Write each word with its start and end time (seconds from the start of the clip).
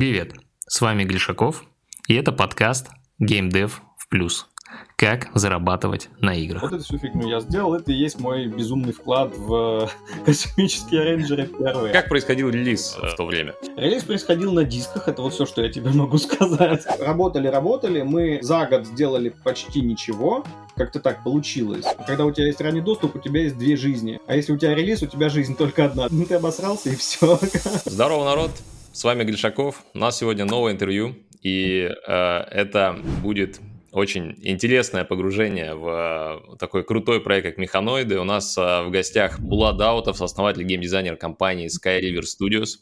Привет, 0.00 0.32
с 0.66 0.80
вами 0.80 1.04
Глишаков, 1.04 1.62
и 2.08 2.14
это 2.14 2.32
подкаст 2.32 2.88
Game 3.22 3.50
Dev 3.50 3.70
в 3.98 4.08
плюс. 4.08 4.48
Как 4.96 5.28
зарабатывать 5.34 6.08
на 6.20 6.34
играх. 6.34 6.62
Вот 6.62 6.72
эту 6.72 6.84
всю 6.84 6.96
фигню 6.96 7.28
я 7.28 7.40
сделал, 7.40 7.74
это 7.74 7.92
и 7.92 7.96
есть 7.96 8.18
мой 8.18 8.46
безумный 8.46 8.94
вклад 8.94 9.36
в 9.36 9.90
космические 10.24 11.02
рейнджеры 11.04 11.48
первые. 11.48 11.92
Как 11.92 12.08
происходил 12.08 12.48
релиз 12.48 12.96
в 12.96 13.14
то 13.14 13.26
время? 13.26 13.52
Релиз 13.76 14.04
происходил 14.04 14.54
на 14.54 14.64
дисках, 14.64 15.06
это 15.06 15.20
вот 15.20 15.34
все, 15.34 15.44
что 15.44 15.62
я 15.62 15.70
тебе 15.70 15.90
могу 15.94 16.16
сказать. 16.16 16.82
Работали, 16.98 17.48
работали, 17.48 18.00
мы 18.00 18.38
за 18.40 18.64
год 18.64 18.86
сделали 18.86 19.28
почти 19.44 19.82
ничего, 19.82 20.46
как-то 20.76 21.00
так 21.00 21.22
получилось. 21.22 21.84
Когда 22.06 22.24
у 22.24 22.32
тебя 22.32 22.46
есть 22.46 22.62
ранний 22.62 22.80
доступ, 22.80 23.16
у 23.16 23.18
тебя 23.18 23.42
есть 23.42 23.58
две 23.58 23.76
жизни. 23.76 24.18
А 24.26 24.34
если 24.34 24.54
у 24.54 24.56
тебя 24.56 24.74
релиз, 24.74 25.02
у 25.02 25.06
тебя 25.06 25.28
жизнь 25.28 25.58
только 25.58 25.84
одна. 25.84 26.06
Ну 26.10 26.24
ты 26.24 26.36
обосрался 26.36 26.88
и 26.88 26.96
все. 26.96 27.38
Здорово, 27.84 28.24
народ! 28.24 28.50
С 28.92 29.04
вами 29.04 29.22
Гришаков. 29.22 29.84
У 29.94 29.98
нас 29.98 30.18
сегодня 30.18 30.44
новое 30.44 30.72
интервью, 30.72 31.14
и 31.42 31.88
э, 31.88 32.12
это 32.50 32.98
будет 33.22 33.60
очень 33.92 34.36
интересное 34.42 35.04
погружение 35.04 35.76
в 35.76 36.42
э, 36.52 36.56
такой 36.58 36.82
крутой 36.82 37.20
проект, 37.20 37.46
как 37.46 37.56
Механоиды. 37.56 38.18
У 38.18 38.24
нас 38.24 38.58
э, 38.58 38.82
в 38.82 38.90
гостях 38.90 39.38
Булат 39.38 39.76
Даутов, 39.76 40.20
основатель 40.20 40.64
геймдизайнер 40.64 41.16
компании 41.16 41.68
Sky 41.68 42.00
River 42.00 42.22
Studios. 42.22 42.78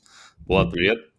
Булат, 0.46 0.72
привет. 0.72 1.10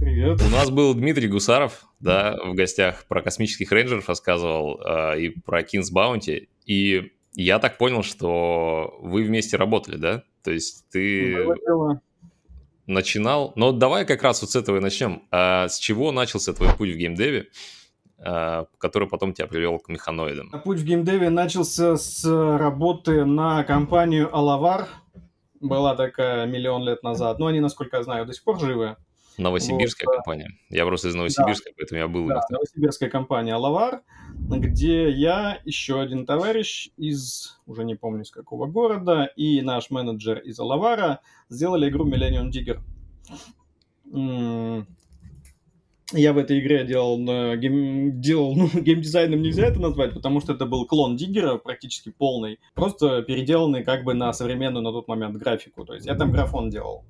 Привет. 0.00 0.42
У 0.42 0.50
нас 0.50 0.68
был 0.68 0.94
Дмитрий 0.94 1.28
Гусаров, 1.28 1.86
да, 2.00 2.36
в 2.44 2.54
гостях 2.54 3.04
про 3.06 3.22
космических 3.22 3.70
рейнджеров 3.70 4.08
рассказывал 4.08 4.80
э, 4.84 5.20
и 5.20 5.28
про 5.28 5.62
Kings 5.62 5.92
Bounty. 5.94 6.48
И 6.66 7.12
я 7.34 7.60
так 7.60 7.78
понял, 7.78 8.02
что 8.02 8.98
вы 9.00 9.22
вместе 9.22 9.56
работали, 9.56 9.96
да? 9.96 10.24
То 10.42 10.50
есть 10.50 10.86
ты... 10.90 11.36
Было 11.44 12.00
начинал. 12.86 13.52
Но 13.56 13.72
давай 13.72 14.04
как 14.04 14.22
раз 14.22 14.42
вот 14.42 14.50
с 14.50 14.56
этого 14.56 14.78
и 14.78 14.80
начнем. 14.80 15.22
А 15.30 15.68
с 15.68 15.78
чего 15.78 16.12
начался 16.12 16.52
твой 16.52 16.70
путь 16.70 16.90
в 16.90 16.96
геймдеве, 16.96 17.48
а, 18.18 18.66
который 18.78 19.08
потом 19.08 19.32
тебя 19.32 19.46
привел 19.46 19.78
к 19.78 19.88
механоидам? 19.88 20.50
Путь 20.64 20.78
в 20.78 20.84
геймдеве 20.84 21.30
начался 21.30 21.96
с 21.96 22.24
работы 22.24 23.24
на 23.24 23.64
компанию 23.64 24.34
Алавар. 24.34 24.88
Была 25.60 25.96
такая 25.96 26.46
миллион 26.46 26.84
лет 26.84 27.02
назад. 27.02 27.38
Но 27.38 27.46
они, 27.46 27.60
насколько 27.60 27.96
я 27.96 28.02
знаю, 28.02 28.26
до 28.26 28.32
сих 28.32 28.44
пор 28.44 28.60
живы. 28.60 28.96
Новосибирская 29.38 30.06
вот, 30.06 30.16
компания. 30.16 30.50
Я 30.70 30.86
просто 30.86 31.08
из 31.08 31.14
Новосибирска, 31.14 31.70
да, 31.70 31.74
поэтому 31.76 32.00
я 32.00 32.08
был. 32.08 32.28
Да, 32.28 32.40
новосибирская 32.50 33.10
компания 33.10 33.54
Алавар, 33.54 34.02
где 34.34 35.10
я, 35.10 35.60
еще 35.64 36.00
один 36.00 36.26
товарищ 36.26 36.90
из, 36.96 37.60
уже 37.66 37.84
не 37.84 37.94
помню, 37.94 38.22
из 38.22 38.30
какого 38.30 38.66
города, 38.66 39.24
и 39.36 39.60
наш 39.62 39.90
менеджер 39.90 40.38
из 40.38 40.58
Алавара 40.58 41.20
сделали 41.48 41.88
игру 41.88 42.08
Millennium 42.08 42.50
Digger. 42.50 42.80
Я 46.12 46.32
в 46.32 46.38
этой 46.38 46.60
игре 46.60 46.84
делал, 46.84 47.18
гейм, 47.18 48.20
делал 48.20 48.54
ну, 48.54 48.68
геймдизайном 48.74 49.40
нельзя 49.40 49.66
это 49.66 49.80
назвать, 49.80 50.14
потому 50.14 50.40
что 50.40 50.52
это 50.52 50.66
был 50.66 50.86
клон 50.86 51.16
Диггера 51.16 51.56
практически 51.56 52.10
полный, 52.10 52.60
просто 52.74 53.22
переделанный 53.22 53.82
как 53.82 54.04
бы 54.04 54.14
на 54.14 54.32
современную 54.32 54.82
на 54.82 54.92
тот 54.92 55.08
момент 55.08 55.36
графику. 55.36 55.84
То 55.84 55.94
есть 55.94 56.06
я 56.06 56.14
там 56.14 56.30
графон 56.30 56.70
делал. 56.70 57.04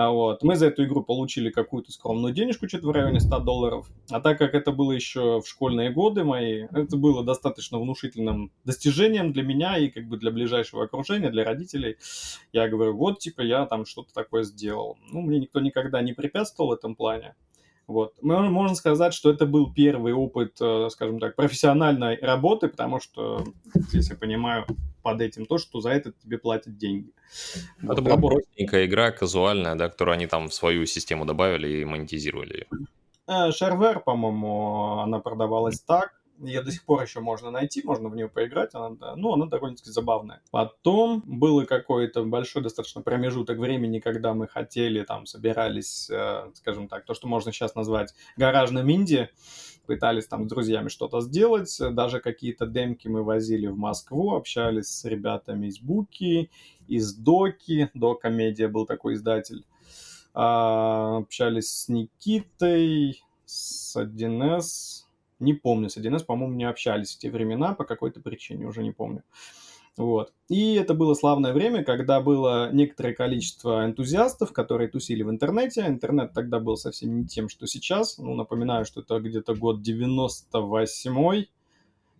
А 0.00 0.08
вот. 0.08 0.42
Мы 0.42 0.56
за 0.56 0.68
эту 0.68 0.84
игру 0.84 1.02
получили 1.02 1.50
какую-то 1.50 1.92
скромную 1.92 2.32
денежку, 2.32 2.66
что-то 2.66 2.86
в 2.86 2.90
районе 2.90 3.20
100 3.20 3.40
долларов. 3.40 3.86
А 4.08 4.18
так 4.18 4.38
как 4.38 4.54
это 4.54 4.72
было 4.72 4.92
еще 4.92 5.42
в 5.42 5.46
школьные 5.46 5.90
годы 5.90 6.24
мои, 6.24 6.62
это 6.72 6.96
было 6.96 7.22
достаточно 7.22 7.78
внушительным 7.78 8.50
достижением 8.64 9.34
для 9.34 9.42
меня 9.42 9.76
и 9.76 9.90
как 9.90 10.08
бы 10.08 10.16
для 10.16 10.30
ближайшего 10.30 10.84
окружения, 10.84 11.28
для 11.28 11.44
родителей. 11.44 11.98
Я 12.50 12.68
говорю, 12.68 12.96
вот, 12.96 13.18
типа, 13.18 13.42
я 13.42 13.66
там 13.66 13.84
что-то 13.84 14.14
такое 14.14 14.44
сделал. 14.44 14.96
Ну, 15.12 15.20
мне 15.20 15.38
никто 15.38 15.60
никогда 15.60 16.00
не 16.00 16.14
препятствовал 16.14 16.70
в 16.70 16.72
этом 16.72 16.94
плане. 16.94 17.34
Вот. 17.90 18.14
Можно 18.22 18.76
сказать, 18.76 19.12
что 19.12 19.30
это 19.30 19.46
был 19.46 19.74
первый 19.74 20.12
опыт, 20.12 20.56
э, 20.60 20.88
скажем 20.90 21.18
так, 21.18 21.34
профессиональной 21.34 22.16
работы, 22.20 22.68
потому 22.68 23.00
что, 23.00 23.44
здесь 23.74 24.10
я 24.10 24.16
понимаю, 24.16 24.64
под 25.02 25.20
этим 25.20 25.44
то, 25.44 25.58
что 25.58 25.80
за 25.80 25.90
это 25.90 26.12
тебе 26.12 26.38
платят 26.38 26.76
деньги. 26.76 27.10
Это 27.82 27.94
вот, 27.94 28.00
была 28.00 28.16
простенькая 28.16 28.86
игра, 28.86 29.10
казуальная, 29.10 29.74
да, 29.74 29.88
которую 29.88 30.14
они 30.14 30.28
там 30.28 30.50
в 30.50 30.54
свою 30.54 30.86
систему 30.86 31.24
добавили 31.24 31.80
и 31.80 31.84
монетизировали 31.84 32.68
ее. 33.26 33.52
Шарвер, 33.52 33.98
по-моему, 33.98 35.00
она 35.00 35.18
продавалась 35.18 35.80
так. 35.80 36.19
Ее 36.40 36.62
до 36.62 36.70
сих 36.72 36.84
пор 36.84 37.02
еще 37.02 37.20
можно 37.20 37.50
найти, 37.50 37.82
можно 37.84 38.08
в 38.08 38.16
нее 38.16 38.28
поиграть, 38.28 38.74
она, 38.74 39.14
ну, 39.16 39.32
она 39.34 39.46
довольно-таки 39.46 39.90
забавная. 39.90 40.42
Потом 40.50 41.22
был 41.26 41.64
какой-то 41.66 42.24
большой 42.24 42.62
достаточно 42.62 43.02
промежуток 43.02 43.58
времени, 43.58 44.00
когда 44.00 44.32
мы 44.32 44.48
хотели, 44.48 45.02
там, 45.04 45.26
собирались, 45.26 46.08
э, 46.10 46.50
скажем 46.54 46.88
так, 46.88 47.04
то, 47.04 47.14
что 47.14 47.28
можно 47.28 47.52
сейчас 47.52 47.74
назвать 47.74 48.14
гаражным 48.36 48.90
инди, 48.90 49.28
пытались 49.86 50.28
там 50.28 50.44
с 50.44 50.48
друзьями 50.48 50.88
что-то 50.88 51.20
сделать, 51.20 51.76
даже 51.92 52.20
какие-то 52.20 52.66
демки 52.66 53.08
мы 53.08 53.22
возили 53.22 53.66
в 53.66 53.76
Москву, 53.76 54.34
общались 54.34 54.86
с 54.86 55.04
ребятами 55.04 55.66
из 55.66 55.80
Буки, 55.80 56.50
из 56.86 57.14
Доки, 57.14 57.90
Дока 57.94 58.28
Медиа 58.28 58.68
был 58.68 58.86
такой 58.86 59.14
издатель, 59.14 59.64
а, 60.32 61.18
общались 61.18 61.70
с 61.70 61.88
Никитой, 61.88 63.22
с 63.46 63.96
1С, 63.96 64.99
не 65.40 65.54
помню, 65.54 65.88
с 65.88 65.96
1С, 65.96 66.24
по-моему, 66.24 66.54
не 66.54 66.64
общались 66.64 67.14
в 67.14 67.18
те 67.18 67.30
времена 67.30 67.74
по 67.74 67.84
какой-то 67.84 68.20
причине, 68.20 68.66
уже 68.66 68.82
не 68.82 68.92
помню. 68.92 69.22
Вот. 69.96 70.32
И 70.48 70.74
это 70.74 70.94
было 70.94 71.14
славное 71.14 71.52
время, 71.52 71.84
когда 71.84 72.20
было 72.20 72.70
некоторое 72.72 73.12
количество 73.12 73.84
энтузиастов, 73.84 74.52
которые 74.52 74.88
тусили 74.88 75.22
в 75.22 75.30
интернете. 75.30 75.84
Интернет 75.86 76.32
тогда 76.32 76.58
был 76.58 76.76
совсем 76.76 77.18
не 77.18 77.26
тем, 77.26 77.48
что 77.48 77.66
сейчас. 77.66 78.18
Ну, 78.18 78.34
напоминаю, 78.34 78.84
что 78.84 79.00
это 79.00 79.18
где-то 79.18 79.54
год 79.54 79.82
98 79.82 81.44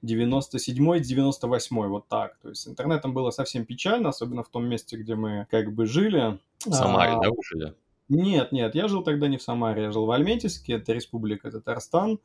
97 0.03 1.00
98 1.00 1.86
вот 1.86 2.09
так. 2.09 2.38
То 2.38 2.50
есть 2.50 2.62
с 2.62 2.69
интернетом 2.69 3.14
было 3.14 3.30
совсем 3.30 3.64
печально, 3.64 4.10
особенно 4.10 4.42
в 4.42 4.48
том 4.48 4.66
месте, 4.66 4.97
где 4.97 5.14
мы 5.14 5.47
как 5.50 5.72
бы 5.72 5.86
жили. 5.86 6.38
В 6.64 6.72
Самаре, 6.72 7.12
а, 7.12 7.20
да, 7.22 7.30
вы 7.30 7.36
жили? 7.42 7.75
Нет, 8.10 8.50
нет, 8.50 8.75
я 8.75 8.88
жил 8.88 9.04
тогда 9.04 9.28
не 9.28 9.37
в 9.37 9.43
Самаре, 9.43 9.84
я 9.84 9.93
жил 9.93 10.04
в 10.04 10.10
Альметьевске, 10.10 10.75
это 10.75 10.93
республика 10.93 11.48
Татарстан. 11.48 12.19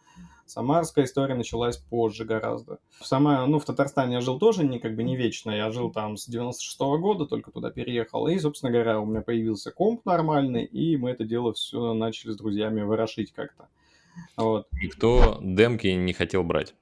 Самарская 0.48 1.06
история 1.06 1.36
началась 1.36 1.78
позже 1.78 2.26
гораздо. 2.26 2.80
В 3.00 3.06
Сама... 3.06 3.46
ну, 3.46 3.60
в 3.60 3.66
Татарстане 3.66 4.16
я 4.16 4.22
жил 4.22 4.40
тоже 4.40 4.64
не, 4.64 4.80
как 4.80 4.96
бы 4.96 5.04
не 5.04 5.16
вечно, 5.16 5.52
я 5.52 5.70
жил 5.70 5.92
там 5.92 6.18
с 6.18 6.26
96 6.26 6.82
-го 6.82 6.98
года, 6.98 7.28
только 7.28 7.52
туда 7.52 7.70
переехал. 7.70 8.28
И, 8.28 8.40
собственно 8.40 8.72
говоря, 8.72 9.00
у 9.00 9.06
меня 9.06 9.22
появился 9.22 9.70
комп 9.72 10.04
нормальный, 10.06 10.66
и 10.66 10.98
мы 10.98 11.12
это 11.12 11.24
дело 11.24 11.54
все 11.54 11.94
начали 11.94 12.32
с 12.32 12.38
друзьями 12.38 12.82
ворошить 12.82 13.32
как-то. 13.32 13.68
Вот. 14.38 14.68
Никто 14.82 15.38
демки 15.44 15.86
не 15.88 16.14
хотел 16.14 16.44
брать? 16.44 16.74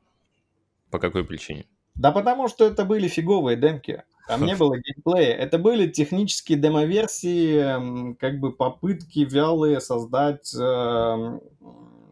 По 0.92 1.00
какой 1.00 1.26
причине? 1.26 1.66
Да 1.96 2.12
потому 2.12 2.48
что 2.48 2.66
это 2.66 2.86
были 2.86 3.08
фиговые 3.08 3.58
демки. 3.58 4.04
Там 4.28 4.46
не 4.46 4.56
было 4.58 4.78
геймплея. 4.78 5.36
Это 5.36 5.58
были 5.58 5.88
технические 5.88 6.58
демоверсии, 6.58 8.16
как 8.16 8.40
бы 8.40 8.54
попытки 8.54 9.20
вялые 9.20 9.80
создать 9.80 10.54
э, 10.56 11.40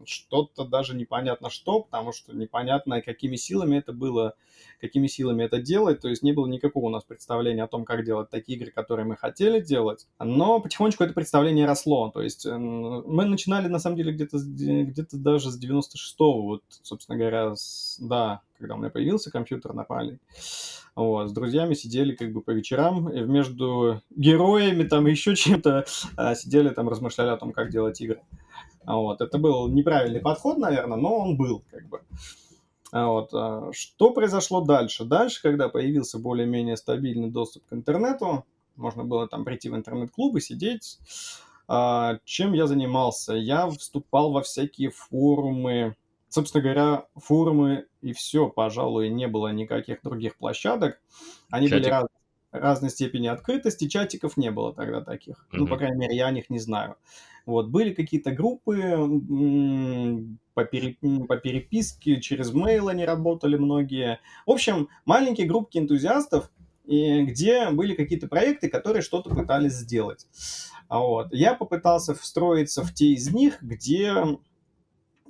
что-то 0.04 0.64
даже 0.64 0.94
непонятно 0.94 1.50
что, 1.50 1.82
потому 1.82 2.12
что 2.12 2.34
непонятно, 2.34 3.02
какими 3.02 3.36
силами 3.36 3.78
это 3.78 3.92
было, 3.92 4.34
какими 4.80 5.06
силами 5.06 5.44
это 5.44 5.58
делать. 5.58 6.00
То 6.00 6.08
есть 6.08 6.22
не 6.22 6.32
было 6.32 6.46
никакого 6.46 6.86
у 6.86 6.90
нас 6.90 7.04
представления 7.04 7.64
о 7.64 7.68
том, 7.68 7.84
как 7.84 8.04
делать 8.04 8.30
такие 8.30 8.58
игры, 8.58 8.70
которые 8.70 9.06
мы 9.06 9.16
хотели 9.16 9.60
делать. 9.60 10.06
Но 10.18 10.60
потихонечку 10.60 11.04
это 11.04 11.14
представление 11.14 11.66
росло. 11.66 12.10
То 12.10 12.22
есть 12.22 12.46
э, 12.46 12.56
мы 12.56 13.24
начинали, 13.24 13.68
на 13.68 13.78
самом 13.78 13.96
деле, 13.96 14.12
где-то 14.12 14.38
где 14.38 15.06
даже 15.12 15.50
с 15.50 15.62
96-го, 15.62 16.42
вот, 16.42 16.62
собственно 16.82 17.18
говоря, 17.18 17.54
с, 17.54 17.98
да, 18.00 18.42
когда 18.62 18.76
у 18.76 18.78
меня 18.78 18.90
появился 18.90 19.30
компьютер 19.30 19.74
нормальный. 19.74 20.18
Вот, 20.94 21.28
с 21.28 21.32
друзьями 21.32 21.74
сидели 21.74 22.14
как 22.14 22.32
бы 22.32 22.42
по 22.42 22.50
вечерам, 22.50 23.08
и 23.10 23.20
между 23.20 24.00
героями 24.10 24.84
там 24.84 25.06
еще 25.06 25.34
чем-то 25.36 25.84
а, 26.16 26.34
сидели 26.34 26.68
там, 26.70 26.88
размышляли 26.88 27.30
о 27.30 27.36
том, 27.36 27.52
как 27.52 27.70
делать 27.70 28.00
игры. 28.00 28.22
Вот, 28.86 29.20
это 29.20 29.38
был 29.38 29.68
неправильный 29.68 30.20
подход, 30.20 30.58
наверное, 30.58 30.98
но 30.98 31.18
он 31.18 31.36
был 31.36 31.64
как 31.70 31.88
бы. 31.88 32.00
Вот. 32.92 33.30
А, 33.32 33.70
что 33.72 34.12
произошло 34.12 34.60
дальше? 34.60 35.04
Дальше, 35.04 35.40
когда 35.42 35.68
появился 35.68 36.18
более-менее 36.18 36.76
стабильный 36.76 37.30
доступ 37.30 37.64
к 37.66 37.72
интернету, 37.72 38.44
можно 38.76 39.04
было 39.04 39.26
там 39.28 39.44
прийти 39.44 39.70
в 39.70 39.74
интернет-клуб 39.74 40.36
и 40.36 40.40
сидеть. 40.40 40.98
А, 41.68 42.18
чем 42.24 42.52
я 42.52 42.66
занимался? 42.66 43.32
Я 43.32 43.68
вступал 43.68 44.32
во 44.32 44.42
всякие 44.42 44.90
форумы, 44.90 45.96
собственно 46.32 46.62
говоря, 46.62 47.06
форумы 47.14 47.86
и 48.00 48.12
все, 48.12 48.48
пожалуй, 48.48 49.10
не 49.10 49.28
было 49.28 49.52
никаких 49.52 50.02
других 50.02 50.36
площадок. 50.36 51.00
Они 51.50 51.68
Чатик. 51.68 51.84
были 51.84 51.90
раз, 51.90 52.06
разной 52.50 52.90
степени 52.90 53.26
открытости, 53.26 53.88
чатиков 53.88 54.36
не 54.36 54.50
было 54.50 54.74
тогда 54.74 55.02
таких. 55.02 55.36
Mm-hmm. 55.36 55.58
Ну, 55.58 55.66
по 55.66 55.76
крайней 55.76 55.98
мере, 55.98 56.16
я 56.16 56.26
о 56.26 56.32
них 56.32 56.48
не 56.48 56.58
знаю. 56.58 56.96
Вот, 57.44 57.68
были 57.68 57.92
какие-то 57.92 58.30
группы 58.30 58.80
по, 60.54 60.64
пере, 60.64 60.96
по 61.28 61.36
переписке, 61.36 62.20
через 62.20 62.52
mail 62.52 62.88
они 62.88 63.04
работали 63.04 63.56
многие. 63.56 64.20
В 64.46 64.52
общем, 64.52 64.88
маленькие 65.04 65.46
группки 65.46 65.76
энтузиастов, 65.76 66.50
и 66.84 67.24
где 67.24 67.70
были 67.70 67.94
какие-то 67.94 68.28
проекты, 68.28 68.68
которые 68.68 69.02
что-то 69.02 69.30
пытались 69.30 69.72
сделать. 69.72 70.26
А 70.88 71.00
вот. 71.00 71.32
Я 71.32 71.54
попытался 71.54 72.14
встроиться 72.14 72.82
в 72.82 72.92
те 72.94 73.12
из 73.12 73.32
них, 73.32 73.62
где 73.62 74.14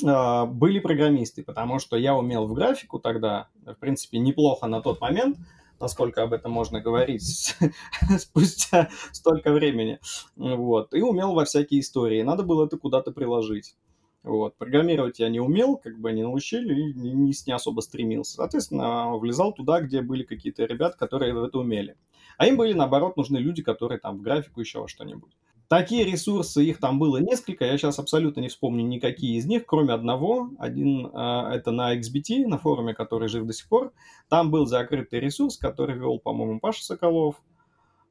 были 0.01 0.79
программисты, 0.79 1.43
потому 1.43 1.79
что 1.79 1.97
я 1.97 2.17
умел 2.17 2.47
в 2.47 2.55
графику 2.55 2.99
тогда, 2.99 3.49
в 3.65 3.75
принципе, 3.75 4.19
неплохо 4.19 4.67
на 4.67 4.81
тот 4.81 5.01
момент, 5.01 5.37
насколько 5.83 6.23
об 6.23 6.33
этом 6.33 6.53
можно 6.53 6.81
говорить 6.81 7.57
спустя 8.19 8.89
столько 9.13 9.53
времени. 9.53 9.99
Вот. 10.37 10.95
И 10.95 11.03
умел 11.03 11.35
во 11.35 11.45
всякие 11.45 11.81
истории. 11.81 12.23
Надо 12.23 12.43
было 12.45 12.67
это 12.67 12.79
куда-то 12.79 13.11
приложить. 13.11 13.77
Вот. 14.23 14.57
Программировать 14.57 15.19
я 15.19 15.29
не 15.29 15.41
умел, 15.41 15.77
как 15.77 15.99
бы 15.99 16.13
не 16.13 16.23
научили, 16.23 16.91
и 16.91 16.95
не, 16.95 17.33
не 17.47 17.53
особо 17.53 17.81
стремился. 17.81 18.37
Соответственно, 18.37 19.17
влезал 19.17 19.53
туда, 19.53 19.81
где 19.81 20.01
были 20.01 20.23
какие-то 20.23 20.65
ребята, 20.65 20.97
которые 20.97 21.33
это 21.45 21.59
умели. 21.59 21.97
А 22.39 22.47
им 22.47 22.57
были, 22.57 22.73
наоборот, 22.73 23.17
нужны 23.17 23.39
люди, 23.39 23.63
которые 23.63 23.99
там 23.99 24.19
в 24.19 24.23
графику 24.23 24.61
еще 24.61 24.81
во 24.81 24.89
что-нибудь. 24.89 25.33
Такие 25.73 26.05
ресурсы, 26.05 26.63
их 26.63 26.81
там 26.81 26.99
было 26.99 27.17
несколько, 27.17 27.65
я 27.65 27.79
сейчас 27.79 27.99
абсолютно 27.99 28.41
не 28.41 28.49
вспомню 28.49 28.85
никакие 28.85 29.39
из 29.39 29.47
них, 29.47 29.65
кроме 29.65 29.95
одного. 29.95 30.51
Один 30.59 31.07
э, 31.07 31.49
это 31.55 31.71
на 31.71 31.97
XBT, 31.97 32.47
на 32.47 32.59
форуме, 32.59 32.93
который 32.93 33.29
жив 33.29 33.47
до 33.47 33.55
сих 33.55 33.71
пор. 33.71 33.95
Там 34.29 34.51
был 34.51 34.67
закрытый 34.67 35.19
ресурс, 35.19 35.57
который 35.57 35.97
вел, 35.97 36.19
по-моему, 36.19 36.61
Паша 36.61 36.85
Соколов. 36.85 37.37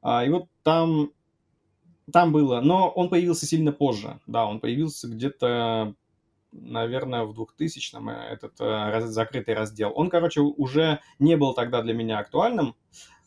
А, 0.02 0.24
и 0.24 0.30
вот 0.30 0.48
там, 0.64 1.12
там 2.12 2.32
было, 2.32 2.60
но 2.60 2.88
он 2.90 3.08
появился 3.08 3.46
сильно 3.46 3.70
позже. 3.70 4.18
Да, 4.26 4.44
он 4.44 4.58
появился 4.58 5.06
где-то, 5.06 5.94
наверное, 6.50 7.22
в 7.22 7.40
2000-м, 7.40 8.08
э, 8.08 8.12
этот 8.32 8.54
э, 8.58 9.02
закрытый 9.02 9.54
раздел. 9.54 9.92
Он, 9.94 10.10
короче, 10.10 10.40
уже 10.40 10.98
не 11.20 11.36
был 11.36 11.54
тогда 11.54 11.80
для 11.80 11.94
меня 11.94 12.18
актуальным. 12.18 12.74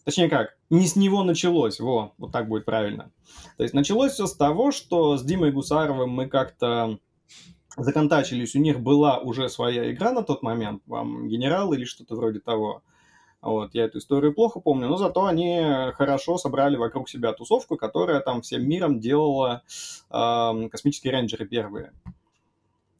Точнее 0.05 0.29
как, 0.29 0.55
не 0.69 0.85
с 0.85 0.95
него 0.95 1.23
началось, 1.23 1.79
во, 1.79 2.13
вот 2.19 2.31
так 2.31 2.47
будет 2.47 2.63
правильно. 2.63 3.11
То 3.57 3.63
есть 3.63 3.73
началось 3.73 4.13
все 4.13 4.27
с 4.27 4.35
того, 4.35 4.71
что 4.71 5.17
с 5.17 5.23
Димой 5.23 5.51
Гусаровым 5.51 6.11
мы 6.11 6.27
как-то 6.27 6.99
законтачились, 7.75 8.55
у 8.55 8.59
них 8.59 8.79
была 8.79 9.17
уже 9.17 9.49
своя 9.49 9.91
игра 9.91 10.11
на 10.11 10.21
тот 10.21 10.43
момент, 10.43 10.83
вам 10.85 11.27
генерал 11.27 11.73
или 11.73 11.85
что-то 11.85 12.15
вроде 12.15 12.39
того. 12.39 12.83
Вот, 13.41 13.73
я 13.73 13.85
эту 13.85 13.97
историю 13.97 14.33
плохо 14.33 14.59
помню, 14.59 14.87
но 14.87 14.97
зато 14.97 15.25
они 15.25 15.59
хорошо 15.93 16.37
собрали 16.37 16.77
вокруг 16.77 17.09
себя 17.09 17.33
тусовку, 17.33 17.75
которая 17.75 18.19
там 18.19 18.41
всем 18.41 18.67
миром 18.67 18.99
делала 18.99 19.63
э, 20.11 20.69
космические 20.69 21.13
рейнджеры 21.13 21.45
первые. 21.47 21.93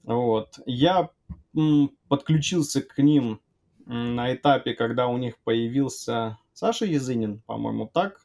Вот. 0.03 0.59
Я 0.65 1.09
м, 1.55 1.91
подключился 2.07 2.81
к 2.81 2.97
ним 2.99 3.41
на 3.85 4.33
этапе, 4.33 4.73
когда 4.73 5.07
у 5.07 5.17
них 5.17 5.37
появился 5.43 6.37
Саша 6.55 6.85
Язынин, 6.85 7.41
по-моему, 7.45 7.91
так, 7.93 8.21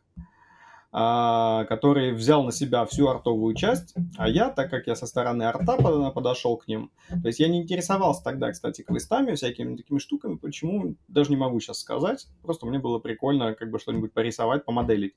а, 0.92 1.64
который 1.64 2.12
взял 2.12 2.44
на 2.44 2.52
себя 2.52 2.86
всю 2.86 3.08
артовую 3.08 3.56
часть, 3.56 3.94
а 4.16 4.28
я, 4.28 4.50
так 4.50 4.70
как 4.70 4.86
я 4.86 4.94
со 4.94 5.06
стороны 5.06 5.42
арта 5.42 5.76
подошел 6.12 6.56
к 6.56 6.68
ним, 6.68 6.92
то 7.08 7.26
есть 7.26 7.40
я 7.40 7.48
не 7.48 7.60
интересовался 7.60 8.22
тогда, 8.22 8.52
кстати, 8.52 8.82
квестами, 8.82 9.34
всякими 9.34 9.76
такими 9.76 9.98
штуками, 9.98 10.36
почему, 10.36 10.94
даже 11.08 11.30
не 11.30 11.36
могу 11.36 11.58
сейчас 11.58 11.80
сказать, 11.80 12.28
просто 12.42 12.66
мне 12.66 12.78
было 12.78 13.00
прикольно 13.00 13.54
как 13.54 13.68
бы 13.68 13.80
что-нибудь 13.80 14.12
порисовать, 14.12 14.64
помоделить. 14.64 15.14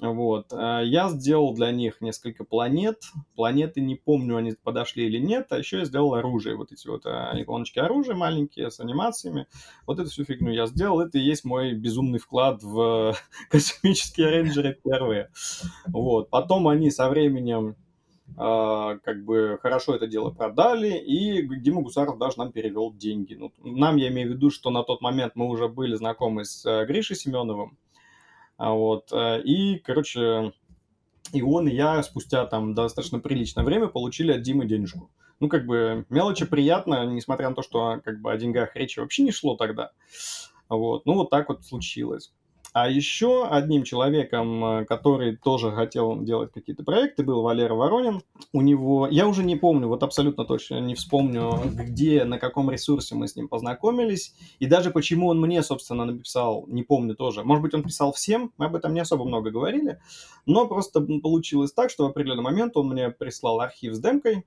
Вот. 0.00 0.52
Э, 0.52 0.82
я 0.84 1.08
сделал 1.08 1.54
для 1.54 1.72
них 1.72 2.00
несколько 2.00 2.44
планет. 2.44 3.02
Планеты 3.34 3.80
не 3.80 3.96
помню, 3.96 4.36
они 4.36 4.54
подошли 4.62 5.06
или 5.06 5.18
нет. 5.18 5.48
А 5.50 5.58
еще 5.58 5.78
я 5.78 5.84
сделал 5.84 6.14
оружие. 6.14 6.56
Вот 6.56 6.72
эти 6.72 6.86
вот 6.86 7.04
э, 7.06 7.32
иконочки 7.34 7.78
оружия 7.78 8.14
маленькие 8.14 8.70
с 8.70 8.80
анимациями. 8.80 9.46
Вот 9.86 9.98
эту 9.98 10.10
всю 10.10 10.24
фигню 10.24 10.52
я 10.52 10.66
сделал. 10.66 11.00
Это 11.00 11.18
и 11.18 11.22
есть 11.22 11.44
мой 11.44 11.74
безумный 11.74 12.18
вклад 12.18 12.62
в 12.62 13.16
космические 13.50 14.30
рейнджеры 14.30 14.78
первые. 14.84 15.30
Вот. 15.86 16.30
Потом 16.30 16.68
они 16.68 16.90
со 16.90 17.08
временем 17.08 17.76
Uh, 18.36 18.98
как 19.04 19.24
бы 19.24 19.58
хорошо 19.60 19.96
это 19.96 20.06
дело 20.06 20.30
продали, 20.30 20.98
и 20.98 21.42
Дима 21.60 21.80
Гусаров 21.80 22.18
даже 22.18 22.38
нам 22.38 22.52
перевел 22.52 22.92
деньги. 22.92 23.34
Ну, 23.34 23.52
нам, 23.64 23.96
я 23.96 24.08
имею 24.08 24.28
в 24.28 24.32
виду, 24.34 24.50
что 24.50 24.70
на 24.70 24.84
тот 24.84 25.00
момент 25.00 25.32
мы 25.34 25.48
уже 25.48 25.66
были 25.66 25.94
знакомы 25.96 26.44
с 26.44 26.64
uh, 26.64 26.84
Гришей 26.84 27.16
Семеновым, 27.16 27.78
а 28.58 28.72
вот. 28.72 29.10
Э, 29.12 29.40
и, 29.40 29.78
короче, 29.78 30.52
и 31.32 31.40
он, 31.40 31.68
и 31.68 31.74
я 31.74 32.02
спустя 32.02 32.44
там 32.44 32.74
достаточно 32.74 33.20
приличное 33.20 33.64
время 33.64 33.86
получили 33.86 34.32
от 34.32 34.42
Димы 34.42 34.66
денежку. 34.66 35.10
Ну, 35.40 35.48
как 35.48 35.64
бы, 35.64 36.04
мелочи 36.10 36.44
приятно, 36.44 37.06
несмотря 37.06 37.48
на 37.48 37.54
то, 37.54 37.62
что 37.62 38.00
как 38.04 38.20
бы 38.20 38.32
о 38.32 38.36
деньгах 38.36 38.74
речи 38.74 38.98
вообще 38.98 39.22
не 39.22 39.30
шло 39.30 39.56
тогда. 39.56 39.92
Вот. 40.68 41.06
Ну, 41.06 41.14
вот 41.14 41.30
так 41.30 41.48
вот 41.48 41.64
случилось. 41.64 42.32
А 42.80 42.88
еще 42.88 43.44
одним 43.48 43.82
человеком, 43.82 44.64
э, 44.64 44.84
который 44.84 45.36
тоже 45.36 45.72
хотел 45.72 46.22
делать 46.22 46.52
какие-то 46.52 46.84
проекты, 46.84 47.24
был 47.24 47.42
Валера 47.42 47.74
Воронин. 47.74 48.22
У 48.52 48.60
него, 48.60 49.08
я 49.08 49.26
уже 49.26 49.42
не 49.42 49.56
помню, 49.56 49.88
вот 49.88 50.04
абсолютно 50.04 50.44
точно 50.44 50.78
не 50.78 50.94
вспомню, 50.94 51.60
где, 51.74 52.24
на 52.24 52.38
каком 52.38 52.70
ресурсе 52.70 53.16
мы 53.16 53.26
с 53.26 53.34
ним 53.34 53.48
познакомились. 53.48 54.32
И 54.60 54.66
даже 54.66 54.92
почему 54.92 55.26
он 55.26 55.40
мне, 55.40 55.64
собственно, 55.64 56.04
написал, 56.04 56.66
не 56.68 56.84
помню 56.84 57.16
тоже. 57.16 57.42
Может 57.42 57.62
быть, 57.62 57.74
он 57.74 57.82
писал 57.82 58.12
всем, 58.12 58.52
мы 58.58 58.66
об 58.66 58.76
этом 58.76 58.94
не 58.94 59.00
особо 59.00 59.24
много 59.24 59.50
говорили. 59.50 59.98
Но 60.46 60.68
просто 60.68 61.00
получилось 61.00 61.72
так, 61.72 61.90
что 61.90 62.04
в 62.06 62.10
определенный 62.10 62.44
момент 62.44 62.76
он 62.76 62.90
мне 62.90 63.10
прислал 63.10 63.60
архив 63.60 63.94
с 63.94 63.98
демкой, 63.98 64.44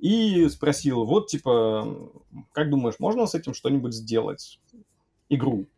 и 0.00 0.48
спросил, 0.48 1.04
вот, 1.04 1.28
типа, 1.28 2.10
как 2.50 2.68
думаешь, 2.68 2.98
можно 2.98 3.26
с 3.26 3.36
этим 3.36 3.54
что-нибудь 3.54 3.94
сделать? 3.94 4.58
Игру. 5.28 5.68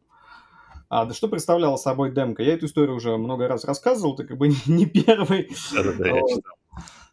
А, 0.95 1.07
да 1.07 1.13
что 1.13 1.27
представляла 1.27 1.75
собой 1.75 2.13
демка? 2.13 2.45
Я 2.45 2.55
эту 2.55 2.67
историю 2.67 2.95
уже 2.95 3.17
много 3.17 3.49
раз 3.49 3.65
рассказывал, 3.65 4.15
ты 4.15 4.23
как 4.23 4.39
бы 4.39 4.51
не 4.67 4.87
первый. 4.87 5.51
Да-да-да, 5.75 6.05
читал. 6.05 6.55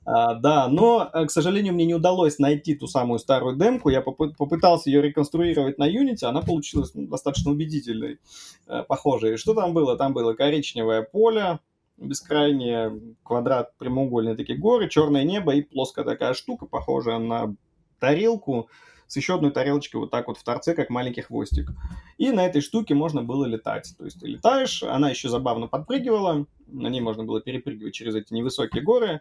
А, 0.05 0.35
да, 0.35 0.67
но, 0.67 1.09
э, 1.11 1.25
к 1.25 1.31
сожалению, 1.31 1.73
мне 1.73 1.87
не 1.87 1.95
удалось 1.95 2.37
найти 2.37 2.75
ту 2.75 2.85
самую 2.85 3.17
старую 3.17 3.55
демку. 3.55 3.89
Я 3.89 4.01
поп- 4.01 4.37
попытался 4.37 4.91
ее 4.91 5.01
реконструировать 5.01 5.79
на 5.79 5.89
Unity, 5.89 6.25
она 6.25 6.41
получилась 6.41 6.91
ну, 6.93 7.07
достаточно 7.07 7.49
убедительной, 7.49 8.19
э, 8.67 8.83
похожей. 8.87 9.37
Что 9.37 9.55
там 9.55 9.73
было? 9.73 9.97
Там 9.97 10.13
было 10.13 10.35
коричневое 10.35 11.01
поле, 11.01 11.57
бескрайнее, 11.97 13.01
квадрат, 13.23 13.75
прямоугольные 13.79 14.35
такие 14.35 14.59
горы, 14.59 14.89
черное 14.89 15.23
небо 15.23 15.55
и 15.55 15.63
плоская 15.63 16.05
такая 16.05 16.35
штука, 16.35 16.67
похожая 16.67 17.17
на 17.17 17.55
тарелку, 17.97 18.69
с 19.11 19.17
еще 19.17 19.35
одной 19.35 19.51
тарелочкой 19.51 19.99
вот 19.99 20.09
так 20.09 20.29
вот 20.29 20.37
в 20.37 20.43
торце, 20.43 20.73
как 20.73 20.89
маленький 20.89 21.19
хвостик. 21.19 21.71
И 22.17 22.31
на 22.31 22.45
этой 22.45 22.61
штуке 22.61 22.93
можно 22.93 23.21
было 23.21 23.43
летать. 23.43 23.93
То 23.97 24.05
есть 24.05 24.21
ты 24.21 24.27
летаешь, 24.27 24.83
она 24.83 25.09
еще 25.09 25.27
забавно 25.27 25.67
подпрыгивала, 25.67 26.45
на 26.67 26.87
ней 26.87 27.01
можно 27.01 27.25
было 27.25 27.41
перепрыгивать 27.41 27.93
через 27.93 28.15
эти 28.15 28.33
невысокие 28.33 28.81
горы. 28.81 29.19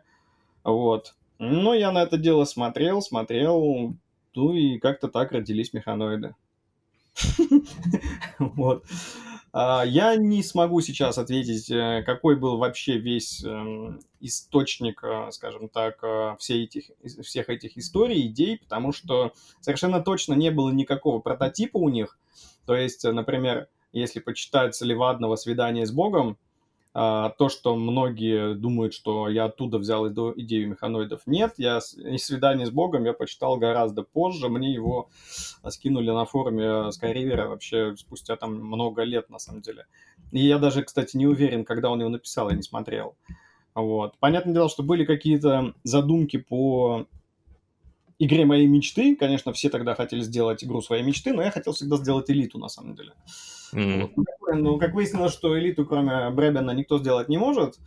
Вот. 0.63 1.17
Ну, 1.41 1.75
я 1.75 1.91
на 1.91 2.05
это 2.05 2.19
дело 2.19 2.45
смотрел, 2.45 3.03
смотрел, 3.03 3.97
ну 4.37 4.53
и 4.53 4.79
как-то 4.79 5.09
так 5.09 5.33
родились 5.33 5.73
механоиды. 5.73 6.37
Вот. 8.39 8.85
А, 9.53 9.85
я 9.85 10.15
не 10.17 10.43
смогу 10.43 10.81
сейчас 10.81 11.19
ответить, 11.19 11.71
э, 11.71 12.03
какой 12.07 12.37
был 12.37 12.59
вообще 12.59 12.99
весь 12.99 13.45
эм, 13.45 14.01
источник, 14.21 15.03
э, 15.03 15.31
скажем 15.33 15.69
так, 15.69 15.99
э, 16.05 16.37
всех 16.39 16.57
этих, 16.57 16.85
всех 17.25 17.49
этих 17.49 17.77
историй, 17.77 18.27
идей, 18.29 18.59
потому 18.59 18.93
что 18.93 19.33
совершенно 19.61 20.01
точно 20.01 20.35
не 20.35 20.51
было 20.51 20.71
никакого 20.71 21.19
прототипа 21.19 21.79
у 21.79 21.89
них. 21.89 22.19
То 22.65 22.77
есть, 22.77 23.03
например, 23.03 23.69
если 23.93 24.21
почитать 24.21 24.81
Левадного 24.81 25.35
«Свидание 25.35 25.85
с 25.85 25.91
Богом», 25.91 26.39
то, 26.93 27.49
что 27.49 27.77
многие 27.77 28.55
думают, 28.55 28.95
что 28.95 29.29
я 29.29 29.45
оттуда 29.45 29.79
взял 29.79 30.09
идею 30.09 30.69
механоидов. 30.69 31.21
Нет, 31.27 31.55
я 31.57 31.81
«Свидание 31.81 32.67
с 32.67 32.71
Богом» 32.71 33.05
я 33.05 33.13
почитал 33.13 33.57
гораздо 33.59 34.03
позже. 34.03 34.49
Мне 34.49 34.73
его 34.73 35.09
скинули 35.69 36.11
на 36.11 36.25
форуме 36.25 36.91
Skyriver 36.91 37.47
вообще 37.47 37.95
спустя 37.97 38.37
там 38.37 38.57
много 38.57 39.03
лет, 39.03 39.31
на 39.31 39.39
самом 39.39 39.63
деле. 39.63 39.87
И 40.33 40.41
я 40.41 40.59
даже, 40.59 40.83
кстати, 40.83 41.17
не 41.17 41.27
уверен, 41.27 41.65
когда 41.65 41.91
он 41.91 42.01
его 42.01 42.11
написал, 42.11 42.51
я 42.51 42.57
не 42.57 42.63
смотрел. 42.63 43.17
Вот. 43.75 44.19
Понятное 44.19 44.55
дело, 44.55 44.69
что 44.69 44.83
были 44.83 45.05
какие-то 45.05 45.75
задумки 45.85 46.39
по 46.39 47.07
игре 48.19 48.45
моей 48.45 48.67
мечты. 48.67 49.15
Конечно, 49.15 49.53
все 49.53 49.71
тогда 49.71 49.95
хотели 49.95 50.23
сделать 50.23 50.65
игру 50.65 50.83
своей 50.83 51.05
мечты, 51.05 51.33
но 51.33 51.43
я 51.43 51.53
хотел 51.53 51.73
всегда 51.73 51.97
сделать 51.97 52.29
элиту, 52.31 52.59
на 52.59 52.69
самом 52.69 52.97
деле. 52.97 53.13
Ну, 53.73 54.79
как 54.79 54.95
выяснилось, 54.95 55.33
что 55.33 55.59
элиту, 55.59 55.87
кроме 55.87 56.31
Бребена, 56.31 56.73
никто 56.73 56.99
сделать 56.99 57.29
не 57.29 57.39
может. 57.39 57.79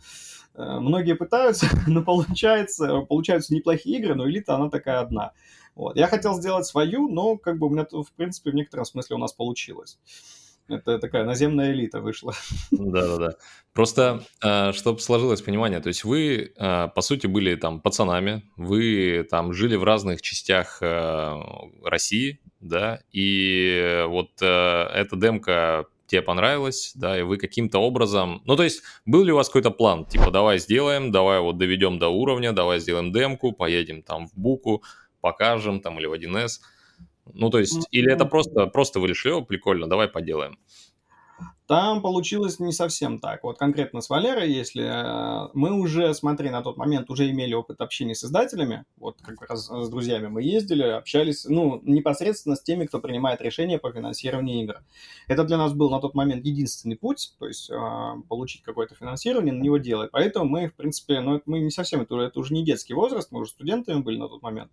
Э, 0.54 0.78
многие 0.80 1.14
пытаются, 1.14 1.66
но 1.86 2.02
получается, 2.02 3.00
получаются 3.00 3.54
неплохие 3.54 3.98
игры, 3.98 4.14
но 4.14 4.28
элита, 4.28 4.54
она 4.54 4.70
такая 4.70 5.00
одна. 5.00 5.32
Вот. 5.74 5.96
Я 5.96 6.06
хотел 6.06 6.34
сделать 6.34 6.66
свою, 6.66 7.08
но 7.08 7.36
как 7.36 7.58
бы 7.58 7.66
у 7.66 7.70
меня, 7.70 7.84
в 7.90 8.12
принципе, 8.12 8.50
в 8.50 8.54
некотором 8.54 8.84
смысле 8.84 9.16
у 9.16 9.18
нас 9.18 9.32
получилось. 9.32 9.98
Это 10.68 10.98
такая 10.98 11.24
наземная 11.24 11.72
элита 11.72 12.00
вышла. 12.00 12.32
Да-да-да. 12.70 13.34
Просто, 13.72 14.22
э, 14.42 14.72
чтобы 14.72 15.00
сложилось 15.00 15.42
понимание, 15.42 15.80
то 15.80 15.88
есть 15.88 16.04
вы, 16.04 16.52
э, 16.56 16.88
по 16.94 17.00
сути, 17.02 17.26
были 17.26 17.54
там 17.56 17.80
пацанами, 17.80 18.42
вы 18.56 19.26
там 19.30 19.52
жили 19.52 19.76
в 19.76 19.84
разных 19.84 20.22
частях 20.22 20.80
России, 21.82 22.40
да, 22.60 23.00
и 23.12 24.04
вот 24.08 24.30
эта 24.40 25.16
демка 25.16 25.86
тебе 26.06 26.22
понравилось, 26.22 26.92
да, 26.94 27.18
и 27.18 27.22
вы 27.22 27.38
каким-то 27.38 27.78
образом... 27.78 28.42
Ну, 28.44 28.56
то 28.56 28.62
есть, 28.62 28.82
был 29.06 29.24
ли 29.24 29.32
у 29.32 29.36
вас 29.36 29.48
какой-то 29.48 29.70
план? 29.70 30.04
Типа, 30.06 30.30
давай 30.30 30.58
сделаем, 30.58 31.10
давай 31.10 31.40
вот 31.40 31.58
доведем 31.58 31.98
до 31.98 32.08
уровня, 32.08 32.52
давай 32.52 32.78
сделаем 32.80 33.12
демку, 33.12 33.52
поедем 33.52 34.02
там 34.02 34.28
в 34.28 34.34
Буку, 34.34 34.82
покажем 35.20 35.80
там 35.80 35.98
или 35.98 36.06
в 36.06 36.12
1С. 36.12 36.60
Ну, 37.32 37.50
то 37.50 37.58
есть, 37.58 37.86
или 37.90 38.12
это 38.12 38.26
просто, 38.26 38.66
просто 38.66 39.00
вы 39.00 39.08
решили, 39.08 39.42
прикольно, 39.42 39.88
давай 39.88 40.08
поделаем. 40.08 40.58
Там 41.66 42.02
получилось 42.02 42.60
не 42.60 42.72
совсем 42.72 43.20
так. 43.20 43.42
Вот 43.42 43.56
конкретно 43.56 44.02
с 44.02 44.10
Валерой, 44.10 44.52
если 44.52 44.84
э, 44.84 45.48
мы 45.54 45.72
уже, 45.72 46.12
смотри, 46.12 46.50
на 46.50 46.62
тот 46.62 46.76
момент 46.76 47.08
уже 47.08 47.30
имели 47.30 47.54
опыт 47.54 47.80
общения 47.80 48.14
с 48.14 48.22
издателями, 48.22 48.84
вот 48.98 49.16
как 49.22 49.40
раз 49.48 49.68
с 49.68 49.88
друзьями 49.88 50.26
мы 50.26 50.42
ездили, 50.42 50.82
общались, 50.82 51.46
ну, 51.46 51.80
непосредственно 51.82 52.56
с 52.56 52.62
теми, 52.62 52.84
кто 52.84 53.00
принимает 53.00 53.40
решения 53.40 53.78
по 53.78 53.90
финансированию 53.90 54.62
игр. 54.62 54.82
Это 55.26 55.44
для 55.44 55.56
нас 55.56 55.72
был 55.72 55.88
на 55.88 56.00
тот 56.00 56.14
момент 56.14 56.44
единственный 56.44 56.96
путь, 56.96 57.32
то 57.38 57.48
есть 57.48 57.70
э, 57.70 57.76
получить 58.28 58.62
какое-то 58.62 58.94
финансирование, 58.94 59.54
на 59.54 59.62
него 59.62 59.78
делать. 59.78 60.10
Поэтому 60.12 60.44
мы, 60.44 60.68
в 60.68 60.74
принципе, 60.74 61.20
ну, 61.20 61.40
мы 61.46 61.60
не 61.60 61.70
совсем, 61.70 62.02
это, 62.02 62.14
это 62.20 62.38
уже 62.40 62.52
не 62.52 62.62
детский 62.62 62.92
возраст, 62.92 63.32
мы 63.32 63.40
уже 63.40 63.52
студентами 63.52 64.02
были 64.02 64.18
на 64.18 64.28
тот 64.28 64.42
момент. 64.42 64.70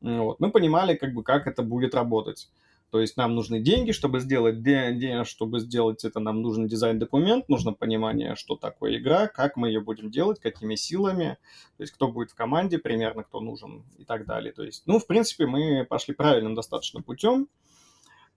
Вот. 0.00 0.40
Мы 0.40 0.50
понимали, 0.50 0.94
как 0.94 1.12
бы, 1.14 1.22
как 1.22 1.46
это 1.46 1.62
будет 1.62 1.94
работать. 1.94 2.48
То 2.90 3.00
есть 3.00 3.16
нам 3.16 3.36
нужны 3.36 3.60
деньги, 3.60 3.92
чтобы 3.92 4.18
сделать, 4.18 4.62
де, 4.62 5.22
чтобы 5.24 5.60
сделать 5.60 6.04
это, 6.04 6.18
нам 6.18 6.42
нужен 6.42 6.66
дизайн-документ, 6.66 7.48
нужно 7.48 7.72
понимание, 7.72 8.34
что 8.34 8.56
такое 8.56 8.96
игра, 8.96 9.28
как 9.28 9.56
мы 9.56 9.68
ее 9.68 9.80
будем 9.80 10.10
делать, 10.10 10.40
какими 10.40 10.74
силами, 10.74 11.38
то 11.76 11.82
есть 11.84 11.92
кто 11.92 12.08
будет 12.08 12.32
в 12.32 12.34
команде 12.34 12.78
примерно, 12.78 13.22
кто 13.22 13.40
нужен 13.40 13.84
и 13.98 14.04
так 14.04 14.26
далее. 14.26 14.52
То 14.52 14.64
есть, 14.64 14.82
ну, 14.86 14.98
в 14.98 15.06
принципе, 15.06 15.46
мы 15.46 15.86
пошли 15.88 16.14
правильным 16.14 16.56
достаточно 16.56 17.00
путем. 17.00 17.48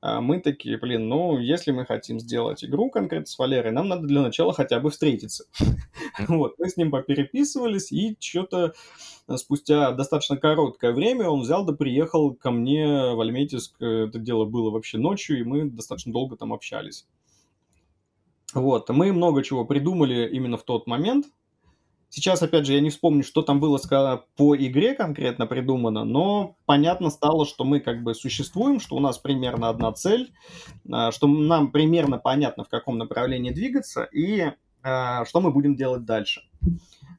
А 0.06 0.20
мы 0.20 0.42
такие, 0.42 0.78
блин, 0.78 1.08
ну, 1.08 1.40
если 1.40 1.72
мы 1.72 1.86
хотим 1.86 2.20
сделать 2.20 2.62
игру 2.66 2.90
конкретно 2.90 3.26
с 3.26 3.40
Валерой, 3.40 3.72
нам 3.72 3.88
надо 3.88 4.06
для 4.06 4.22
начала 4.22 4.52
хотя 4.52 4.82
бы 4.82 4.90
встретиться. 4.90 5.46
Вот, 6.28 6.56
мы 6.60 6.68
с 6.68 6.76
ним 6.76 6.92
попереписывались, 6.92 7.90
и 7.94 8.18
что-то 8.20 8.74
спустя 9.38 9.94
достаточно 9.94 10.36
короткое 10.36 10.92
время 10.92 11.30
он 11.30 11.40
взял 11.40 11.66
да 11.66 11.72
приехал 11.72 12.36
ко 12.36 12.52
мне 12.52 12.86
в 12.86 13.22
Альметьевск. 13.22 13.82
Это 13.82 14.20
дело 14.20 14.44
было 14.44 14.72
вообще 14.72 14.98
ночью, 14.98 15.40
и 15.40 15.44
мы 15.46 15.70
достаточно 15.70 16.12
долго 16.12 16.36
там 16.36 16.52
общались. 16.52 17.08
Вот, 18.54 18.90
мы 18.90 19.14
много 19.14 19.42
чего 19.42 19.64
придумали 19.64 20.28
именно 20.30 20.58
в 20.58 20.64
тот 20.64 20.86
момент, 20.86 21.28
Сейчас, 22.16 22.44
опять 22.44 22.68
же, 22.68 22.74
я 22.74 22.80
не 22.80 22.92
вспомню, 22.92 23.24
что 23.24 23.42
там 23.42 23.60
было 23.60 23.80
по 24.36 24.56
игре 24.56 24.94
конкретно 24.94 25.48
придумано, 25.48 26.04
но 26.04 26.58
понятно 26.68 27.10
стало, 27.10 27.44
что 27.44 27.64
мы 27.64 27.80
как 27.80 28.04
бы 28.04 28.14
существуем, 28.14 28.80
что 28.80 28.96
у 28.96 29.00
нас 29.00 29.18
примерно 29.18 29.68
одна 29.68 29.92
цель, 29.94 30.32
а, 30.92 31.12
что 31.12 31.26
нам 31.26 31.72
примерно 31.72 32.20
понятно, 32.20 32.66
в 32.66 32.70
каком 32.70 33.00
направлении 33.00 33.50
двигаться 33.50 34.04
и 34.04 34.52
а, 34.84 35.26
что 35.26 35.42
мы 35.42 35.50
будем 35.50 35.76
делать 35.76 36.06
дальше. 36.06 36.44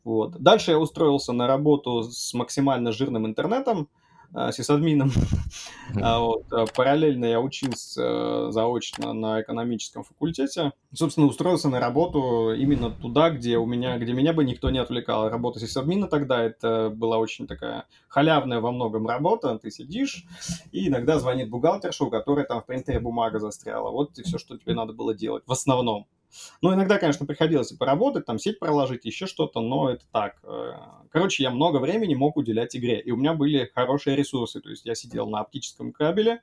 Вот. 0.04 0.40
Дальше 0.40 0.70
я 0.70 0.78
устроился 0.78 1.32
на 1.32 1.48
работу 1.48 2.04
с 2.04 2.32
максимально 2.32 2.92
жирным 2.92 3.26
интернетом, 3.26 3.88
сисадмином. 4.52 5.12
А 6.00 6.18
вот. 6.18 6.44
Э, 6.52 6.64
параллельно 6.74 7.24
я 7.26 7.40
учился 7.40 8.50
заочно 8.50 9.12
на 9.12 9.42
экономическом 9.42 10.04
факультете. 10.04 10.72
Собственно, 10.92 11.26
устроился 11.26 11.68
на 11.68 11.80
работу 11.80 12.52
именно 12.52 12.90
туда, 12.90 13.30
где 13.30 13.58
у 13.58 13.66
меня, 13.66 13.98
где 13.98 14.12
меня 14.12 14.32
бы 14.32 14.44
никто 14.44 14.70
не 14.70 14.78
отвлекал. 14.78 15.28
Работа 15.28 15.60
сисадмина 15.60 16.08
тогда 16.08 16.42
это 16.42 16.90
была 16.94 17.18
очень 17.18 17.46
такая 17.46 17.86
халявная 18.08 18.60
во 18.60 18.72
многом 18.72 19.06
работа. 19.06 19.58
Ты 19.58 19.70
сидишь, 19.70 20.24
и 20.72 20.88
иногда 20.88 21.18
звонит 21.18 21.50
бухгалтерша, 21.50 22.04
у 22.04 22.10
которой 22.10 22.44
там 22.44 22.62
в 22.62 22.66
принтере 22.66 23.00
бумага 23.00 23.38
застряла. 23.38 23.90
Вот 23.90 24.18
и 24.18 24.22
все, 24.22 24.38
что 24.38 24.56
тебе 24.56 24.74
надо 24.74 24.92
было 24.92 25.14
делать 25.14 25.44
в 25.46 25.52
основном. 25.52 26.06
Ну, 26.62 26.74
иногда, 26.74 26.98
конечно, 26.98 27.26
приходилось 27.26 27.72
и 27.72 27.76
поработать, 27.76 28.26
там 28.26 28.38
сеть 28.38 28.58
проложить, 28.58 29.04
еще 29.04 29.26
что-то, 29.26 29.60
но 29.60 29.90
это 29.90 30.04
так. 30.12 30.36
Э, 30.42 30.72
короче, 31.10 31.42
я 31.42 31.50
много 31.50 31.78
времени 31.78 32.14
мог 32.14 32.36
уделять 32.36 32.76
игре, 32.76 33.00
и 33.00 33.10
у 33.10 33.16
меня 33.16 33.34
были 33.34 33.70
хорошие 33.74 34.16
ресурсы, 34.16 34.60
то 34.60 34.70
есть 34.70 34.84
я 34.84 34.94
сидел 34.94 35.28
на 35.28 35.40
оптическом 35.40 35.92
кабеле, 35.92 36.42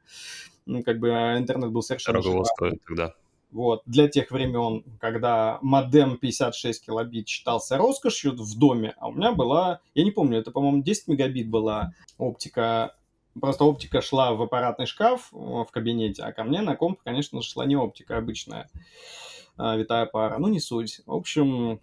ну, 0.65 0.83
как 0.83 0.99
бы 0.99 1.11
а 1.11 1.37
интернет 1.37 1.71
был 1.71 1.81
совершенно... 1.81 2.21
Дорого 2.21 2.45
стоит 2.45 2.81
тогда. 2.87 3.13
Вот. 3.51 3.81
Для 3.85 4.07
тех 4.07 4.31
времен, 4.31 4.83
когда 4.99 5.59
модем 5.61 6.17
56 6.17 6.85
килобит 6.85 7.27
считался 7.27 7.77
роскошью 7.77 8.33
в 8.33 8.57
доме, 8.57 8.93
а 8.97 9.09
у 9.09 9.11
меня 9.11 9.33
была, 9.33 9.81
я 9.93 10.03
не 10.03 10.11
помню, 10.11 10.39
это, 10.39 10.51
по-моему, 10.51 10.81
10 10.81 11.07
мегабит 11.09 11.49
была 11.49 11.93
оптика, 12.17 12.95
просто 13.39 13.65
оптика 13.65 14.01
шла 14.01 14.33
в 14.33 14.41
аппаратный 14.41 14.85
шкаф 14.85 15.27
в 15.31 15.67
кабинете, 15.71 16.23
а 16.23 16.31
ко 16.31 16.45
мне 16.45 16.61
на 16.61 16.77
комп, 16.77 17.01
конечно, 17.03 17.41
шла 17.41 17.65
не 17.65 17.75
оптика 17.75 18.17
обычная. 18.17 18.69
А, 19.63 19.77
витая 19.77 20.07
пара, 20.07 20.39
ну 20.39 20.47
не 20.47 20.59
суть. 20.59 21.01
В 21.05 21.13
общем, 21.13 21.79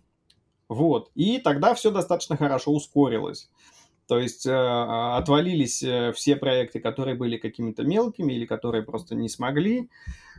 вот. 0.68 1.10
И 1.14 1.38
тогда 1.38 1.74
все 1.74 1.92
достаточно 1.92 2.36
хорошо 2.36 2.72
ускорилось. 2.72 3.48
То 4.08 4.18
есть 4.18 4.46
э, 4.46 4.52
а, 4.52 5.16
отвалились 5.16 5.82
э, 5.84 6.12
все 6.12 6.34
проекты, 6.34 6.80
которые 6.80 7.14
были 7.14 7.36
какими-то 7.36 7.84
мелкими 7.84 8.32
или 8.32 8.46
которые 8.46 8.82
просто 8.82 9.14
не 9.14 9.28
смогли. 9.28 9.90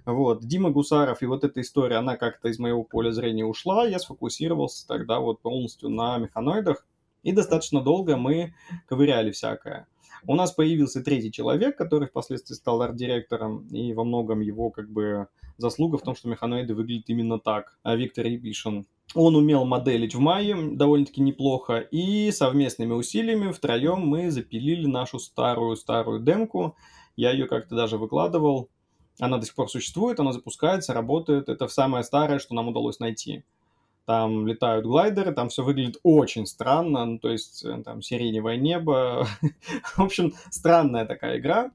Вот. 0.05 0.43
Дима 0.43 0.69
Гусаров 0.69 1.21
и 1.21 1.27
вот 1.27 1.45
эта 1.45 1.61
история, 1.61 1.95
она 1.97 2.17
как-то 2.17 2.49
из 2.49 2.59
моего 2.59 2.83
поля 2.83 3.11
зрения 3.11 3.45
ушла. 3.45 3.87
Я 3.87 3.99
сфокусировался 3.99 4.85
тогда 4.85 5.19
вот 5.19 5.39
полностью 5.39 5.89
на 5.89 6.17
механоидах. 6.17 6.85
И 7.23 7.31
достаточно 7.31 7.79
долго 7.79 8.17
мы 8.17 8.53
ковыряли 8.85 9.31
всякое. 9.31 9.87
У 10.27 10.35
нас 10.35 10.51
появился 10.51 11.01
третий 11.03 11.31
человек, 11.31 11.77
который 11.77 12.07
впоследствии 12.07 12.55
стал 12.55 12.81
арт-директором, 12.81 13.67
и 13.67 13.93
во 13.93 14.03
многом 14.03 14.41
его 14.41 14.69
как 14.69 14.89
бы 14.89 15.27
заслуга 15.57 15.97
в 15.97 16.01
том, 16.01 16.15
что 16.15 16.27
механоиды 16.27 16.75
выглядят 16.75 17.09
именно 17.09 17.39
так. 17.39 17.77
А 17.83 17.95
Виктор 17.95 18.25
Епишин. 18.25 18.85
Он 19.15 19.35
умел 19.35 19.65
моделить 19.65 20.13
в 20.13 20.19
мае 20.19 20.55
довольно-таки 20.73 21.21
неплохо, 21.21 21.79
и 21.79 22.31
совместными 22.31 22.93
усилиями 22.93 23.51
втроем 23.51 24.01
мы 24.01 24.29
запилили 24.29 24.85
нашу 24.85 25.17
старую-старую 25.17 26.19
демку. 26.19 26.75
Я 27.15 27.31
ее 27.31 27.47
как-то 27.47 27.75
даже 27.75 27.97
выкладывал. 27.97 28.69
Она 29.19 29.37
до 29.37 29.45
сих 29.45 29.55
пор 29.55 29.69
существует, 29.69 30.19
она 30.19 30.31
запускается, 30.31 30.93
работает. 30.93 31.49
Это 31.49 31.67
самое 31.67 32.03
старое, 32.03 32.39
что 32.39 32.53
нам 32.53 32.67
удалось 32.67 32.99
найти 32.99 33.43
там 34.09 34.47
летают 34.47 34.87
глайдеры, 34.87 35.33
там 35.33 35.49
все 35.49 35.63
выглядит 35.63 35.97
очень 36.01 36.47
странно, 36.47 37.05
ну, 37.05 37.19
то 37.19 37.29
есть 37.29 37.63
э, 37.63 37.83
там 37.85 38.01
сиреневое 38.01 38.57
небо, 38.57 39.27
в 39.83 39.99
общем, 39.99 40.33
странная 40.49 41.05
такая 41.05 41.37
игра. 41.37 41.69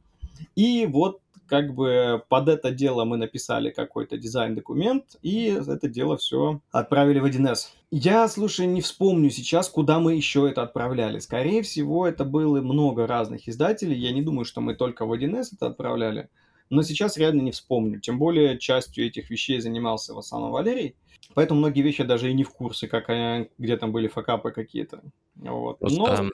И 0.56 0.84
вот 0.90 1.20
как 1.46 1.76
бы 1.76 2.24
под 2.28 2.48
это 2.48 2.72
дело 2.72 3.04
мы 3.04 3.18
написали 3.18 3.70
какой-то 3.70 4.18
дизайн-документ, 4.18 5.04
и 5.22 5.56
это 5.64 5.86
дело 5.86 6.16
все 6.16 6.60
отправили 6.72 7.20
в 7.20 7.24
1С. 7.26 7.68
Я, 7.92 8.26
слушай, 8.26 8.66
не 8.66 8.80
вспомню 8.80 9.30
сейчас, 9.30 9.68
куда 9.68 10.00
мы 10.00 10.16
еще 10.16 10.50
это 10.50 10.62
отправляли. 10.64 11.20
Скорее 11.20 11.62
всего, 11.62 12.04
это 12.04 12.24
было 12.24 12.60
много 12.60 13.06
разных 13.06 13.48
издателей. 13.48 13.96
Я 13.96 14.10
не 14.10 14.22
думаю, 14.22 14.44
что 14.44 14.60
мы 14.60 14.74
только 14.74 15.06
в 15.06 15.12
1С 15.12 15.50
это 15.52 15.68
отправляли. 15.68 16.30
Но 16.68 16.82
сейчас 16.82 17.16
реально 17.16 17.42
не 17.42 17.52
вспомню. 17.52 18.00
Тем 18.00 18.18
более, 18.18 18.58
частью 18.58 19.06
этих 19.06 19.30
вещей 19.30 19.60
занимался 19.60 20.14
в 20.14 20.18
основном 20.18 20.50
Валерий. 20.50 20.96
Поэтому 21.34 21.60
многие 21.60 21.82
вещи 21.82 22.04
даже 22.04 22.30
и 22.30 22.34
не 22.34 22.44
в 22.44 22.50
курсе, 22.50 22.86
как 22.88 23.08
они, 23.08 23.48
где 23.58 23.76
там 23.76 23.92
были 23.92 24.08
факапы 24.08 24.50
какие-то. 24.50 25.02
Вот. 25.36 25.78
Просто, 25.78 25.98
Но... 25.98 26.30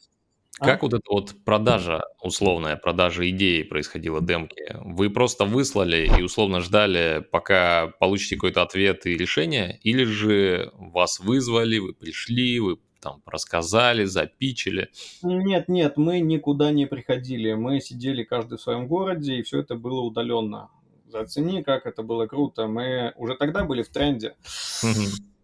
А? 0.61 0.67
Как 0.67 0.83
вот 0.83 0.93
эта 0.93 1.11
вот 1.11 1.35
продажа, 1.45 2.03
условная 2.23 2.77
продажа 2.77 3.29
идеи 3.31 3.63
происходила 3.63 4.21
демки? 4.21 4.77
Вы 4.85 5.09
просто 5.09 5.47
выслали 5.47 6.11
и 6.19 6.23
условно 6.23 6.61
ждали, 6.61 7.25
пока 7.33 7.95
получите 7.99 8.35
какой-то 8.35 8.61
ответ 8.61 9.07
и 9.07 9.17
решение? 9.17 9.81
Или 9.83 10.05
же 10.05 10.71
вас 10.75 11.19
вызвали, 11.19 11.79
вы 11.79 11.95
пришли, 11.95 12.61
вы 12.61 12.77
там 13.01 13.23
рассказали, 13.25 14.05
запичили? 14.05 14.91
Нет, 15.23 15.69
нет, 15.69 15.97
мы 15.97 16.21
никуда 16.21 16.73
не 16.73 16.85
приходили. 16.85 17.55
Мы 17.55 17.81
сидели 17.81 18.23
каждый 18.23 18.59
в 18.59 18.61
своем 18.61 18.87
городе, 18.87 19.37
и 19.37 19.43
все 19.43 19.61
это 19.61 19.77
было 19.77 20.01
удаленно. 20.01 20.69
Зацени, 21.11 21.63
как 21.63 21.87
это 21.87 22.03
было 22.03 22.27
круто. 22.27 22.67
Мы 22.67 23.13
уже 23.17 23.35
тогда 23.37 23.65
были 23.65 23.83
в 23.83 23.89
тренде. 23.89 24.35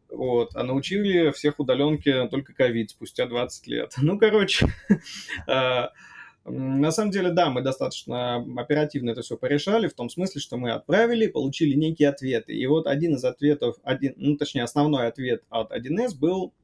Вот, 0.08 0.54
а 0.54 0.62
научили 0.62 1.30
всех 1.32 1.58
удаленке 1.58 2.26
только 2.28 2.54
ковид 2.54 2.90
спустя 2.90 3.26
20 3.26 3.66
лет. 3.66 3.94
Ну, 4.00 4.18
короче, 4.18 4.66
а, 5.46 5.90
на 6.44 6.92
самом 6.92 7.11
деле, 7.11 7.30
да, 7.30 7.50
мы 7.50 7.61
достаточно 7.61 8.37
оперативно 8.56 9.11
это 9.11 9.23
все 9.23 9.37
порешали, 9.37 9.88
в 9.88 9.94
том 9.94 10.08
смысле, 10.08 10.40
что 10.40 10.56
мы 10.56 10.70
отправили, 10.70 11.26
получили 11.26 11.75
некие 11.75 12.08
ответы. 12.08 12.54
И 12.54 12.66
вот 12.66 12.87
один 12.87 13.16
из 13.16 13.25
ответов, 13.25 13.76
один, 13.82 14.14
ну, 14.16 14.37
точнее, 14.37 14.62
основной 14.62 15.08
ответ 15.08 15.42
от 15.50 15.73
1С 15.73 16.16
был 16.16 16.54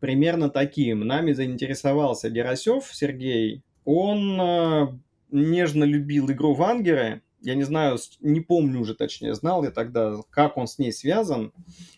примерно 0.00 0.48
таким. 0.48 1.00
Нами 1.00 1.32
заинтересовался 1.32 2.30
Герасев 2.30 2.88
Сергей. 2.90 3.62
Он 3.84 4.40
э, 4.40 4.86
нежно 5.30 5.84
любил 5.84 6.30
игру 6.30 6.54
Вангеры, 6.54 7.22
я 7.44 7.54
не 7.54 7.62
знаю, 7.62 7.98
не 8.20 8.40
помню 8.40 8.80
уже 8.80 8.94
точнее, 8.94 9.34
знал 9.34 9.62
я 9.62 9.70
тогда, 9.70 10.16
как 10.30 10.56
он 10.56 10.66
с 10.66 10.78
ней 10.78 10.92
связан, 10.92 11.52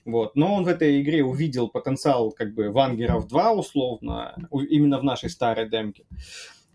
вот, 0.04 0.36
но 0.36 0.54
он 0.54 0.64
в 0.64 0.68
этой 0.68 1.00
игре 1.00 1.24
увидел 1.24 1.68
потенциал 1.68 2.32
как 2.32 2.52
бы 2.54 2.70
Вангеров 2.70 3.26
2 3.28 3.52
условно, 3.52 4.36
именно 4.50 4.98
в 4.98 5.04
нашей 5.04 5.30
старой 5.30 5.68
демке, 5.70 6.04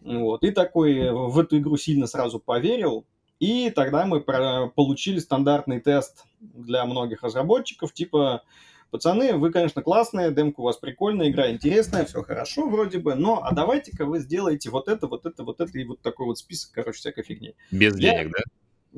вот, 0.01 0.43
и 0.43 0.51
такой 0.51 1.11
в 1.11 1.37
эту 1.37 1.57
игру 1.59 1.77
сильно 1.77 2.07
сразу 2.07 2.39
поверил, 2.39 3.05
И 3.41 3.71
тогда 3.71 4.05
мы 4.05 4.21
получили 4.21 5.17
стандартный 5.17 5.79
тест 5.79 6.25
для 6.39 6.85
многих 6.85 7.23
разработчиков, 7.23 7.91
типа, 7.91 8.43
пацаны, 8.91 9.33
вы, 9.33 9.51
конечно, 9.51 9.81
классные, 9.81 10.31
демка 10.31 10.59
у 10.59 10.63
вас 10.63 10.77
прикольная, 10.77 11.29
игра 11.29 11.49
интересная, 11.49 12.05
все 12.05 12.21
хорошо 12.21 12.69
вроде 12.69 12.99
бы, 12.99 13.15
но 13.15 13.43
а 13.43 13.53
давайте-ка 13.53 14.05
вы 14.05 14.19
сделаете 14.19 14.69
вот 14.69 14.87
это, 14.87 15.07
вот 15.07 15.25
это, 15.25 15.43
вот 15.43 15.59
это 15.61 15.79
и 15.79 15.85
вот 15.85 16.01
такой 16.01 16.27
вот 16.27 16.37
список, 16.37 16.71
короче, 16.73 16.99
всякой 16.99 17.23
фигни. 17.23 17.55
Без 17.71 17.97
Я... 17.97 18.17
денег, 18.17 18.33
да? 18.33 18.43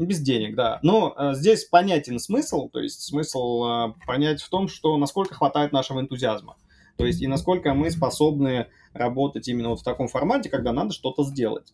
Без 0.05 0.19
денег, 0.19 0.55
да. 0.55 0.79
Но 0.81 1.13
э, 1.15 1.35
здесь 1.35 1.65
понятен 1.65 2.19
смысл, 2.19 2.67
то 2.67 2.79
есть 2.79 3.01
смысл 3.01 3.63
э, 3.63 3.93
понять 4.07 4.41
в 4.41 4.49
том, 4.49 4.67
что 4.67 4.97
насколько 4.97 5.35
хватает 5.35 5.71
нашего 5.71 5.99
энтузиазма. 5.99 6.57
То 6.97 7.05
есть 7.05 7.21
и 7.21 7.27
насколько 7.27 7.73
мы 7.73 7.91
способны 7.91 8.67
работать 8.93 9.47
именно 9.47 9.69
вот 9.69 9.81
в 9.81 9.83
таком 9.83 10.07
формате, 10.07 10.49
когда 10.49 10.71
надо 10.71 10.93
что-то 10.93 11.23
сделать. 11.23 11.73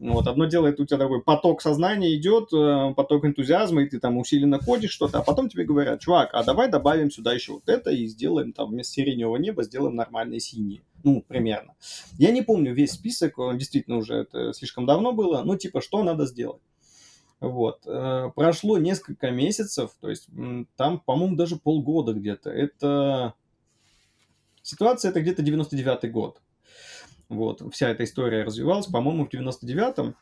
Вот, 0.00 0.26
одно 0.28 0.46
дело, 0.46 0.66
это 0.66 0.82
у 0.82 0.86
тебя 0.86 0.96
такой 0.96 1.20
поток 1.20 1.60
сознания 1.60 2.16
идет, 2.16 2.54
э, 2.54 2.94
поток 2.94 3.26
энтузиазма, 3.26 3.82
и 3.82 3.86
ты 3.86 4.00
там 4.00 4.16
усиленно 4.16 4.58
ходишь 4.58 4.92
что-то, 4.92 5.18
а 5.18 5.22
потом 5.22 5.50
тебе 5.50 5.64
говорят, 5.64 6.00
чувак, 6.00 6.30
а 6.32 6.42
давай 6.42 6.70
добавим 6.70 7.10
сюда 7.10 7.34
еще 7.34 7.52
вот 7.52 7.68
это 7.68 7.90
и 7.90 8.06
сделаем 8.06 8.54
там 8.54 8.70
вместо 8.70 8.94
сиреневого 8.94 9.36
неба 9.36 9.62
сделаем 9.62 9.94
нормальные 9.96 10.40
синие. 10.40 10.80
Ну, 11.04 11.22
примерно. 11.28 11.74
Я 12.16 12.30
не 12.30 12.40
помню 12.40 12.72
весь 12.72 12.92
список, 12.92 13.38
он 13.38 13.58
действительно 13.58 13.98
уже 13.98 14.14
это 14.14 14.54
слишком 14.54 14.86
давно 14.86 15.12
было, 15.12 15.42
ну, 15.44 15.58
типа, 15.58 15.82
что 15.82 16.02
надо 16.02 16.24
сделать. 16.24 16.62
Вот. 17.40 17.82
Э, 17.84 18.30
прошло 18.34 18.78
несколько 18.78 19.30
месяцев, 19.30 19.90
то 20.00 20.08
есть 20.08 20.28
там, 20.76 21.00
по-моему, 21.00 21.36
даже 21.36 21.56
полгода 21.56 22.14
где-то. 22.14 22.48
Это... 22.48 23.34
Ситуация 24.62 25.10
это 25.10 25.20
где-то 25.20 25.42
99-й 25.42 26.08
год. 26.08 26.40
Вот, 27.30 27.62
вся 27.72 27.88
эта 27.88 28.02
история 28.02 28.42
развивалась, 28.42 28.86
по-моему, 28.86 29.24
в 29.24 29.32
99-м. 29.32 30.16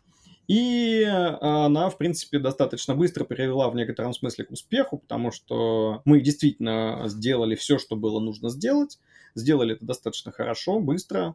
И 0.46 1.02
она, 1.04 1.88
в 1.88 1.96
принципе, 1.98 2.38
достаточно 2.38 2.94
быстро 2.94 3.24
привела 3.24 3.68
в 3.70 3.74
некотором 3.74 4.12
смысле 4.12 4.44
к 4.44 4.50
успеху, 4.50 4.98
потому 4.98 5.32
что 5.32 6.02
мы 6.04 6.20
действительно 6.20 7.04
сделали 7.06 7.54
все, 7.54 7.78
что 7.78 7.96
было 7.96 8.20
нужно 8.20 8.50
сделать. 8.50 8.98
Сделали 9.34 9.74
это 9.74 9.86
достаточно 9.86 10.32
хорошо, 10.32 10.80
быстро. 10.80 11.34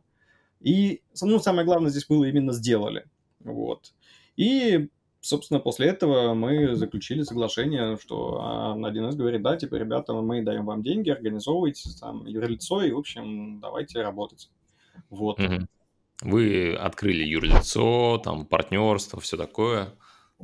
И, 0.62 1.02
ну, 1.22 1.40
самое 1.40 1.66
главное 1.66 1.90
здесь 1.90 2.06
было 2.06 2.24
именно 2.26 2.54
сделали. 2.54 3.06
Вот. 3.40 3.94
И, 4.36 4.90
собственно, 5.22 5.60
после 5.60 5.88
этого 5.88 6.36
мы 6.36 6.76
заключили 6.76 7.24
соглашение, 7.24 7.98
что 7.98 8.40
а, 8.42 8.76
1С 8.76 9.16
говорит, 9.16 9.42
да, 9.42 9.58
типа, 9.58 9.76
ребята, 9.76 10.14
мы 10.14 10.44
даем 10.44 10.66
вам 10.66 10.84
деньги, 10.84 11.10
организовывайте 11.10 11.90
там 12.00 12.26
юрлицо, 12.28 12.84
и, 12.84 12.92
в 12.92 12.98
общем, 13.00 13.60
давайте 13.60 14.02
работать. 14.02 14.50
Вот. 15.10 15.40
Угу. 15.40 15.68
Вы 16.22 16.74
открыли 16.74 17.24
юрлицо, 17.24 18.18
там, 18.24 18.46
партнерство, 18.46 19.20
все 19.20 19.38
такое, 19.38 19.94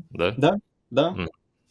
да? 0.10 0.34
Да, 0.38 0.56
да. 0.90 1.16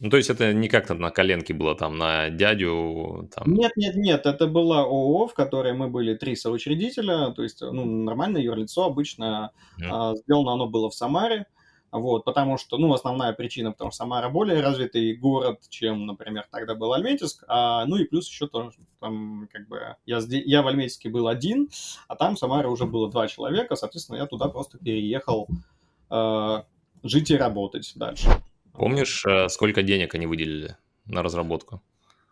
Ну, 0.00 0.10
то 0.10 0.16
есть 0.16 0.30
это 0.30 0.52
не 0.52 0.68
как-то 0.68 0.94
на 0.94 1.10
коленке 1.10 1.52
было 1.54 1.74
там 1.74 1.98
на 1.98 2.30
дядю? 2.30 3.28
Там... 3.34 3.52
Нет, 3.52 3.72
нет, 3.76 3.96
нет, 3.96 4.26
это 4.26 4.46
была 4.46 4.82
ООО, 4.82 5.26
в 5.26 5.34
которой 5.34 5.72
мы 5.72 5.88
были 5.88 6.14
три 6.14 6.36
соучредителя, 6.36 7.32
то 7.32 7.42
есть, 7.42 7.60
ну, 7.60 7.84
нормальное 7.84 8.40
юрлицо 8.40 8.84
обычно, 8.84 9.50
mm. 9.80 9.88
а, 9.90 10.14
сделано 10.14 10.52
оно 10.52 10.68
было 10.68 10.88
в 10.88 10.94
Самаре, 10.94 11.46
вот, 11.90 12.24
потому 12.24 12.58
что, 12.58 12.76
ну, 12.76 12.92
основная 12.92 13.32
причина, 13.32 13.72
потому 13.72 13.90
что 13.90 13.98
Самара 13.98 14.28
более 14.28 14.60
развитый 14.60 15.14
город, 15.14 15.60
чем, 15.68 16.06
например, 16.06 16.46
тогда 16.50 16.74
был 16.74 16.92
Альметьевск, 16.92 17.44
а, 17.48 17.86
ну 17.86 17.96
и 17.96 18.04
плюс 18.04 18.28
еще 18.28 18.46
то, 18.46 18.70
там, 19.00 19.48
как 19.52 19.68
бы, 19.68 19.96
я, 20.04 20.20
я 20.28 20.62
в 20.62 20.66
Альметьевске 20.66 21.08
был 21.08 21.28
один, 21.28 21.68
а 22.06 22.16
там 22.16 22.36
в 22.36 22.38
Самаре 22.38 22.68
уже 22.68 22.84
было 22.84 23.10
два 23.10 23.26
человека, 23.26 23.74
соответственно, 23.76 24.16
я 24.16 24.26
туда 24.26 24.48
просто 24.48 24.78
переехал 24.78 25.48
э, 26.10 26.62
жить 27.02 27.30
и 27.30 27.36
работать 27.36 27.92
дальше. 27.96 28.28
Помнишь, 28.72 29.24
э, 29.26 29.48
сколько 29.48 29.82
денег 29.82 30.14
они 30.14 30.26
выделили 30.26 30.76
на 31.06 31.22
разработку? 31.22 31.80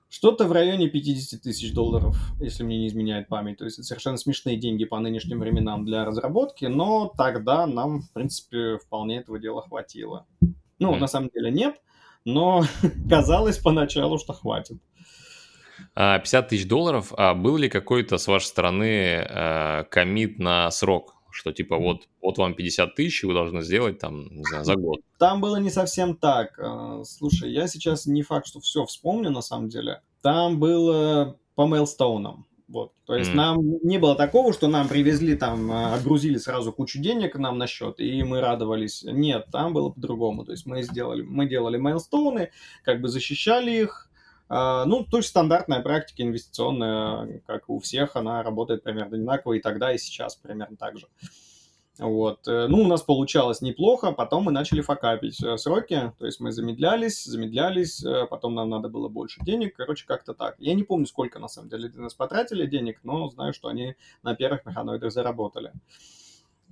Что-то 0.08 0.46
в 0.46 0.52
районе 0.52 0.88
50 0.88 1.42
тысяч 1.42 1.72
долларов, 1.72 2.16
если 2.40 2.62
мне 2.62 2.78
не 2.78 2.88
изменяет 2.88 3.28
память. 3.28 3.58
То 3.58 3.64
есть 3.64 3.78
это 3.78 3.86
совершенно 3.86 4.16
смешные 4.16 4.56
деньги 4.56 4.84
по 4.84 4.98
нынешним 5.00 5.40
временам 5.40 5.84
для 5.84 6.04
разработки, 6.04 6.64
но 6.66 7.12
тогда 7.16 7.66
нам, 7.66 8.02
в 8.02 8.12
принципе, 8.12 8.78
вполне 8.78 9.18
этого 9.18 9.38
дела 9.38 9.62
хватило. 9.62 10.26
Ну, 10.78 10.94
mm. 10.94 10.98
на 10.98 11.06
самом 11.08 11.30
деле 11.34 11.50
нет, 11.50 11.76
но 12.24 12.64
казалось 13.10 13.58
поначалу, 13.58 14.18
что 14.18 14.32
хватит. 14.32 14.78
50 15.94 15.94
а, 15.94 16.48
тысяч 16.48 16.68
долларов. 16.68 17.12
А 17.16 17.34
был 17.34 17.56
ли 17.56 17.68
какой-то 17.68 18.18
с 18.18 18.26
вашей 18.26 18.46
стороны 18.46 19.26
э, 19.28 19.84
коммит 19.90 20.38
на 20.38 20.70
срок? 20.70 21.15
Что 21.36 21.52
типа 21.52 21.76
вот, 21.76 22.08
вот 22.22 22.38
вам 22.38 22.54
50 22.54 22.94
тысяч, 22.94 23.22
и 23.22 23.26
вы 23.26 23.34
должны 23.34 23.62
сделать 23.62 23.98
там, 23.98 24.26
не 24.30 24.44
знаю, 24.44 24.64
за 24.64 24.74
год. 24.74 25.00
Там 25.18 25.40
было 25.40 25.56
не 25.56 25.70
совсем 25.70 26.16
так. 26.16 26.58
Э, 26.58 27.02
слушай, 27.04 27.52
я 27.52 27.68
сейчас 27.68 28.06
не 28.06 28.22
факт, 28.22 28.46
что 28.46 28.60
все 28.60 28.84
вспомню 28.86 29.30
на 29.30 29.42
самом 29.42 29.68
деле. 29.68 30.00
Там 30.22 30.58
было 30.58 31.38
по 31.54 31.66
мейлстоунам. 31.66 32.46
Вот. 32.68 32.92
То 33.04 33.14
есть 33.14 33.30
mm. 33.30 33.34
нам 33.34 33.58
не 33.84 33.98
было 33.98 34.16
такого, 34.16 34.52
что 34.52 34.66
нам 34.66 34.88
привезли 34.88 35.36
там, 35.36 35.70
э, 35.70 35.94
отгрузили 35.94 36.36
сразу 36.38 36.72
кучу 36.72 36.98
денег 36.98 37.36
нам 37.36 37.58
на 37.58 37.66
счет, 37.66 38.00
и 38.00 38.22
мы 38.24 38.40
радовались. 38.40 39.04
Нет, 39.04 39.46
там 39.52 39.72
было 39.72 39.90
по-другому. 39.90 40.44
То 40.44 40.52
есть 40.52 40.66
мы 40.66 40.82
сделали, 40.82 41.22
мы 41.22 41.46
делали 41.46 41.76
мейлстоуны, 41.76 42.50
как 42.82 43.00
бы 43.00 43.08
защищали 43.08 43.70
их, 43.70 44.06
а, 44.06 44.15
ну, 44.48 45.04
то 45.10 45.16
есть 45.16 45.28
стандартная 45.28 45.80
практика 45.80 46.22
инвестиционная, 46.22 47.40
как 47.46 47.68
у 47.68 47.78
всех, 47.80 48.16
она 48.16 48.42
работает 48.42 48.82
примерно 48.82 49.16
одинаково 49.16 49.54
и 49.54 49.60
тогда, 49.60 49.92
и 49.92 49.98
сейчас 49.98 50.36
примерно 50.36 50.76
так 50.76 50.98
же. 50.98 51.08
Вот. 51.98 52.46
Э, 52.46 52.66
ну, 52.68 52.82
у 52.82 52.86
нас 52.86 53.02
получалось 53.02 53.62
неплохо, 53.62 54.12
потом 54.12 54.44
мы 54.44 54.52
начали 54.52 54.82
факапить 54.82 55.42
э, 55.42 55.56
сроки, 55.56 56.12
то 56.18 56.26
есть 56.26 56.40
мы 56.40 56.52
замедлялись, 56.52 57.24
замедлялись, 57.24 58.04
э, 58.04 58.26
потом 58.26 58.54
нам 58.54 58.68
надо 58.68 58.88
было 58.88 59.08
больше 59.08 59.40
денег, 59.42 59.74
короче, 59.76 60.04
как-то 60.06 60.34
так. 60.34 60.56
Я 60.58 60.74
не 60.74 60.82
помню, 60.82 61.06
сколько 61.06 61.38
на 61.38 61.48
самом 61.48 61.70
деле 61.70 61.90
нас 61.94 62.12
потратили 62.12 62.66
денег, 62.66 63.00
но 63.02 63.30
знаю, 63.30 63.54
что 63.54 63.68
они 63.68 63.94
на 64.22 64.34
первых 64.34 64.66
механоидах 64.66 65.10
заработали. 65.10 65.72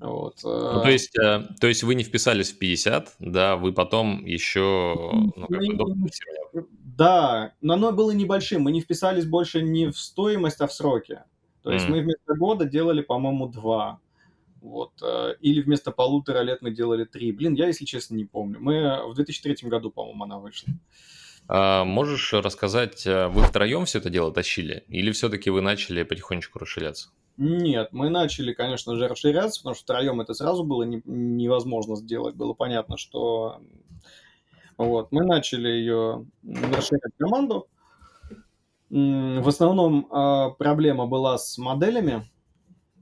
Вот. 0.01 0.41
Ну, 0.43 0.83
то, 0.83 0.91
есть, 0.91 1.13
то 1.13 1.67
есть 1.67 1.83
вы 1.83 1.95
не 1.95 2.03
вписались 2.03 2.53
в 2.53 2.59
50, 2.59 3.15
да, 3.21 3.57
вы 3.57 3.73
потом 3.73 4.25
еще 4.25 4.95
ну, 5.37 5.47
как 5.47 5.61
бы, 5.61 6.65
да, 6.97 7.55
но 7.61 7.75
оно 7.75 7.93
было 7.93 8.13
небольшим. 8.13 8.63
Мы 8.63 8.73
не 8.73 8.81
вписались 8.81 9.27
больше 9.27 9.63
не 9.63 9.91
в 9.91 9.99
стоимость, 9.99 10.61
а 10.61 10.67
в 10.67 10.73
сроки. 10.73 11.21
То 11.63 11.73
есть 11.73 11.87
mm. 11.87 11.91
мы 11.91 12.01
вместо 12.03 12.35
года 12.35 12.67
делали, 12.67 13.03
по-моему, 13.03 13.49
два. 13.49 13.99
Вот. 14.61 14.93
Э, 15.03 15.35
или 15.41 15.61
вместо 15.63 15.91
полутора 15.91 16.43
лет 16.43 16.63
мы 16.63 16.71
делали 16.71 17.05
три. 17.05 17.33
Блин, 17.33 17.55
я, 17.55 17.67
если 17.67 17.85
честно, 17.85 18.15
не 18.15 18.25
помню. 18.25 18.59
Мы 18.61 19.09
в 19.09 19.15
2003 19.15 19.69
году, 19.69 19.91
по-моему, 19.91 20.25
она 20.25 20.39
вышла. 20.39 20.73
А 21.49 21.85
можешь 21.85 22.33
рассказать, 22.33 23.07
э, 23.07 23.29
вы 23.29 23.43
втроем 23.43 23.87
все 23.87 23.99
это 23.99 24.11
дело 24.11 24.33
тащили? 24.33 24.85
Или 24.89 25.11
все-таки 25.11 25.51
вы 25.51 25.63
начали 25.63 26.03
потихонечку 26.03 26.59
расширяться? 26.59 27.11
Нет, 27.37 27.89
мы 27.91 28.11
начали, 28.11 28.53
конечно 28.53 28.95
же, 28.97 29.09
расширяться, 29.09 29.61
потому 29.61 29.75
что 29.75 29.85
втроем 29.85 30.21
это 30.21 30.35
сразу 30.35 30.63
было 30.63 30.85
не, 30.85 31.03
невозможно 31.05 31.97
сделать. 31.97 32.37
Было 32.37 32.53
понятно, 32.53 32.97
что 32.97 33.61
вот, 34.77 35.11
мы 35.11 35.25
начали 35.25 35.69
ее 35.69 36.27
расширять 36.45 37.13
команду. 37.19 37.69
В 38.91 39.49
основном 39.49 40.07
а, 40.11 40.51
проблема 40.51 41.07
была 41.07 41.39
с 41.39 41.59
моделями. 41.59 42.31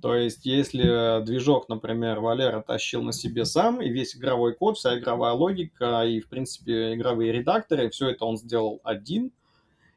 То 0.01 0.17
есть, 0.17 0.47
если 0.47 1.23
движок, 1.25 1.69
например, 1.69 2.21
Валера 2.21 2.61
тащил 2.61 3.03
на 3.03 3.13
себе 3.13 3.45
сам, 3.45 3.81
и 3.81 3.89
весь 3.89 4.17
игровой 4.17 4.55
код, 4.55 4.77
вся 4.77 4.99
игровая 4.99 5.33
логика, 5.33 6.03
и, 6.05 6.21
в 6.21 6.29
принципе, 6.29 6.95
игровые 6.95 7.31
редакторы, 7.33 7.89
все 7.91 8.09
это 8.09 8.25
он 8.25 8.37
сделал 8.37 8.81
один. 8.83 9.33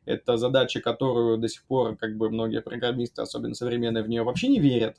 Это 0.05 0.37
задача, 0.37 0.81
которую 0.81 1.37
до 1.37 1.47
сих 1.47 1.63
пор, 1.63 1.95
как 1.95 2.17
бы, 2.17 2.29
многие 2.29 2.61
программисты, 2.61 3.21
особенно 3.21 3.55
современные, 3.55 4.03
в 4.03 4.09
нее 4.09 4.23
вообще 4.23 4.47
не 4.47 4.59
верят. 4.59 4.97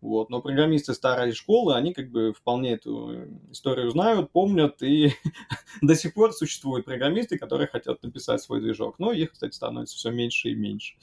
Вот. 0.00 0.30
Но 0.30 0.40
программисты 0.40 0.94
старой 0.94 1.32
школы, 1.32 1.74
они 1.74 1.92
как 1.92 2.10
бы 2.10 2.32
вполне 2.32 2.74
эту 2.74 3.26
историю 3.50 3.90
знают, 3.90 4.30
помнят, 4.30 4.82
и 4.82 5.12
до 5.82 5.94
сих 5.94 6.14
пор 6.14 6.32
существуют 6.32 6.84
программисты, 6.84 7.38
которые 7.38 7.66
хотят 7.66 8.02
написать 8.02 8.42
свой 8.42 8.60
движок. 8.60 8.98
Но 8.98 9.12
их, 9.12 9.32
кстати, 9.32 9.54
становится 9.54 9.96
все 9.96 10.10
меньше 10.10 10.50
и 10.50 10.54
меньше. 10.54 10.94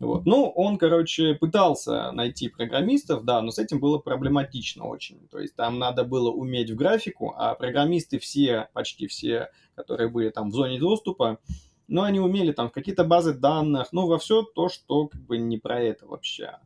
Вот. 0.00 0.26
Ну, 0.26 0.50
он, 0.50 0.76
короче, 0.76 1.34
пытался 1.34 2.10
найти 2.12 2.48
программистов, 2.48 3.24
да, 3.24 3.40
но 3.40 3.50
с 3.50 3.58
этим 3.58 3.78
было 3.78 3.98
проблематично 3.98 4.84
очень. 4.84 5.28
То 5.28 5.38
есть 5.38 5.54
там 5.54 5.78
надо 5.78 6.04
было 6.04 6.30
уметь 6.30 6.70
в 6.70 6.74
графику, 6.74 7.34
а 7.36 7.54
программисты 7.54 8.18
все, 8.18 8.68
почти 8.72 9.06
все, 9.06 9.50
которые 9.76 10.08
были 10.08 10.30
там 10.30 10.50
в 10.50 10.54
зоне 10.54 10.78
доступа, 10.78 11.38
ну, 11.88 12.02
они 12.02 12.20
умели 12.20 12.52
там 12.52 12.68
в 12.68 12.72
какие-то 12.72 13.04
базы 13.04 13.34
данных, 13.34 13.88
ну, 13.92 14.06
во 14.06 14.18
все 14.18 14.42
то, 14.42 14.68
что 14.68 15.08
как 15.08 15.20
бы 15.22 15.38
не 15.38 15.58
про 15.58 15.80
это 15.80 16.06
вообще. 16.06 16.58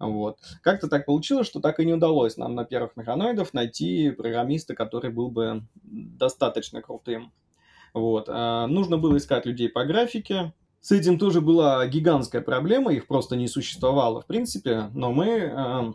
Вот. 0.00 0.38
Как-то 0.62 0.88
так 0.88 1.06
получилось, 1.06 1.46
что 1.46 1.60
так 1.60 1.80
и 1.80 1.86
не 1.86 1.94
удалось 1.94 2.36
нам 2.36 2.54
на 2.54 2.64
первых 2.64 2.96
механоидов 2.96 3.54
найти 3.54 4.10
программиста, 4.10 4.74
который 4.74 5.10
был 5.10 5.30
бы 5.30 5.62
достаточно 5.84 6.82
крутым. 6.82 7.32
Вот. 7.94 8.28
А, 8.28 8.66
нужно 8.66 8.98
было 8.98 9.16
искать 9.16 9.46
людей 9.46 9.68
по 9.68 9.84
графике. 9.84 10.52
С 10.80 10.92
этим 10.92 11.18
тоже 11.18 11.40
была 11.40 11.86
гигантская 11.86 12.42
проблема, 12.42 12.92
их 12.92 13.06
просто 13.06 13.36
не 13.36 13.48
существовало 13.48 14.20
в 14.20 14.26
принципе, 14.26 14.90
но 14.92 15.12
мы, 15.12 15.52
а, 15.52 15.92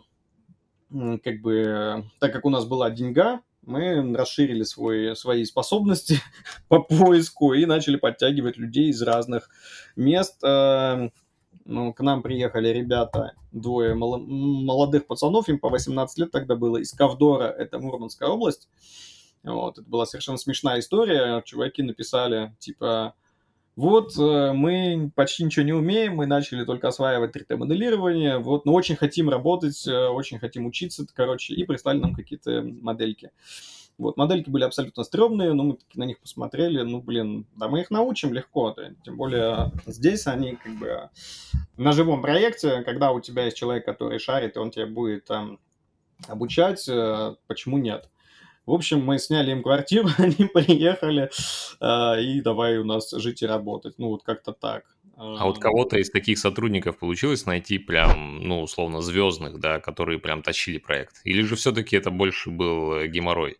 как 1.22 1.40
бы, 1.40 2.04
так 2.18 2.32
как 2.32 2.44
у 2.44 2.50
нас 2.50 2.66
была 2.66 2.90
деньга, 2.90 3.40
мы 3.62 4.14
расширили 4.16 4.64
свой, 4.64 5.16
свои 5.16 5.44
способности 5.44 6.20
по 6.68 6.80
поиску 6.80 7.54
и 7.54 7.64
начали 7.66 7.96
подтягивать 7.96 8.56
людей 8.56 8.90
из 8.90 9.00
разных 9.02 9.48
мест. 9.96 10.42
Э, 10.44 11.10
ну, 11.64 11.92
к 11.92 12.00
нам 12.00 12.22
приехали 12.22 12.68
ребята, 12.68 13.34
двое 13.52 13.94
молодых 13.94 15.06
пацанов, 15.06 15.48
им 15.48 15.58
по 15.58 15.68
18 15.68 16.18
лет 16.18 16.30
тогда 16.30 16.56
было, 16.56 16.78
из 16.78 16.92
Ковдора, 16.92 17.44
это 17.44 17.78
Мурманская 17.78 18.28
область. 18.28 18.68
Вот, 19.44 19.78
это 19.78 19.88
была 19.88 20.06
совершенно 20.06 20.38
смешная 20.38 20.80
история. 20.80 21.42
Чуваки 21.44 21.82
написали, 21.82 22.54
типа, 22.58 23.14
вот 23.74 24.16
э, 24.18 24.52
мы 24.52 25.10
почти 25.14 25.44
ничего 25.44 25.64
не 25.64 25.72
умеем, 25.72 26.16
мы 26.16 26.26
начали 26.26 26.64
только 26.64 26.88
осваивать 26.88 27.34
3D-моделирование, 27.34 28.38
вот, 28.38 28.66
но 28.66 28.74
очень 28.74 28.96
хотим 28.96 29.30
работать, 29.30 29.86
э, 29.86 30.08
очень 30.08 30.38
хотим 30.38 30.66
учиться, 30.66 31.06
короче, 31.14 31.54
и 31.54 31.64
прислали 31.64 31.98
нам 31.98 32.14
какие-то 32.14 32.62
модельки. 32.62 33.30
Вот, 33.96 34.16
модельки 34.16 34.50
были 34.50 34.64
абсолютно 34.64 35.04
стрёмные, 35.04 35.52
но 35.54 35.64
мы 35.64 35.78
на 35.94 36.04
них 36.04 36.18
посмотрели, 36.18 36.82
ну, 36.82 37.00
блин, 37.00 37.46
да 37.56 37.68
мы 37.68 37.80
их 37.80 37.90
научим 37.90 38.34
легко, 38.34 38.74
да, 38.76 38.90
тем 39.04 39.16
более 39.16 39.72
здесь 39.86 40.26
они 40.26 40.56
как 40.56 40.74
бы 40.78 41.10
на 41.76 41.92
живом 41.92 42.20
проекте, 42.20 42.82
когда 42.82 43.12
у 43.12 43.20
тебя 43.20 43.44
есть 43.44 43.56
человек, 43.56 43.84
который 43.86 44.18
шарит, 44.18 44.56
и 44.56 44.58
он 44.58 44.70
тебе 44.70 44.86
будет 44.86 45.24
там 45.24 45.58
обучать, 46.28 46.86
э, 46.88 47.36
почему 47.46 47.78
нет? 47.78 48.08
В 48.64 48.72
общем, 48.72 49.04
мы 49.04 49.18
сняли 49.18 49.50
им 49.50 49.62
квартиру, 49.62 50.08
они 50.18 50.48
приехали, 50.52 51.30
э, 51.80 52.22
и 52.22 52.40
давай 52.40 52.78
у 52.78 52.84
нас 52.84 53.10
жить 53.10 53.42
и 53.42 53.46
работать. 53.46 53.94
Ну, 53.98 54.08
вот 54.08 54.22
как-то 54.22 54.52
так. 54.52 54.84
А 55.16 55.46
вот 55.46 55.58
кого-то 55.58 55.98
из 55.98 56.10
таких 56.10 56.38
сотрудников 56.38 56.98
получилось 56.98 57.46
найти 57.46 57.78
прям, 57.78 58.40
ну, 58.40 58.62
условно, 58.62 59.02
звездных, 59.02 59.60
да, 59.60 59.78
которые 59.78 60.18
прям 60.18 60.42
тащили 60.42 60.78
проект? 60.78 61.20
Или 61.24 61.42
же 61.42 61.54
все-таки 61.56 61.96
это 61.96 62.10
больше 62.10 62.50
был 62.50 62.94
э, 62.94 63.08
геморрой 63.08 63.58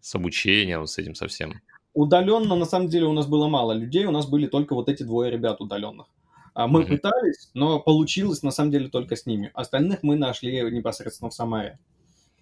с 0.00 0.14
обучением, 0.14 0.86
с 0.86 0.98
этим 0.98 1.14
совсем? 1.14 1.60
Удаленно, 1.94 2.56
на 2.56 2.66
самом 2.66 2.88
деле, 2.88 3.06
у 3.06 3.12
нас 3.12 3.26
было 3.26 3.48
мало 3.48 3.72
людей, 3.72 4.04
у 4.06 4.10
нас 4.10 4.26
были 4.26 4.46
только 4.46 4.74
вот 4.74 4.88
эти 4.88 5.02
двое 5.02 5.30
ребят 5.30 5.60
удаленных. 5.60 6.06
А 6.52 6.66
мы 6.66 6.82
mm-hmm. 6.82 6.88
пытались, 6.88 7.50
но 7.54 7.80
получилось 7.80 8.42
на 8.42 8.50
самом 8.50 8.70
деле 8.70 8.88
только 8.88 9.14
с 9.14 9.26
ними. 9.26 9.50
Остальных 9.54 10.02
мы 10.02 10.16
нашли 10.16 10.60
непосредственно 10.70 11.30
в 11.30 11.34
Самаре. 11.34 11.78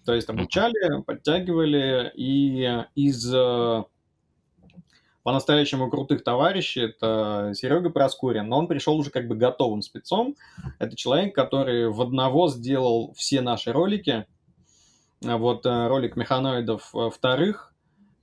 То 0.05 0.13
есть 0.13 0.29
обучали, 0.29 1.01
подтягивали, 1.01 2.11
и 2.15 2.85
из 2.93 3.33
э, 3.33 3.83
по-настоящему 5.23 5.89
крутых 5.89 6.23
товарищей 6.23 6.81
это 6.81 7.53
Серега 7.55 7.89
Проскурин, 7.89 8.47
но 8.47 8.59
он 8.59 8.67
пришел 8.67 8.95
уже 8.97 9.09
как 9.09 9.27
бы 9.27 9.35
готовым 9.35 9.81
спецом. 9.81 10.35
Это 10.77 10.95
человек, 10.95 11.33
который 11.33 11.89
в 11.89 11.99
одного 12.01 12.49
сделал 12.49 13.13
все 13.17 13.41
наши 13.41 13.71
ролики. 13.71 14.27
Вот 15.21 15.65
э, 15.65 15.87
ролик 15.87 16.15
механоидов 16.15 16.93
э, 16.93 17.09
вторых 17.11 17.71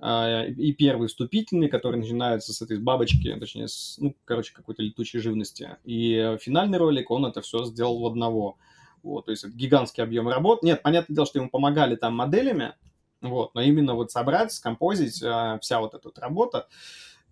и 0.05 0.75
первый 0.77 1.07
вступительный, 1.07 1.69
который 1.69 2.01
начинается 2.01 2.53
с 2.53 2.61
этой 2.61 2.81
бабочки, 2.81 3.37
точнее, 3.39 3.69
с, 3.69 3.99
ну, 4.01 4.17
короче, 4.25 4.53
какой-то 4.53 4.83
летучей 4.83 5.21
живности. 5.21 5.77
И 5.85 6.37
финальный 6.41 6.79
ролик, 6.79 7.09
он 7.13 7.25
это 7.25 7.41
все 7.41 7.65
сделал 7.67 8.01
в 8.01 8.07
одного. 8.07 8.57
Вот, 9.03 9.27
то 9.27 9.31
есть 9.31 9.47
гигантский 9.47 10.03
объем 10.03 10.29
работ. 10.29 10.63
Нет, 10.63 10.83
понятное 10.83 11.15
дело, 11.15 11.27
что 11.27 11.39
ему 11.39 11.51
помогали 11.51 11.97
там 11.97 12.15
моделями, 12.15 12.75
вот, 13.21 13.55
но 13.55 13.63
именно 13.63 13.95
вот 13.95 14.11
собрать, 14.11 14.53
скомпозить 14.53 15.23
э, 15.23 15.59
вся 15.61 15.81
вот 15.81 15.95
эта 15.95 16.09
вот 16.09 16.19
работа, 16.19 16.69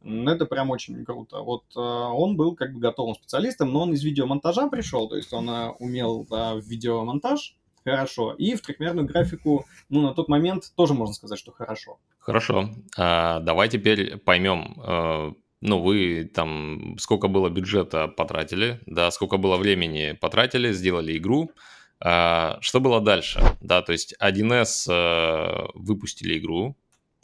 это 0.02 0.46
прям 0.46 0.70
очень 0.70 1.04
круто. 1.04 1.40
Вот 1.40 1.64
э, 1.76 1.80
он 1.80 2.36
был 2.36 2.54
как 2.54 2.72
бы 2.72 2.80
готовым 2.80 3.14
специалистом, 3.14 3.72
но 3.72 3.82
он 3.82 3.92
из 3.92 4.02
видеомонтажа 4.02 4.68
пришел, 4.68 5.08
то 5.08 5.16
есть 5.16 5.32
он 5.32 5.48
э, 5.50 5.70
умел 5.78 6.26
э, 6.30 6.54
в 6.54 6.64
видеомонтаж 6.64 7.56
хорошо, 7.84 8.34
и 8.34 8.54
в 8.54 8.60
трехмерную 8.60 9.06
графику, 9.06 9.64
ну, 9.88 10.02
на 10.02 10.14
тот 10.14 10.28
момент 10.28 10.72
тоже 10.76 10.94
можно 10.94 11.14
сказать, 11.14 11.38
что 11.38 11.50
хорошо. 11.50 11.98
Хорошо. 12.18 12.68
А, 12.96 13.40
давай 13.40 13.70
теперь 13.70 14.18
поймем, 14.18 15.34
ну, 15.60 15.80
вы 15.80 16.30
там 16.34 16.96
сколько 16.98 17.28
было 17.28 17.50
бюджета 17.50 18.08
потратили, 18.08 18.80
да, 18.86 19.10
сколько 19.10 19.36
было 19.36 19.56
времени 19.56 20.16
потратили, 20.20 20.72
сделали 20.72 21.16
игру, 21.16 21.52
а, 22.00 22.58
что 22.60 22.80
было 22.80 23.00
дальше, 23.00 23.42
да, 23.60 23.82
то 23.82 23.92
есть 23.92 24.14
1С 24.20 24.90
э, 24.90 25.68
выпустили 25.74 26.38
игру, 26.38 26.76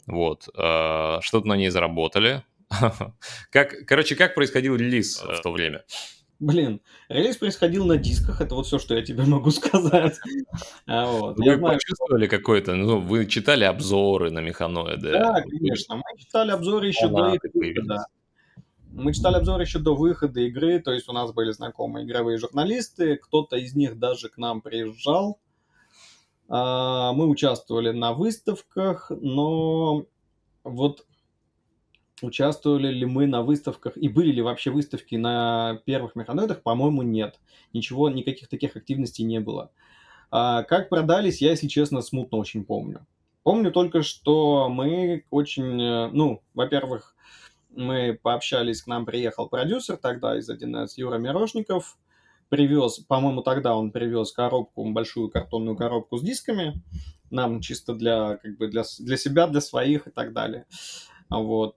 вот, 0.05 0.47
э, 0.55 1.17
что-то 1.21 1.47
на 1.47 1.57
ней 1.57 1.69
заработали, 1.69 2.43
как, 3.51 3.73
короче, 3.87 4.15
как 4.15 4.35
происходил 4.35 4.75
релиз 4.75 5.21
в 5.21 5.41
то 5.41 5.51
время? 5.51 5.83
Блин, 6.39 6.81
релиз 7.09 7.37
происходил 7.37 7.85
на 7.85 7.97
дисках, 7.97 8.41
это 8.41 8.53
вот 8.53 8.67
все, 8.67 8.77
что 8.77 8.95
я 8.95 9.01
тебе 9.01 9.23
могу 9.25 9.49
сказать. 9.49 10.19
А, 10.85 11.07
вот. 11.07 11.37
Вы 11.37 11.45
я 11.45 11.57
почувствовали 11.57 12.27
что... 12.27 12.37
какой-то, 12.37 12.75
ну, 12.75 12.99
вы 12.99 13.25
читали 13.25 13.63
обзоры 13.63 14.29
на 14.29 14.39
механоиды? 14.39 15.11
Да, 15.11 15.41
конечно, 15.41 15.95
мы 15.95 16.03
читали 16.19 16.51
обзоры 16.51 16.87
еще 16.87 17.07
до 17.07 17.35
да. 17.85 18.05
Мы 18.97 19.13
читали 19.13 19.35
обзоры 19.35 19.61
еще 19.61 19.77
до 19.77 19.93
выхода 19.93 20.39
игры, 20.39 20.79
то 20.79 20.91
есть 20.91 21.07
у 21.07 21.13
нас 21.13 21.31
были 21.31 21.51
знакомые 21.51 22.03
игровые 22.03 22.39
журналисты, 22.39 23.17
кто-то 23.17 23.55
из 23.55 23.75
них 23.75 23.99
даже 23.99 24.27
к 24.27 24.39
нам 24.39 24.59
приезжал. 24.59 25.39
А, 26.49 27.13
мы 27.13 27.27
участвовали 27.27 27.91
на 27.91 28.13
выставках, 28.13 29.11
но 29.11 30.05
вот 30.63 31.05
участвовали 32.23 32.87
ли 32.87 33.05
мы 33.05 33.27
на 33.27 33.43
выставках 33.43 33.95
и 33.97 34.09
были 34.09 34.31
ли 34.31 34.41
вообще 34.41 34.71
выставки 34.71 35.13
на 35.13 35.79
первых 35.85 36.15
механоидах, 36.15 36.63
по-моему, 36.63 37.03
нет. 37.03 37.39
Ничего, 37.73 38.09
никаких 38.09 38.49
таких 38.49 38.75
активностей 38.75 39.23
не 39.23 39.39
было. 39.39 39.69
А 40.31 40.63
как 40.63 40.89
продались, 40.89 41.39
я, 41.39 41.51
если 41.51 41.67
честно, 41.67 42.01
смутно 42.01 42.39
очень 42.39 42.65
помню. 42.65 43.05
Помню 43.43 43.71
только, 43.71 44.01
что 44.01 44.69
мы 44.69 45.23
очень, 45.29 45.79
э, 45.79 46.09
ну, 46.11 46.41
во-первых, 46.55 47.15
мы 47.77 48.19
пообщались, 48.21 48.81
к 48.81 48.87
нам 48.87 49.05
приехал 49.05 49.47
продюсер 49.47 49.97
тогда 49.97 50.37
из 50.37 50.49
1С, 50.49 50.89
Юра 50.97 51.17
Мирошников, 51.17 51.97
привез, 52.49 52.99
по-моему, 52.99 53.41
тогда 53.41 53.75
он 53.75 53.91
привез 53.91 54.31
коробку, 54.31 54.89
большую 54.91 55.29
картонную 55.29 55.77
коробку 55.77 56.17
с 56.17 56.23
дисками, 56.23 56.81
нам 57.29 57.61
чисто 57.61 57.93
для, 57.93 58.37
как 58.37 58.57
бы 58.57 58.67
для, 58.67 58.83
для 58.99 59.17
себя, 59.17 59.47
для 59.47 59.61
своих 59.61 60.07
и 60.07 60.11
так 60.11 60.33
далее. 60.33 60.65
Вот. 61.29 61.75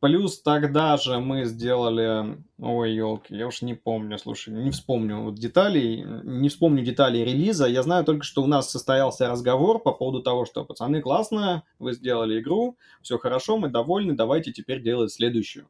Плюс 0.00 0.40
тогда 0.40 0.96
же 0.96 1.18
мы 1.18 1.44
сделали... 1.44 2.38
Ой, 2.58 2.92
елки, 2.92 3.34
я 3.34 3.48
уж 3.48 3.62
не 3.62 3.74
помню, 3.74 4.16
слушай, 4.18 4.54
не 4.54 4.70
вспомню 4.70 5.22
вот 5.22 5.34
деталей, 5.34 6.04
не 6.22 6.48
вспомню 6.48 6.84
деталей 6.84 7.24
релиза. 7.24 7.66
Я 7.66 7.82
знаю 7.82 8.04
только, 8.04 8.22
что 8.22 8.42
у 8.42 8.46
нас 8.46 8.70
состоялся 8.70 9.28
разговор 9.28 9.80
по 9.80 9.92
поводу 9.92 10.22
того, 10.22 10.44
что, 10.44 10.64
пацаны, 10.64 11.00
классно, 11.00 11.64
вы 11.80 11.94
сделали 11.94 12.40
игру, 12.40 12.76
все 13.02 13.18
хорошо, 13.18 13.58
мы 13.58 13.70
довольны, 13.70 14.14
давайте 14.14 14.52
теперь 14.52 14.82
делать 14.82 15.10
следующую. 15.10 15.68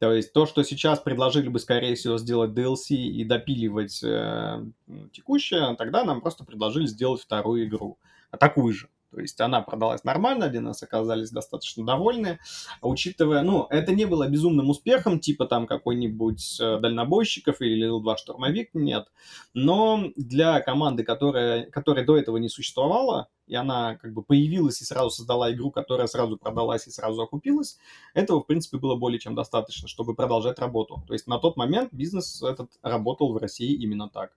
То 0.00 0.12
есть 0.12 0.32
то, 0.32 0.46
что 0.46 0.64
сейчас 0.64 0.98
предложили 0.98 1.46
бы, 1.46 1.60
скорее 1.60 1.94
всего, 1.94 2.18
сделать 2.18 2.50
DLC 2.50 2.96
и 2.96 3.24
допиливать 3.24 4.02
э, 4.02 4.64
текущее, 5.12 5.76
тогда 5.76 6.02
нам 6.02 6.22
просто 6.22 6.44
предложили 6.44 6.86
сделать 6.86 7.22
вторую 7.22 7.68
игру, 7.68 7.98
а 8.32 8.36
такую 8.36 8.72
же. 8.72 8.88
То 9.12 9.20
есть 9.20 9.40
она 9.40 9.60
продалась 9.60 10.04
нормально, 10.04 10.50
нас 10.60 10.82
оказались 10.82 11.30
достаточно 11.30 11.84
довольны. 11.84 12.38
А 12.80 12.88
учитывая, 12.88 13.42
ну, 13.42 13.66
это 13.68 13.92
не 13.92 14.06
было 14.06 14.26
безумным 14.26 14.70
успехом, 14.70 15.20
типа 15.20 15.46
там 15.46 15.66
какой-нибудь 15.66 16.58
э, 16.60 16.78
дальнобойщиков 16.78 17.60
или 17.60 17.86
Ил-2 17.86 18.16
штурмовик, 18.16 18.70
нет. 18.72 19.08
Но 19.52 20.04
для 20.16 20.60
команды, 20.60 21.04
которая, 21.04 21.66
которая 21.66 22.06
до 22.06 22.16
этого 22.16 22.38
не 22.38 22.48
существовала, 22.48 23.28
и 23.46 23.54
она 23.54 23.96
как 23.96 24.14
бы 24.14 24.22
появилась 24.22 24.80
и 24.80 24.84
сразу 24.84 25.10
создала 25.10 25.52
игру, 25.52 25.70
которая 25.70 26.06
сразу 26.06 26.38
продалась 26.38 26.86
и 26.86 26.90
сразу 26.90 27.20
окупилась, 27.20 27.76
этого, 28.14 28.40
в 28.40 28.46
принципе, 28.46 28.78
было 28.78 28.94
более 28.94 29.18
чем 29.18 29.34
достаточно, 29.34 29.88
чтобы 29.88 30.14
продолжать 30.14 30.58
работу. 30.58 31.02
То 31.06 31.12
есть 31.12 31.26
на 31.26 31.38
тот 31.38 31.56
момент 31.58 31.92
бизнес 31.92 32.42
этот 32.42 32.70
работал 32.82 33.32
в 33.32 33.36
России 33.36 33.74
именно 33.74 34.08
так. 34.08 34.32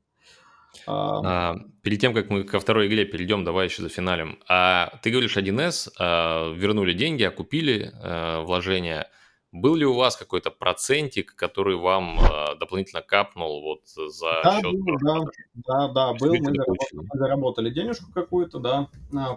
А, 0.88 1.56
перед 1.82 2.00
тем, 2.00 2.14
как 2.14 2.30
мы 2.30 2.44
ко 2.44 2.60
второй 2.60 2.88
игре 2.88 3.06
перейдем, 3.06 3.44
давай 3.44 3.68
еще 3.68 3.82
за 3.82 3.90
финалем. 3.90 4.40
А, 4.48 4.98
ты 5.02 5.12
говоришь, 5.12 5.38
1С 5.38 5.92
а, 6.00 6.54
вернули 6.54 6.94
деньги, 6.94 7.24
окупили 7.24 7.92
а, 8.02 8.42
вложения. 8.42 9.10
Был 9.52 9.76
ли 9.76 9.86
у 9.86 9.94
вас 9.94 10.18
какой-то 10.18 10.52
процентик, 10.52 11.36
который 11.36 11.78
вам 11.78 12.20
а, 12.20 12.56
дополнительно 12.56 13.02
капнул 13.02 13.62
вот 13.62 13.88
за 13.88 14.42
да, 14.44 14.62
счет... 14.62 14.74
Был, 14.74 14.98
да, 15.02 15.20
да, 15.54 15.88
да, 15.88 16.14
был. 16.14 16.34
Мы 16.34 16.44
заработали, 16.44 16.92
мы 16.94 17.18
заработали 17.18 17.70
денежку 17.70 18.12
какую-то, 18.12 18.60
да, 18.60 18.90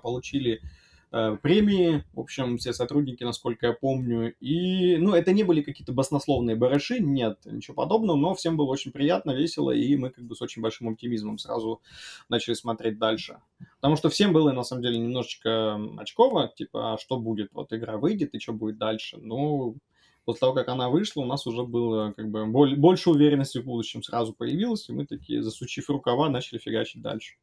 получили 0.02 0.60
Э, 0.60 0.64
премии, 1.10 2.04
в 2.12 2.20
общем, 2.20 2.58
все 2.58 2.72
сотрудники, 2.72 3.24
насколько 3.24 3.68
я 3.68 3.72
помню. 3.72 4.34
И, 4.40 4.96
ну, 4.96 5.14
это 5.14 5.32
не 5.32 5.42
были 5.42 5.62
какие-то 5.62 5.92
баснословные 5.92 6.56
барыши, 6.56 6.98
нет, 7.00 7.38
ничего 7.44 7.74
подобного, 7.74 8.16
но 8.16 8.34
всем 8.34 8.56
было 8.56 8.66
очень 8.66 8.92
приятно, 8.92 9.32
весело, 9.32 9.70
и 9.70 9.96
мы 9.96 10.10
как 10.10 10.24
бы 10.24 10.34
с 10.34 10.42
очень 10.42 10.62
большим 10.62 10.88
оптимизмом 10.88 11.38
сразу 11.38 11.80
начали 12.28 12.54
смотреть 12.54 12.98
дальше. 12.98 13.38
Потому 13.76 13.96
что 13.96 14.10
всем 14.10 14.32
было, 14.32 14.52
на 14.52 14.64
самом 14.64 14.82
деле, 14.82 14.98
немножечко 14.98 15.80
очково, 15.98 16.52
типа, 16.54 16.94
а 16.94 16.98
что 16.98 17.18
будет, 17.18 17.52
вот 17.52 17.72
игра 17.72 17.96
выйдет, 17.96 18.34
и 18.34 18.38
что 18.38 18.52
будет 18.52 18.78
дальше. 18.78 19.18
Ну, 19.20 19.76
после 20.24 20.40
того, 20.40 20.52
как 20.52 20.68
она 20.68 20.90
вышла, 20.90 21.22
у 21.22 21.26
нас 21.26 21.46
уже 21.46 21.62
было 21.62 22.12
как 22.12 22.30
бы 22.30 22.44
больше 22.46 23.10
уверенности 23.10 23.58
в 23.58 23.64
будущем 23.64 24.02
сразу 24.02 24.34
появилось, 24.34 24.88
и 24.88 24.92
мы 24.92 25.06
такие, 25.06 25.42
засучив 25.42 25.88
рукава, 25.88 26.28
начали 26.28 26.58
фигачить 26.58 27.00
дальше. 27.00 27.36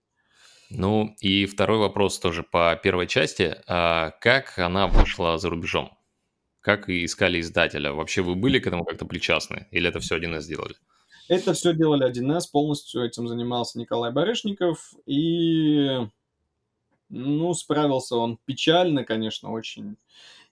Ну 0.70 1.16
и 1.20 1.46
второй 1.46 1.78
вопрос 1.78 2.20
тоже 2.20 2.44
по 2.44 2.76
первой 2.76 3.08
части. 3.08 3.56
А 3.68 4.12
как 4.22 4.58
она 4.58 4.88
вышла 4.88 5.38
за 5.38 5.50
рубежом? 5.50 5.98
Как 6.62 6.90
искали 6.90 7.40
издателя? 7.40 7.94
Вообще 7.94 8.22
вы 8.22 8.36
были 8.36 8.60
к 8.60 8.68
этому 8.68 8.86
как-то 8.86 9.06
причастны? 9.06 9.68
Или 9.72 9.90
это 9.90 10.00
все 10.00 10.18
1С 10.18 10.42
сделали? 10.42 10.76
Это 11.28 11.54
все 11.54 11.74
делали 11.74 12.10
1С, 12.10 12.44
полностью 12.52 13.04
этим 13.04 13.28
занимался 13.28 13.80
Николай 13.80 14.12
Барышников, 14.12 14.94
и, 15.06 16.08
ну, 17.10 17.54
справился 17.54 18.16
он 18.16 18.38
печально, 18.46 19.04
конечно, 19.04 19.52
очень. 19.52 19.98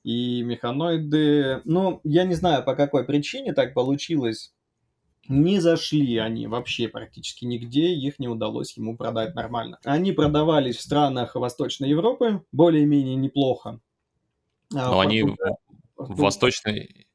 И 0.04 0.42
механоиды, 0.44 1.62
ну, 1.64 2.02
я 2.04 2.24
не 2.26 2.34
знаю, 2.34 2.64
по 2.64 2.76
какой 2.76 3.06
причине 3.06 3.54
так 3.54 3.74
получилось, 3.74 4.54
не 5.28 5.60
зашли 5.60 6.18
они 6.18 6.48
вообще 6.48 6.88
практически 6.88 7.46
нигде, 7.46 7.94
их 7.94 8.20
не 8.20 8.28
удалось 8.28 8.76
ему 8.78 8.98
продать 8.98 9.36
нормально. 9.36 9.80
Они 9.84 10.12
продавались 10.12 10.78
в 10.78 10.82
странах 10.82 11.36
Восточной 11.36 11.90
Европы 11.90 12.44
более-менее 12.52 13.16
неплохо. 13.16 13.80
А 14.74 14.90
Но 14.90 15.00
они 15.00 15.24
в, 15.24 15.38
в 15.98 16.20
Восточной, 16.20 17.08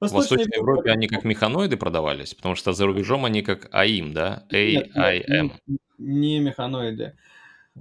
в 0.00 0.10
Восточной 0.10 0.56
Европе 0.56 0.90
они 0.90 1.06
как 1.06 1.24
механоиды 1.24 1.76
продавались, 1.76 2.34
потому 2.34 2.54
что 2.54 2.72
за 2.72 2.86
рубежом 2.86 3.24
они 3.24 3.42
как 3.42 3.68
АИМ, 3.72 4.12
да? 4.12 4.46
AIM. 4.50 5.52
Не, 5.66 5.78
не 5.98 6.38
механоиды. 6.40 7.16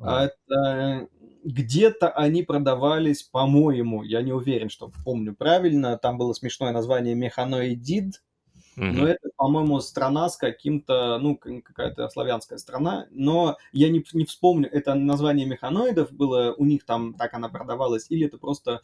А. 0.01 0.25
Это 0.25 1.07
где-то 1.43 2.09
они 2.09 2.43
продавались, 2.43 3.23
по-моему, 3.23 4.03
я 4.03 4.21
не 4.21 4.31
уверен, 4.31 4.69
что 4.69 4.91
помню 5.03 5.35
правильно, 5.35 5.97
там 5.97 6.17
было 6.17 6.33
смешное 6.33 6.71
название 6.71 7.15
механоидид, 7.15 8.23
Mm-hmm. 8.75 8.91
Но 8.91 9.07
это, 9.07 9.29
по-моему, 9.35 9.79
страна 9.81 10.29
с 10.29 10.37
каким-то, 10.37 11.19
ну, 11.19 11.37
какая-то 11.37 12.09
славянская 12.09 12.57
страна. 12.57 13.07
Но 13.11 13.57
я 13.71 13.89
не, 13.89 14.03
не 14.13 14.25
вспомню, 14.25 14.69
это 14.71 14.95
название 14.95 15.45
механоидов 15.45 16.11
было 16.11 16.53
у 16.57 16.65
них 16.65 16.85
там, 16.85 17.13
так 17.13 17.33
она 17.33 17.49
продавалась, 17.49 18.07
или 18.09 18.25
это 18.25 18.37
просто 18.37 18.81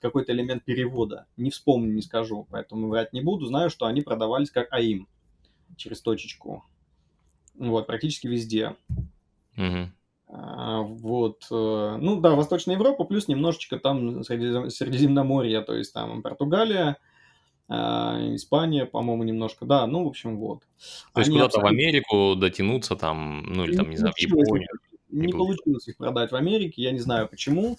какой-то 0.00 0.32
элемент 0.32 0.64
перевода. 0.64 1.26
Не 1.36 1.50
вспомню, 1.50 1.92
не 1.92 2.02
скажу, 2.02 2.46
поэтому 2.50 2.88
врать 2.88 3.12
не 3.12 3.20
буду. 3.20 3.46
Знаю, 3.46 3.70
что 3.70 3.86
они 3.86 4.02
продавались 4.02 4.50
как 4.50 4.72
АИМ 4.72 5.08
через 5.76 6.00
точечку. 6.00 6.64
Вот, 7.54 7.86
практически 7.86 8.26
везде. 8.26 8.76
А, 10.34 10.80
вот. 10.80 11.46
Э, 11.50 11.98
ну 12.00 12.20
да, 12.20 12.30
Восточная 12.30 12.76
Европа, 12.76 13.04
плюс 13.04 13.28
немножечко 13.28 13.78
там 13.78 14.24
Средиземноморье, 14.24 15.60
то 15.60 15.74
есть 15.74 15.92
там 15.92 16.22
Португалия, 16.22 16.96
Испания, 17.68 18.86
по-моему, 18.86 19.24
немножко, 19.24 19.64
да, 19.64 19.86
ну, 19.86 20.04
в 20.04 20.08
общем, 20.08 20.36
вот. 20.38 20.62
То 21.14 21.20
есть 21.20 21.32
куда-то 21.32 21.60
в 21.60 21.66
Америку 21.66 22.34
дотянуться 22.36 22.96
там, 22.96 23.44
ну, 23.46 23.64
или 23.64 23.76
там, 23.76 23.86
не, 23.86 23.92
не 23.92 23.96
знаю, 23.96 24.14
в 24.14 24.20
Японию 24.20 24.68
не, 25.12 25.26
не 25.26 25.32
получилось 25.32 25.86
их 25.86 25.96
продать 25.96 26.32
в 26.32 26.36
Америке, 26.36 26.82
я 26.82 26.90
не 26.90 26.98
знаю 26.98 27.28
почему. 27.28 27.76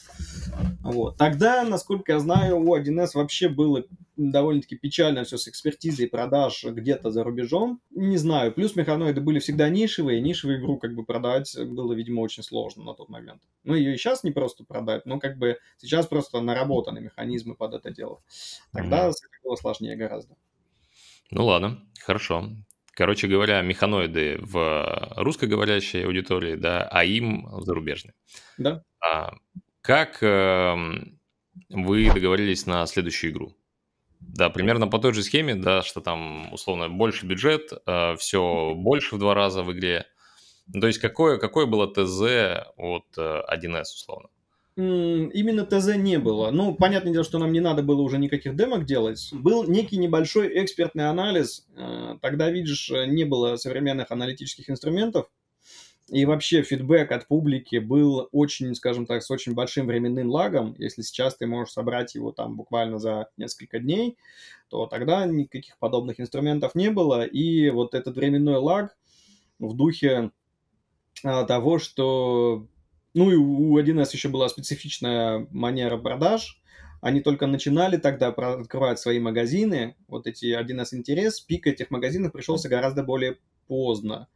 Вот. 0.81 1.17
Тогда, 1.17 1.63
насколько 1.63 2.13
я 2.13 2.19
знаю, 2.19 2.59
у 2.59 2.77
1С 2.77 3.09
вообще 3.15 3.49
было 3.49 3.83
довольно-таки 4.15 4.75
печально 4.75 5.23
все 5.23 5.37
с 5.37 5.47
экспертизой 5.47 6.07
продаж 6.07 6.63
где-то 6.63 7.09
за 7.09 7.23
рубежом. 7.23 7.81
Не 7.91 8.17
знаю, 8.17 8.53
плюс 8.53 8.75
механоиды 8.75 9.21
были 9.21 9.39
всегда 9.39 9.69
нишевые, 9.69 10.21
нишевую 10.21 10.59
игру 10.59 10.77
как 10.77 10.93
бы 10.93 11.03
продать 11.03 11.57
было, 11.57 11.93
видимо, 11.93 12.21
очень 12.21 12.43
сложно 12.43 12.83
на 12.83 12.93
тот 12.93 13.09
момент. 13.09 13.41
Ну, 13.63 13.73
ее 13.73 13.95
и 13.95 13.97
сейчас 13.97 14.23
не 14.23 14.31
просто 14.31 14.63
продать, 14.63 15.05
но 15.05 15.19
как 15.19 15.37
бы 15.37 15.57
сейчас 15.77 16.05
просто 16.05 16.41
наработаны 16.41 17.01
механизмы 17.01 17.55
под 17.55 17.73
это 17.73 17.91
дело. 17.91 18.21
Тогда 18.71 19.07
mm-hmm. 19.07 19.13
было 19.43 19.55
сложнее 19.55 19.95
гораздо. 19.95 20.35
Ну 21.31 21.45
ладно, 21.45 21.81
хорошо. 21.99 22.49
Короче 22.95 23.27
говоря, 23.27 23.61
механоиды 23.61 24.37
в 24.39 25.13
русскоговорящей 25.15 26.05
аудитории, 26.05 26.55
да, 26.55 26.87
а 26.91 27.03
им 27.03 27.47
в 27.51 27.63
зарубежной. 27.63 28.13
Да. 28.57 28.83
А 29.01 29.33
как 29.81 30.21
э, 30.21 30.75
вы 31.69 32.11
договорились 32.13 32.67
на 32.67 32.85
следующую 32.85 33.31
игру? 33.31 33.57
Да, 34.19 34.49
примерно 34.49 34.87
по 34.87 34.99
той 34.99 35.13
же 35.13 35.23
схеме, 35.23 35.55
да, 35.55 35.81
что 35.81 36.01
там 36.01 36.53
условно 36.53 36.87
больше 36.87 37.25
бюджет, 37.25 37.71
э, 37.85 38.15
все 38.17 38.73
больше 38.75 39.15
в 39.15 39.19
два 39.19 39.33
раза 39.33 39.63
в 39.63 39.73
игре. 39.73 40.05
То 40.71 40.87
есть 40.87 40.99
какое, 40.99 41.37
какое 41.37 41.65
было 41.65 41.87
ТЗ 41.87 42.65
от 42.77 43.05
э, 43.17 43.41
1С 43.51 43.83
условно? 43.95 44.29
Именно 44.75 45.65
ТЗ 45.65 45.95
не 45.97 46.17
было. 46.17 46.49
Ну, 46.49 46.73
понятное 46.73 47.13
дело, 47.13 47.23
что 47.23 47.37
нам 47.37 47.51
не 47.51 47.59
надо 47.59 47.83
было 47.83 48.01
уже 48.01 48.17
никаких 48.17 48.55
демок 48.55 48.85
делать. 48.85 49.29
Был 49.31 49.65
некий 49.65 49.97
небольшой 49.97 50.63
экспертный 50.63 51.09
анализ. 51.09 51.67
Э, 51.75 52.15
тогда, 52.21 52.49
видишь, 52.49 52.89
не 52.89 53.23
было 53.23 53.55
современных 53.57 54.09
аналитических 54.09 54.69
инструментов. 54.69 55.27
И 56.09 56.25
вообще 56.25 56.63
фидбэк 56.63 57.11
от 57.11 57.27
публики 57.27 57.77
был 57.77 58.27
очень, 58.31 58.75
скажем 58.75 59.05
так, 59.05 59.23
с 59.23 59.31
очень 59.31 59.53
большим 59.53 59.87
временным 59.87 60.29
лагом. 60.29 60.75
Если 60.77 61.01
сейчас 61.01 61.35
ты 61.37 61.47
можешь 61.47 61.73
собрать 61.73 62.13
его 62.15 62.31
там 62.31 62.57
буквально 62.57 62.99
за 62.99 63.29
несколько 63.37 63.79
дней, 63.79 64.17
то 64.69 64.85
тогда 64.85 65.25
никаких 65.25 65.77
подобных 65.77 66.19
инструментов 66.19 66.75
не 66.75 66.89
было. 66.89 67.23
И 67.23 67.69
вот 67.69 67.95
этот 67.95 68.17
временной 68.17 68.57
лаг 68.57 68.97
в 69.59 69.75
духе 69.75 70.31
а, 71.23 71.45
того, 71.45 71.79
что 71.79 72.67
ну 73.13 73.31
и 73.31 73.35
у 73.35 73.79
1С 73.79 74.13
еще 74.13 74.29
была 74.29 74.49
специфичная 74.49 75.47
манера 75.51 75.97
продаж. 75.97 76.59
Они 77.01 77.19
только 77.21 77.47
начинали 77.47 77.97
тогда 77.97 78.29
открывать 78.29 78.99
свои 78.99 79.19
магазины. 79.19 79.95
Вот 80.07 80.25
эти 80.25 80.57
1С 80.57 80.93
интерес, 80.93 81.41
пик 81.41 81.67
этих 81.67 81.91
магазинов 81.91 82.31
пришелся 82.31 82.69
гораздо 82.69 83.03
более 83.03 83.37
поздно. 83.67 84.27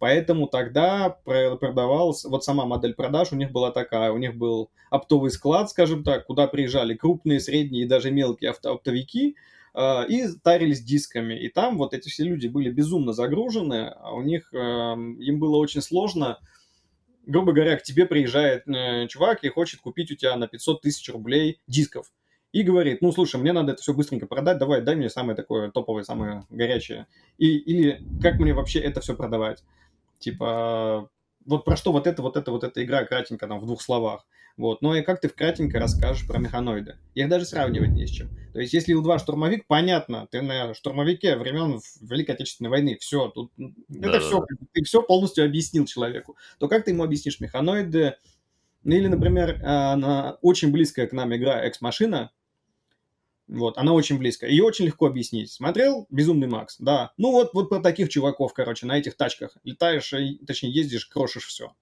Поэтому 0.00 0.46
тогда 0.46 1.10
продавалась, 1.10 2.24
вот 2.24 2.42
сама 2.42 2.64
модель 2.64 2.94
продаж 2.94 3.32
у 3.32 3.36
них 3.36 3.52
была 3.52 3.70
такая, 3.70 4.12
у 4.12 4.18
них 4.18 4.34
был 4.34 4.70
оптовый 4.88 5.30
склад, 5.30 5.68
скажем 5.68 6.04
так, 6.04 6.26
куда 6.26 6.46
приезжали 6.46 6.94
крупные, 6.94 7.38
средние 7.38 7.84
и 7.84 7.88
даже 7.88 8.10
мелкие 8.10 8.50
авто 8.50 8.72
оптовики, 8.72 9.36
э, 9.74 10.06
и 10.08 10.26
тарились 10.42 10.82
дисками. 10.82 11.34
И 11.34 11.50
там 11.50 11.76
вот 11.76 11.92
эти 11.92 12.08
все 12.08 12.24
люди 12.24 12.46
были 12.46 12.70
безумно 12.70 13.12
загружены, 13.12 13.92
а 13.94 14.14
у 14.14 14.22
них, 14.22 14.52
э, 14.54 14.56
им 14.56 15.38
было 15.38 15.58
очень 15.58 15.82
сложно 15.82 16.38
грубо 17.30 17.52
говоря, 17.52 17.76
к 17.76 17.82
тебе 17.82 18.06
приезжает 18.06 18.66
э, 18.68 19.06
чувак 19.08 19.44
и 19.44 19.48
хочет 19.48 19.80
купить 19.80 20.10
у 20.10 20.16
тебя 20.16 20.36
на 20.36 20.48
500 20.48 20.82
тысяч 20.82 21.08
рублей 21.08 21.60
дисков. 21.66 22.12
И 22.52 22.62
говорит, 22.62 23.00
ну, 23.00 23.12
слушай, 23.12 23.40
мне 23.40 23.52
надо 23.52 23.72
это 23.72 23.82
все 23.82 23.94
быстренько 23.94 24.26
продать, 24.26 24.58
давай, 24.58 24.80
дай 24.80 24.96
мне 24.96 25.08
самое 25.08 25.36
такое 25.36 25.70
топовое, 25.70 26.02
самое 26.02 26.44
горячее. 26.50 27.06
И, 27.38 27.56
или 27.56 28.02
как 28.20 28.40
мне 28.40 28.52
вообще 28.52 28.80
это 28.80 29.00
все 29.00 29.14
продавать? 29.14 29.62
Типа, 30.18 31.08
вот 31.46 31.64
про 31.64 31.76
что 31.76 31.92
вот 31.92 32.08
это, 32.08 32.22
вот 32.22 32.36
это, 32.36 32.50
вот 32.50 32.64
эта 32.64 32.82
игра 32.82 33.04
кратенько 33.04 33.46
там 33.46 33.60
в 33.60 33.66
двух 33.66 33.80
словах. 33.80 34.26
Вот. 34.56 34.82
Но 34.82 34.96
и 34.96 35.02
как 35.02 35.20
ты 35.20 35.28
вкратенько 35.28 35.78
расскажешь 35.78 36.26
про 36.26 36.38
механоиды? 36.38 36.98
Их 37.14 37.28
даже 37.28 37.44
сравнивать 37.44 37.90
не 37.90 38.06
с 38.06 38.10
чем. 38.10 38.28
То 38.52 38.60
есть, 38.60 38.72
если 38.72 38.92
Ил-2 38.92 39.18
штурмовик, 39.18 39.66
понятно, 39.66 40.26
ты 40.30 40.42
на 40.42 40.74
штурмовике 40.74 41.36
времен 41.36 41.80
Великой 42.00 42.32
Отечественной 42.32 42.70
войны, 42.70 42.98
все, 43.00 43.28
тут 43.28 43.52
да, 43.56 44.08
это 44.08 44.12
да, 44.12 44.20
все, 44.20 44.40
да. 44.40 44.66
ты 44.72 44.84
все 44.84 45.02
полностью 45.02 45.44
объяснил 45.44 45.86
человеку. 45.86 46.36
То 46.58 46.68
как 46.68 46.84
ты 46.84 46.90
ему 46.90 47.04
объяснишь 47.04 47.40
механоиды? 47.40 48.16
Ну 48.82 48.94
или, 48.94 49.06
например, 49.06 49.60
она 49.64 50.38
очень 50.42 50.72
близкая 50.72 51.06
к 51.06 51.12
нам 51.12 51.34
игра 51.34 51.62
Экс-машина, 51.62 52.32
вот, 53.50 53.78
она 53.78 53.94
очень 53.94 54.16
близко. 54.16 54.46
Ее 54.46 54.62
очень 54.62 54.84
легко 54.84 55.06
объяснить. 55.06 55.50
Смотрел 55.50 56.06
«Безумный 56.08 56.46
Макс»? 56.46 56.76
Да. 56.78 57.12
Ну 57.16 57.32
вот, 57.32 57.52
вот 57.52 57.68
про 57.68 57.80
таких 57.80 58.08
чуваков, 58.08 58.54
короче, 58.54 58.86
на 58.86 58.96
этих 58.96 59.16
тачках. 59.16 59.56
Летаешь, 59.64 60.14
точнее, 60.46 60.70
ездишь, 60.70 61.06
крошишь 61.06 61.46
все. 61.46 61.74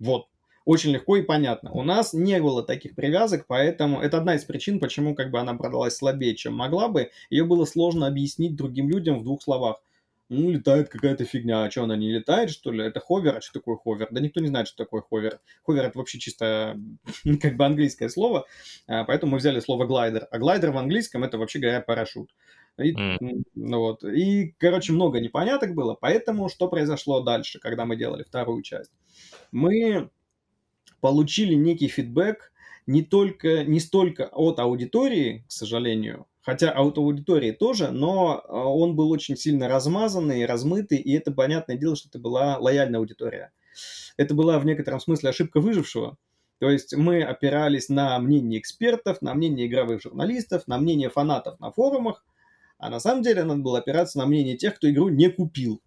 Вот 0.00 0.26
очень 0.64 0.90
легко 0.90 1.16
и 1.16 1.22
понятно. 1.22 1.70
У 1.72 1.82
нас 1.82 2.12
не 2.12 2.40
было 2.40 2.62
таких 2.62 2.94
привязок, 2.94 3.46
поэтому 3.46 4.00
это 4.00 4.18
одна 4.18 4.34
из 4.34 4.44
причин, 4.44 4.78
почему 4.78 5.14
как 5.14 5.30
бы 5.30 5.40
она 5.40 5.54
продалась 5.54 5.96
слабее, 5.96 6.34
чем 6.36 6.54
могла 6.54 6.88
бы. 6.88 7.10
Ее 7.30 7.44
было 7.44 7.64
сложно 7.64 8.06
объяснить 8.06 8.56
другим 8.56 8.88
людям 8.88 9.20
в 9.20 9.24
двух 9.24 9.42
словах. 9.42 9.82
Ну, 10.28 10.48
летает 10.50 10.88
какая-то 10.88 11.24
фигня. 11.24 11.64
А 11.64 11.70
что, 11.72 11.82
она 11.82 11.96
не 11.96 12.12
летает, 12.12 12.50
что 12.50 12.70
ли? 12.70 12.84
Это 12.84 13.00
ховер? 13.00 13.38
А 13.38 13.40
что 13.40 13.54
такое 13.54 13.76
ховер? 13.76 14.08
Да 14.12 14.20
никто 14.20 14.40
не 14.40 14.46
знает, 14.46 14.68
что 14.68 14.76
такое 14.76 15.02
ховер. 15.02 15.40
Ховер— 15.64 15.84
это 15.86 15.98
вообще 15.98 16.20
чисто 16.20 16.78
как 17.42 17.56
бы 17.56 17.66
английское 17.66 18.08
слово, 18.08 18.46
а, 18.86 19.02
поэтому 19.04 19.32
мы 19.32 19.38
взяли 19.38 19.58
слово 19.58 19.86
глайдер. 19.86 20.28
А 20.30 20.38
глайдер 20.38 20.70
в 20.70 20.78
английском— 20.78 21.24
это 21.24 21.36
вообще 21.36 21.58
говоря 21.58 21.80
парашют. 21.80 22.30
И, 22.78 22.92
mm. 22.92 23.44
вот. 23.56 24.04
и, 24.04 24.54
короче, 24.58 24.92
много 24.92 25.18
непоняток 25.18 25.74
было, 25.74 25.94
поэтому 25.94 26.48
что 26.48 26.68
произошло 26.68 27.20
дальше, 27.20 27.58
когда 27.58 27.84
мы 27.84 27.96
делали 27.96 28.22
вторую 28.22 28.62
часть? 28.62 28.92
Мы 29.50 30.10
получили 31.00 31.54
некий 31.54 31.88
фидбэк 31.88 32.52
не 32.86 33.02
только, 33.02 33.64
не 33.64 33.80
столько 33.80 34.28
от 34.32 34.58
аудитории, 34.58 35.44
к 35.48 35.52
сожалению, 35.52 36.26
хотя 36.42 36.70
от 36.70 36.98
аудитории 36.98 37.52
тоже, 37.52 37.90
но 37.90 38.42
а, 38.48 38.64
он 38.66 38.96
был 38.96 39.10
очень 39.10 39.36
сильно 39.36 39.68
размазанный, 39.68 40.46
размытый, 40.46 40.98
и 40.98 41.12
это 41.12 41.30
понятное 41.32 41.76
дело, 41.76 41.96
что 41.96 42.08
это 42.08 42.18
была 42.18 42.58
лояльная 42.58 43.00
аудитория. 43.00 43.52
Это 44.16 44.34
была 44.34 44.58
в 44.58 44.66
некотором 44.66 45.00
смысле 45.00 45.30
ошибка 45.30 45.60
выжившего. 45.60 46.16
То 46.58 46.68
есть 46.70 46.94
мы 46.94 47.22
опирались 47.22 47.88
на 47.88 48.18
мнение 48.18 48.60
экспертов, 48.60 49.22
на 49.22 49.34
мнение 49.34 49.66
игровых 49.66 50.02
журналистов, 50.02 50.66
на 50.66 50.78
мнение 50.78 51.08
фанатов 51.08 51.58
на 51.58 51.70
форумах, 51.70 52.24
а 52.78 52.90
на 52.90 53.00
самом 53.00 53.22
деле 53.22 53.44
надо 53.44 53.62
было 53.62 53.78
опираться 53.78 54.18
на 54.18 54.26
мнение 54.26 54.56
тех, 54.56 54.76
кто 54.76 54.90
игру 54.90 55.08
не 55.08 55.30
купил. 55.30 55.80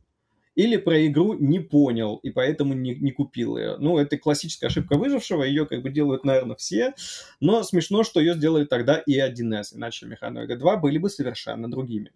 Или 0.55 0.77
про 0.77 1.05
игру 1.07 1.33
не 1.33 1.59
понял 1.59 2.17
и 2.17 2.29
поэтому 2.29 2.73
не, 2.73 2.95
не 2.95 3.11
купил 3.11 3.57
ее. 3.57 3.77
Ну, 3.77 3.97
это 3.97 4.17
классическая 4.17 4.67
ошибка 4.67 4.97
выжившего, 4.97 5.43
ее 5.43 5.65
как 5.65 5.81
бы 5.81 5.89
делают, 5.89 6.23
наверное, 6.23 6.55
все, 6.55 6.93
но 7.39 7.63
смешно, 7.63 8.03
что 8.03 8.19
ее 8.19 8.35
сделали 8.35 8.65
тогда 8.65 8.97
и 8.97 9.19
1С, 9.19 9.75
иначе 9.75 10.05
Механоиды 10.05 10.55
2 10.55 10.77
были 10.77 10.97
бы 10.97 11.09
совершенно 11.09 11.69
другими. 11.69 12.11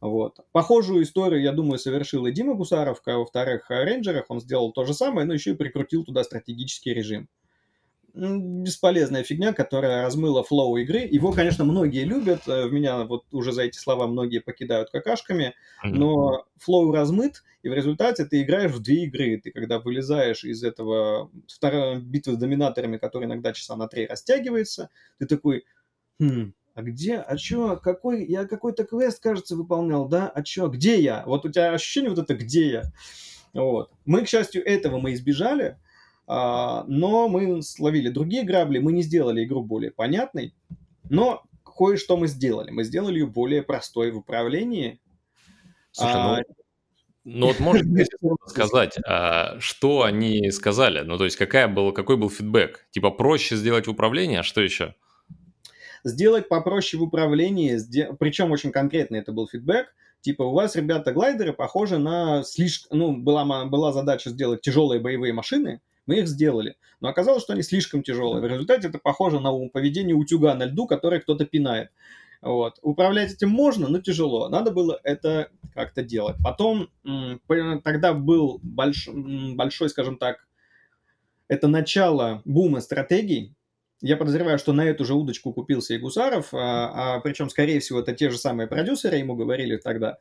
Вот. 0.00 0.38
Похожую 0.52 1.02
историю, 1.02 1.42
я 1.42 1.52
думаю, 1.52 1.78
совершил 1.78 2.26
и 2.26 2.32
Дима 2.32 2.54
Гусаров 2.54 3.00
во 3.04 3.24
вторых 3.24 3.70
рейнджерах, 3.70 4.26
он 4.28 4.40
сделал 4.40 4.72
то 4.72 4.84
же 4.84 4.94
самое, 4.94 5.26
но 5.26 5.34
еще 5.34 5.52
и 5.52 5.54
прикрутил 5.54 6.04
туда 6.04 6.24
стратегический 6.24 6.92
режим 6.92 7.28
бесполезная 8.14 9.24
фигня, 9.24 9.52
которая 9.52 10.02
размыла 10.04 10.44
flow 10.44 10.76
игры. 10.76 11.00
Его, 11.00 11.32
конечно, 11.32 11.64
многие 11.64 12.04
любят. 12.04 12.42
Э, 12.46 12.68
меня 12.68 13.04
вот 13.04 13.24
уже 13.32 13.52
за 13.52 13.62
эти 13.62 13.76
слова 13.78 14.06
многие 14.06 14.38
покидают 14.40 14.90
какашками. 14.90 15.54
Но 15.98 16.46
flow 16.58 16.92
размыт, 16.92 17.42
и 17.62 17.68
в 17.68 17.74
результате 17.74 18.24
ты 18.24 18.42
играешь 18.42 18.70
в 18.72 18.80
две 18.82 19.04
игры. 19.04 19.40
Ты 19.42 19.50
когда 19.50 19.80
вылезаешь 19.80 20.44
из 20.44 20.62
этого 20.62 21.30
второй 21.48 22.00
битвы 22.00 22.34
с 22.34 22.36
доминаторами, 22.38 22.98
которая 22.98 23.28
иногда 23.28 23.52
часа 23.52 23.76
на 23.76 23.88
три 23.88 24.06
растягивается, 24.06 24.90
ты 25.18 25.26
такой, 25.26 25.64
хм, 26.20 26.54
а 26.74 26.82
где, 26.82 27.16
а 27.18 27.36
чё, 27.36 27.76
какой, 27.76 28.26
я 28.26 28.46
какой-то 28.46 28.84
квест, 28.84 29.22
кажется, 29.22 29.56
выполнял, 29.56 30.08
да, 30.08 30.28
а 30.28 30.42
чё, 30.42 30.68
где 30.68 31.00
я? 31.00 31.24
Вот 31.26 31.46
у 31.46 31.50
тебя 31.50 31.72
ощущение 31.72 32.10
вот 32.10 32.18
это, 32.20 32.34
где 32.34 32.70
я? 32.70 32.82
Вот. 33.54 33.90
Мы, 34.06 34.24
к 34.24 34.28
счастью, 34.28 34.64
этого 34.66 34.98
мы 34.98 35.14
избежали, 35.14 35.78
но 36.26 37.28
мы 37.28 37.62
словили 37.62 38.08
другие 38.08 38.44
грабли, 38.44 38.78
мы 38.78 38.92
не 38.92 39.02
сделали 39.02 39.44
игру 39.44 39.62
более 39.62 39.90
понятной, 39.90 40.54
но 41.10 41.42
кое-что 41.76 42.16
мы 42.16 42.28
сделали. 42.28 42.70
Мы 42.70 42.84
сделали 42.84 43.18
ее 43.18 43.26
более 43.26 43.62
простой 43.62 44.10
в 44.10 44.18
управлении. 44.18 45.00
Слушай, 45.90 46.14
ну, 46.14 46.18
а... 46.18 46.42
ну 47.24 47.46
вот 47.48 47.60
можешь 47.60 47.86
сказать, 48.46 48.96
а, 49.06 49.58
что 49.60 50.02
они 50.02 50.50
сказали? 50.50 51.00
Ну, 51.00 51.18
то 51.18 51.24
есть, 51.24 51.36
какая 51.36 51.68
был, 51.68 51.92
какой 51.92 52.16
был 52.16 52.30
фидбэк? 52.30 52.86
Типа 52.90 53.10
проще 53.10 53.56
сделать 53.56 53.86
в 53.86 53.90
управлении, 53.90 54.38
а 54.38 54.42
что 54.42 54.60
еще? 54.60 54.94
Сделать 56.04 56.48
попроще 56.48 57.00
в 57.00 57.04
управлении, 57.04 57.78
причем 58.18 58.50
очень 58.50 58.72
конкретно 58.72 59.16
это 59.16 59.32
был 59.32 59.48
фидбэк, 59.48 59.94
Типа, 60.24 60.42
у 60.42 60.54
вас, 60.54 60.74
ребята, 60.74 61.12
глайдеры 61.12 61.52
похожи 61.52 61.98
на 61.98 62.44
слишком... 62.44 62.98
Ну, 62.98 63.14
была, 63.14 63.66
была 63.66 63.92
задача 63.92 64.30
сделать 64.30 64.62
тяжелые 64.62 64.98
боевые 64.98 65.34
машины, 65.34 65.82
мы 66.06 66.20
их 66.20 66.28
сделали. 66.28 66.76
Но 67.00 67.08
оказалось, 67.08 67.42
что 67.42 67.52
они 67.52 67.62
слишком 67.62 68.02
тяжелые. 68.02 68.42
В 68.42 68.46
результате 68.46 68.88
это 68.88 68.98
похоже 68.98 69.40
на 69.40 69.52
поведение 69.68 70.14
утюга 70.14 70.54
на 70.54 70.64
льду, 70.66 70.86
который 70.86 71.20
кто-то 71.20 71.44
пинает. 71.44 71.90
Вот. 72.40 72.78
Управлять 72.82 73.32
этим 73.32 73.48
можно, 73.48 73.88
но 73.88 74.00
тяжело. 74.00 74.48
Надо 74.48 74.70
было 74.70 75.00
это 75.02 75.48
как-то 75.72 76.02
делать. 76.02 76.36
Потом, 76.44 76.88
тогда 77.82 78.12
был 78.12 78.60
больш, 78.62 79.08
большой, 79.08 79.88
скажем 79.88 80.18
так, 80.18 80.46
это 81.48 81.68
начало 81.68 82.42
бума 82.44 82.80
стратегий, 82.80 83.54
я 84.00 84.16
подозреваю, 84.16 84.58
что 84.58 84.72
на 84.72 84.82
эту 84.82 85.04
же 85.04 85.14
удочку 85.14 85.52
купился 85.52 85.94
и 85.94 85.98
Гусаров, 85.98 86.52
а, 86.52 87.16
а 87.16 87.20
причем, 87.20 87.48
скорее 87.48 87.80
всего, 87.80 88.00
это 88.00 88.12
те 88.12 88.30
же 88.30 88.38
самые 88.38 88.66
продюсеры 88.66 89.16
ему 89.16 89.34
говорили 89.34 89.76
тогда. 89.76 90.18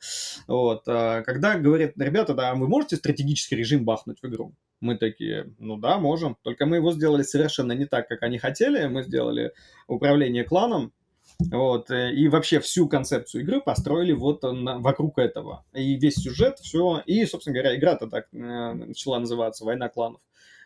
Вот, 0.47 0.83
а, 0.88 1.21
когда 1.23 1.55
говорят, 1.55 1.93
ребята, 1.97 2.33
да, 2.33 2.53
вы 2.55 2.67
можете 2.67 2.95
стратегический 2.95 3.55
режим 3.55 3.86
бахнуть 3.86 4.19
в 4.21 4.27
игру? 4.27 4.55
Мы 4.79 4.97
такие, 4.97 5.53
ну 5.59 5.77
да, 5.77 5.97
можем. 5.97 6.38
Только 6.43 6.65
мы 6.65 6.77
его 6.77 6.91
сделали 6.91 7.23
совершенно 7.23 7.71
не 7.71 7.86
так, 7.86 8.07
как 8.07 8.21
они 8.23 8.38
хотели. 8.38 8.86
Мы 8.88 9.03
сделали 9.03 9.53
управление 9.88 10.43
кланом, 10.43 10.91
вот, 11.39 11.89
э, 11.91 12.13
и 12.13 12.27
вообще 12.27 12.59
всю 12.59 12.88
концепцию 12.88 13.43
игры 13.43 13.62
построили 13.62 14.13
вот 14.13 14.43
на, 14.43 14.79
вокруг 14.79 15.17
этого. 15.17 15.65
И 15.73 15.95
весь 15.95 16.15
сюжет, 16.15 16.59
все, 16.59 17.01
и, 17.05 17.25
собственно 17.25 17.55
говоря, 17.55 17.75
игра-то 17.75 18.07
так 18.07 18.27
э, 18.33 18.38
начала 18.38 19.19
называться 19.19 19.65
«Война 19.65 19.89
кланов». 19.89 20.21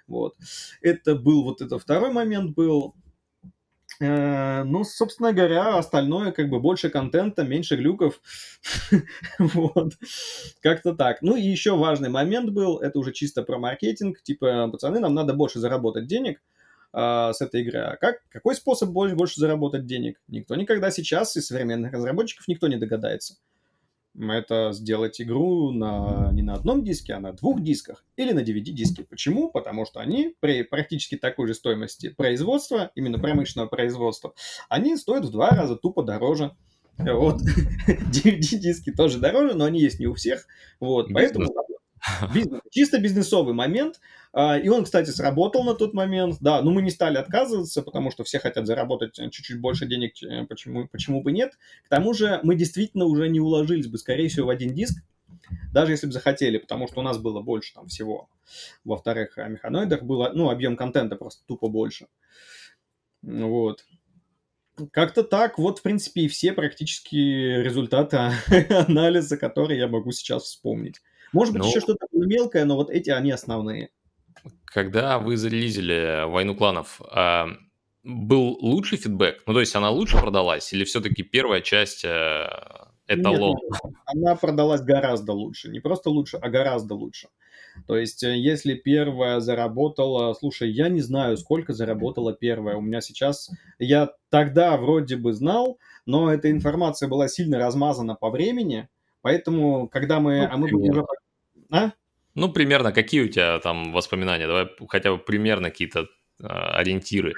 Вот. 0.08 0.36
Это 0.82 1.16
был 1.16 1.44
вот 1.44 1.62
это 1.62 1.80
второй 1.80 2.12
момент 2.12 2.56
был. 2.56 2.96
Э, 4.00 4.64
ну, 4.64 4.84
собственно 4.84 5.34
говоря, 5.34 5.78
остальное 5.78 6.32
как 6.32 6.50
бы 6.50 6.60
больше 6.60 6.90
контента, 6.90 7.44
меньше 7.44 7.76
глюков. 7.76 8.22
вот. 9.40 9.94
Как-то 10.62 10.94
так. 10.94 11.22
Ну 11.22 11.36
и 11.36 11.42
еще 11.42 11.76
важный 11.76 12.10
момент 12.10 12.52
был, 12.52 12.78
это 12.78 13.00
уже 13.00 13.12
чисто 13.12 13.44
про 13.44 13.58
маркетинг. 13.58 14.22
Типа, 14.22 14.70
пацаны, 14.70 15.00
нам 15.00 15.14
надо 15.14 15.34
больше 15.34 15.60
заработать 15.60 16.08
денег 16.08 16.42
э, 16.94 17.32
с 17.34 17.42
этой 17.42 17.62
игры. 17.62 17.80
А 17.80 17.98
как, 17.98 18.18
какой 18.30 18.56
способ 18.56 18.90
больше, 18.90 19.16
больше 19.16 19.40
заработать 19.40 19.86
денег? 19.86 20.22
Никто 20.28 20.56
никогда 20.56 20.92
сейчас 20.92 21.36
из 21.36 21.48
современных 21.48 21.92
разработчиков 21.94 22.48
никто 22.48 22.68
не 22.68 22.78
догадается 22.78 23.38
это 24.20 24.72
сделать 24.74 25.22
игру 25.22 25.72
на, 25.72 26.30
не 26.32 26.42
на 26.42 26.54
одном 26.54 26.84
диске, 26.84 27.14
а 27.14 27.20
на 27.20 27.34
двух 27.34 27.62
дисках 27.62 28.04
или 28.16 28.32
на 28.32 28.40
DVD-диске. 28.40 29.04
Почему? 29.04 29.50
Потому 29.50 29.86
что 29.86 30.00
они 30.00 30.36
при 30.40 30.64
практически 30.64 31.18
такой 31.18 31.48
же 31.48 31.54
стоимости 31.54 32.10
производства, 32.10 32.92
именно 32.96 33.20
промышленного 33.20 33.68
производства, 33.68 34.34
они 34.70 34.98
стоят 34.98 35.26
в 35.26 35.32
два 35.32 35.52
раза 35.52 35.76
тупо 35.76 36.04
дороже. 36.04 36.52
Вот. 36.98 37.42
DVD-диски 37.88 38.92
тоже 38.92 39.20
дороже, 39.20 39.54
но 39.54 39.66
они 39.66 39.80
есть 39.80 40.00
не 40.00 40.08
у 40.08 40.16
всех. 40.16 40.48
Вот, 40.80 41.10
поэтому 41.14 41.48
Бизнес, 42.34 42.62
чисто 42.72 43.00
бизнесовый 43.00 43.54
момент. 43.54 44.00
А, 44.34 44.58
и 44.58 44.70
он, 44.70 44.84
кстати, 44.84 45.10
сработал 45.10 45.64
на 45.64 45.74
тот 45.74 45.94
момент. 45.94 46.38
Да, 46.42 46.62
но 46.62 46.72
мы 46.72 46.82
не 46.82 46.92
стали 46.92 47.18
отказываться, 47.18 47.82
потому 47.82 48.12
что 48.12 48.24
все 48.24 48.40
хотят 48.40 48.68
заработать 48.68 49.16
чуть-чуть 49.16 49.60
больше 49.60 49.88
денег, 49.88 50.14
почему, 50.48 50.88
почему 50.88 51.22
бы 51.22 51.32
нет. 51.32 51.58
К 51.86 51.90
тому 51.90 52.14
же 52.14 52.40
мы 52.44 52.56
действительно 52.56 53.06
уже 53.06 53.30
не 53.30 53.40
уложились 53.40 53.88
бы, 53.88 53.98
скорее 53.98 54.30
всего, 54.30 54.48
в 54.48 54.50
один 54.50 54.74
диск, 54.74 55.04
даже 55.74 55.92
если 55.92 56.08
бы 56.08 56.14
захотели, 56.14 56.58
потому 56.58 56.88
что 56.88 57.00
у 57.00 57.04
нас 57.04 57.18
было 57.18 57.42
больше 57.42 57.74
там 57.74 57.88
всего. 57.88 58.30
Во 58.84 58.98
вторых, 58.98 59.38
о 59.38 59.48
механоидах 59.48 60.04
было, 60.04 60.32
ну, 60.34 60.50
объем 60.50 60.76
контента 60.76 61.16
просто 61.16 61.44
тупо 61.48 61.68
больше. 61.68 62.08
Вот. 63.22 63.86
Как-то 64.92 65.24
так, 65.24 65.58
вот, 65.58 65.80
в 65.80 65.82
принципе, 65.82 66.22
и 66.22 66.28
все 66.28 66.54
практически 66.54 67.16
результаты 67.16 68.32
анализа, 68.70 69.38
которые 69.38 69.80
я 69.80 69.88
могу 69.88 70.12
сейчас 70.12 70.44
вспомнить. 70.44 71.02
Может 71.38 71.54
быть, 71.54 71.62
ну, 71.62 71.70
еще 71.70 71.82
что-то 71.82 72.08
мелкое, 72.14 72.66
но 72.66 72.76
вот 72.76 72.90
эти, 72.90 73.12
они 73.12 73.30
основные. 73.30 73.90
Когда 74.66 75.20
вы 75.20 75.38
зарелизили 75.38 76.28
«Войну 76.28 76.56
кланов», 76.56 77.00
а, 77.12 77.50
был 78.04 78.58
лучший 78.60 78.98
фидбэк? 78.98 79.44
Ну, 79.46 79.54
то 79.54 79.60
есть 79.60 79.76
она 79.76 79.92
лучше 79.92 80.18
продалась 80.18 80.74
или 80.74 80.84
все-таки 80.84 81.22
первая 81.22 81.62
часть 81.62 82.04
э, 82.04 82.48
эталон? 83.08 83.56
Нет, 83.62 83.94
она 84.06 84.36
продалась 84.36 84.82
гораздо 84.82 85.34
лучше. 85.34 85.70
Не 85.70 85.80
просто 85.80 86.10
лучше, 86.10 86.38
а 86.38 86.50
гораздо 86.50 86.96
лучше. 86.96 87.28
То 87.86 87.96
есть, 87.96 88.24
э, 88.24 88.36
если 88.36 88.74
первая 88.74 89.40
заработала, 89.40 90.34
слушай, 90.34 90.72
я 90.72 90.90
не 90.90 91.02
знаю, 91.02 91.38
сколько 91.38 91.74
заработала 91.74 92.34
первая. 92.34 92.78
У 92.78 92.82
меня 92.82 93.02
сейчас, 93.02 93.52
я 93.78 94.10
тогда 94.30 94.76
вроде 94.78 95.18
бы 95.18 95.34
знал, 95.34 95.78
но 96.08 96.34
эта 96.34 96.50
информация 96.50 97.08
была 97.08 97.28
сильно 97.28 97.60
размазана 97.60 98.16
по 98.16 98.32
времени, 98.32 98.90
Поэтому, 99.28 99.90
когда 99.90 100.22
мы... 100.22 100.48
Ну, 100.48 100.48
а 100.50 100.58
мы 100.58 100.72
уже... 100.72 101.04
А? 101.70 101.92
Ну, 102.36 102.52
примерно, 102.52 102.92
какие 102.92 103.22
у 103.22 103.28
тебя 103.28 103.60
там 103.60 103.92
воспоминания? 103.92 104.48
Давай 104.48 104.68
хотя 104.90 105.12
бы 105.12 105.18
примерно 105.18 105.70
какие-то 105.70 106.08
э, 106.40 106.46
ориентиры. 106.48 107.34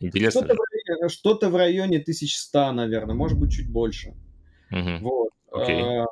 Интересно. 0.00 0.42
Что-то, 0.42 0.54
в, 0.54 1.08
что-то 1.08 1.48
в 1.48 1.56
районе 1.56 1.98
1100, 1.98 2.72
наверное, 2.72 3.14
может 3.14 3.38
быть, 3.38 3.52
чуть 3.52 3.70
больше. 3.70 4.14
Угу. 4.70 4.98
Вот. 5.00 5.30
Okay. 5.52 5.80
А, 5.80 6.06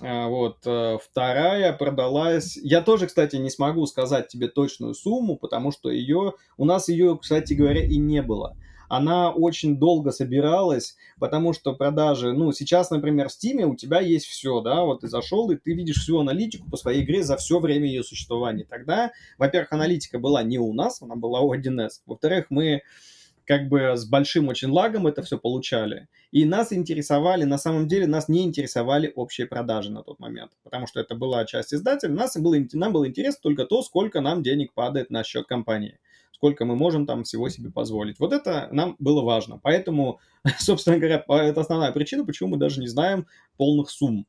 а, 0.00 0.28
вот. 0.28 0.58
А, 0.66 0.98
вторая 0.98 1.72
продалась... 1.74 2.56
Я 2.56 2.80
тоже, 2.80 3.06
кстати, 3.06 3.36
не 3.36 3.50
смогу 3.50 3.86
сказать 3.86 4.28
тебе 4.28 4.48
точную 4.48 4.94
сумму, 4.94 5.36
потому 5.36 5.72
что 5.72 5.90
ее... 5.90 6.34
У 6.56 6.64
нас 6.64 6.88
ее, 6.88 7.18
кстати 7.20 7.52
говоря, 7.52 7.84
и 7.84 7.96
не 7.96 8.22
было 8.22 8.56
она 8.92 9.30
очень 9.30 9.78
долго 9.78 10.12
собиралась, 10.12 10.96
потому 11.18 11.54
что 11.54 11.72
продажи, 11.72 12.34
ну, 12.34 12.52
сейчас, 12.52 12.90
например, 12.90 13.30
в 13.30 13.32
Steam 13.32 13.62
у 13.62 13.74
тебя 13.74 14.00
есть 14.00 14.26
все, 14.26 14.60
да, 14.60 14.82
вот 14.84 15.00
ты 15.00 15.08
зашел, 15.08 15.50
и 15.50 15.56
ты 15.56 15.72
видишь 15.72 16.02
всю 16.02 16.20
аналитику 16.20 16.68
по 16.68 16.76
своей 16.76 17.02
игре 17.02 17.22
за 17.22 17.38
все 17.38 17.58
время 17.58 17.86
ее 17.86 18.04
существования. 18.04 18.66
Тогда, 18.68 19.12
во-первых, 19.38 19.72
аналитика 19.72 20.18
была 20.18 20.42
не 20.42 20.58
у 20.58 20.74
нас, 20.74 21.00
она 21.00 21.16
была 21.16 21.40
у 21.40 21.54
1С. 21.54 22.02
Во-вторых, 22.04 22.48
мы 22.50 22.82
как 23.46 23.68
бы 23.68 23.92
с 23.96 24.04
большим 24.04 24.48
очень 24.48 24.68
лагом 24.68 25.06
это 25.06 25.22
все 25.22 25.38
получали. 25.38 26.08
И 26.30 26.44
нас 26.44 26.72
интересовали, 26.72 27.44
на 27.44 27.58
самом 27.58 27.88
деле, 27.88 28.06
нас 28.06 28.28
не 28.28 28.42
интересовали 28.42 29.12
общие 29.14 29.46
продажи 29.46 29.90
на 29.90 30.02
тот 30.02 30.18
момент, 30.18 30.52
потому 30.62 30.86
что 30.86 31.00
это 31.00 31.14
была 31.14 31.44
часть 31.44 31.74
издателя. 31.74 32.12
Нас 32.12 32.36
было, 32.36 32.56
нам 32.72 32.92
было 32.92 33.06
интересно 33.06 33.40
только 33.42 33.64
то, 33.64 33.82
сколько 33.82 34.20
нам 34.20 34.42
денег 34.42 34.72
падает 34.72 35.10
на 35.10 35.24
счет 35.24 35.46
компании 35.46 35.98
сколько 36.34 36.64
мы 36.64 36.74
можем 36.74 37.06
там 37.06 37.22
всего 37.22 37.48
себе 37.48 37.70
позволить. 37.70 38.18
Вот 38.18 38.32
это 38.32 38.68
нам 38.72 38.96
было 38.98 39.22
важно. 39.22 39.60
Поэтому, 39.62 40.18
собственно 40.58 40.98
говоря, 40.98 41.24
это 41.28 41.60
основная 41.60 41.92
причина, 41.92 42.24
почему 42.24 42.48
мы 42.48 42.56
даже 42.56 42.80
не 42.80 42.88
знаем 42.88 43.28
полных 43.56 43.90
сумм. 43.90 44.26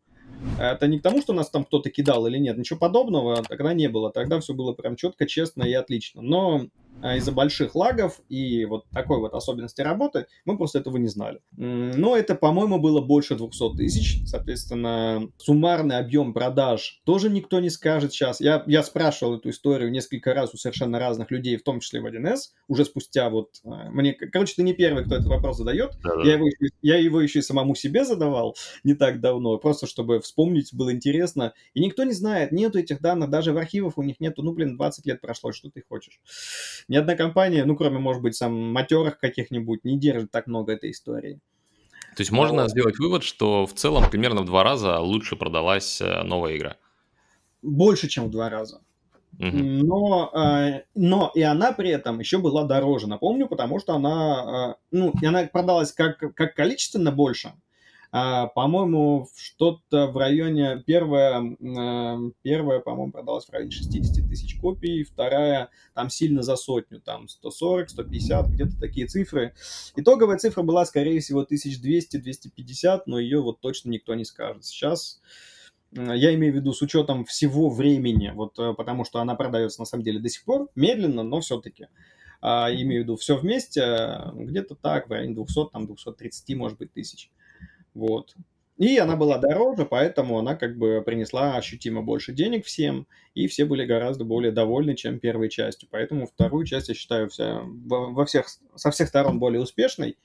Это 0.59 0.88
не 0.88 0.99
к 0.99 1.01
тому, 1.01 1.22
что 1.22 1.34
нас 1.34 1.49
там 1.49 1.66
кто-то 1.66 1.89
кидал 1.89 2.28
или 2.28 2.38
нет, 2.38 2.55
ничего 2.55 2.78
подобного 2.78 3.41
тогда 3.43 3.74
не 3.74 3.88
было. 3.88 4.11
Тогда 4.11 4.39
все 4.39 4.53
было 4.53 4.74
прям 4.74 4.95
четко, 4.95 5.26
честно 5.26 5.64
и 5.64 5.74
отлично. 5.74 6.22
Но 6.22 6.68
из-за 7.02 7.32
больших 7.32 7.76
лагов 7.76 8.22
и 8.30 8.66
вот 8.66 8.86
такой 8.89 9.20
вот 9.20 9.34
особенности 9.34 9.82
работы, 9.82 10.28
мы 10.46 10.58
просто 10.58 10.80
этого 10.80 10.98
не 10.98 11.08
знали. 11.08 11.39
Но 11.56 12.16
это, 12.16 12.36
по-моему, 12.36 12.80
было 12.80 13.02
больше 13.02 13.36
200 13.36 13.76
тысяч, 13.78 14.22
соответственно, 14.26 15.30
суммарный 15.38 15.98
объем 15.98 16.34
продаж 16.34 17.02
тоже 17.06 17.30
никто 17.30 17.60
не 17.60 17.70
скажет 17.70 18.14
сейчас. 18.14 18.39
Я, 18.39 18.64
я 18.68 18.84
спрашивал 18.84 19.38
эту 19.38 19.50
историю 19.50 19.91
несколько 19.91 20.34
раз 20.34 20.54
у 20.54 20.58
совершенно 20.58 21.00
разных 21.00 21.32
людей, 21.32 21.58
в 21.58 21.64
том 21.64 21.80
числе 21.80 22.02
в 22.02 22.06
1С, 22.06 22.38
уже 22.68 22.86
спустя 22.86 23.30
вот... 23.30 23.50
А, 23.66 23.89
мне, 23.89 24.14
короче, 24.14 24.54
ты 24.56 24.64
не 24.64 24.74
первый, 24.74 25.04
кто 25.04 25.16
этот 25.16 25.28
вопрос 25.28 25.58
задает. 25.58 25.91
Да-да. 26.04 26.24
Я 26.24 26.36
его, 26.36 26.48
я 26.82 26.98
его 26.98 27.22
еще 27.22 27.39
и 27.39 27.41
самому 27.41 27.76
себе 27.76 28.06
задавал 28.06 28.56
не 28.84 28.94
так 28.94 29.20
давно, 29.20 29.58
просто 29.58 29.88
чтобы 29.88 30.20
вспомнить, 30.20 30.74
было 30.74 30.94
интересно. 30.94 31.54
И 31.74 31.82
никто 31.82 32.04
не 32.04 32.14
знает, 32.14 32.52
нету 32.52 32.80
этих 32.80 33.02
данных, 33.02 33.30
даже 33.30 33.54
в 33.54 33.58
архивах 33.58 33.98
у 33.98 34.04
них 34.04 34.20
нету, 34.20 34.41
ну, 34.44 34.54
блин, 34.54 34.76
20 34.76 35.06
лет 35.06 35.22
прошло, 35.22 35.52
что 35.52 35.70
ты 35.70 35.84
хочешь. 35.88 36.20
Ни 36.88 36.97
одна 36.97 37.15
компания, 37.15 37.65
ну, 37.65 37.75
кроме, 37.75 37.99
может 37.99 38.21
быть, 38.21 38.36
сам 38.36 38.53
матерых 38.73 39.19
каких-нибудь, 39.19 39.84
не 39.84 39.97
держит 39.97 40.31
так 40.31 40.47
много 40.47 40.73
этой 40.73 40.91
истории. 40.91 41.39
То 42.15 42.21
есть 42.21 42.31
можно 42.31 42.63
Но... 42.63 42.67
сделать 42.67 42.99
вывод, 42.99 43.23
что 43.23 43.65
в 43.65 43.73
целом 43.73 44.09
примерно 44.09 44.41
в 44.41 44.45
два 44.45 44.63
раза 44.63 44.99
лучше 44.99 45.36
продалась 45.36 45.99
э, 45.99 46.23
новая 46.23 46.57
игра? 46.57 46.77
Больше, 47.61 48.07
чем 48.07 48.25
в 48.25 48.29
два 48.29 48.49
раза. 48.49 48.81
Uh-huh. 49.39 49.51
Но, 49.51 50.31
э, 50.31 50.84
но 50.93 51.31
и 51.34 51.41
она 51.41 51.71
при 51.71 51.89
этом 51.89 52.19
еще 52.19 52.38
была 52.38 52.65
дороже, 52.65 53.07
напомню, 53.07 53.47
потому 53.47 53.79
что 53.79 53.95
она, 53.95 54.75
э, 54.79 54.86
ну, 54.91 55.13
она 55.23 55.45
продалась 55.45 55.91
как, 55.91 56.19
как 56.36 56.55
количественно 56.55 57.11
больше, 57.11 57.53
а, 58.16 58.45
по-моему, 58.45 59.28
что-то 59.36 60.05
в 60.05 60.18
районе... 60.18 60.84
Первая, 60.86 61.41
э, 61.41 62.32
первая 62.43 62.80
по-моему, 62.80 63.11
продалась 63.11 63.47
в 63.47 63.49
районе 63.49 63.72
60 63.72 64.30
тысяч 64.30 64.55
копий, 64.59 65.03
вторая 65.03 65.70
там 65.95 66.11
сильно 66.11 66.43
за 66.43 66.55
сотню, 66.55 67.01
там 67.01 67.28
140, 67.28 67.89
150, 67.89 68.49
где-то 68.49 68.80
такие 68.80 69.07
цифры. 69.07 69.55
Итоговая 69.95 70.38
цифра 70.38 70.61
была, 70.61 70.86
скорее 70.86 71.22
всего, 71.22 71.41
1200-250, 71.43 73.01
но 73.07 73.18
ее 73.18 73.41
вот 73.41 73.61
точно 73.61 73.89
никто 73.89 74.14
не 74.14 74.26
скажет. 74.26 74.64
Сейчас 74.64 75.20
я 75.91 76.36
имею 76.36 76.53
в 76.53 76.55
виду 76.55 76.72
с 76.72 76.84
учетом 76.84 77.26
всего 77.26 77.72
времени, 77.72 78.32
вот 78.36 78.59
э, 78.59 78.76
потому 78.76 79.05
что 79.05 79.22
она 79.22 79.34
продается 79.34 79.82
на 79.82 79.86
самом 79.86 80.03
деле 80.03 80.20
до 80.20 80.30
сих 80.30 80.45
пор, 80.45 80.70
медленно, 80.76 81.24
но 81.24 81.39
все-таки. 81.41 81.88
А, 82.41 82.70
имею 82.72 83.01
в 83.01 83.03
виду 83.05 83.16
все 83.16 83.38
вместе, 83.38 84.20
где-то 84.36 84.76
так, 84.76 85.07
в 85.07 85.11
районе 85.11 85.34
200, 85.34 85.70
там 85.72 85.88
230, 85.88 86.55
может 86.57 86.78
быть, 86.78 86.93
тысяч. 86.93 87.32
Вот. 87.94 88.36
И 88.78 88.98
она 88.98 89.16
была 89.16 89.38
дороже, 89.38 89.86
поэтому 89.86 90.39
она 90.39 90.56
как 90.56 90.78
бы 90.78 91.02
принесла 91.06 91.58
ощутимо 91.58 92.02
больше 92.02 92.34
денег 92.34 92.66
всем, 92.66 93.08
и 93.36 93.48
все 93.48 93.66
были 93.66 93.86
гораздо 93.86 94.26
более 94.26 94.52
довольны, 94.52 94.96
чем 94.96 95.20
первой 95.20 95.50
частью. 95.50 95.88
Поэтому 95.91 96.26
вторую 96.26 96.66
часть 96.66 96.89
я 96.89 96.96
считаю 96.96 97.30
вся, 97.30 97.62
во 97.64 98.26
всех, 98.26 98.48
со 98.76 98.89
всех 98.89 99.10
сторон 99.10 99.39
более 99.39 99.62
успешной. 99.62 100.18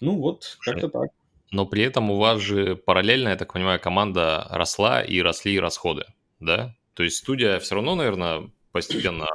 Ну 0.00 0.18
вот, 0.18 0.58
как-то 0.60 0.88
так. 0.88 1.10
Но 1.52 1.66
при 1.66 1.82
этом 1.82 2.10
у 2.10 2.16
вас 2.16 2.40
же 2.40 2.76
параллельно, 2.76 3.30
я 3.30 3.36
так 3.36 3.52
понимаю, 3.52 3.80
команда 3.80 4.46
росла 4.50 5.02
и 5.02 5.20
росли 5.20 5.58
расходы, 5.58 6.04
да? 6.38 6.76
То 6.94 7.02
есть 7.02 7.16
студия 7.16 7.58
все 7.60 7.76
равно, 7.76 7.94
наверное, 7.94 8.50
постепенно 8.72 9.26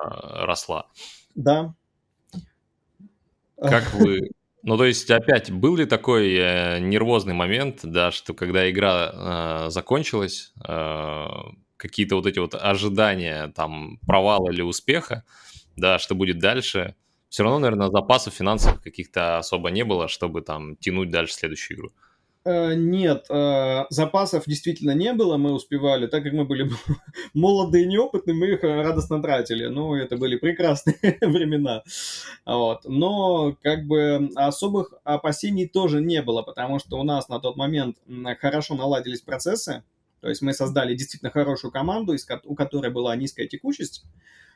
росла. 0.45 0.87
Да. 1.35 1.73
Как 3.57 3.93
вы, 3.93 4.31
ну, 4.65 4.77
то 4.77 4.85
есть, 4.85 5.11
опять, 5.11 5.51
был 5.51 5.75
ли 5.75 5.85
такой 5.85 6.33
э, 6.33 6.79
нервозный 6.79 7.35
момент, 7.35 7.81
да, 7.83 8.11
что 8.11 8.33
когда 8.33 8.67
игра 8.67 9.67
э, 9.67 9.69
закончилась, 9.69 10.53
э, 10.67 11.27
какие-то 11.77 12.15
вот 12.15 12.25
эти 12.25 12.39
вот 12.39 12.55
ожидания, 12.55 13.49
там, 13.49 13.99
провала 14.07 14.49
или 14.49 14.63
успеха, 14.63 15.23
да, 15.75 15.99
что 15.99 16.15
будет 16.15 16.39
дальше, 16.39 16.95
все 17.29 17.43
равно, 17.43 17.59
наверное, 17.59 17.91
запасов 17.91 18.33
финансовых 18.33 18.81
каких-то 18.81 19.37
особо 19.37 19.69
не 19.69 19.83
было, 19.83 20.07
чтобы 20.07 20.41
там 20.41 20.77
тянуть 20.77 21.11
дальше 21.11 21.35
следующую 21.35 21.77
игру. 21.77 21.91
Э, 22.47 22.75
нет, 22.75 23.25
э, 23.27 23.85
запасов 23.89 24.43
действительно 24.45 24.91
не 24.91 25.13
было, 25.13 25.35
мы 25.35 25.51
успевали, 25.51 26.05
так 26.05 26.23
как 26.23 26.33
мы 26.33 26.45
были 26.45 26.69
молодые 27.33 27.85
и 27.85 27.87
неопытные, 27.87 28.35
мы 28.35 28.49
их 28.49 28.63
э, 28.63 28.83
радостно 28.83 29.19
тратили, 29.19 29.65
ну, 29.65 29.95
это 29.95 30.15
были 30.15 30.37
прекрасные 30.37 30.95
времена, 31.21 31.81
вот, 32.45 32.81
но 32.85 33.57
как 33.63 33.87
бы 33.87 34.29
особых 34.35 34.93
опасений 35.03 35.67
тоже 35.67 36.01
не 36.01 36.21
было, 36.21 36.43
потому 36.43 36.77
что 36.77 36.99
у 36.99 37.03
нас 37.03 37.29
на 37.29 37.39
тот 37.39 37.57
момент 37.57 37.97
хорошо 38.39 38.75
наладились 38.75 39.21
процессы, 39.21 39.83
то 40.21 40.29
есть 40.29 40.43
мы 40.43 40.53
создали 40.53 40.93
действительно 40.93 41.31
хорошую 41.31 41.71
команду, 41.71 42.15
у 42.43 42.53
которой 42.53 42.91
была 42.91 43.15
низкая 43.15 43.47
текучесть, 43.47 44.05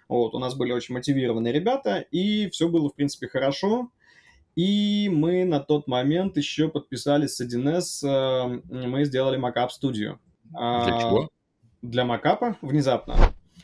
вот, 0.07 0.35
у 0.35 0.39
нас 0.39 0.53
были 0.53 0.73
очень 0.73 0.93
мотивированные 0.93 1.51
ребята, 1.51 2.05
и 2.11 2.51
все 2.51 2.67
было, 2.67 2.89
в 2.89 2.93
принципе, 2.93 3.27
хорошо, 3.27 3.89
и 4.55 5.09
мы 5.09 5.45
на 5.45 5.59
тот 5.59 5.87
момент 5.87 6.37
еще 6.37 6.69
подписались 6.69 7.35
с 7.35 7.41
1С, 7.41 8.07
э, 8.07 8.61
мы 8.69 9.05
сделали 9.05 9.37
макап 9.37 9.71
студию. 9.71 10.19
А, 10.53 10.85
для 10.85 10.99
чего? 10.99 11.29
Для 11.81 12.05
макапа 12.05 12.57
внезапно. 12.61 13.15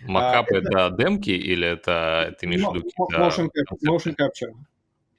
Макап 0.04 0.48
а, 0.52 0.58
это... 0.58 0.68
это 0.68 0.96
демки 0.98 1.32
или 1.32 1.68
это 1.68 2.36
ты 2.40 2.46
имеешь 2.46 2.64
в 2.64 2.74
виду 2.74 2.88
motion, 3.18 3.50
motion 3.88 4.16
capture. 4.16 4.54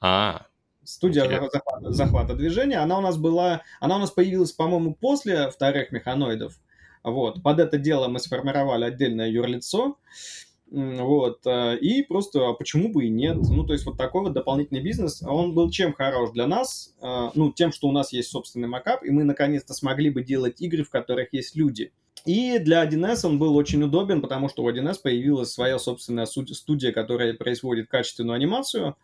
А, 0.00 0.46
Студия 0.86 1.24
захвата, 1.24 1.92
захвата 1.92 2.34
движения, 2.34 2.78
она 2.78 2.98
у 2.98 3.00
нас 3.00 3.16
была, 3.16 3.62
она 3.80 3.96
у 3.96 3.98
нас 3.98 4.12
появилась, 4.12 4.52
по-моему, 4.52 4.94
после 4.94 5.50
вторых 5.50 5.90
механоидов. 5.90 6.54
Вот, 7.02 7.42
под 7.42 7.58
это 7.58 7.76
дело 7.76 8.08
мы 8.08 8.20
сформировали 8.20 8.84
отдельное 8.84 9.28
юрлицо, 9.28 9.98
вот. 10.70 11.46
Э, 11.46 11.76
и 11.76 12.02
просто, 12.02 12.48
а 12.48 12.52
почему 12.52 12.92
бы 12.92 13.04
и 13.04 13.08
нет? 13.08 13.36
Ну, 13.36 13.64
то 13.64 13.72
есть 13.72 13.86
вот 13.86 13.96
такой 13.96 14.22
вот 14.22 14.32
дополнительный 14.32 14.82
бизнес, 14.82 15.22
он 15.22 15.54
был 15.54 15.70
чем 15.70 15.92
хорош 15.92 16.30
для 16.32 16.46
нас? 16.46 16.94
Э, 17.00 17.30
ну, 17.34 17.52
тем, 17.52 17.72
что 17.72 17.88
у 17.88 17.92
нас 17.92 18.12
есть 18.12 18.30
собственный 18.30 18.68
макап, 18.68 19.04
и 19.04 19.10
мы 19.10 19.24
наконец-то 19.24 19.74
смогли 19.74 20.10
бы 20.10 20.22
делать 20.22 20.60
игры, 20.60 20.82
в 20.82 20.90
которых 20.90 21.28
есть 21.32 21.54
люди. 21.54 21.92
И 22.24 22.58
для 22.58 22.84
1С 22.84 23.24
он 23.24 23.38
был 23.38 23.56
очень 23.56 23.82
удобен, 23.84 24.20
потому 24.20 24.48
что 24.48 24.64
у 24.64 24.70
1С 24.70 24.96
появилась 25.00 25.52
своя 25.52 25.78
собственная 25.78 26.26
студия, 26.26 26.92
которая 26.92 27.34
производит 27.34 27.88
качественную 27.88 28.34
анимацию, 28.34 28.88
а, 28.88 28.96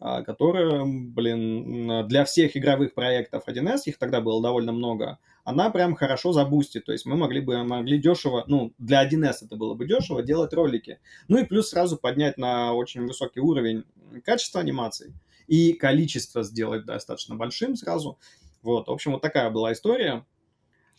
которая, 0.00 0.84
блин, 0.84 2.08
для 2.08 2.24
всех 2.24 2.56
игровых 2.56 2.94
проектов 2.94 3.44
1С, 3.46 3.82
их 3.84 3.98
тогда 3.98 4.20
было 4.20 4.42
довольно 4.42 4.72
много, 4.72 5.18
она 5.44 5.70
прям 5.70 5.94
хорошо 5.94 6.32
забустит. 6.32 6.86
То 6.86 6.92
есть 6.92 7.06
мы 7.06 7.16
могли 7.16 7.40
бы 7.40 7.62
могли 7.64 7.98
дешево, 7.98 8.44
ну, 8.46 8.72
для 8.78 9.06
1С 9.06 9.44
это 9.44 9.56
было 9.56 9.74
бы 9.74 9.86
дешево, 9.86 10.22
делать 10.22 10.54
ролики. 10.54 11.00
Ну 11.28 11.38
и 11.38 11.44
плюс 11.44 11.70
сразу 11.70 11.96
поднять 11.96 12.38
на 12.38 12.72
очень 12.72 13.06
высокий 13.06 13.40
уровень 13.40 13.84
качество 14.24 14.60
анимации 14.60 15.14
и 15.46 15.72
количество 15.72 16.42
сделать 16.42 16.86
достаточно 16.86 17.34
большим 17.34 17.76
сразу. 17.76 18.18
Вот, 18.62 18.88
в 18.88 18.92
общем, 18.92 19.12
вот 19.12 19.22
такая 19.22 19.50
была 19.50 19.72
история. 19.72 20.24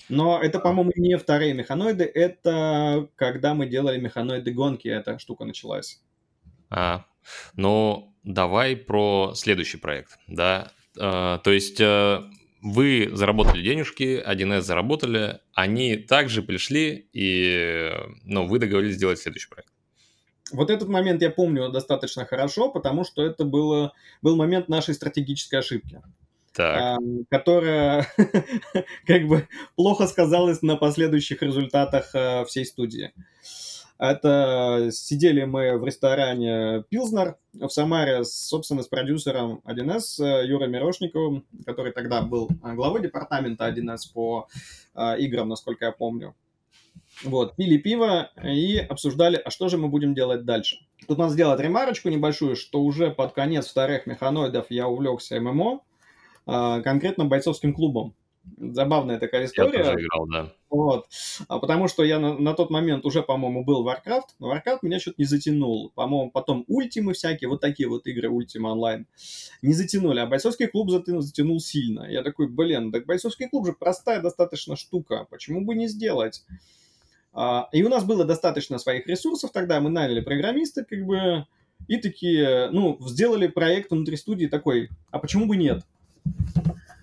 Но 0.09 0.39
это, 0.41 0.59
по-моему, 0.59 0.91
не 0.95 1.17
вторые 1.17 1.53
механоиды, 1.53 2.03
это 2.03 3.07
когда 3.15 3.53
мы 3.53 3.67
делали 3.67 3.99
механоиды 3.99 4.51
гонки, 4.51 4.87
эта 4.87 5.19
штука 5.19 5.45
началась. 5.45 6.01
А, 6.69 7.05
ну, 7.55 8.10
давай 8.23 8.75
про 8.75 9.33
следующий 9.35 9.77
проект, 9.77 10.17
да. 10.27 10.71
А, 10.99 11.37
то 11.39 11.51
есть 11.51 11.79
э, 11.79 12.21
вы 12.61 13.09
заработали 13.13 13.63
денежки, 13.63 14.23
1С 14.25 14.61
заработали, 14.61 15.39
они 15.53 15.95
также 15.97 16.41
пришли, 16.41 17.09
и 17.13 17.91
ну, 18.23 18.47
вы 18.47 18.59
договорились 18.59 18.95
сделать 18.95 19.19
следующий 19.19 19.49
проект. 19.49 19.71
Вот 20.51 20.69
этот 20.69 20.89
момент 20.89 21.21
я 21.21 21.29
помню 21.29 21.69
достаточно 21.69 22.25
хорошо, 22.25 22.69
потому 22.69 23.05
что 23.05 23.23
это 23.25 23.45
было, 23.45 23.93
был 24.21 24.35
момент 24.35 24.67
нашей 24.67 24.93
стратегической 24.93 25.59
ошибки. 25.59 26.01
Так. 26.53 26.99
которая 27.29 28.07
как 29.07 29.25
бы 29.25 29.47
плохо 29.77 30.05
сказалась 30.05 30.61
на 30.61 30.75
последующих 30.75 31.41
результатах 31.41 32.13
э, 32.13 32.43
всей 32.43 32.65
студии. 32.65 33.13
Это 34.01 34.89
сидели 34.91 35.43
мы 35.43 35.77
в 35.77 35.85
ресторане 35.85 36.83
Пилзнер 36.89 37.35
в 37.53 37.69
Самаре, 37.69 38.23
собственно, 38.23 38.81
с 38.81 38.87
продюсером 38.87 39.61
1С 39.63 40.19
э, 40.19 40.47
Юрой 40.47 40.69
Мирошниковым, 40.69 41.45
который 41.67 41.91
тогда 41.91 42.23
был 42.23 42.49
главой 42.63 43.03
департамента 43.03 43.69
1С 43.69 44.11
по 44.11 44.47
э, 44.95 45.19
играм, 45.19 45.47
насколько 45.47 45.85
я 45.85 45.91
помню. 45.91 46.33
Вот, 47.23 47.55
пили 47.55 47.77
пиво 47.77 48.31
и 48.43 48.77
обсуждали, 48.77 49.35
а 49.35 49.51
что 49.51 49.69
же 49.69 49.77
мы 49.77 49.87
будем 49.87 50.15
делать 50.15 50.45
дальше. 50.45 50.77
Тут 51.07 51.19
надо 51.19 51.33
сделать 51.33 51.59
ремарочку 51.59 52.09
небольшую, 52.09 52.55
что 52.55 52.81
уже 52.81 53.11
под 53.11 53.33
конец 53.33 53.67
вторых 53.67 54.07
механоидов 54.07 54.65
я 54.71 54.87
увлекся 54.87 55.39
ММО, 55.39 55.81
э, 56.47 56.81
конкретно 56.81 57.25
бойцовским 57.25 57.75
клубом. 57.75 58.15
Забавная 58.57 59.19
такая 59.19 59.45
история. 59.45 59.79
Я 59.79 59.83
тоже 59.85 60.05
играл, 60.05 60.27
да. 60.27 60.53
Вот. 60.69 61.07
А 61.47 61.59
потому 61.59 61.87
что 61.87 62.03
я 62.03 62.19
на, 62.19 62.37
на 62.37 62.53
тот 62.53 62.69
момент 62.69 63.05
уже, 63.05 63.21
по-моему, 63.21 63.63
был 63.63 63.87
Warcraft, 63.87 64.29
но 64.39 64.55
Warcraft 64.55 64.79
меня 64.81 64.99
что-то 64.99 65.15
не 65.19 65.25
затянул. 65.25 65.91
По-моему, 65.93 66.31
потом 66.31 66.65
Ультимы 66.67 67.13
всякие, 67.13 67.49
вот 67.49 67.61
такие 67.61 67.87
вот 67.87 68.07
игры 68.07 68.29
Ультима 68.29 68.69
онлайн 68.69 69.05
не 69.61 69.73
затянули, 69.73 70.19
а 70.19 70.25
бойцовский 70.25 70.67
клуб 70.67 70.89
затянул, 70.89 71.21
затянул 71.21 71.59
сильно. 71.59 72.09
Я 72.09 72.23
такой, 72.23 72.47
блин, 72.47 72.91
так 72.91 73.05
бойцовский 73.05 73.47
клуб 73.47 73.67
же 73.67 73.73
простая 73.73 74.21
достаточно 74.21 74.75
штука, 74.75 75.27
почему 75.29 75.65
бы 75.65 75.75
не 75.75 75.87
сделать? 75.87 76.43
А, 77.33 77.69
и 77.71 77.83
у 77.83 77.89
нас 77.89 78.03
было 78.03 78.25
достаточно 78.25 78.77
своих 78.79 79.07
ресурсов 79.07 79.51
тогда, 79.51 79.79
мы 79.79 79.89
наняли 79.89 80.21
программиста, 80.21 80.83
как 80.83 81.05
бы, 81.05 81.45
И 81.87 81.97
такие, 81.97 82.69
ну, 82.71 82.97
сделали 83.07 83.47
проект 83.47 83.91
внутри 83.91 84.17
студии 84.17 84.47
такой, 84.47 84.89
а 85.11 85.19
почему 85.19 85.45
бы 85.45 85.55
нет? 85.55 85.83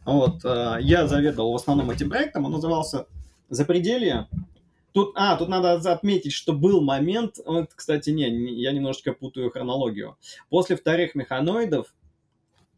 Вот, 0.08 0.42
э, 0.42 0.78
я 0.80 1.06
заведовал 1.06 1.52
в 1.52 1.56
основном 1.56 1.90
этим 1.90 2.08
проектом, 2.08 2.46
он 2.46 2.52
назывался 2.52 3.06
«Запределье». 3.50 4.26
Тут, 4.92 5.12
а, 5.16 5.36
тут 5.36 5.50
надо 5.50 5.74
отметить, 5.74 6.32
что 6.32 6.54
был 6.54 6.80
момент, 6.80 7.34
вот, 7.44 7.74
кстати, 7.74 8.08
не, 8.08 8.26
я 8.54 8.72
немножечко 8.72 9.12
путаю 9.12 9.50
хронологию. 9.50 10.16
После 10.48 10.76
вторых 10.76 11.14
механоидов 11.14 11.94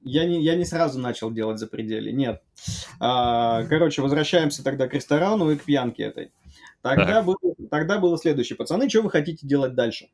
я 0.03 0.25
не, 0.25 0.43
я 0.43 0.57
не 0.57 0.65
сразу 0.65 0.99
начал 0.99 1.31
делать 1.31 1.61
за 1.61 1.69
пределы, 1.69 2.11
нет. 2.11 2.43
А, 2.99 3.63
короче, 3.63 4.03
возвращаемся 4.03 4.65
тогда 4.65 4.89
к 4.89 4.95
ресторану 4.95 5.53
и 5.53 5.57
к 5.57 5.63
пьянке 5.63 6.03
этой. 6.03 6.33
Тогда, 6.83 7.23
был, 7.23 7.37
тогда 7.71 7.99
было 7.99 8.19
следующее. 8.19 8.57
Пацаны, 8.57 8.89
что 8.89 9.03
вы 9.03 9.11
хотите 9.11 9.47
делать 9.47 9.77
дальше? 9.77 10.09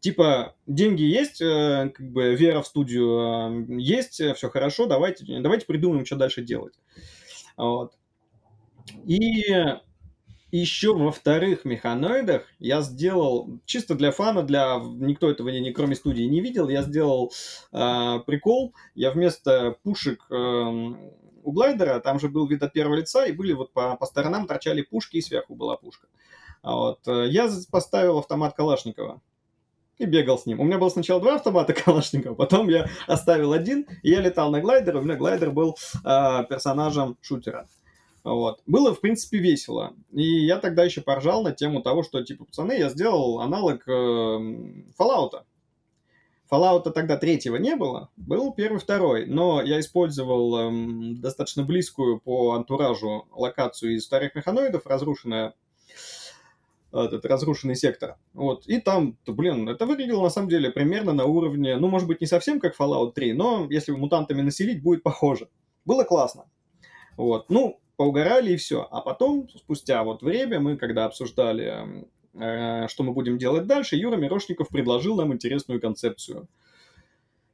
Типа, 0.00 0.56
деньги 0.66 1.02
есть, 1.02 1.40
э, 1.40 1.92
как 1.94 2.10
бы 2.10 2.34
вера 2.34 2.62
в 2.62 2.66
студию 2.66 3.68
э, 3.68 3.80
есть, 3.80 4.22
все 4.34 4.48
хорошо, 4.48 4.86
давайте, 4.86 5.24
давайте 5.40 5.66
придумаем, 5.66 6.06
что 6.06 6.16
дальше 6.16 6.42
делать. 6.42 6.74
Вот. 7.56 7.92
И 9.06 9.52
еще 10.52 10.94
во 10.94 11.12
вторых 11.12 11.64
механоидах 11.64 12.44
я 12.58 12.80
сделал, 12.82 13.60
чисто 13.66 13.94
для 13.94 14.10
фана, 14.10 14.42
для 14.42 14.80
никто 14.82 15.30
этого 15.30 15.48
не, 15.48 15.72
кроме 15.72 15.94
студии 15.94 16.24
не 16.24 16.40
видел, 16.40 16.68
я 16.68 16.82
сделал 16.82 17.32
э, 17.72 18.18
прикол. 18.26 18.74
Я 18.94 19.12
вместо 19.12 19.76
пушек 19.82 20.26
э, 20.30 20.34
у 20.34 21.52
глайдера, 21.52 22.00
там 22.00 22.18
же 22.18 22.28
был 22.28 22.46
вид 22.46 22.62
от 22.62 22.72
первого 22.72 22.96
лица, 22.96 23.26
и 23.26 23.32
были 23.32 23.52
вот 23.52 23.72
по, 23.72 23.96
по 23.96 24.06
сторонам 24.06 24.46
торчали 24.46 24.82
пушки, 24.82 25.18
и 25.18 25.22
сверху 25.22 25.54
была 25.54 25.76
пушка. 25.76 26.08
А 26.62 26.74
вот, 26.74 27.06
э, 27.06 27.28
я 27.28 27.48
поставил 27.70 28.18
автомат 28.18 28.54
Калашникова 28.54 29.20
и 30.00 30.06
бегал 30.06 30.38
с 30.38 30.46
ним. 30.46 30.60
У 30.60 30.64
меня 30.64 30.78
было 30.78 30.88
сначала 30.88 31.20
два 31.20 31.36
автомата 31.36 31.72
Калашникова, 31.84 32.34
потом 32.34 32.68
я 32.68 32.88
оставил 33.06 33.52
один, 33.52 33.86
и 34.02 34.10
я 34.10 34.20
летал 34.20 34.50
на 34.50 34.60
глайдере. 34.60 34.98
У 34.98 35.02
меня 35.02 35.14
глайдер 35.14 35.50
был 35.50 35.76
э, 36.04 36.44
персонажем 36.48 37.18
шутера. 37.20 37.68
Вот. 38.24 38.60
Было, 38.66 38.94
в 38.94 39.00
принципе, 39.00 39.38
весело. 39.38 39.94
И 40.12 40.44
я 40.46 40.58
тогда 40.58 40.84
еще 40.84 41.02
поржал 41.02 41.42
на 41.42 41.52
тему 41.52 41.82
того, 41.82 42.02
что, 42.02 42.22
типа, 42.22 42.46
пацаны, 42.46 42.72
я 42.78 42.88
сделал 42.88 43.40
аналог 43.40 43.86
э, 43.86 43.92
Fallout. 44.98 45.42
Fallout 46.50 46.90
тогда 46.92 47.16
третьего 47.16 47.56
не 47.56 47.76
было, 47.76 48.10
был 48.16 48.52
первый, 48.52 48.80
второй, 48.80 49.26
но 49.26 49.62
я 49.62 49.78
использовал 49.78 50.58
эм, 50.58 51.20
достаточно 51.20 51.62
близкую 51.62 52.18
по 52.20 52.54
антуражу 52.54 53.28
локацию 53.30 53.94
из 53.94 54.04
старых 54.04 54.34
механоидов, 54.34 54.84
разрушенная 54.84 55.54
этот 56.92 57.24
разрушенный 57.24 57.76
сектор. 57.76 58.16
Вот. 58.34 58.66
И 58.66 58.80
там, 58.80 59.16
блин, 59.26 59.68
это 59.68 59.86
выглядело 59.86 60.22
на 60.22 60.30
самом 60.30 60.48
деле 60.48 60.70
примерно 60.70 61.12
на 61.12 61.24
уровне, 61.24 61.76
ну, 61.76 61.88
может 61.88 62.08
быть, 62.08 62.20
не 62.20 62.26
совсем 62.26 62.60
как 62.60 62.78
Fallout 62.78 63.12
3, 63.12 63.32
но 63.34 63.66
если 63.70 63.92
мутантами 63.92 64.42
населить, 64.42 64.82
будет 64.82 65.02
похоже. 65.02 65.48
Было 65.84 66.04
классно. 66.04 66.44
Вот. 67.16 67.50
Ну, 67.50 67.80
поугорали 67.96 68.52
и 68.52 68.56
все. 68.56 68.88
А 68.90 69.00
потом, 69.00 69.48
спустя 69.50 70.02
вот 70.04 70.22
время, 70.22 70.58
мы 70.58 70.76
когда 70.76 71.04
обсуждали, 71.04 72.06
э, 72.34 72.88
что 72.88 73.02
мы 73.02 73.12
будем 73.12 73.38
делать 73.38 73.66
дальше, 73.66 73.96
Юра 73.96 74.16
Мирошников 74.16 74.68
предложил 74.68 75.16
нам 75.16 75.32
интересную 75.32 75.80
концепцию. 75.80 76.48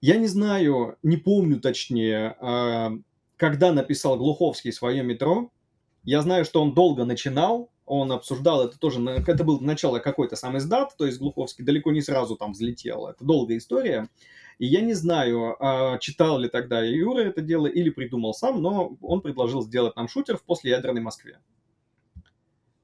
Я 0.01 0.17
не 0.17 0.27
знаю, 0.27 0.97
не 1.03 1.17
помню 1.17 1.61
точнее, 1.61 2.37
э, 2.41 2.91
когда 3.37 3.73
написал 3.73 4.17
Глуховский 4.17 4.73
свое 4.73 5.03
метро. 5.03 5.51
Я 6.05 6.23
знаю, 6.23 6.45
что 6.45 6.63
он 6.63 6.75
долго 6.75 7.05
начинал, 7.05 7.71
он 7.87 8.13
обсуждал, 8.13 8.67
это 8.67 8.79
тоже, 8.79 9.01
это 9.01 9.45
был 9.45 9.61
начало 9.61 10.01
какой-то 10.01 10.37
сам 10.37 10.59
издат, 10.59 10.97
то 10.99 11.07
есть 11.07 11.19
Глуховский 11.19 11.65
далеко 11.65 11.93
не 11.93 12.03
сразу 12.03 12.37
там 12.37 12.53
взлетел, 12.53 13.07
это 13.07 13.25
долгая 13.25 13.59
история. 13.59 14.09
И 14.59 14.67
я 14.67 14.81
не 14.81 14.95
знаю, 14.95 15.57
а, 15.61 15.99
читал 15.99 16.39
ли 16.39 16.49
тогда 16.49 16.83
Юра 16.83 17.21
это 17.21 17.43
дело 17.43 17.67
или 17.67 17.91
придумал 17.91 18.35
сам, 18.35 18.61
но 18.61 18.97
он 19.01 19.21
предложил 19.21 19.63
сделать 19.63 19.97
нам 19.97 20.09
шутер 20.09 20.37
в 20.37 20.43
послеядерной 20.43 21.03
Москве. 21.03 21.39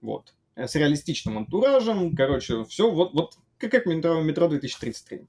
Вот. 0.01 0.35
С 0.55 0.75
реалистичным 0.75 1.39
антуражем, 1.39 2.15
короче, 2.15 2.65
все 2.65 2.91
вот, 2.91 3.15
вот 3.15 3.39
как 3.59 3.87
метро, 3.87 4.21
метро 4.21 4.49
2033. 4.49 5.27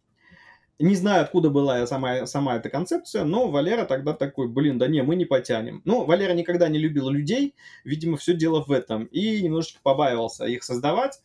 Не 0.79 0.95
знаю, 0.95 1.21
откуда 1.23 1.49
была 1.49 1.85
сама, 1.85 2.25
сама 2.25 2.55
эта 2.55 2.69
концепция, 2.69 3.23
но 3.23 3.49
Валера 3.49 3.85
тогда 3.85 4.13
такой, 4.13 4.47
блин, 4.47 4.79
да 4.79 4.87
не, 4.87 5.03
мы 5.03 5.15
не 5.15 5.25
потянем. 5.25 5.81
Ну, 5.85 6.03
Валера 6.05 6.33
никогда 6.33 6.67
не 6.67 6.79
любил 6.79 7.09
людей, 7.09 7.55
видимо, 7.83 8.17
все 8.17 8.33
дело 8.33 8.63
в 8.63 8.71
этом, 8.71 9.05
и 9.05 9.41
немножечко 9.41 9.79
побаивался 9.83 10.45
их 10.45 10.63
создавать. 10.63 11.21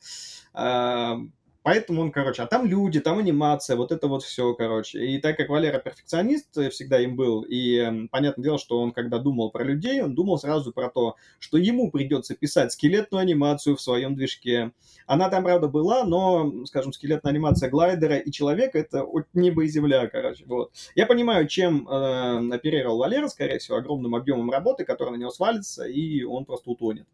Поэтому 1.62 2.02
он, 2.02 2.12
короче, 2.12 2.42
а 2.42 2.46
там 2.46 2.66
люди, 2.66 3.00
там 3.00 3.18
анимация, 3.18 3.76
вот 3.76 3.92
это 3.92 4.06
вот 4.06 4.22
все, 4.22 4.54
короче. 4.54 5.04
И 5.04 5.20
так 5.20 5.36
как 5.36 5.48
Валера 5.48 5.78
перфекционист 5.78 6.56
э, 6.56 6.70
всегда 6.70 7.00
им 7.00 7.16
был, 7.16 7.42
и 7.42 7.76
эм, 7.76 8.08
понятное 8.08 8.42
дело, 8.42 8.58
что 8.58 8.80
он, 8.80 8.92
когда 8.92 9.18
думал 9.18 9.50
про 9.50 9.64
людей, 9.64 10.00
он 10.00 10.14
думал 10.14 10.38
сразу 10.38 10.72
про 10.72 10.88
то, 10.88 11.16
что 11.38 11.58
ему 11.58 11.90
придется 11.90 12.34
писать 12.34 12.72
скелетную 12.72 13.22
анимацию 13.22 13.76
в 13.76 13.82
своем 13.82 14.14
движке. 14.14 14.72
Она 15.06 15.28
там, 15.28 15.42
правда, 15.44 15.68
была, 15.68 16.04
но, 16.04 16.64
скажем, 16.64 16.92
скелетная 16.92 17.32
анимация 17.32 17.68
глайдера 17.68 18.16
и 18.16 18.30
человека— 18.30 18.78
это 18.80 19.02
от 19.02 19.26
неба 19.34 19.64
и 19.64 19.68
земля, 19.68 20.06
короче. 20.06 20.44
Вот. 20.46 20.72
Я 20.94 21.06
понимаю, 21.06 21.48
чем 21.48 21.88
э, 21.88 22.54
оперировал 22.54 22.98
Валера, 22.98 23.28
скорее 23.28 23.58
всего, 23.58 23.78
огромным 23.78 24.14
объемом 24.14 24.50
работы, 24.50 24.84
который 24.84 25.10
на 25.10 25.16
него 25.16 25.30
свалится, 25.30 25.84
и 25.84 26.22
он 26.22 26.44
просто 26.44 26.70
утонет. 26.70 27.06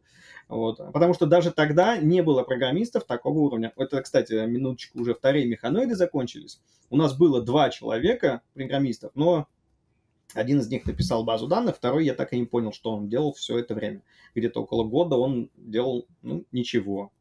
Вот. 0.49 0.79
Потому 0.93 1.15
что 1.15 1.27
даже 1.27 1.51
тогда 1.51 1.97
не 1.97 2.23
было 2.23 2.43
программистов 2.43 3.05
такого 3.05 3.39
уровня. 3.39 3.73
Это, 3.77 4.03
кстати, 4.03 4.47
минуточку, 4.47 5.01
уже 5.01 5.15
вторые 5.15 5.47
механоиды 5.47 5.95
закончились. 5.95 6.61
У 6.91 6.97
нас 6.97 7.17
было 7.17 7.43
два 7.43 7.71
человека, 7.71 8.43
программистов, 8.55 9.13
но 9.15 9.49
один 10.35 10.61
из 10.61 10.69
них 10.69 10.85
написал 10.87 11.25
базу 11.25 11.47
данных, 11.47 11.77
второй 11.77 12.05
я 12.05 12.15
так 12.15 12.33
и 12.33 12.39
не 12.39 12.47
понял, 12.47 12.73
что 12.73 12.93
он 12.93 13.09
делал 13.09 13.33
все 13.33 13.59
это 13.59 13.75
время. 13.75 14.03
Где-то 14.35 14.63
около 14.63 14.85
года 14.85 15.17
он 15.17 15.51
делал, 15.57 16.07
ну, 16.23 16.45
ничего. 16.53 17.13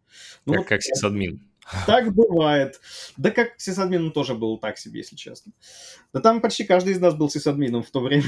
Ну, 0.46 0.54
как, 0.54 0.62
вот, 0.62 0.70
как 0.70 0.82
сисадмин. 0.82 1.42
Так 1.86 2.14
бывает. 2.14 2.82
Да 3.18 3.32
как 3.32 3.54
сисадмин 3.58 4.12
тоже 4.12 4.36
был 4.36 4.58
так 4.58 4.78
себе, 4.78 5.00
если 5.00 5.16
честно. 5.16 5.54
Да 6.12 6.20
там 6.20 6.42
почти 6.42 6.64
каждый 6.64 6.94
из 6.94 7.00
нас 7.00 7.16
был 7.16 7.30
сисадмином 7.30 7.84
в 7.84 7.92
то 7.92 8.00
время. 8.00 8.26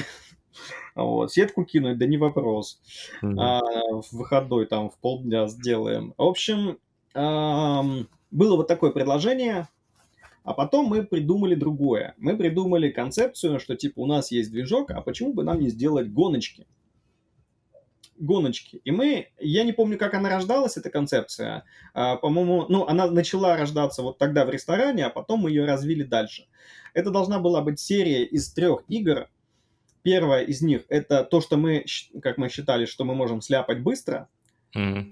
Вот. 0.96 1.32
Сетку 1.32 1.66
кинуть, 1.66 1.98
да 1.98 2.06
не 2.06 2.18
вопрос. 2.18 2.82
Mm-hmm. 3.22 3.36
А, 3.40 3.62
в 4.02 4.12
выходной 4.12 4.66
там 4.66 4.90
в 4.90 4.98
полдня 4.98 5.48
сделаем. 5.48 6.14
В 6.18 6.24
общем, 6.24 6.78
было 7.14 8.56
вот 8.58 8.68
такое 8.68 8.92
предложение, 8.92 9.70
а 10.44 10.54
потом 10.54 10.88
мы 10.88 11.04
придумали 11.04 11.56
другое. 11.56 12.14
Мы 12.18 12.38
придумали 12.38 12.90
концепцию, 12.90 13.60
что 13.60 13.76
типа 13.76 14.00
у 14.00 14.06
нас 14.06 14.32
есть 14.32 14.52
движок, 14.52 14.92
а 14.92 15.02
почему 15.02 15.34
бы 15.34 15.44
нам 15.44 15.60
не 15.60 15.70
сделать 15.70 16.12
гоночки? 16.12 16.68
гоночки. 18.18 18.82
И 18.84 18.92
мы, 18.92 19.30
я 19.40 19.64
не 19.64 19.74
помню, 19.74 19.98
как 19.98 20.14
она 20.14 20.30
рождалась, 20.30 20.78
эта 20.78 20.90
концепция. 20.90 21.64
А, 21.94 22.16
по-моему, 22.16 22.66
ну, 22.70 22.86
она 22.86 23.08
начала 23.10 23.58
рождаться 23.58 24.02
вот 24.02 24.18
тогда 24.18 24.46
в 24.46 24.50
ресторане, 24.50 25.06
а 25.06 25.10
потом 25.10 25.42
мы 25.42 25.50
ее 25.50 25.66
развили 25.66 26.04
дальше. 26.04 26.48
Это 26.94 27.12
должна 27.12 27.40
была 27.40 27.62
быть 27.62 27.80
серия 27.80 28.24
из 28.24 28.52
трех 28.54 28.84
игр, 28.88 29.30
Первое 30.06 30.44
из 30.44 30.62
них 30.62 30.84
это 30.88 31.24
то, 31.24 31.42
что 31.42 31.58
мы, 31.58 31.84
как 32.22 32.38
мы 32.38 32.48
считали, 32.50 32.86
что 32.86 33.06
мы 33.06 33.16
можем 33.16 33.42
сляпать 33.42 33.82
быстро. 33.82 34.30
Mm-hmm. 34.78 35.12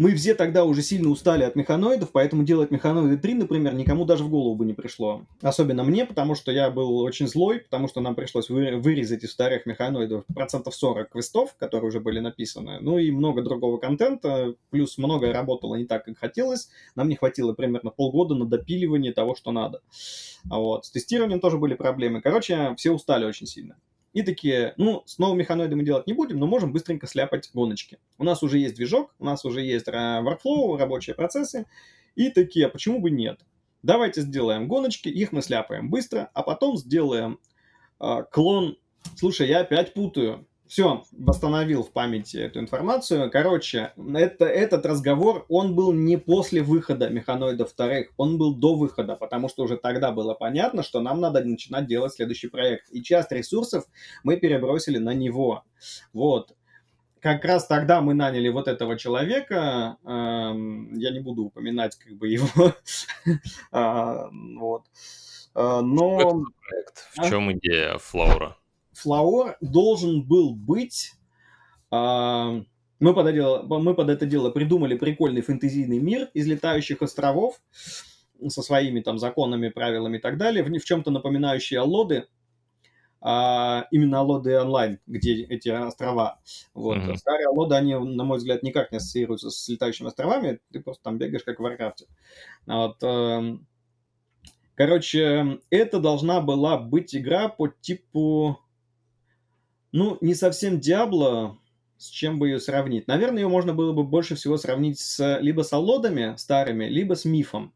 Мы 0.00 0.14
все 0.14 0.34
тогда 0.34 0.64
уже 0.64 0.80
сильно 0.80 1.10
устали 1.10 1.42
от 1.42 1.56
механоидов, 1.56 2.10
поэтому 2.10 2.42
делать 2.42 2.70
механоиды 2.70 3.18
3, 3.18 3.34
например, 3.34 3.74
никому 3.74 4.06
даже 4.06 4.24
в 4.24 4.30
голову 4.30 4.54
бы 4.54 4.64
не 4.64 4.72
пришло. 4.72 5.26
Особенно 5.42 5.84
мне, 5.84 6.06
потому 6.06 6.34
что 6.34 6.50
я 6.50 6.70
был 6.70 7.00
очень 7.00 7.28
злой, 7.28 7.58
потому 7.58 7.86
что 7.86 8.00
нам 8.00 8.14
пришлось 8.14 8.48
вырезать 8.48 9.24
из 9.24 9.30
старых 9.30 9.66
механоидов 9.66 10.24
процентов 10.34 10.74
40 10.74 11.10
квестов, 11.10 11.54
которые 11.58 11.88
уже 11.88 12.00
были 12.00 12.18
написаны, 12.18 12.78
ну 12.80 12.96
и 12.96 13.10
много 13.10 13.42
другого 13.42 13.76
контента, 13.76 14.54
плюс 14.70 14.96
многое 14.96 15.34
работало 15.34 15.74
не 15.74 15.84
так, 15.84 16.06
как 16.06 16.16
хотелось. 16.16 16.70
Нам 16.94 17.10
не 17.10 17.16
хватило 17.16 17.52
примерно 17.52 17.90
полгода 17.90 18.34
на 18.34 18.46
допиливание 18.46 19.12
того, 19.12 19.34
что 19.34 19.52
надо. 19.52 19.82
Вот. 20.44 20.86
С 20.86 20.90
тестированием 20.92 21.40
тоже 21.40 21.58
были 21.58 21.74
проблемы. 21.74 22.22
Короче, 22.22 22.74
все 22.78 22.90
устали 22.90 23.26
очень 23.26 23.46
сильно. 23.46 23.76
И 24.12 24.22
такие, 24.22 24.74
ну, 24.76 25.02
с 25.06 25.18
новым 25.18 25.38
механоидом 25.38 25.78
мы 25.78 25.84
делать 25.84 26.06
не 26.06 26.12
будем, 26.12 26.38
но 26.38 26.46
можем 26.46 26.72
быстренько 26.72 27.06
сляпать 27.06 27.50
гоночки. 27.54 27.98
У 28.18 28.24
нас 28.24 28.42
уже 28.42 28.58
есть 28.58 28.74
движок, 28.74 29.14
у 29.18 29.24
нас 29.24 29.44
уже 29.44 29.62
есть 29.62 29.86
workflow, 29.86 30.76
рабочие 30.76 31.14
процессы. 31.14 31.66
И 32.16 32.30
такие, 32.30 32.66
а 32.66 32.68
почему 32.68 33.00
бы 33.00 33.10
нет? 33.10 33.40
Давайте 33.82 34.22
сделаем 34.22 34.68
гоночки, 34.68 35.08
их 35.08 35.32
мы 35.32 35.42
сляпаем 35.42 35.90
быстро, 35.90 36.30
а 36.34 36.42
потом 36.42 36.76
сделаем 36.76 37.38
э, 38.00 38.24
клон. 38.30 38.76
Слушай, 39.16 39.48
я 39.48 39.60
опять 39.60 39.94
путаю. 39.94 40.46
Все, 40.70 41.02
восстановил 41.10 41.82
в 41.82 41.90
памяти 41.90 42.36
эту 42.36 42.60
информацию. 42.60 43.28
Короче, 43.28 43.92
это, 44.14 44.44
этот 44.44 44.86
разговор, 44.86 45.44
он 45.48 45.74
был 45.74 45.92
не 45.92 46.16
после 46.16 46.62
выхода 46.62 47.08
механоидов 47.08 47.72
вторых, 47.72 48.12
он 48.16 48.38
был 48.38 48.54
до 48.54 48.76
выхода, 48.76 49.16
потому 49.16 49.48
что 49.48 49.64
уже 49.64 49.76
тогда 49.76 50.12
было 50.12 50.32
понятно, 50.34 50.84
что 50.84 51.00
нам 51.00 51.20
надо 51.20 51.42
начинать 51.44 51.88
делать 51.88 52.12
следующий 52.12 52.46
проект. 52.46 52.88
И 52.92 53.02
часть 53.02 53.32
ресурсов 53.32 53.84
мы 54.22 54.36
перебросили 54.36 54.98
на 54.98 55.12
него. 55.12 55.64
Вот. 56.12 56.54
как 57.18 57.44
раз 57.44 57.66
тогда 57.66 58.00
мы 58.00 58.14
наняли 58.14 58.48
вот 58.48 58.68
этого 58.68 58.96
человека, 58.96 59.96
эм, 60.04 60.94
я 60.94 61.10
не 61.10 61.18
буду 61.18 61.46
упоминать 61.46 61.96
как 61.96 62.14
бы 62.14 62.28
его, 62.28 62.72
а, 63.72 64.28
вот. 64.30 64.84
А, 65.52 65.82
но... 65.82 66.44
В 67.16 67.28
чем 67.28 67.48
а? 67.48 67.52
идея 67.54 67.98
Флаура? 67.98 68.56
Флаур 69.02 69.56
должен 69.60 70.22
был 70.22 70.54
быть... 70.54 71.12
А, 71.90 72.62
мы 73.00 73.14
под, 73.14 73.26
это, 73.28 73.62
мы 73.66 73.94
под 73.94 74.10
это 74.10 74.26
дело 74.26 74.50
придумали 74.50 74.96
прикольный 74.96 75.40
фэнтезийный 75.40 75.98
мир 75.98 76.28
из 76.34 76.46
летающих 76.46 77.00
островов 77.02 77.60
со 78.48 78.62
своими 78.62 79.00
там 79.00 79.18
законами, 79.18 79.68
правилами 79.68 80.18
и 80.18 80.20
так 80.20 80.36
далее, 80.36 80.62
в, 80.62 80.68
в 80.68 80.84
чем-то 80.84 81.10
напоминающие 81.10 81.80
Аллоды, 81.80 82.26
а, 83.22 83.86
именно 83.90 84.20
Аллоды 84.20 84.58
онлайн, 84.58 84.98
где 85.06 85.44
эти 85.44 85.68
острова. 85.68 86.40
Вот. 86.72 86.98
Mm-hmm. 86.98 87.16
Старые 87.16 87.48
Аллоды, 87.48 87.74
они, 87.74 87.94
на 87.94 88.24
мой 88.24 88.38
взгляд, 88.38 88.62
никак 88.62 88.92
не 88.92 88.98
ассоциируются 88.98 89.50
с 89.50 89.68
летающими 89.68 90.08
островами, 90.08 90.60
ты 90.72 90.80
просто 90.80 91.02
там 91.02 91.18
бегаешь, 91.18 91.44
как 91.44 91.58
в 91.58 91.62
Варкрафте. 91.62 92.06
Вот. 92.66 93.02
Э, 93.02 93.58
короче, 94.74 95.60
это 95.68 96.00
должна 96.00 96.40
была 96.40 96.78
быть 96.78 97.14
игра 97.14 97.48
по 97.48 97.68
типу, 97.68 98.58
ну, 99.92 100.18
не 100.20 100.34
совсем 100.34 100.80
Диабло, 100.80 101.58
с 101.96 102.06
чем 102.08 102.38
бы 102.38 102.48
ее 102.48 102.60
сравнить? 102.60 103.06
Наверное, 103.08 103.42
ее 103.42 103.48
можно 103.48 103.74
было 103.74 103.92
бы 103.92 104.04
больше 104.04 104.34
всего 104.34 104.56
сравнить 104.56 104.98
с, 104.98 105.38
либо 105.40 105.62
с 105.62 105.72
Аллодами 105.72 106.34
старыми, 106.36 106.86
либо 106.86 107.14
с 107.14 107.24
Мифом. 107.24 107.72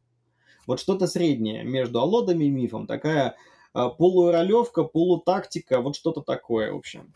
Вот 0.67 0.81
что-то 0.81 1.07
среднее 1.07 1.63
между 1.65 2.01
Аллодами 2.01 2.45
и 2.45 2.51
Мифом. 2.51 2.87
Такая 2.87 3.37
а, 3.75 3.91
полуролевка, 3.91 4.85
полутактика, 4.85 5.81
вот 5.81 5.97
что-то 5.97 6.23
такое, 6.23 6.73
в 6.73 6.77
общем. 6.77 7.13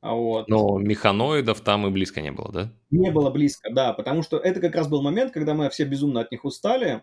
А 0.00 0.14
вот. 0.14 0.48
Но 0.48 0.78
механоидов 0.78 1.60
там 1.60 1.86
и 1.86 1.90
близко 1.90 2.20
не 2.20 2.32
было, 2.32 2.50
да? 2.52 2.72
Не 2.90 3.10
было 3.10 3.30
близко, 3.30 3.72
да, 3.72 3.92
потому 3.92 4.22
что 4.22 4.38
это 4.38 4.60
как 4.60 4.74
раз 4.74 4.88
был 4.88 5.02
момент, 5.02 5.32
когда 5.32 5.54
мы 5.54 5.68
все 5.70 5.84
безумно 5.84 6.20
от 6.20 6.30
них 6.30 6.44
устали, 6.44 7.02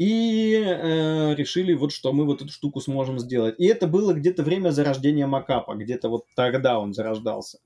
и 0.00 0.54
э, 0.54 1.34
решили 1.34 1.74
вот, 1.74 1.92
что 1.92 2.14
мы 2.14 2.24
вот 2.24 2.40
эту 2.40 2.50
штуку 2.50 2.80
сможем 2.80 3.18
сделать. 3.18 3.56
И 3.58 3.66
это 3.66 3.86
было 3.86 4.14
где-то 4.14 4.42
время 4.42 4.70
зарождения 4.70 5.26
Макапа, 5.26 5.74
где-то 5.74 6.08
вот 6.08 6.24
тогда 6.34 6.78
он 6.78 6.94
зарождался. 6.94 7.58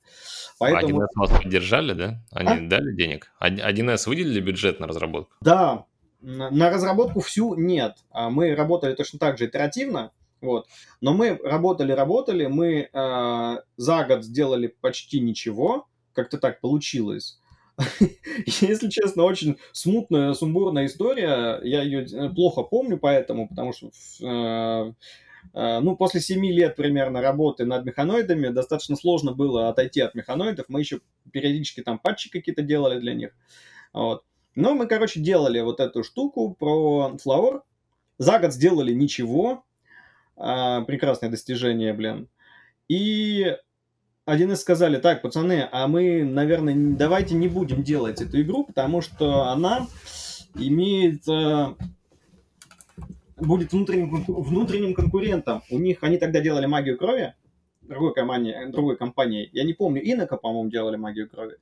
Поэтому... 0.59 1.03
1С 1.03 1.07
вас 1.15 1.31
поддержали, 1.31 1.93
да? 1.93 2.21
Они 2.33 2.67
а? 2.67 2.69
дали 2.69 2.93
денег? 2.97 3.33
1С 3.41 4.09
выделили 4.09 4.41
бюджет 4.41 4.81
на 4.81 4.89
разработку? 4.89 5.33
Да, 5.43 5.85
на 6.23 6.71
разработку 6.71 7.21
всю 7.21 7.55
нет. 7.55 7.99
А 8.11 8.31
мы 8.31 8.57
работали 8.57 8.95
точно 8.95 9.21
так 9.21 9.39
же 9.39 9.47
итеративно, 9.47 10.11
вот. 10.41 10.67
Но 11.01 11.15
мы 11.15 11.39
работали, 11.41 11.93
работали, 11.93 12.47
мы 12.47 12.89
э, 12.93 13.57
за 13.77 14.05
год 14.07 14.25
сделали 14.25 14.75
почти 14.81 15.21
ничего, 15.21 15.87
как-то 16.13 16.39
так 16.39 16.61
получилось. 16.61 17.39
Если 18.47 18.89
честно, 18.89 19.25
очень 19.25 19.59
смутная, 19.73 20.35
сумбурная 20.35 20.87
история. 20.87 21.61
Я 21.63 21.83
ее 21.83 22.05
э, 22.05 22.29
плохо 22.31 22.63
помню 22.63 22.99
поэтому, 22.99 23.49
потому 23.49 23.73
что 23.73 23.91
э, 24.23 24.93
э, 25.55 25.81
ну, 25.81 25.97
после 25.97 26.21
семи 26.21 26.53
лет 26.53 26.77
примерно 26.77 27.21
работы 27.21 27.65
над 27.65 27.85
механоидами 27.85 28.49
достаточно 28.49 28.97
сложно 28.97 29.33
было 29.33 29.69
отойти 29.69 30.01
от 30.01 30.15
механоидов. 30.15 30.67
Мы 30.69 30.81
еще 30.81 31.01
периодически 31.33 31.83
там 31.83 31.99
патчи 31.99 32.31
какие-то 32.31 32.63
делали 32.63 33.01
для 33.01 33.15
них. 33.15 33.31
Вот. 33.93 34.25
Но 34.55 34.75
мы, 34.75 34.87
короче, 34.87 35.21
делали 35.21 35.61
вот 35.61 35.81
эту 35.81 36.05
штуку 36.05 36.55
про 36.55 37.17
Flower. 37.25 37.63
За 38.19 38.39
год 38.39 38.53
сделали 38.53 38.93
ничего. 38.93 39.65
А, 40.37 40.83
прекрасное 40.83 41.31
достижение, 41.31 41.93
блин. 41.93 42.29
И 42.89 43.57
один 44.27 44.53
из 44.53 44.61
сказали, 44.61 44.99
так, 44.99 45.23
пацаны, 45.23 45.69
а 45.71 45.87
мы, 45.87 46.25
наверное, 46.25 46.75
давайте 46.75 47.35
не 47.35 47.49
будем 47.49 47.83
делать 47.83 48.23
эту 48.23 48.41
игру, 48.41 48.65
потому 48.65 49.01
что 49.01 49.49
она 49.49 49.87
имеет... 50.55 51.29
А, 51.29 51.77
будет 53.37 53.73
внутренним, 53.73 54.25
внутренним 54.27 54.95
конкурентом. 54.95 55.63
У 55.71 55.79
них, 55.79 56.03
они 56.03 56.19
тогда 56.19 56.41
делали 56.41 56.67
магию 56.67 56.97
крови, 56.97 57.35
другой 57.83 58.15
компании, 58.15 58.71
другой 58.71 58.97
компании. 58.97 59.51
Я 59.53 59.65
не 59.65 59.75
помню, 59.75 60.01
Инока, 60.03 60.37
по-моему, 60.37 60.71
делали 60.71 60.97
магию 60.97 61.29
крови. 61.29 61.57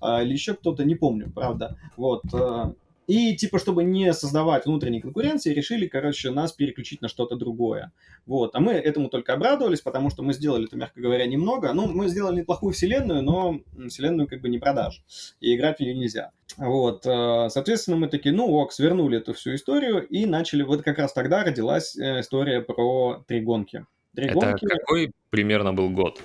А, 0.00 0.22
или 0.22 0.32
еще 0.32 0.54
кто-то, 0.54 0.84
не 0.84 0.94
помню, 0.94 1.30
правда. 1.34 1.76
Вот. 1.96 2.22
Э, 2.32 2.72
и, 3.10 3.34
типа, 3.34 3.58
чтобы 3.58 3.82
не 3.82 4.12
создавать 4.14 4.66
внутренней 4.66 5.00
конкуренции, 5.00 5.52
решили, 5.52 5.88
короче, 5.88 6.30
нас 6.30 6.52
переключить 6.52 7.02
на 7.02 7.08
что-то 7.08 7.34
другое. 7.34 7.90
Вот. 8.24 8.54
А 8.54 8.60
мы 8.60 8.74
этому 8.74 9.08
только 9.08 9.32
обрадовались, 9.32 9.80
потому 9.80 10.10
что 10.10 10.22
мы 10.22 10.32
сделали 10.32 10.66
это, 10.66 10.76
мягко 10.76 11.00
говоря, 11.00 11.26
немного. 11.26 11.72
Ну, 11.72 11.88
мы 11.88 12.06
сделали 12.06 12.36
неплохую 12.36 12.72
вселенную, 12.72 13.22
но 13.22 13.62
вселенную 13.88 14.28
как 14.28 14.40
бы 14.40 14.48
не 14.48 14.58
продаж. 14.58 15.02
И 15.40 15.56
играть 15.56 15.78
в 15.78 15.80
нее 15.80 15.94
нельзя. 15.94 16.30
Вот. 16.56 17.04
Э, 17.04 17.48
соответственно, 17.48 17.96
мы 17.96 18.06
такие, 18.06 18.32
ну 18.32 18.46
ок, 18.46 18.72
свернули 18.72 19.18
эту 19.18 19.32
всю 19.34 19.56
историю 19.56 20.06
и 20.06 20.24
начали... 20.24 20.62
Вот 20.62 20.82
как 20.82 20.98
раз 20.98 21.12
тогда 21.12 21.42
родилась 21.42 21.96
э, 21.96 22.20
история 22.20 22.60
про 22.60 23.24
три 23.26 23.40
гонки. 23.40 23.86
Три 24.14 24.26
это 24.26 24.34
гонки... 24.34 24.66
какой 24.66 25.10
примерно 25.30 25.72
был 25.72 25.90
год? 25.90 26.22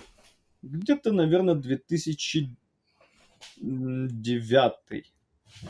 Где-то, 0.62 1.12
наверное, 1.14 1.56
2000 1.56 2.56
девятый. 3.58 5.12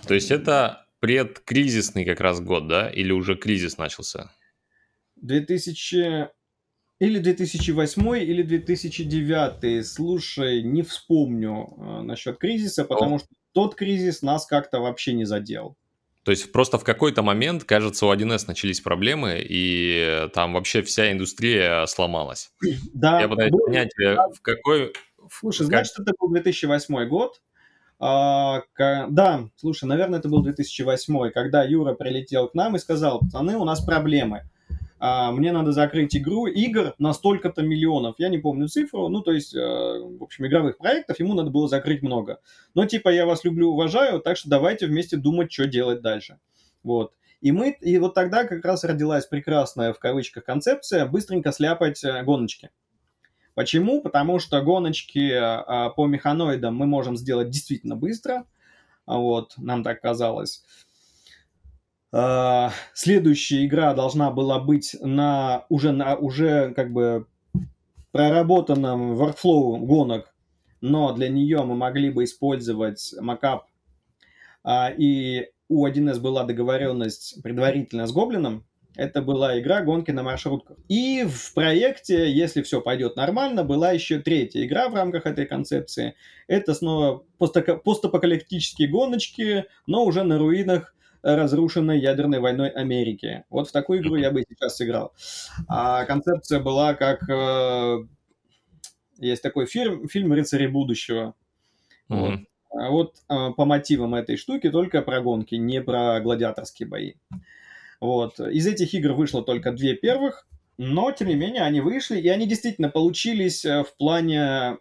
То 0.08 0.14
есть 0.14 0.32
это 0.32 0.85
предкризисный 1.06 2.04
как 2.04 2.20
раз 2.20 2.42
год, 2.42 2.68
да? 2.68 2.90
Или 2.90 3.12
уже 3.12 3.36
кризис 3.36 3.78
начался? 3.78 4.32
2000... 5.18 6.30
Или 7.00 7.20
2008, 7.20 8.18
или 8.20 8.42
2009. 8.42 9.86
Слушай, 9.86 10.64
не 10.64 10.82
вспомню 10.82 11.68
э, 11.78 12.02
насчет 12.04 12.38
кризиса, 12.38 12.86
потому 12.86 13.18
О. 13.18 13.20
что 13.20 13.28
тот 13.52 13.76
кризис 13.76 14.22
нас 14.22 14.46
как-то 14.46 14.80
вообще 14.80 15.14
не 15.14 15.26
задел. 15.26 15.76
То 16.24 16.32
есть 16.32 16.52
просто 16.52 16.80
в 16.80 16.84
какой-то 16.84 17.22
момент, 17.22 17.66
кажется, 17.66 18.08
у 18.08 18.14
1С 18.14 18.46
начались 18.48 18.82
проблемы, 18.82 19.46
и 19.48 20.28
там 20.34 20.54
вообще 20.54 20.82
вся 20.82 21.12
индустрия 21.12 21.86
сломалась. 21.86 22.50
Да. 22.94 23.22
Я 23.22 23.28
пытаюсь 23.28 23.52
понять, 23.64 23.92
э, 24.02 24.16
в 24.34 24.42
какой... 24.42 24.94
Слушай, 25.30 25.64
в 25.64 25.66
значит, 25.66 26.00
это 26.00 26.14
был 26.18 26.32
2008 26.32 27.08
год, 27.08 27.42
а, 28.00 28.62
да, 28.78 29.50
слушай, 29.56 29.86
наверное, 29.86 30.20
это 30.20 30.30
был 30.30 30.44
2008, 30.44 31.32
когда 31.32 31.64
Юра 31.64 31.94
прилетел 31.94 32.50
к 32.50 32.54
нам 32.54 32.76
и 32.76 32.80
сказал, 32.80 33.20
пацаны, 33.20 33.58
у 33.58 33.64
нас 33.64 33.82
проблемы. 33.82 34.44
А, 34.98 35.32
мне 35.32 35.52
надо 35.52 35.72
закрыть 35.72 36.16
игру, 36.16 36.48
игр 36.48 36.94
на 36.98 37.14
столько-то 37.14 37.62
миллионов. 37.62 38.16
Я 38.18 38.30
не 38.30 38.38
помню 38.38 38.68
цифру, 38.68 39.08
ну, 39.10 39.22
то 39.22 39.32
есть, 39.32 39.54
э, 39.54 39.60
в 39.60 40.24
общем, 40.24 40.48
игровых 40.48 40.78
проектов 40.78 41.20
ему 41.20 41.34
надо 41.34 41.52
было 41.52 41.68
закрыть 41.68 42.02
много. 42.02 42.40
Но, 42.74 42.86
типа, 42.86 43.10
я 43.10 43.26
вас 43.26 43.44
люблю, 43.44 43.72
уважаю, 43.72 44.20
так 44.20 44.38
что 44.38 44.50
давайте 44.50 44.88
вместе 44.88 45.18
думать, 45.18 45.52
что 45.52 45.68
делать 45.68 46.02
дальше. 46.02 46.40
Вот. 46.82 47.14
И 47.42 47.52
мы, 47.52 47.78
и 47.82 47.98
вот 48.00 48.14
тогда 48.14 48.46
как 48.46 48.64
раз 48.66 48.84
родилась 48.84 49.26
прекрасная, 49.26 49.94
в 49.94 50.00
кавычках, 50.00 50.46
концепция 50.46 51.06
быстренько 51.06 51.52
сляпать 51.52 52.04
э, 52.04 52.24
гоночки. 52.24 52.72
Почему? 53.56 54.02
Потому 54.02 54.40
что 54.40 54.62
гоночки 54.62 55.32
а, 55.32 55.90
по 55.90 56.06
механоидам 56.06 56.76
мы 56.76 56.86
можем 56.86 57.16
сделать 57.16 57.50
действительно 57.50 57.96
быстро. 57.96 58.46
Вот, 59.08 59.54
нам 59.58 59.84
так 59.84 60.02
казалось. 60.02 60.64
А, 62.12 62.72
следующая 62.94 63.66
игра 63.66 63.94
должна 63.94 64.30
была 64.30 64.60
быть 64.60 64.96
на 65.02 65.66
уже, 65.70 65.94
на, 65.94 66.16
уже 66.16 66.74
как 66.74 66.92
бы 66.92 67.28
проработанном 68.12 69.14
workflow 69.14 69.80
гонок, 69.80 70.34
но 70.82 71.14
для 71.14 71.30
нее 71.30 71.64
мы 71.64 71.76
могли 71.76 72.10
бы 72.10 72.26
использовать 72.26 73.16
макап. 73.20 73.68
А, 74.64 74.90
и 74.90 75.50
у 75.70 75.88
1С 75.88 76.20
была 76.20 76.44
договоренность 76.44 77.42
предварительно 77.42 78.06
с 78.06 78.12
Гоблином, 78.12 78.66
это 78.96 79.22
была 79.22 79.60
игра 79.60 79.82
гонки 79.82 80.12
на 80.12 80.24
маршрутках. 80.24 80.78
И 80.88 81.24
в 81.24 81.54
проекте, 81.54 82.32
если 82.32 82.62
все 82.62 82.82
пойдет 82.82 83.16
нормально, 83.16 83.64
была 83.64 83.92
еще 83.92 84.20
третья 84.20 84.66
игра 84.66 84.90
в 84.90 84.96
рамках 84.96 85.26
этой 85.26 85.46
концепции. 85.46 86.16
Это 86.48 86.74
снова 86.74 87.24
постапокалиптические 87.38 88.88
гоночки, 88.88 89.66
но 89.86 90.06
уже 90.06 90.24
на 90.24 90.38
руинах 90.38 90.96
разрушенной 91.22 92.00
ядерной 92.00 92.40
войной 92.40 92.70
Америки. 92.70 93.46
Вот 93.50 93.68
в 93.68 93.72
такую 93.72 94.02
игру 94.02 94.16
я 94.16 94.32
бы 94.32 94.44
сейчас 94.48 94.78
сыграл. 94.78 95.14
А 95.68 96.06
концепция 96.06 96.60
была 96.60 96.94
как... 96.94 97.28
Э, 97.30 98.06
есть 99.18 99.42
такой 99.42 99.66
фильм, 99.66 100.08
фильм 100.08 100.34
«Рыцари 100.34 100.68
будущего». 100.68 101.34
Mm-hmm. 102.10 102.20
Вот. 102.20 102.40
А 102.78 102.90
вот 102.90 103.16
э, 103.30 103.54
по 103.56 103.66
мотивам 103.66 104.14
этой 104.16 104.38
штуки 104.38 104.70
только 104.70 105.02
про 105.02 105.22
гонки, 105.22 105.56
не 105.56 105.82
про 105.82 106.20
гладиаторские 106.20 106.88
бои. 106.88 107.14
Вот. 108.02 108.40
Из 108.40 108.68
этих 108.68 108.94
игр 108.94 109.14
вышло 109.14 109.44
только 109.44 109.72
две 109.72 109.96
первых, 109.96 110.48
но, 110.78 111.12
тем 111.12 111.30
не 111.30 111.36
менее, 111.36 111.62
они 111.62 111.80
вышли, 111.80 112.20
и 112.20 112.28
они 112.28 112.48
действительно 112.48 112.90
получились 112.90 113.64
э, 113.64 113.84
в 113.84 113.96
плане 113.96 114.78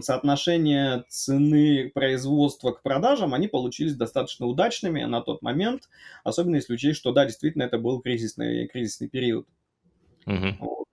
соотношения 0.00 1.04
цены 1.08 1.90
производства 1.92 2.70
к 2.70 2.82
продажам, 2.82 3.34
они 3.34 3.48
получились 3.48 3.96
достаточно 3.96 4.46
удачными 4.46 5.02
на 5.02 5.20
тот 5.20 5.42
момент, 5.42 5.88
особенно 6.22 6.56
если 6.56 6.74
учесть, 6.74 6.98
что, 6.98 7.12
да, 7.12 7.24
действительно, 7.24 7.64
это 7.64 7.78
был 7.78 8.00
кризисный, 8.00 8.68
кризисный 8.68 9.08
период. 9.08 9.48
Угу. 10.26 10.56
Вот. 10.60 10.86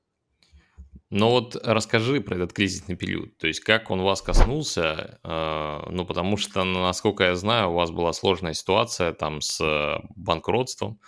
Но 1.11 1.31
вот 1.31 1.55
расскажи 1.63 2.21
про 2.21 2.35
этот 2.35 2.53
кризисный 2.53 2.95
период, 2.95 3.37
то 3.37 3.47
есть 3.47 3.59
как 3.61 3.91
он 3.91 4.01
вас 4.01 4.21
коснулся, 4.21 5.19
э, 5.23 5.79
ну 5.89 6.05
потому 6.05 6.37
что, 6.37 6.63
насколько 6.63 7.23
я 7.23 7.35
знаю, 7.35 7.69
у 7.69 7.73
вас 7.73 7.91
была 7.91 8.13
сложная 8.13 8.53
ситуация 8.53 9.13
там 9.13 9.41
с 9.41 9.59
банкротством 10.15 10.99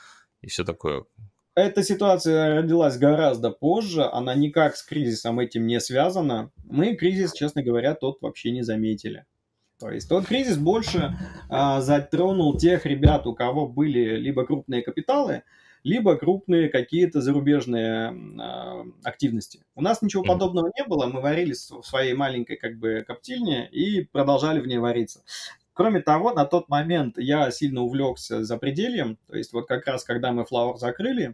и 0.41 0.47
все 0.47 0.63
такое. 0.63 1.05
Эта 1.53 1.83
ситуация 1.83 2.61
родилась 2.61 2.97
гораздо 2.97 3.51
позже, 3.51 4.03
она 4.03 4.33
никак 4.35 4.77
с 4.77 4.83
кризисом 4.83 5.39
этим 5.39 5.67
не 5.67 5.81
связана. 5.81 6.49
Мы 6.63 6.95
кризис, 6.95 7.33
честно 7.33 7.61
говоря, 7.61 7.93
тот 7.93 8.21
вообще 8.21 8.51
не 8.51 8.61
заметили. 8.61 9.25
То 9.77 9.89
есть 9.89 10.07
тот 10.07 10.27
кризис 10.27 10.57
больше 10.57 11.17
а, 11.49 11.81
затронул 11.81 12.55
тех 12.57 12.85
ребят, 12.85 13.25
у 13.27 13.33
кого 13.33 13.67
были 13.67 14.15
либо 14.15 14.45
крупные 14.45 14.81
капиталы, 14.81 15.43
либо 15.83 16.15
крупные 16.15 16.69
какие-то 16.69 17.19
зарубежные 17.19 18.15
а, 18.39 18.85
активности. 19.03 19.65
У 19.75 19.81
нас 19.81 20.01
ничего 20.01 20.23
подобного 20.23 20.71
не 20.77 20.85
было, 20.87 21.07
мы 21.07 21.19
варились 21.19 21.69
в 21.69 21.83
своей 21.83 22.13
маленькой 22.13 22.57
как 22.57 22.77
бы 22.77 23.03
коптильне 23.05 23.67
и 23.69 24.05
продолжали 24.05 24.61
в 24.61 24.67
ней 24.67 24.77
вариться. 24.77 25.21
Кроме 25.81 25.99
того, 25.99 26.31
на 26.31 26.45
тот 26.45 26.69
момент 26.69 27.17
я 27.17 27.49
сильно 27.49 27.81
увлекся 27.81 28.43
запредельем, 28.43 29.17
то 29.27 29.35
есть 29.35 29.51
вот 29.51 29.67
как 29.67 29.87
раз 29.87 30.03
когда 30.03 30.31
мы 30.31 30.43
Flower 30.43 30.77
закрыли, 30.77 31.33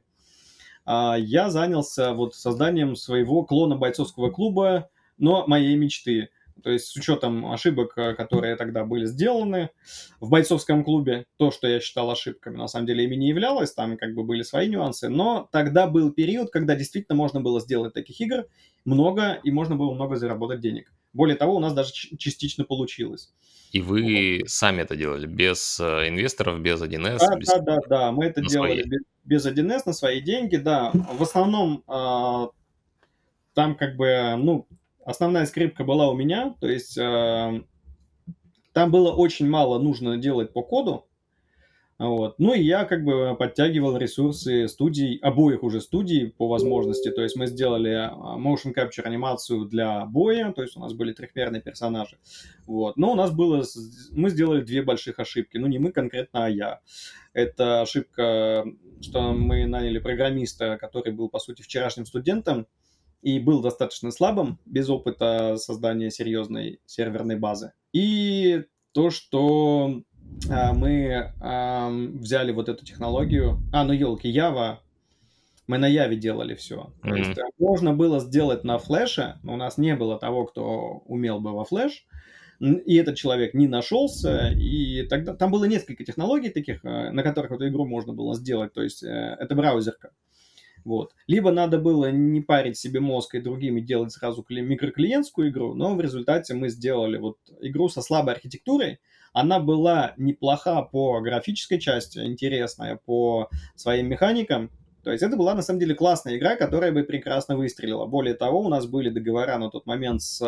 а, 0.86 1.18
я 1.20 1.50
занялся 1.50 2.14
вот 2.14 2.34
созданием 2.34 2.95
своего 2.95 3.43
клона 3.43 3.76
бойцовского 3.76 4.30
клуба, 4.30 4.89
но 5.18 5.45
моей 5.48 5.76
мечты. 5.76 6.30
То 6.64 6.70
есть 6.70 6.86
с 6.86 6.95
учетом 6.95 7.52
ошибок, 7.52 7.98
э, 7.98 8.14
которые 8.14 8.56
тогда 8.56 8.86
были 8.86 9.06
сделаны 9.06 9.70
в 10.22 10.30
бойцовском 10.30 10.86
клубе, 10.86 11.26
то, 11.36 11.52
что 11.52 11.68
я 11.68 11.82
считал 11.82 12.10
ошибками, 12.10 12.56
на 12.56 12.70
самом 12.70 12.88
деле 12.88 13.04
ими 13.04 13.16
не 13.16 13.28
являлось, 13.28 13.74
там 13.74 13.98
как 13.98 14.16
бы 14.16 14.24
были 14.24 14.43
свои 14.43 14.70
нюансы, 14.70 15.10
но 15.10 15.50
тогда 15.52 15.88
был 15.88 16.14
период, 16.14 16.52
когда 16.52 16.74
действительно 16.74 17.18
можно 17.18 17.41
было 17.41 17.60
сделать 17.60 17.93
таких 17.93 18.22
игр 18.22 18.45
много, 18.86 19.41
и 19.43 19.52
можно 19.52 19.76
было 19.76 19.93
много 19.93 20.16
заработать 20.16 20.62
денег. 20.62 20.93
Более 21.14 21.36
того, 21.36 21.55
у 21.55 21.60
нас 21.60 21.74
даже 21.74 21.91
частично 21.91 22.64
получилось. 22.64 23.34
И 23.72 23.82
вы 23.82 24.39
вот. 24.41 24.49
сами 24.49 24.82
это 24.82 24.95
делали, 24.95 25.26
без 25.26 25.80
э, 25.80 26.08
инвесторов, 26.08 26.62
без 26.62 26.82
1С? 26.82 27.18
Да, 27.20 27.36
без... 27.36 27.47
да, 27.47 27.60
да, 27.60 27.78
да, 27.89 28.12
мы 28.12 28.26
это 28.26 28.41
делали 28.41 28.84
без, 28.84 29.01
без 29.26 29.45
1С 29.45 29.82
на 29.86 29.93
свои 29.93 30.22
деньги, 30.22 30.55
да. 30.55 30.91
В 30.93 31.22
основном 31.22 31.84
э, 31.88 32.47
там 33.53 33.76
как 33.76 33.97
бы, 33.97 34.36
ну, 34.38 34.68
основная 35.05 35.45
скрипка 35.45 35.84
была 35.84 36.10
у 36.10 36.16
меня, 36.16 36.55
то 36.62 36.68
есть 36.68 36.97
э, 36.97 37.62
там 38.74 38.91
было 38.91 39.12
очень 39.12 39.49
мало 39.49 39.80
нужно 39.80 40.18
делать 40.18 40.53
по 40.53 40.62
коду, 40.62 41.07
вот. 42.00 42.38
Ну 42.38 42.54
и 42.54 42.62
я 42.62 42.86
как 42.86 43.04
бы 43.04 43.36
подтягивал 43.38 43.98
ресурсы 43.98 44.68
студий, 44.68 45.18
обоих 45.18 45.64
уже 45.64 45.82
студий 45.82 46.30
по 46.30 46.48
возможности. 46.48 47.10
То 47.10 47.24
есть 47.24 47.36
мы 47.36 47.48
сделали 47.48 47.91
а, 47.91 48.38
motion 48.38 48.74
capture 48.76 49.04
анимацию 49.04 49.66
для 49.66 50.06
боя, 50.06 50.52
то 50.52 50.62
есть 50.62 50.78
у 50.78 50.80
нас 50.80 50.93
были 50.93 51.12
трехмерные 51.12 51.62
персонажи. 51.62 52.18
Вот. 52.68 52.98
Но 52.98 53.12
у 53.12 53.16
нас 53.16 53.32
было, 53.32 53.64
мы 54.12 54.30
сделали 54.30 54.62
две 54.62 54.84
больших 54.84 55.18
ошибки. 55.18 55.58
Ну 55.58 55.66
не 55.66 55.80
мы 55.80 55.91
конкретно, 55.91 56.45
а 56.45 56.50
я. 56.50 56.82
Это 57.34 57.82
ошибка, 57.82 58.66
что 59.02 59.34
мы 59.34 59.66
наняли 59.66 59.98
программиста, 59.98 60.78
который 60.78 61.14
был 61.14 61.30
по 61.30 61.39
сути 61.39 61.64
вчерашним 61.64 62.06
студентом, 62.06 62.68
и 63.24 63.39
был 63.39 63.62
достаточно 63.62 64.12
слабым, 64.12 64.60
без 64.66 64.89
опыта 64.89 65.58
создания 65.58 66.12
серьезной 66.12 66.80
серверной 66.86 67.36
базы. 67.36 67.74
И 67.91 68.64
то, 68.91 69.10
что 69.10 70.04
мы 70.46 71.34
взяли 72.20 72.52
вот 72.52 72.70
эту 72.70 72.86
технологию. 72.86 73.60
А, 73.72 73.84
ну 73.84 73.94
елки, 73.94 74.32
Java. 74.32 74.78
Мы 75.68 75.78
на 75.78 75.88
Яве 75.88 76.16
делали 76.16 76.56
все. 76.56 76.94
Mm-hmm. 77.04 77.10
То 77.10 77.16
есть 77.16 77.40
можно 77.60 77.94
было 77.94 78.22
сделать 78.22 78.64
на 78.64 78.78
флеше, 78.78 79.38
но 79.44 79.56
у 79.56 79.58
нас 79.58 79.78
не 79.78 79.96
было 79.96 80.18
того, 80.18 80.46
кто 80.46 81.04
умел 81.06 81.40
бы 81.42 81.52
во 81.52 81.66
флеш. 81.66 82.06
И 82.60 82.96
этот 82.96 83.16
человек 83.18 83.54
не 83.54 83.68
нашелся, 83.68 84.50
и 84.50 85.04
тогда 85.04 85.36
там 85.36 85.52
было 85.52 85.66
несколько 85.66 86.04
технологий 86.04 86.50
таких, 86.50 86.84
э, 86.84 87.12
на 87.12 87.22
которых 87.22 87.52
эту 87.52 87.68
игру 87.68 87.86
можно 87.86 88.14
было 88.14 88.34
сделать. 88.34 88.74
То 88.74 88.82
есть 88.82 89.04
э, 89.04 89.38
это 89.40 89.54
браузерка. 89.54 90.12
Вот. 90.84 91.14
Либо 91.28 91.52
надо 91.52 91.78
было 91.78 92.10
не 92.12 92.42
парить 92.42 92.78
себе 92.78 93.00
мозг 93.00 93.36
и 93.36 93.42
другими 93.42 93.82
делать 93.82 94.12
сразу 94.12 94.44
микроклиентскую 94.50 95.50
игру, 95.50 95.76
но 95.76 95.94
в 95.96 96.02
результате 96.02 96.56
мы 96.56 96.70
сделали 96.70 97.18
вот 97.18 97.38
игру 97.62 97.90
со 97.90 98.02
слабой 98.02 98.34
архитектурой, 98.34 99.00
она 99.34 99.60
была 99.60 100.14
неплоха 100.18 100.82
по 100.82 101.20
графической 101.22 101.80
части, 101.80 102.20
интересная 102.20 103.00
по 103.06 103.50
своим 103.76 104.08
механикам. 104.08 104.72
То 105.04 105.12
есть 105.12 105.24
это 105.24 105.38
была 105.38 105.54
на 105.54 105.62
самом 105.62 105.80
деле 105.80 105.96
классная 105.96 106.38
игра, 106.38 106.56
которая 106.56 106.92
бы 106.92 107.04
прекрасно 107.04 107.56
выстрелила. 107.56 108.06
Более 108.06 108.34
того, 108.34 108.62
у 108.62 108.70
нас 108.70 108.86
были 108.86 109.10
договора 109.10 109.58
на 109.58 109.70
тот 109.70 109.86
момент 109.86 110.22
с 110.22 110.42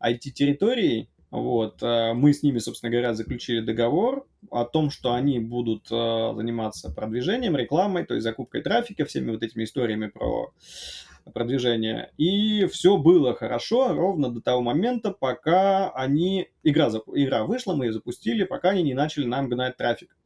IT-территорией, 0.00 1.08
а, 1.30 1.36
вот, 1.36 1.82
а, 1.82 2.14
мы 2.14 2.32
с 2.32 2.42
ними, 2.42 2.58
собственно 2.58 2.90
говоря, 2.90 3.14
заключили 3.14 3.60
договор 3.60 4.26
о 4.50 4.64
том, 4.64 4.90
что 4.90 5.12
они 5.12 5.38
будут 5.40 5.88
а, 5.90 6.34
заниматься 6.34 6.90
продвижением, 6.90 7.56
рекламой, 7.56 8.06
то 8.06 8.14
есть 8.14 8.24
закупкой 8.24 8.62
трафика, 8.62 9.04
всеми 9.04 9.30
вот 9.30 9.42
этими 9.42 9.64
историями 9.64 10.06
про 10.06 10.52
продвижения. 11.32 12.12
И 12.16 12.66
все 12.66 12.96
было 12.96 13.34
хорошо 13.34 13.94
ровно 13.94 14.30
до 14.30 14.40
того 14.40 14.60
момента, 14.62 15.10
пока 15.10 15.90
они... 15.90 16.48
Игра, 16.62 16.88
игра 17.14 17.44
вышла, 17.44 17.74
мы 17.74 17.86
ее 17.86 17.92
запустили, 17.92 18.44
пока 18.44 18.70
они 18.70 18.82
не 18.82 18.94
начали 18.94 19.24
нам 19.26 19.48
гнать 19.48 19.76
трафик. 19.76 20.16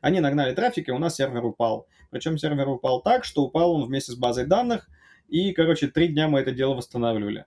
Они 0.00 0.20
нагнали 0.20 0.54
трафик, 0.54 0.88
и 0.88 0.92
у 0.92 0.98
нас 0.98 1.16
сервер 1.16 1.44
упал. 1.44 1.86
Причем 2.10 2.38
сервер 2.38 2.68
упал 2.68 3.02
так, 3.02 3.24
что 3.24 3.44
упал 3.44 3.72
он 3.72 3.84
вместе 3.84 4.12
с 4.12 4.16
базой 4.16 4.46
данных, 4.46 4.88
и, 5.28 5.52
короче, 5.52 5.86
три 5.86 6.08
дня 6.08 6.28
мы 6.28 6.40
это 6.40 6.52
дело 6.52 6.74
восстанавливали. 6.74 7.46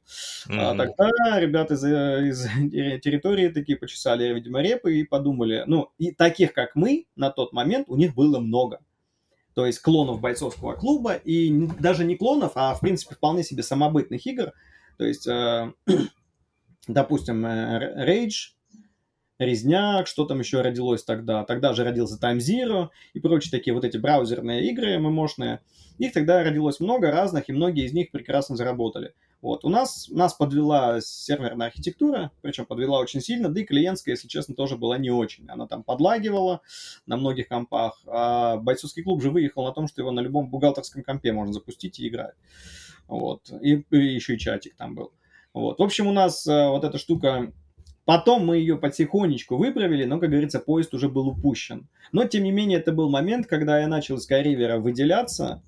Mm-hmm. 0.49 0.57
А, 0.57 0.75
тогда 0.75 1.39
ребята 1.39 1.75
из, 1.75 1.83
из 1.83 3.01
территории 3.01 3.49
такие 3.49 3.77
почесали, 3.77 4.33
видимо, 4.33 4.61
репы 4.61 4.95
и 4.97 5.03
подумали, 5.03 5.63
ну, 5.67 5.91
и 5.99 6.11
таких, 6.11 6.53
как 6.53 6.75
мы, 6.75 7.05
на 7.15 7.29
тот 7.29 7.53
момент 7.53 7.87
у 7.89 7.95
них 7.95 8.15
было 8.15 8.39
много 8.39 8.79
то 9.55 9.65
есть 9.65 9.79
клонов 9.79 10.19
бойцовского 10.19 10.73
клуба, 10.73 11.13
и 11.13 11.49
даже 11.79 12.03
не 12.03 12.17
клонов, 12.17 12.51
а, 12.55 12.75
в 12.75 12.81
принципе, 12.81 13.15
вполне 13.15 13.41
себе 13.41 13.63
самобытных 13.63 14.27
игр. 14.27 14.51
То 14.97 15.05
есть, 15.05 15.25
э, 15.27 15.71
допустим, 16.87 17.45
э, 17.45 18.05
Rage, 18.05 18.51
Резняк, 19.39 20.07
что 20.07 20.25
там 20.25 20.39
еще 20.39 20.61
родилось 20.61 21.03
тогда. 21.03 21.45
Тогда 21.45 21.73
же 21.73 21.85
родился 21.85 22.19
Time 22.21 22.37
Zero 22.37 22.89
и 23.13 23.19
прочие 23.19 23.51
такие 23.51 23.73
вот 23.73 23.85
эти 23.85 23.97
браузерные 23.97 24.69
игры 24.69 24.97
ММОшные. 24.99 25.61
Их 25.99 26.11
тогда 26.11 26.43
родилось 26.43 26.81
много 26.81 27.11
разных, 27.11 27.49
и 27.49 27.53
многие 27.53 27.85
из 27.85 27.93
них 27.93 28.11
прекрасно 28.11 28.57
заработали. 28.57 29.13
Вот. 29.41 29.63
У 29.63 29.69
нас, 29.69 30.07
нас 30.09 30.33
подвела 30.33 31.01
серверная 31.01 31.67
архитектура, 31.67 32.31
причем 32.41 32.65
подвела 32.65 32.99
очень 32.99 33.21
сильно, 33.21 33.49
да 33.49 33.61
и 33.61 33.63
клиентская, 33.63 34.15
если 34.15 34.27
честно, 34.27 34.55
тоже 34.55 34.75
была 34.77 34.97
не 34.97 35.11
очень. 35.11 35.47
Она 35.47 35.67
там 35.67 35.83
подлагивала 35.83 36.61
на 37.05 37.17
многих 37.17 37.47
компах, 37.47 38.01
а 38.07 38.57
бойцовский 38.57 39.03
клуб 39.03 39.21
же 39.21 39.29
выехал 39.29 39.65
на 39.65 39.71
том, 39.71 39.87
что 39.87 40.01
его 40.01 40.11
на 40.11 40.21
любом 40.21 40.49
бухгалтерском 40.49 41.03
компе 41.03 41.31
можно 41.31 41.53
запустить 41.53 41.99
и 41.99 42.07
играть. 42.07 42.35
Вот. 43.07 43.51
И, 43.61 43.85
и 43.91 43.97
еще 43.97 44.35
и 44.35 44.39
чатик 44.39 44.75
там 44.75 44.95
был. 44.95 45.11
Вот. 45.53 45.79
В 45.79 45.83
общем, 45.83 46.07
у 46.07 46.11
нас 46.11 46.47
э, 46.47 46.67
вот 46.67 46.83
эта 46.83 46.97
штука 46.97 47.53
Потом 48.05 48.45
мы 48.45 48.57
ее 48.57 48.77
потихонечку 48.77 49.57
выправили, 49.57 50.05
но, 50.05 50.19
как 50.19 50.29
говорится, 50.29 50.59
поезд 50.59 50.93
уже 50.93 51.09
был 51.09 51.27
упущен. 51.27 51.89
Но, 52.11 52.25
тем 52.25 52.43
не 52.43 52.51
менее, 52.51 52.77
это 52.77 52.91
был 52.91 53.09
момент, 53.09 53.47
когда 53.47 53.79
я 53.79 53.87
начал 53.87 54.19
с 54.19 54.29
Skyriver 54.29 54.77
выделяться, 54.77 55.63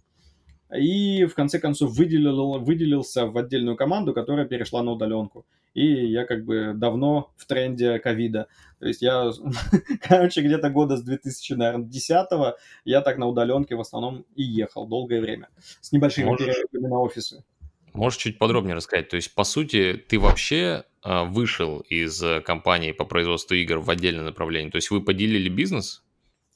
и 0.76 1.26
в 1.26 1.36
конце 1.36 1.60
концов 1.60 1.92
выделил, 1.92 2.60
выделился 2.60 3.26
в 3.26 3.38
отдельную 3.38 3.78
команду, 3.78 4.14
которая 4.14 4.46
перешла 4.46 4.84
на 4.84 4.92
удаленку. 4.92 5.46
И 5.74 6.08
я 6.08 6.26
как 6.26 6.44
бы 6.44 6.74
давно 6.76 7.32
в 7.38 7.46
тренде 7.46 8.00
ковида. 8.00 8.48
То 8.80 8.88
есть 8.88 9.02
я, 9.02 9.32
короче, 10.02 10.42
где-то 10.42 10.70
года 10.70 10.98
с 10.98 11.04
2010 11.04 12.28
я 12.84 13.02
так 13.02 13.18
на 13.18 13.28
удаленке 13.28 13.76
в 13.76 13.82
основном 13.82 14.26
и 14.36 14.44
ехал 14.44 14.88
долгое 14.88 15.22
время. 15.22 15.50
С 15.82 15.92
небольшими 15.92 16.26
можешь, 16.26 16.48
перерывами 16.48 16.90
на 16.90 17.00
офисы. 17.00 17.44
Можешь 17.94 18.20
чуть 18.20 18.38
подробнее 18.38 18.76
рассказать? 18.76 19.10
То 19.10 19.16
есть, 19.16 19.34
по 19.34 19.44
сути, 19.44 19.94
ты 19.94 20.20
вообще 20.20 20.84
э, 21.04 21.24
вышел 21.26 21.80
из 21.80 22.22
компании 22.44 22.92
по 22.92 23.06
производству 23.06 23.56
игр 23.56 23.78
в 23.78 23.90
отдельное 23.90 24.26
направление? 24.26 24.72
То 24.72 24.78
есть 24.78 24.92
вы 24.92 25.02
поделили 25.02 25.48
бизнес? 25.48 26.04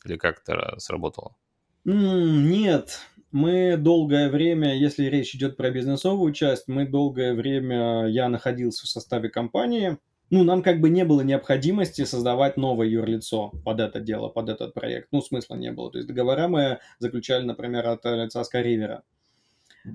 Или 0.03 0.18
как 0.18 0.41
это 0.41 0.76
сработало? 0.80 1.36
Mm, 1.86 2.43
нет, 2.43 2.99
мы 3.32 3.77
долгое 3.77 4.29
время, 4.29 4.75
если 4.77 5.05
речь 5.05 5.36
идет 5.36 5.57
про 5.57 5.71
бизнесовую 5.71 6.34
часть, 6.34 6.67
мы 6.67 6.86
долгое 6.86 7.34
время, 7.34 8.07
я 8.07 8.29
находился 8.29 8.86
в 8.86 8.89
составе 8.89 9.29
компании. 9.29 9.97
Ну, 10.29 10.43
нам 10.43 10.63
как 10.63 10.79
бы 10.79 10.89
не 10.89 11.03
было 11.03 11.21
необходимости 11.21 12.05
создавать 12.05 12.55
новое 12.55 12.88
юрлицо 12.88 13.51
под 13.65 13.82
это 13.82 13.99
дело, 13.99 14.29
под 14.29 14.49
этот 14.49 14.73
проект. 14.73 15.09
Ну, 15.11 15.21
смысла 15.21 15.55
не 15.55 15.71
было. 15.71 15.91
То 15.91 15.97
есть 15.97 16.07
договора 16.07 16.47
мы 16.47 16.79
заключали, 16.99 17.43
например, 17.43 17.88
от 17.88 18.05
лица 18.05 18.43
Скаривера. 18.43 19.03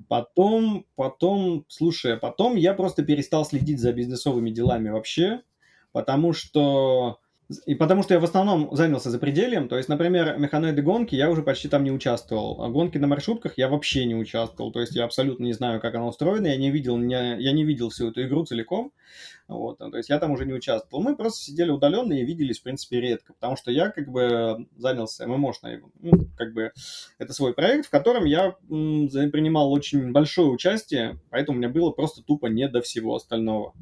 Потом, 0.08 0.84
потом, 0.94 1.64
слушай, 1.68 2.16
потом 2.16 2.56
я 2.56 2.74
просто 2.74 3.04
перестал 3.04 3.44
следить 3.44 3.80
за 3.80 3.92
бизнесовыми 3.92 4.50
делами 4.50 4.88
вообще, 4.88 5.42
потому 5.92 6.32
что 6.32 7.20
И 7.64 7.76
потому 7.76 8.02
что 8.02 8.14
я 8.14 8.18
в 8.18 8.24
основном 8.24 8.74
занялся 8.74 9.10
запредельем. 9.10 9.68
То 9.68 9.76
есть, 9.76 9.88
например, 9.88 10.36
механоиды 10.36 10.82
гонки 10.82 11.14
я 11.14 11.30
уже 11.30 11.42
почти 11.42 11.68
там 11.68 11.84
не 11.84 11.92
участвовал. 11.92 12.60
А 12.62 12.68
гонки 12.68 12.98
на 12.98 13.06
маршрутках 13.06 13.56
я 13.56 13.68
вообще 13.68 14.04
не 14.04 14.16
участвовал. 14.16 14.72
То 14.72 14.80
есть 14.80 14.96
я 14.96 15.04
абсолютно 15.04 15.44
не 15.44 15.52
знаю, 15.52 15.80
как 15.80 15.94
оно 15.94 16.08
устроено. 16.08 16.48
Я 16.48 16.56
не 16.56 16.72
видел, 16.72 16.96
не, 16.96 17.40
я 17.40 17.52
не 17.52 17.64
видел 17.64 17.90
всю 17.90 18.10
эту 18.10 18.22
игру 18.24 18.44
целиком. 18.44 18.92
Вот, 19.46 19.78
то 19.78 19.96
есть 19.96 20.08
я 20.08 20.18
там 20.18 20.32
уже 20.32 20.44
не 20.44 20.54
участвовал. 20.54 21.04
Мы 21.04 21.14
просто 21.14 21.44
сидели 21.44 21.70
удаленно 21.70 22.12
и 22.14 22.24
виделись, 22.24 22.58
в 22.58 22.64
принципе, 22.64 23.00
редко. 23.00 23.32
Потому 23.34 23.56
что 23.56 23.70
я 23.70 23.90
как 23.90 24.08
бы 24.08 24.66
занялся 24.76 25.24
ММОшной, 25.28 25.82
ну, 26.00 26.26
как 26.36 26.52
бы 26.52 26.72
это 27.18 27.32
свой 27.32 27.54
проект, 27.54 27.86
в 27.86 27.90
котором 27.90 28.24
я 28.24 28.56
м, 28.68 29.08
принимал 29.30 29.70
очень 29.70 30.10
большое 30.10 30.48
участие, 30.48 31.20
поэтому 31.30 31.58
у 31.58 31.60
меня 31.60 31.68
было 31.68 31.92
просто 31.92 32.24
тупо 32.24 32.46
не 32.46 32.68
до 32.68 32.80
всего 32.80 33.14
остального. 33.14 33.72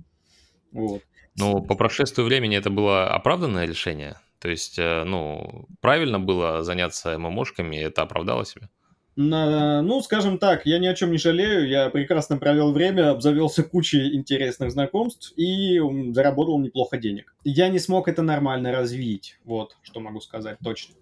Вот. 0.71 1.01
Но 1.37 1.61
по 1.61 1.75
прошествию 1.75 2.27
времени 2.27 2.57
это 2.57 2.71
было 2.71 3.09
оправданное 3.09 3.67
решение? 3.67 4.17
То 4.39 4.49
есть, 4.49 4.79
э, 4.79 5.05
ну, 5.05 5.67
правильно 5.81 6.21
было 6.21 6.63
заняться 6.63 7.19
ММОшками, 7.19 7.77
и 7.77 7.81
это 7.81 8.03
оправдало 8.03 8.45
себя? 8.45 8.69
На, 9.17 9.81
ну, 9.83 10.03
скажем 10.03 10.39
так, 10.39 10.67
я 10.67 10.79
ни 10.79 10.87
о 10.87 10.95
чем 10.95 11.13
не 11.13 11.19
жалею, 11.19 11.69
я 11.69 11.89
прекрасно 11.89 12.37
провел 12.37 12.73
время, 12.73 13.11
обзавелся 13.11 13.63
кучей 13.63 14.17
интересных 14.17 14.73
знакомств 14.73 15.33
и 15.37 15.81
заработал 16.13 16.59
неплохо 16.59 16.99
денег. 16.99 17.35
Я 17.45 17.69
не 17.69 17.79
смог 17.79 18.09
это 18.09 18.23
нормально 18.23 18.73
развить, 18.73 19.39
вот, 19.45 19.77
что 19.83 20.01
могу 20.01 20.21
сказать 20.21 20.59
точно. 20.65 20.97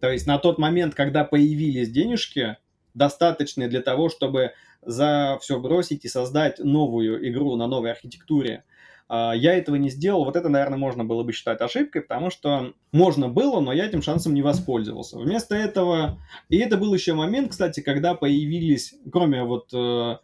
То 0.00 0.10
есть 0.10 0.26
на 0.26 0.38
тот 0.38 0.58
момент, 0.58 0.94
когда 0.94 1.24
появились 1.24 1.90
денежки, 1.90 2.56
достаточные 2.92 3.68
для 3.68 3.82
того, 3.82 4.08
чтобы 4.08 4.52
за 4.82 5.38
все 5.40 5.58
бросить 5.58 6.04
и 6.04 6.08
создать 6.08 6.58
новую 6.58 7.30
игру 7.30 7.54
на 7.56 7.68
новой 7.68 7.92
архитектуре, 7.92 8.64
я 9.10 9.54
этого 9.54 9.76
не 9.76 9.90
сделал. 9.90 10.24
Вот 10.24 10.36
это, 10.36 10.48
наверное, 10.48 10.78
можно 10.78 11.04
было 11.04 11.22
бы 11.22 11.32
считать 11.32 11.60
ошибкой, 11.60 12.02
потому 12.02 12.30
что 12.30 12.72
можно 12.92 13.28
было, 13.28 13.60
но 13.60 13.72
я 13.72 13.86
этим 13.86 14.02
шансом 14.02 14.34
не 14.34 14.42
воспользовался. 14.42 15.18
Вместо 15.18 15.54
этого... 15.54 16.18
И 16.48 16.56
это 16.56 16.78
был 16.78 16.94
еще 16.94 17.12
момент, 17.12 17.50
кстати, 17.50 17.80
когда 17.80 18.14
появились, 18.14 18.94
кроме 19.12 19.44
вот... 19.44 19.68
Э, 19.74 20.18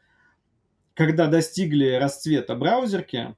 когда 0.94 1.26
достигли 1.26 1.92
расцвета 1.92 2.54
браузерки, 2.54 3.34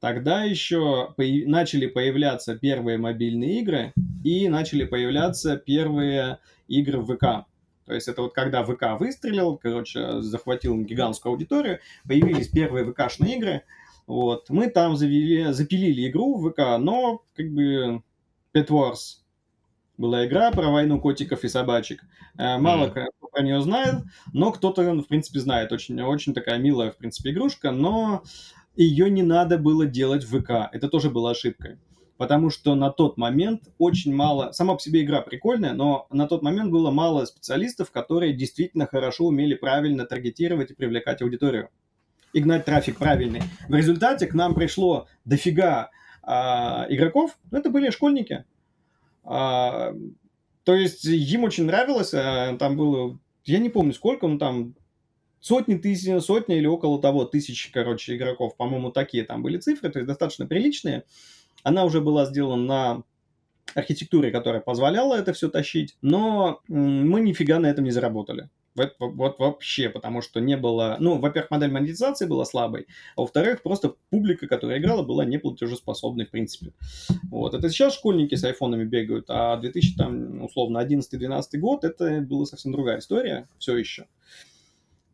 тогда 0.00 0.42
еще 0.42 1.14
появ... 1.16 1.48
начали 1.48 1.86
появляться 1.86 2.56
первые 2.56 2.98
мобильные 2.98 3.60
игры 3.60 3.92
и 4.24 4.48
начали 4.48 4.84
появляться 4.84 5.56
первые 5.56 6.38
игры 6.66 6.98
в 6.98 7.14
ВК. 7.14 7.46
То 7.86 7.94
есть 7.94 8.08
это 8.08 8.22
вот 8.22 8.34
когда 8.34 8.64
ВК 8.64 8.98
выстрелил, 8.98 9.56
короче, 9.56 10.20
захватил 10.20 10.76
гигантскую 10.80 11.32
аудиторию, 11.32 11.78
появились 12.06 12.48
первые 12.48 12.84
ВК-шные 12.84 13.36
игры– 13.36 13.62
вот. 14.06 14.50
Мы 14.50 14.68
там 14.68 14.96
завели, 14.96 15.52
запилили 15.52 16.08
игру 16.08 16.36
в 16.36 16.50
ВК, 16.50 16.78
но 16.78 17.22
как 17.34 17.50
бы 17.50 18.02
Pet 18.54 18.68
Wars 18.68 19.20
была 19.96 20.26
игра 20.26 20.50
про 20.50 20.70
войну 20.70 21.00
котиков 21.00 21.44
и 21.44 21.48
собачек. 21.48 22.02
Э, 22.36 22.58
мало 22.58 22.86
mm. 22.86 22.90
кто 22.90 23.28
про 23.28 23.42
нее 23.42 23.60
знает, 23.60 24.02
но 24.32 24.52
кто-то, 24.52 24.82
в 24.82 25.08
принципе, 25.08 25.40
знает. 25.40 25.72
Очень, 25.72 26.00
очень 26.02 26.34
такая 26.34 26.58
милая, 26.58 26.90
в 26.90 26.96
принципе, 26.96 27.30
игрушка, 27.30 27.70
но 27.70 28.22
ее 28.76 29.10
не 29.10 29.22
надо 29.22 29.58
было 29.58 29.86
делать 29.86 30.24
в 30.24 30.40
ВК. 30.40 30.68
Это 30.72 30.88
тоже 30.88 31.10
была 31.10 31.30
ошибкой. 31.30 31.78
Потому 32.16 32.50
что 32.50 32.76
на 32.76 32.90
тот 32.90 33.16
момент 33.16 33.64
очень 33.78 34.14
мало... 34.14 34.52
Сама 34.52 34.74
по 34.74 34.80
себе 34.80 35.02
игра 35.02 35.20
прикольная, 35.20 35.72
но 35.72 36.06
на 36.10 36.28
тот 36.28 36.42
момент 36.42 36.70
было 36.70 36.92
мало 36.92 37.24
специалистов, 37.24 37.90
которые 37.90 38.32
действительно 38.34 38.86
хорошо 38.86 39.26
умели 39.26 39.54
правильно 39.54 40.04
таргетировать 40.04 40.70
и 40.70 40.74
привлекать 40.74 41.22
аудиторию 41.22 41.70
и 42.34 42.40
гнать 42.40 42.66
трафик 42.66 42.98
правильный. 42.98 43.42
В 43.68 43.74
результате 43.74 44.26
к 44.26 44.34
нам 44.34 44.54
пришло 44.54 45.06
дофига 45.24 45.90
а, 46.22 46.84
игроков, 46.90 47.38
но 47.50 47.58
это 47.58 47.70
были 47.70 47.90
школьники. 47.90 48.44
А, 49.22 49.94
то 50.64 50.74
есть 50.74 51.04
им 51.04 51.44
очень 51.44 51.64
нравилось, 51.64 52.12
а, 52.12 52.56
там 52.58 52.76
было, 52.76 53.18
я 53.44 53.58
не 53.60 53.70
помню 53.70 53.94
сколько, 53.94 54.26
ну 54.26 54.38
там 54.38 54.74
сотни 55.40 55.76
тысяч, 55.76 56.22
сотни 56.22 56.56
или 56.56 56.66
около 56.66 57.00
того 57.00 57.24
тысяч, 57.24 57.70
короче, 57.72 58.16
игроков, 58.16 58.56
по-моему, 58.56 58.90
такие 58.90 59.24
там 59.24 59.42
были 59.42 59.58
цифры, 59.58 59.90
то 59.90 60.00
есть 60.00 60.08
достаточно 60.08 60.46
приличные. 60.46 61.04
Она 61.62 61.84
уже 61.84 62.00
была 62.00 62.26
сделана 62.26 62.64
на 62.64 63.02
архитектуре, 63.76 64.32
которая 64.32 64.60
позволяла 64.60 65.14
это 65.14 65.32
все 65.32 65.48
тащить, 65.48 65.96
но 66.02 66.60
мы 66.66 67.20
нифига 67.20 67.60
на 67.60 67.66
этом 67.66 67.84
не 67.84 67.92
заработали. 67.92 68.50
Вот, 68.76 69.38
вообще, 69.38 69.88
потому 69.88 70.20
что 70.20 70.40
не 70.40 70.56
было... 70.56 70.96
Ну, 70.98 71.18
во-первых, 71.18 71.50
модель 71.50 71.70
монетизации 71.70 72.26
была 72.26 72.44
слабой, 72.44 72.86
а 73.16 73.20
во-вторых, 73.20 73.62
просто 73.62 73.94
публика, 74.10 74.48
которая 74.48 74.78
играла, 74.78 75.02
была 75.02 75.24
неплатежеспособной, 75.24 76.26
в 76.26 76.30
принципе. 76.30 76.72
Вот. 77.30 77.54
Это 77.54 77.70
сейчас 77.70 77.94
школьники 77.94 78.34
с 78.34 78.44
айфонами 78.44 78.84
бегают, 78.84 79.26
а 79.28 79.56
2000, 79.56 79.96
там, 79.96 80.42
условно, 80.42 80.78
11-12 80.78 81.58
год, 81.58 81.84
это 81.84 82.20
была 82.20 82.46
совсем 82.46 82.72
другая 82.72 82.98
история 82.98 83.48
все 83.58 83.76
еще. 83.76 84.06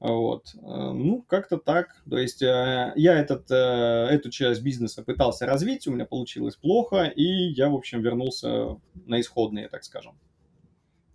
Вот. 0.01 0.55
Ну, 0.55 1.23
как-то 1.29 1.59
так. 1.59 2.03
То 2.09 2.17
есть 2.17 2.41
э, 2.41 2.93
я 2.97 3.21
этот, 3.21 3.51
э, 3.51 3.55
эту 3.55 4.31
часть 4.31 4.63
бизнеса 4.63 5.03
пытался 5.03 5.45
развить, 5.45 5.87
у 5.87 5.93
меня 5.93 6.07
получилось 6.07 6.57
плохо, 6.57 7.05
и 7.05 7.23
я, 7.23 7.69
в 7.69 7.75
общем, 7.75 8.01
вернулся 8.01 8.79
на 9.07 9.21
исходные, 9.21 9.69
так 9.69 9.85
скажем. 9.85 10.15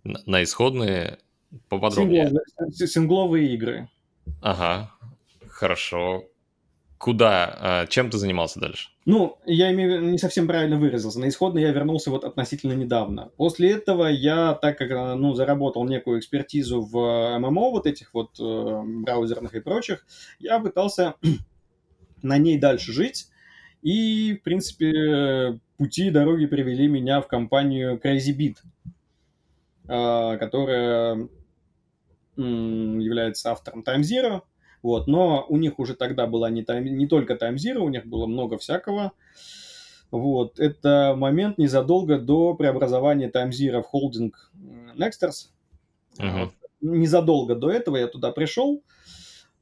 На 0.04 0.44
исходные 0.44 1.18
Поподробнее. 1.68 2.26
Сингловые, 2.26 2.88
сингловые 2.88 3.54
игры. 3.54 3.88
Ага, 4.40 4.90
хорошо. 5.48 6.24
Куда, 6.98 7.56
а, 7.60 7.86
чем 7.86 8.08
ты 8.08 8.16
занимался 8.16 8.58
дальше? 8.58 8.88
Ну, 9.04 9.38
я 9.44 9.70
имею 9.72 10.02
не 10.02 10.18
совсем 10.18 10.46
правильно 10.46 10.78
выразился. 10.78 11.20
На 11.20 11.28
исходно 11.28 11.58
я 11.58 11.70
вернулся 11.70 12.10
вот 12.10 12.24
относительно 12.24 12.72
недавно. 12.72 13.30
После 13.36 13.70
этого 13.70 14.06
я, 14.06 14.54
так 14.54 14.78
как 14.78 14.90
ну, 15.16 15.34
заработал 15.34 15.84
некую 15.84 16.20
экспертизу 16.20 16.80
в 16.80 17.38
ММО, 17.38 17.70
вот 17.70 17.86
этих 17.86 18.14
вот 18.14 18.30
э, 18.40 18.82
браузерных 19.02 19.54
и 19.54 19.60
прочих, 19.60 20.06
я 20.38 20.58
пытался 20.58 21.14
на 22.22 22.38
ней 22.38 22.58
дальше 22.58 22.92
жить. 22.92 23.28
И, 23.82 24.38
в 24.40 24.42
принципе, 24.42 25.60
пути 25.76 26.06
и 26.08 26.10
дороги 26.10 26.46
привели 26.46 26.88
меня 26.88 27.20
в 27.20 27.28
компанию 27.28 28.00
Crazy 28.02 28.34
Beat, 28.36 28.56
э, 28.56 28.88
которая 29.86 31.28
является 32.36 33.52
автором 33.52 33.82
Time 33.82 34.02
Zero, 34.02 34.42
вот, 34.82 35.06
но 35.06 35.46
у 35.48 35.56
них 35.56 35.78
уже 35.78 35.94
тогда 35.94 36.26
была 36.26 36.50
не, 36.50 36.62
time, 36.62 36.82
не 36.82 37.06
только 37.06 37.34
Time 37.34 37.54
Zero, 37.54 37.78
у 37.78 37.88
них 37.88 38.06
было 38.06 38.26
много 38.26 38.58
всякого. 38.58 39.12
Вот, 40.10 40.60
это 40.60 41.14
момент 41.16 41.58
незадолго 41.58 42.18
до 42.18 42.54
преобразования 42.54 43.30
Time 43.30 43.50
Zero 43.50 43.82
в 43.82 43.86
холдинг 43.86 44.52
Nexters. 44.96 45.48
Uh-huh. 46.18 46.50
Незадолго 46.80 47.54
до 47.54 47.70
этого 47.70 47.96
я 47.96 48.06
туда 48.06 48.30
пришел, 48.30 48.82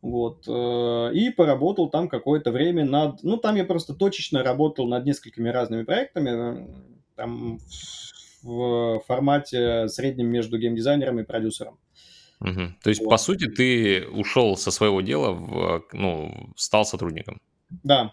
вот, 0.02 0.44
э, 0.46 1.14
и 1.14 1.30
поработал 1.30 1.88
там 1.88 2.08
какое-то 2.08 2.50
время 2.52 2.84
над... 2.84 3.22
Ну, 3.22 3.38
там 3.38 3.56
я 3.56 3.64
просто 3.64 3.94
точечно 3.94 4.42
работал 4.42 4.86
над 4.86 5.06
несколькими 5.06 5.48
разными 5.48 5.84
проектами, 5.84 6.68
там 7.16 7.58
в 8.44 9.00
формате 9.06 9.88
среднем 9.88 10.28
между 10.28 10.58
геймдизайнером 10.58 11.20
и 11.20 11.24
продюсером. 11.24 11.78
Угу. 12.40 12.74
То 12.82 12.90
есть, 12.90 13.00
вот. 13.00 13.10
по 13.10 13.16
сути, 13.16 13.46
ты 13.46 14.06
ушел 14.06 14.56
со 14.56 14.70
своего 14.70 15.00
дела, 15.00 15.32
в, 15.32 15.84
ну, 15.92 16.50
стал 16.56 16.84
сотрудником. 16.84 17.40
Да. 17.82 18.12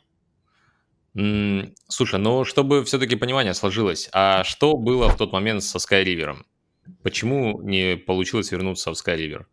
Слушай, 1.14 2.20
ну, 2.20 2.46
чтобы 2.46 2.86
все-таки 2.86 3.18
понимание 3.18 3.54
сложилось, 3.54 4.10
а 4.14 4.46
что 4.46 4.78
было 4.78 5.10
в 5.10 5.18
тот 5.18 5.34
момент 5.34 5.64
со 5.64 5.78
Skyriver? 5.78 6.38
Почему 7.04 7.62
не 7.62 7.98
получилось 7.98 8.52
вернуться 8.52 8.92
в 8.92 8.94
Skyriver? 8.94 9.46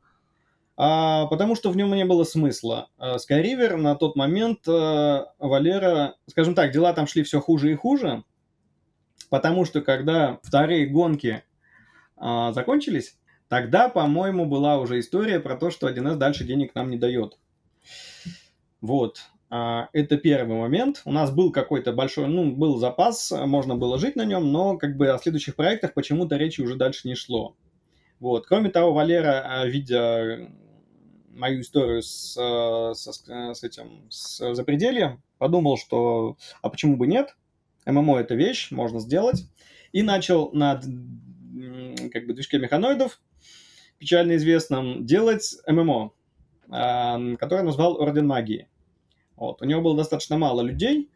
А, 0.77 1.27
потому 1.27 1.57
что 1.57 1.71
в 1.71 1.77
нем 1.77 1.93
не 1.93 2.05
было 2.05 2.23
смысла. 2.23 2.89
А, 2.99 3.17
Skyriver 3.17 3.75
на 3.75 3.97
тот 3.97 4.15
момент 4.15 4.61
а, 4.69 5.33
Валера, 5.41 6.15
скажем 6.29 6.55
так, 6.55 6.71
дела 6.71 6.93
там 6.93 7.09
шли 7.09 7.25
все 7.25 7.41
хуже 7.41 7.73
и 7.73 7.75
хуже, 7.75 8.23
потому 9.31 9.65
что 9.65 9.81
когда 9.81 10.39
вторые 10.43 10.87
гонки 10.87 11.43
а, 12.17 12.53
закончились, 12.53 13.19
Тогда, 13.49 13.89
по-моему, 13.89 14.45
была 14.45 14.79
уже 14.79 15.01
история 15.01 15.41
про 15.41 15.57
то, 15.57 15.71
что 15.71 15.89
1С 15.89 16.17
дальше 16.17 16.45
денег 16.45 16.75
нам 16.75 16.91
не 16.91 16.99
дает. 16.99 17.39
Вот. 18.83 19.21
А, 19.49 19.89
это 19.95 20.19
первый 20.19 20.59
момент. 20.59 21.01
У 21.07 21.13
нас 21.13 21.31
был 21.31 21.51
какой-то 21.51 21.93
большой, 21.93 22.29
ну, 22.29 22.53
был 22.53 22.77
запас, 22.77 23.33
можно 23.33 23.75
было 23.75 23.99
жить 23.99 24.17
на 24.17 24.27
нем, 24.27 24.53
но 24.53 24.77
как 24.77 24.99
бы 24.99 25.09
о 25.09 25.19
следующих 25.19 25.57
проектах 25.57 25.95
почему-то 25.95 26.37
речи 26.37 26.61
уже 26.61 26.77
дальше 26.77 27.09
не 27.09 27.15
шло. 27.15 27.57
Вот. 28.21 28.47
Кроме 28.47 28.69
того, 28.69 28.93
Валера, 28.93 29.43
а, 29.47 29.67
видя 29.67 30.51
мою 31.31 31.63
историю 31.63 32.03
с, 32.03 32.35
с, 32.35 33.25
с 33.25 33.65
этим, 33.65 34.11
с 34.11 34.55
запредельем, 34.55 35.23
подумал, 35.39 35.79
что 35.79 36.37
а 36.61 36.69
почему 36.69 36.99
бы 36.99 37.07
нет? 37.07 37.35
ММО 37.89 38.19
это 38.19 38.35
вещь, 38.35 38.71
можно 38.71 39.01
сделать. 39.01 39.51
И 39.93 40.03
начал 40.03 40.53
над 40.53 40.85
как 42.13 42.27
бы 42.27 42.35
движке 42.35 42.59
механоидов 42.59 43.21
печально 43.99 44.37
известном, 44.37 45.05
делать 45.05 45.57
ММО, 45.67 46.13
который 46.69 47.63
назвал 47.63 48.01
Орден 48.01 48.27
Магии. 48.29 48.69
Вот. 49.35 49.63
У 49.63 49.65
него 49.65 49.81
было 49.81 49.97
достаточно 49.97 50.37
мало 50.39 50.63
людей, 50.63 51.11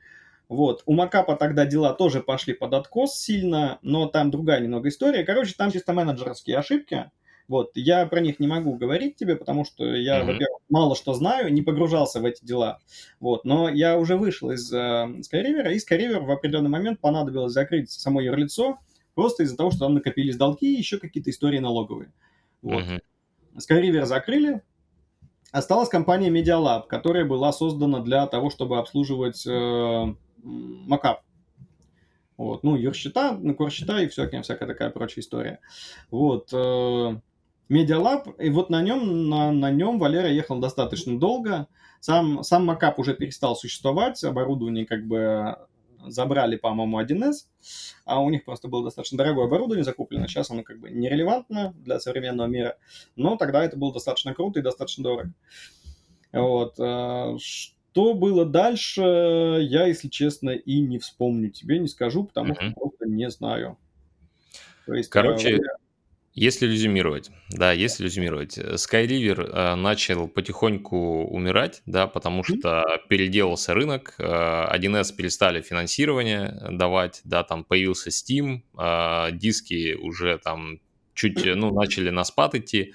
Вот. 0.53 0.83
У 0.85 0.93
Макапа 0.93 1.35
тогда 1.37 1.64
дела 1.64 1.95
тоже 1.95 2.20
пошли 2.20 2.53
под 2.53 2.75
откос 2.75 3.18
сильно, 3.18 3.79
но 3.81 4.07
там 4.07 4.31
другая 4.31 4.61
немного 4.61 4.91
история. 4.91 5.25
Короче, 5.25 5.55
там 5.57 5.70
чисто 5.70 5.95
менеджерские 5.95 6.59
ошибки. 6.59 7.11
Вот. 7.49 7.72
Я 7.74 8.07
про 8.07 8.20
них 8.20 8.40
не 8.40 8.47
могу 8.47 8.76
говорить 8.76 9.16
тебе, 9.16 9.36
потому 9.36 9.64
что 9.64 9.84
я, 9.84 10.20
mm-hmm. 10.20 10.26
во-первых, 10.26 10.61
мало 10.68 10.97
что 10.97 11.14
знаю, 11.14 11.53
не 11.53 11.62
погружался 11.62 12.20
в 12.20 12.24
эти 12.24 12.45
дела. 12.45 12.78
Вот. 13.20 13.45
Но 13.45 13.68
я 13.68 13.99
уже 13.99 14.16
вышел 14.16 14.51
из 14.51 14.72
э, 14.72 14.76
Skyriver, 14.76 15.72
и 15.72 15.78
Skyriver 15.78 16.20
в 16.20 16.30
определенный 16.30 16.70
момент 16.70 17.01
понадобилось 17.01 17.53
закрыть 17.53 17.90
само 17.90 18.20
юрлицо, 18.20 18.78
просто 19.14 19.43
из-за 19.43 19.57
того, 19.57 19.70
что 19.70 19.80
там 19.80 19.95
накопились 19.95 20.36
долги 20.36 20.74
и 20.74 20.78
еще 20.78 20.99
какие-то 20.99 21.30
истории 21.30 21.59
налоговые. 21.59 22.12
Вот. 22.62 22.84
Mm-hmm. 22.84 23.01
Skyriver 23.59 24.07
закрыли, 24.07 24.62
осталась 25.51 25.88
компания 25.88 26.30
Media 26.30 26.62
Lab, 26.62 26.86
которая 26.88 27.24
была 27.24 27.53
создана 27.53 28.01
для 28.01 28.26
того, 28.26 28.51
чтобы 28.51 28.78
обслуживать 28.78 29.47
э. 29.47 30.14
Вот, 32.38 32.64
ну, 32.64 32.74
юрсчета, 32.76 33.38
ну, 33.40 33.55
корсчета 33.55 34.01
и 34.01 34.09
всякая, 34.09 34.43
всякая 34.43 34.66
такая 34.66 34.90
прочая 34.90 35.22
история. 35.22 35.61
Вот, 36.11 36.49
э, 36.53 37.20
Media 37.73 38.04
Lab, 38.04 38.29
и 38.39 38.51
вот 38.51 38.70
на 38.70 38.83
нем, 38.83 39.29
на, 39.29 39.51
на 39.51 39.70
нем 39.70 39.99
Валера 39.99 40.29
ехал 40.29 40.59
достаточно 40.59 41.18
долго. 41.18 41.68
Сам, 42.01 42.43
сам 42.43 42.66
mocap 42.66 42.99
уже 42.99 43.14
перестал 43.14 43.57
существовать, 43.57 44.23
оборудование 44.25 44.87
как 44.87 45.07
бы 45.07 45.57
забрали, 46.07 46.57
по-моему, 46.57 47.01
1С, 47.01 47.47
а 48.05 48.20
у 48.20 48.29
них 48.31 48.45
просто 48.45 48.68
было 48.68 48.85
достаточно 48.85 49.18
дорогое 49.18 49.47
оборудование 49.47 49.85
закуплено. 49.85 50.27
Сейчас 50.27 50.51
оно 50.51 50.62
как 50.62 50.81
бы 50.81 50.91
нерелевантно 50.91 51.75
для 51.79 52.01
современного 52.01 52.49
мира, 52.49 52.77
но 53.16 53.37
тогда 53.37 53.64
это 53.64 53.77
было 53.77 53.93
достаточно 53.93 54.35
круто 54.35 54.61
и 54.61 54.62
достаточно 54.62 55.05
дорого. 55.05 55.33
Вот. 56.33 56.75
Э, 56.79 57.37
что 57.39 58.14
было 58.14 58.45
дальше, 58.45 59.03
я, 59.62 59.87
если 59.87 60.09
честно, 60.09 60.51
и 60.51 60.81
не 60.81 60.99
вспомню 60.99 61.51
тебе, 61.51 61.79
не 61.79 61.89
скажу, 61.89 62.25
потому 62.25 62.55
mm-hmm. 62.55 62.70
что 62.70 62.81
просто 62.81 63.07
не 63.07 63.31
знаю. 63.31 63.79
То 64.87 64.95
есть, 64.95 65.11
Короче, 65.11 65.57
я... 65.57 65.59
если 66.35 66.66
резюмировать, 66.66 67.30
да, 67.51 67.72
если 67.72 68.05
резюмировать, 68.05 68.57
Skyriver 68.57 69.51
э, 69.51 69.74
начал 69.74 70.28
потихоньку 70.28 71.24
умирать, 71.26 71.83
да, 71.87 72.07
потому 72.07 72.43
что 72.43 72.85
переделался 73.09 73.74
рынок, 73.74 74.14
э, 74.18 74.24
1С 74.24 75.14
перестали 75.14 75.61
финансирование 75.61 76.57
давать, 76.70 77.20
да, 77.24 77.43
там 77.45 77.64
появился 77.64 78.11
Steam, 78.11 78.62
э, 78.78 79.33
диски 79.33 79.95
уже 79.95 80.39
там 80.39 80.80
чуть, 81.14 81.45
ну, 81.45 81.74
начали 81.74 82.09
на 82.11 82.24
спад 82.24 82.55
идти, 82.55 82.95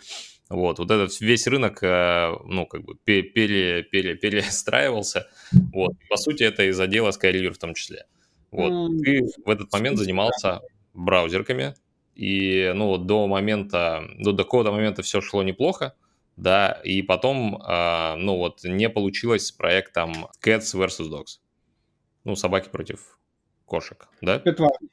вот, 0.49 0.79
вот 0.79 0.89
этот 0.89 1.19
весь 1.19 1.45
рынок, 1.45 1.83
э, 1.83 2.31
ну, 2.45 2.65
как 2.65 2.83
бы 2.83 2.95
пере, 3.03 3.83
пере, 3.83 4.15
перестраивался. 4.15 5.27
Вот, 5.73 5.93
по 6.09 6.17
сути, 6.17 6.43
это 6.43 6.63
из-за 6.69 6.87
дела 6.87 7.09
Skyriver 7.09 7.51
в 7.51 7.57
том 7.57 7.73
числе. 7.73 8.05
Вот, 8.49 9.03
ты 9.03 9.21
в 9.45 9.49
этот 9.49 9.71
момент 9.73 9.97
занимался 9.97 10.61
браузерками, 10.93 11.75
и, 12.17 12.71
ну, 12.73 12.97
до 12.97 13.27
момента, 13.27 14.03
до, 14.17 14.31
до 14.31 14.43
какого-то 14.43 14.71
момента 14.71 15.03
все 15.03 15.21
шло 15.21 15.43
неплохо, 15.43 15.93
да, 16.35 16.71
и 16.83 17.01
потом, 17.01 17.61
э, 17.61 18.15
ну, 18.15 18.37
вот, 18.37 18.63
не 18.63 18.89
получилось 18.89 19.47
с 19.47 19.51
проектом 19.51 20.27
Cats 20.43 20.75
vs. 20.75 21.09
Dogs. 21.11 21.39
Ну, 22.23 22.35
собаки 22.35 22.69
против 22.69 23.19
кошек, 23.65 24.07
да? 24.21 24.37
Pet 24.37 24.57
Wars. 24.57 24.87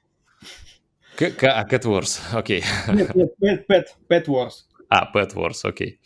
К- 1.16 1.44
а, 1.44 1.66
Cat 1.66 1.84
Wars, 1.84 2.20
окей. 2.32 2.62
Okay. 2.86 2.94
Нет, 2.94 3.14
нет, 3.14 3.32
Pet, 3.40 3.64
Pet, 3.68 3.84
Pet 4.10 4.26
Wars. 4.26 4.64
А, 4.88 5.10
Pet 5.12 5.34
Wars, 5.34 5.66
окей. 5.68 6.00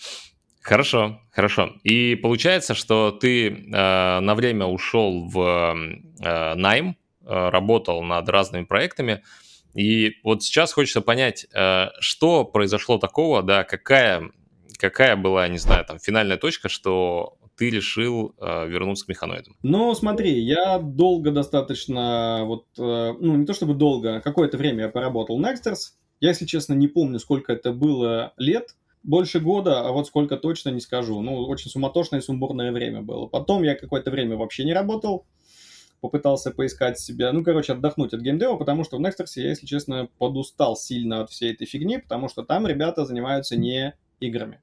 Хорошо, 0.60 1.20
хорошо. 1.32 1.72
И 1.82 2.14
получается, 2.14 2.74
что 2.74 3.10
ты 3.10 3.48
э, 3.48 4.20
на 4.20 4.34
время 4.34 4.66
ушел 4.66 5.26
в 5.26 5.74
э, 6.20 6.54
найм, 6.54 6.96
э, 7.22 7.48
работал 7.48 8.02
над 8.02 8.28
разными 8.28 8.64
проектами, 8.64 9.22
и 9.74 10.16
вот 10.24 10.42
сейчас 10.42 10.72
хочется 10.72 11.00
понять, 11.00 11.46
э, 11.54 11.86
что 12.00 12.44
произошло 12.44 12.98
такого, 12.98 13.42
да, 13.42 13.64
какая, 13.64 14.30
какая 14.78 15.16
была, 15.16 15.48
не 15.48 15.58
знаю, 15.58 15.84
там 15.84 15.98
финальная 15.98 16.36
точка, 16.36 16.68
что 16.68 17.38
ты 17.56 17.70
решил 17.70 18.34
э, 18.40 18.68
вернуться 18.68 19.04
к 19.04 19.08
механоидам? 19.08 19.56
Ну, 19.62 19.94
смотри, 19.94 20.40
я 20.40 20.78
долго 20.78 21.32
достаточно, 21.32 22.42
вот, 22.44 22.66
э, 22.78 23.14
ну, 23.20 23.36
не 23.36 23.46
то 23.46 23.52
чтобы 23.52 23.74
долго, 23.74 24.20
какое-то 24.20 24.56
время 24.56 24.84
я 24.84 24.88
поработал 24.88 25.40
Nexters, 25.40 25.94
я, 26.20 26.30
если 26.30 26.46
честно, 26.46 26.74
не 26.74 26.88
помню, 26.88 27.18
сколько 27.18 27.52
это 27.52 27.72
было 27.72 28.32
лет, 28.36 28.74
больше 29.02 29.40
года, 29.40 29.86
а 29.86 29.92
вот 29.92 30.06
сколько 30.06 30.36
точно 30.36 30.70
не 30.70 30.80
скажу. 30.80 31.20
Ну, 31.20 31.46
очень 31.46 31.70
суматошное 31.70 32.20
и 32.20 32.22
сумбурное 32.22 32.72
время 32.72 33.00
было. 33.00 33.26
Потом 33.26 33.62
я 33.62 33.74
какое-то 33.74 34.10
время 34.10 34.36
вообще 34.36 34.64
не 34.64 34.72
работал, 34.72 35.26
попытался 36.00 36.50
поискать 36.50 36.98
себя, 36.98 37.32
ну, 37.32 37.42
короче, 37.42 37.72
отдохнуть 37.72 38.14
от 38.14 38.20
геймдева, 38.20 38.56
потому 38.56 38.84
что 38.84 38.98
в 38.98 39.00
Nexters 39.00 39.32
я, 39.36 39.48
если 39.48 39.66
честно, 39.66 40.08
подустал 40.18 40.76
сильно 40.76 41.22
от 41.22 41.30
всей 41.30 41.52
этой 41.52 41.66
фигни, 41.66 41.98
потому 41.98 42.28
что 42.28 42.44
там 42.44 42.66
ребята 42.66 43.04
занимаются 43.04 43.56
не 43.56 43.94
играми. 44.20 44.60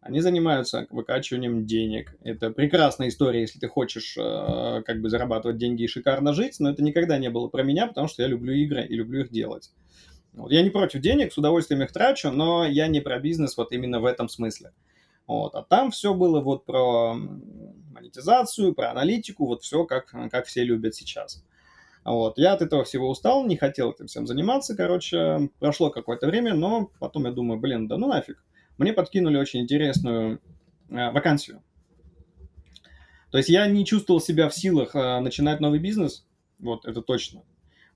Они 0.00 0.20
занимаются 0.20 0.86
выкачиванием 0.90 1.64
денег. 1.64 2.14
Это 2.22 2.50
прекрасная 2.50 3.08
история, 3.08 3.40
если 3.40 3.58
ты 3.58 3.68
хочешь 3.68 4.18
э, 4.18 4.82
как 4.84 5.00
бы 5.00 5.08
зарабатывать 5.08 5.56
деньги 5.56 5.84
и 5.84 5.86
шикарно 5.86 6.34
жить, 6.34 6.56
но 6.60 6.70
это 6.70 6.82
никогда 6.82 7.16
не 7.16 7.30
было 7.30 7.48
про 7.48 7.62
меня, 7.62 7.86
потому 7.86 8.06
что 8.06 8.22
я 8.22 8.28
люблю 8.28 8.52
игры 8.52 8.84
и 8.84 8.94
люблю 8.94 9.22
их 9.22 9.30
делать. 9.30 9.72
Вот. 10.34 10.52
Я 10.52 10.62
не 10.62 10.68
против 10.68 11.00
денег, 11.00 11.32
с 11.32 11.38
удовольствием 11.38 11.82
их 11.82 11.90
трачу, 11.90 12.30
но 12.30 12.66
я 12.66 12.86
не 12.86 13.00
про 13.00 13.18
бизнес 13.18 13.56
вот 13.56 13.72
именно 13.72 13.98
в 13.98 14.04
этом 14.04 14.28
смысле. 14.28 14.72
Вот. 15.26 15.54
А 15.54 15.62
там 15.62 15.90
все 15.90 16.12
было 16.12 16.40
вот 16.40 16.66
про 16.66 17.16
монетизацию, 17.94 18.74
про 18.74 18.90
аналитику, 18.90 19.46
вот 19.46 19.62
все 19.62 19.84
как, 19.84 20.06
как 20.30 20.46
все 20.46 20.64
любят 20.64 20.94
сейчас. 20.94 21.44
Вот. 22.04 22.36
Я 22.36 22.52
от 22.52 22.60
этого 22.60 22.84
всего 22.84 23.08
устал, 23.08 23.46
не 23.46 23.56
хотел 23.56 23.92
этим 23.92 24.06
всем 24.06 24.26
заниматься, 24.26 24.76
короче, 24.76 25.48
прошло 25.58 25.90
какое-то 25.90 26.26
время, 26.26 26.54
но 26.54 26.90
потом 26.98 27.24
я 27.24 27.32
думаю, 27.32 27.58
блин, 27.58 27.88
да 27.88 27.96
ну 27.96 28.08
нафиг. 28.08 28.44
Мне 28.76 28.92
подкинули 28.92 29.38
очень 29.38 29.60
интересную 29.60 30.40
э, 30.90 31.10
вакансию. 31.12 31.62
То 33.30 33.38
есть 33.38 33.48
я 33.48 33.66
не 33.66 33.86
чувствовал 33.86 34.20
себя 34.20 34.48
в 34.48 34.54
силах 34.54 34.94
э, 34.94 35.20
начинать 35.20 35.60
новый 35.60 35.78
бизнес, 35.78 36.26
вот 36.58 36.84
это 36.84 37.00
точно 37.00 37.42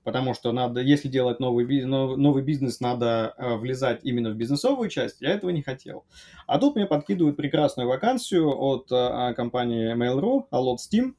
потому 0.03 0.33
что 0.33 0.51
надо, 0.51 0.81
если 0.81 1.07
делать 1.07 1.39
новый, 1.39 1.85
новый 1.85 2.43
бизнес, 2.43 2.79
надо 2.79 3.33
э, 3.37 3.55
влезать 3.55 4.01
именно 4.03 4.31
в 4.31 4.35
бизнесовую 4.35 4.89
часть, 4.89 5.21
я 5.21 5.31
этого 5.31 5.49
не 5.49 5.61
хотел. 5.61 6.05
А 6.47 6.59
тут 6.59 6.75
мне 6.75 6.85
подкидывают 6.85 7.37
прекрасную 7.37 7.87
вакансию 7.87 8.49
от 8.49 8.91
э, 8.91 9.33
компании 9.35 9.95
Mail.ru, 9.95 10.45
Alot 10.51 10.77
Steam, 10.77 11.13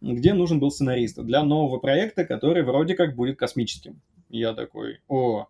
где 0.00 0.34
нужен 0.34 0.60
был 0.60 0.70
сценарист 0.70 1.18
для 1.22 1.42
нового 1.42 1.78
проекта, 1.78 2.24
который 2.24 2.62
вроде 2.62 2.94
как 2.94 3.14
будет 3.14 3.38
космическим. 3.38 4.00
Я 4.28 4.54
такой, 4.54 5.00
о, 5.08 5.46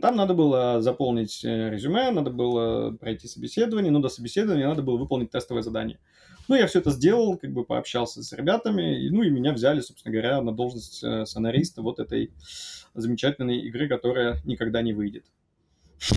там 0.00 0.16
надо 0.16 0.34
было 0.34 0.80
заполнить 0.80 1.44
э, 1.44 1.70
резюме, 1.70 2.10
надо 2.10 2.30
было 2.30 2.92
пройти 2.92 3.26
собеседование, 3.26 3.90
но 3.90 3.98
до 3.98 4.08
собеседования 4.08 4.68
надо 4.68 4.82
было 4.82 4.96
выполнить 4.96 5.30
тестовое 5.30 5.62
задание. 5.62 5.98
Ну, 6.50 6.56
я 6.56 6.66
все 6.66 6.80
это 6.80 6.90
сделал, 6.90 7.38
как 7.38 7.52
бы 7.52 7.64
пообщался 7.64 8.24
с 8.24 8.32
ребятами, 8.32 9.04
и, 9.04 9.08
ну, 9.10 9.22
и 9.22 9.30
меня 9.30 9.52
взяли, 9.52 9.78
собственно 9.78 10.12
говоря, 10.12 10.42
на 10.42 10.50
должность 10.50 11.00
э, 11.04 11.24
сценариста 11.24 11.80
вот 11.80 12.00
этой 12.00 12.32
замечательной 12.92 13.58
игры, 13.58 13.88
которая 13.88 14.40
никогда 14.44 14.82
не 14.82 14.92
выйдет. 14.92 15.24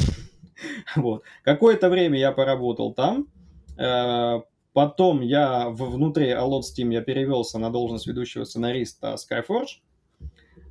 Вот. 0.95 1.23
Какое-то 1.43 1.89
время 1.89 2.17
я 2.17 2.31
поработал 2.31 2.93
там, 2.93 3.27
э, 3.77 4.41
потом 4.73 5.21
я 5.21 5.69
внутри 5.69 6.31
Alot 6.31 6.61
Steam 6.61 6.91
я 6.93 7.01
перевелся 7.01 7.59
на 7.59 7.69
должность 7.69 8.07
ведущего 8.07 8.43
сценариста 8.45 9.15
Skyforge, 9.15 9.81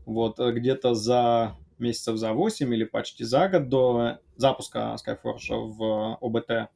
вот, 0.07 0.41
э, 0.41 0.51
где-то 0.51 0.95
за 0.95 1.57
месяцев 1.79 2.17
за 2.17 2.33
8 2.33 2.75
или 2.75 2.85
почти 2.85 3.23
за 3.23 3.49
год 3.49 3.69
до 3.69 4.19
запуска 4.37 4.97
Skyforge 4.97 5.51
в 5.51 6.19
ОБТ 6.21 6.71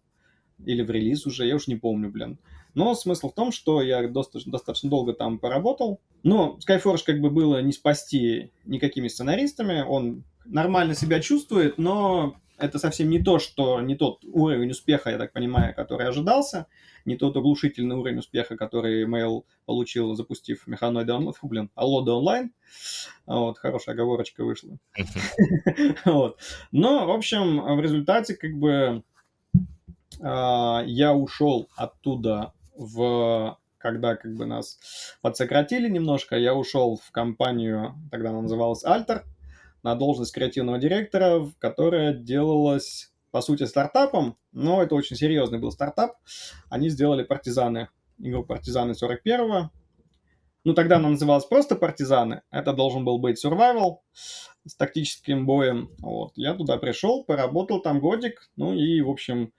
или 0.64 0.82
в 0.82 0.90
релиз 0.90 1.26
уже, 1.26 1.46
я 1.46 1.56
уж 1.56 1.66
не 1.66 1.76
помню, 1.76 2.10
блин. 2.10 2.38
Но 2.76 2.94
смысл 2.94 3.30
в 3.30 3.34
том, 3.34 3.52
что 3.52 3.80
я 3.80 4.06
достаточно, 4.06 4.52
достаточно 4.52 4.90
долго 4.90 5.14
там 5.14 5.38
поработал. 5.38 5.98
Но 6.22 6.58
Skyforge 6.60 7.04
как 7.06 7.20
бы 7.20 7.30
было 7.30 7.62
не 7.62 7.72
спасти 7.72 8.52
никакими 8.66 9.08
сценаристами. 9.08 9.80
Он 9.80 10.24
нормально 10.44 10.94
себя 10.94 11.20
чувствует, 11.20 11.78
но 11.78 12.36
это 12.58 12.78
совсем 12.78 13.08
не 13.08 13.22
то, 13.22 13.38
что 13.38 13.80
не 13.80 13.96
тот 13.96 14.22
уровень 14.26 14.72
успеха, 14.72 15.08
я 15.08 15.16
так 15.16 15.32
понимаю, 15.32 15.74
который 15.74 16.06
ожидался, 16.06 16.66
не 17.06 17.16
тот 17.16 17.34
оглушительный 17.34 17.96
уровень 17.96 18.18
успеха, 18.18 18.58
который 18.58 19.06
Mail 19.06 19.44
получил, 19.64 20.14
запустив 20.14 20.66
механоиды 20.66 21.14
онлайн, 21.14 21.32
фу, 21.32 21.48
блин, 21.48 21.70
Аллода 21.74 22.12
онлайн. 22.12 22.52
Вот, 23.24 23.56
хорошая 23.56 23.94
оговорочка 23.94 24.44
вышла. 24.44 24.76
вот. 26.04 26.38
Но, 26.72 27.06
в 27.06 27.10
общем, 27.10 27.74
в 27.76 27.80
результате, 27.80 28.34
как 28.34 28.52
бы, 28.52 29.02
а, 30.20 30.82
я 30.86 31.14
ушел 31.14 31.70
оттуда 31.74 32.52
в 32.76 33.58
когда 33.78 34.16
как 34.16 34.34
бы 34.34 34.46
нас 34.46 34.78
подсократили 35.22 35.88
немножко, 35.88 36.36
я 36.36 36.54
ушел 36.54 36.96
в 36.96 37.10
компанию, 37.12 37.94
тогда 38.10 38.30
она 38.30 38.42
называлась 38.42 38.84
Alter, 38.84 39.22
на 39.82 39.94
должность 39.94 40.34
креативного 40.34 40.78
директора, 40.78 41.46
которая 41.60 42.12
делалась, 42.12 43.12
по 43.30 43.40
сути, 43.40 43.64
стартапом, 43.64 44.36
но 44.50 44.82
это 44.82 44.96
очень 44.96 45.14
серьезный 45.16 45.60
был 45.60 45.70
стартап. 45.70 46.16
Они 46.68 46.88
сделали 46.88 47.22
партизаны, 47.22 47.88
игру 48.18 48.42
партизаны 48.44 48.92
41-го, 48.92 49.70
Ну, 50.64 50.74
тогда 50.74 50.96
она 50.96 51.10
называлась 51.10 51.44
просто 51.44 51.76
«Партизаны». 51.76 52.42
Это 52.50 52.72
должен 52.72 53.04
был 53.04 53.18
быть 53.18 53.44
survival 53.44 53.98
с 54.66 54.74
тактическим 54.76 55.46
боем. 55.46 55.90
Вот. 56.00 56.32
Я 56.34 56.54
туда 56.54 56.76
пришел, 56.76 57.22
поработал 57.22 57.80
там 57.80 58.00
годик. 58.00 58.50
Ну 58.56 58.74
и, 58.74 59.00
в 59.00 59.08
общем, 59.08 59.52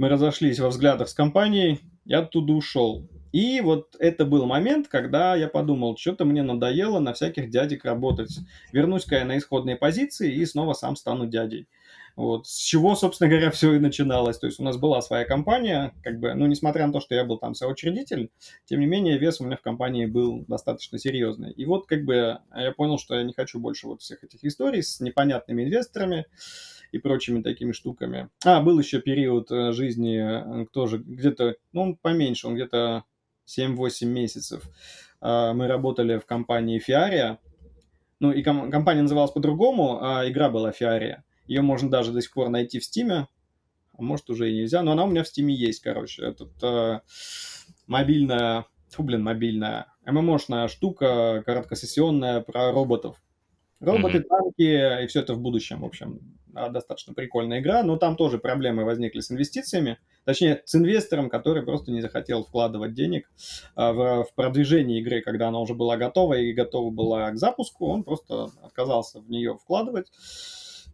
мы 0.00 0.08
разошлись 0.08 0.58
во 0.58 0.70
взглядах 0.70 1.10
с 1.10 1.12
компанией. 1.12 1.80
Я 2.06 2.20
оттуда 2.20 2.54
ушел. 2.54 3.06
И 3.32 3.60
вот 3.60 3.96
это 3.98 4.24
был 4.24 4.46
момент, 4.46 4.88
когда 4.88 5.36
я 5.36 5.46
подумал, 5.46 5.94
что-то 5.98 6.24
мне 6.24 6.42
надоело 6.42 7.00
на 7.00 7.12
всяких 7.12 7.50
дядек 7.50 7.84
работать. 7.84 8.38
Вернусь-ка 8.72 9.16
я 9.16 9.26
на 9.26 9.36
исходные 9.36 9.76
позиции 9.76 10.34
и 10.34 10.46
снова 10.46 10.72
сам 10.72 10.96
стану 10.96 11.26
дядей. 11.26 11.68
Вот. 12.16 12.46
С 12.46 12.56
чего, 12.56 12.96
собственно 12.96 13.28
говоря, 13.28 13.50
все 13.50 13.74
и 13.74 13.78
начиналось. 13.78 14.38
То 14.38 14.46
есть 14.46 14.58
у 14.58 14.64
нас 14.64 14.78
была 14.78 15.02
своя 15.02 15.26
компания, 15.26 15.92
как 16.02 16.18
бы, 16.18 16.32
ну, 16.32 16.46
несмотря 16.46 16.86
на 16.86 16.94
то, 16.94 17.00
что 17.00 17.14
я 17.14 17.26
был 17.26 17.36
там 17.36 17.54
соучредитель, 17.54 18.30
тем 18.64 18.80
не 18.80 18.86
менее, 18.86 19.18
вес 19.18 19.38
у 19.42 19.44
меня 19.44 19.56
в 19.56 19.62
компании 19.62 20.06
был 20.06 20.46
достаточно 20.48 20.98
серьезный. 20.98 21.52
И 21.52 21.66
вот, 21.66 21.86
как 21.86 22.06
бы, 22.06 22.38
я 22.56 22.72
понял, 22.72 22.98
что 22.98 23.16
я 23.16 23.22
не 23.22 23.34
хочу 23.34 23.60
больше 23.60 23.86
вот 23.86 24.00
всех 24.00 24.24
этих 24.24 24.42
историй 24.44 24.82
с 24.82 25.00
непонятными 25.00 25.62
инвесторами 25.62 26.24
и 26.92 26.98
прочими 26.98 27.42
такими 27.42 27.72
штуками. 27.72 28.28
А, 28.44 28.60
был 28.60 28.78
еще 28.78 29.00
период 29.00 29.50
э, 29.50 29.72
жизни, 29.72 30.62
э, 30.62 30.66
тоже 30.72 30.98
где-то, 30.98 31.56
ну, 31.72 31.82
он 31.82 31.96
поменьше, 31.96 32.46
он 32.46 32.54
где-то 32.54 33.04
7-8 33.46 34.06
месяцев. 34.06 34.64
А, 35.20 35.52
мы 35.52 35.66
работали 35.66 36.18
в 36.18 36.26
компании 36.26 36.80
Fiaria. 36.80 37.38
Ну, 38.18 38.32
и 38.32 38.42
ком- 38.42 38.70
компания 38.70 39.02
называлась 39.02 39.32
по-другому, 39.32 40.02
а 40.02 40.28
игра 40.28 40.50
была 40.50 40.70
Fiaria. 40.70 41.22
Ее 41.46 41.62
можно 41.62 41.90
даже 41.90 42.12
до 42.12 42.20
сих 42.20 42.32
пор 42.32 42.48
найти 42.48 42.78
в 42.78 42.84
Стиме. 42.84 43.28
А 43.96 44.02
может, 44.02 44.30
уже 44.30 44.50
и 44.50 44.56
нельзя. 44.56 44.82
Но 44.82 44.92
она 44.92 45.04
у 45.04 45.10
меня 45.10 45.22
в 45.22 45.28
Стиме 45.28 45.54
есть, 45.54 45.82
короче. 45.82 46.24
Это 46.26 46.48
э, 46.62 47.00
мобильная... 47.86 48.66
Фу, 48.90 49.02
блин, 49.04 49.22
мобильная. 49.22 49.86
ММОшная 50.04 50.68
штука, 50.68 51.42
короткосессионная 51.46 52.40
про 52.40 52.72
роботов. 52.72 53.16
Роботы, 53.78 54.18
mm-hmm. 54.18 54.22
танки 54.28 55.04
и 55.04 55.06
все 55.06 55.20
это 55.20 55.34
в 55.34 55.40
будущем, 55.40 55.80
в 55.80 55.84
общем, 55.84 56.20
достаточно 56.52 57.14
прикольная 57.14 57.60
игра, 57.60 57.82
но 57.82 57.96
там 57.96 58.16
тоже 58.16 58.38
проблемы 58.38 58.84
возникли 58.84 59.20
с 59.20 59.30
инвестициями, 59.30 59.98
точнее, 60.24 60.62
с 60.64 60.74
инвестором, 60.74 61.28
который 61.28 61.62
просто 61.62 61.92
не 61.92 62.00
захотел 62.00 62.44
вкладывать 62.44 62.94
денег 62.94 63.30
а, 63.74 63.92
в, 63.92 64.24
в 64.24 64.34
продвижение 64.34 65.00
игры, 65.00 65.20
когда 65.20 65.48
она 65.48 65.60
уже 65.60 65.74
была 65.74 65.96
готова 65.96 66.34
и 66.34 66.52
готова 66.52 66.90
была 66.90 67.30
к 67.30 67.36
запуску, 67.36 67.86
он 67.86 68.04
просто 68.04 68.50
отказался 68.62 69.20
в 69.20 69.30
нее 69.30 69.56
вкладывать. 69.56 70.06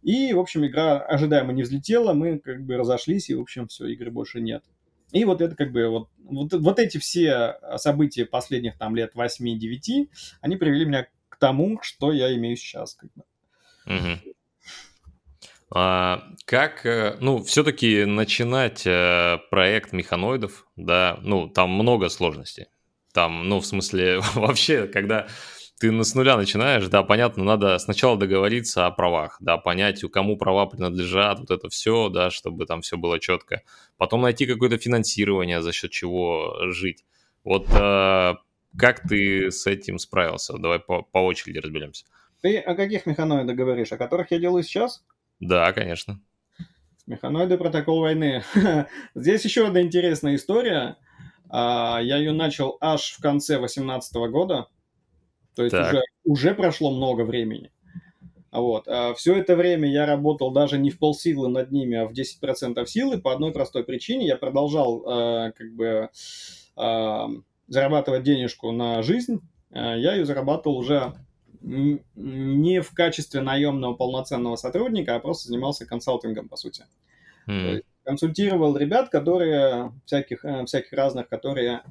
И, 0.03 0.31
в 0.33 0.39
общем, 0.39 0.65
игра 0.65 0.99
ожидаемо 0.99 1.53
не 1.53 1.63
взлетела, 1.63 2.13
мы 2.13 2.39
как 2.39 2.65
бы 2.65 2.77
разошлись, 2.77 3.29
и, 3.29 3.35
в 3.35 3.41
общем, 3.41 3.67
все, 3.67 3.87
игры 3.87 4.11
больше 4.11 4.39
нет. 4.39 4.63
И 5.11 5.25
вот 5.25 5.41
это 5.41 5.55
как 5.55 5.71
бы 5.71 5.87
вот, 5.87 6.09
вот, 6.17 6.53
вот 6.53 6.79
эти 6.79 6.97
все 6.97 7.57
события 7.77 8.25
последних 8.25 8.77
там 8.77 8.95
лет 8.95 9.13
8-9, 9.15 10.09
они 10.41 10.55
привели 10.57 10.85
меня 10.85 11.07
к 11.29 11.39
тому, 11.39 11.79
что 11.81 12.11
я 12.11 12.33
имею 12.35 12.57
сейчас. 12.57 12.95
Как 12.95 13.09
бы. 13.13 13.23
Угу. 13.85 14.33
А, 15.69 16.23
как, 16.45 16.85
э, 16.85 17.17
ну, 17.19 17.43
все-таки 17.43 18.05
начинать 18.05 18.83
э, 18.85 19.37
проект 19.49 19.91
механоидов, 19.91 20.65
да, 20.77 21.19
ну, 21.23 21.49
там 21.49 21.71
много 21.71 22.09
сложностей. 22.09 22.67
Там, 23.13 23.49
ну, 23.49 23.59
в 23.59 23.65
смысле, 23.65 24.19
вообще, 24.35 24.87
когда 24.87 25.27
ты 25.79 26.03
с 26.03 26.15
нуля 26.15 26.37
начинаешь, 26.37 26.87
да, 26.87 27.03
понятно, 27.03 27.43
надо 27.43 27.77
сначала 27.79 28.17
договориться 28.17 28.85
о 28.85 28.91
правах, 28.91 29.37
да, 29.41 29.57
понять, 29.57 30.03
у 30.03 30.09
кому 30.09 30.37
права 30.37 30.65
принадлежат, 30.65 31.39
вот 31.39 31.51
это 31.51 31.69
все, 31.69 32.09
да, 32.09 32.31
чтобы 32.31 32.65
там 32.65 32.81
все 32.81 32.97
было 32.97 33.19
четко. 33.19 33.61
Потом 33.97 34.21
найти 34.21 34.45
какое-то 34.45 34.77
финансирование, 34.77 35.61
за 35.61 35.73
счет 35.73 35.91
чего 35.91 36.55
жить. 36.71 37.05
Вот 37.43 37.67
э, 37.69 38.35
как 38.77 39.01
ты 39.01 39.51
с 39.51 39.67
этим 39.67 39.99
справился? 39.99 40.57
Давай 40.57 40.79
по, 40.79 41.01
по 41.01 41.19
очереди 41.19 41.59
разберемся. 41.59 42.05
Ты 42.41 42.57
о 42.57 42.75
каких 42.75 43.05
механоидах 43.05 43.55
говоришь? 43.55 43.91
О 43.91 43.97
которых 43.97 44.31
я 44.31 44.39
делаю 44.39 44.63
сейчас? 44.63 45.03
Да, 45.39 45.71
конечно. 45.73 46.19
Механоиды 47.05 47.57
протокол 47.57 48.01
войны. 48.01 48.43
Здесь 49.15 49.45
еще 49.45 49.67
одна 49.67 49.81
интересная 49.81 50.35
история. 50.35 50.97
А, 51.49 51.99
я 52.01 52.17
ее 52.17 52.33
начал 52.33 52.77
аж 52.81 53.11
в 53.11 53.21
конце 53.21 53.57
2018 53.57 54.15
года. 54.29 54.67
То 55.55 55.63
есть 55.63 55.73
уже, 55.73 56.01
уже 56.23 56.53
прошло 56.53 56.91
много 56.91 57.21
времени. 57.21 57.71
Вот. 58.51 58.87
А 58.87 59.13
все 59.13 59.35
это 59.35 59.55
время 59.55 59.89
я 59.89 60.05
работал 60.05 60.51
даже 60.51 60.77
не 60.77 60.89
в 60.89 60.99
полсилы 60.99 61.47
над 61.49 61.71
ними, 61.71 61.97
а 61.97 62.07
в 62.07 62.11
10% 62.11 62.85
силы 62.85 63.19
по 63.19 63.33
одной 63.33 63.51
простой 63.51 63.83
причине. 63.83 64.27
Я 64.27 64.35
продолжал 64.35 65.03
э, 65.05 65.51
как 65.53 65.73
бы 65.75 66.09
э, 66.75 67.27
зарабатывать 67.67 68.23
денежку 68.23 68.71
на 68.71 69.01
жизнь. 69.01 69.41
Я 69.71 70.15
ее 70.15 70.25
зарабатывал 70.25 70.77
уже 70.77 71.13
не 71.61 72.81
в 72.81 72.91
качестве 72.93 73.41
наемного 73.41 73.93
полноценного 73.93 74.55
сотрудника, 74.55 75.15
а 75.15 75.19
просто 75.19 75.47
занимался 75.47 75.85
консалтингом, 75.85 76.49
по 76.49 76.57
сути. 76.57 76.85
Mm. 77.47 77.81
консультировал 78.03 78.75
ребят, 78.75 79.07
которые 79.09 79.93
всяких, 80.05 80.43
э, 80.43 80.65
всяких 80.65 80.91
разных, 80.91 81.29
которые 81.29 81.81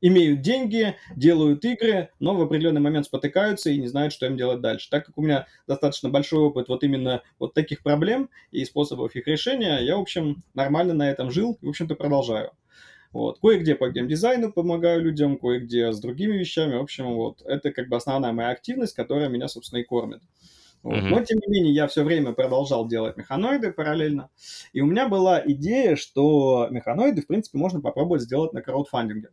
имеют 0.00 0.40
деньги, 0.40 0.96
делают 1.14 1.64
игры, 1.64 2.10
но 2.18 2.34
в 2.34 2.42
определенный 2.42 2.80
момент 2.80 3.06
спотыкаются 3.06 3.70
и 3.70 3.78
не 3.78 3.86
знают, 3.86 4.12
что 4.12 4.26
им 4.26 4.36
делать 4.36 4.60
дальше. 4.60 4.88
Так 4.90 5.06
как 5.06 5.18
у 5.18 5.22
меня 5.22 5.46
достаточно 5.66 6.08
большой 6.08 6.40
опыт 6.40 6.68
вот 6.68 6.82
именно 6.84 7.22
вот 7.38 7.54
таких 7.54 7.82
проблем 7.82 8.30
и 8.50 8.64
способов 8.64 9.14
их 9.14 9.26
решения, 9.26 9.78
я, 9.80 9.96
в 9.96 10.00
общем, 10.00 10.42
нормально 10.54 10.94
на 10.94 11.10
этом 11.10 11.30
жил 11.30 11.58
и, 11.60 11.66
в 11.66 11.70
общем-то, 11.70 11.94
продолжаю. 11.94 12.52
Вот. 13.12 13.40
Кое-где 13.40 13.74
по 13.74 13.90
геймдизайну 13.90 14.52
помогаю 14.52 15.02
людям, 15.02 15.36
кое-где 15.36 15.92
с 15.92 16.00
другими 16.00 16.36
вещами. 16.36 16.76
В 16.76 16.82
общем, 16.82 17.14
вот 17.14 17.42
это 17.44 17.72
как 17.72 17.88
бы 17.88 17.96
основная 17.96 18.32
моя 18.32 18.50
активность, 18.50 18.94
которая 18.94 19.28
меня, 19.28 19.48
собственно, 19.48 19.80
и 19.80 19.84
кормит. 19.84 20.22
Вот. 20.82 20.96
Mm-hmm. 20.96 21.08
Но, 21.08 21.24
тем 21.24 21.38
не 21.44 21.52
менее, 21.52 21.74
я 21.74 21.88
все 21.88 22.04
время 22.04 22.32
продолжал 22.32 22.86
делать 22.86 23.16
механоиды 23.16 23.72
параллельно. 23.72 24.30
И 24.72 24.80
у 24.80 24.86
меня 24.86 25.08
была 25.08 25.42
идея, 25.44 25.96
что 25.96 26.68
механоиды, 26.70 27.22
в 27.22 27.26
принципе, 27.26 27.58
можно 27.58 27.80
попробовать 27.80 28.22
сделать 28.22 28.52
на 28.52 28.62
краудфандинге. 28.62 29.30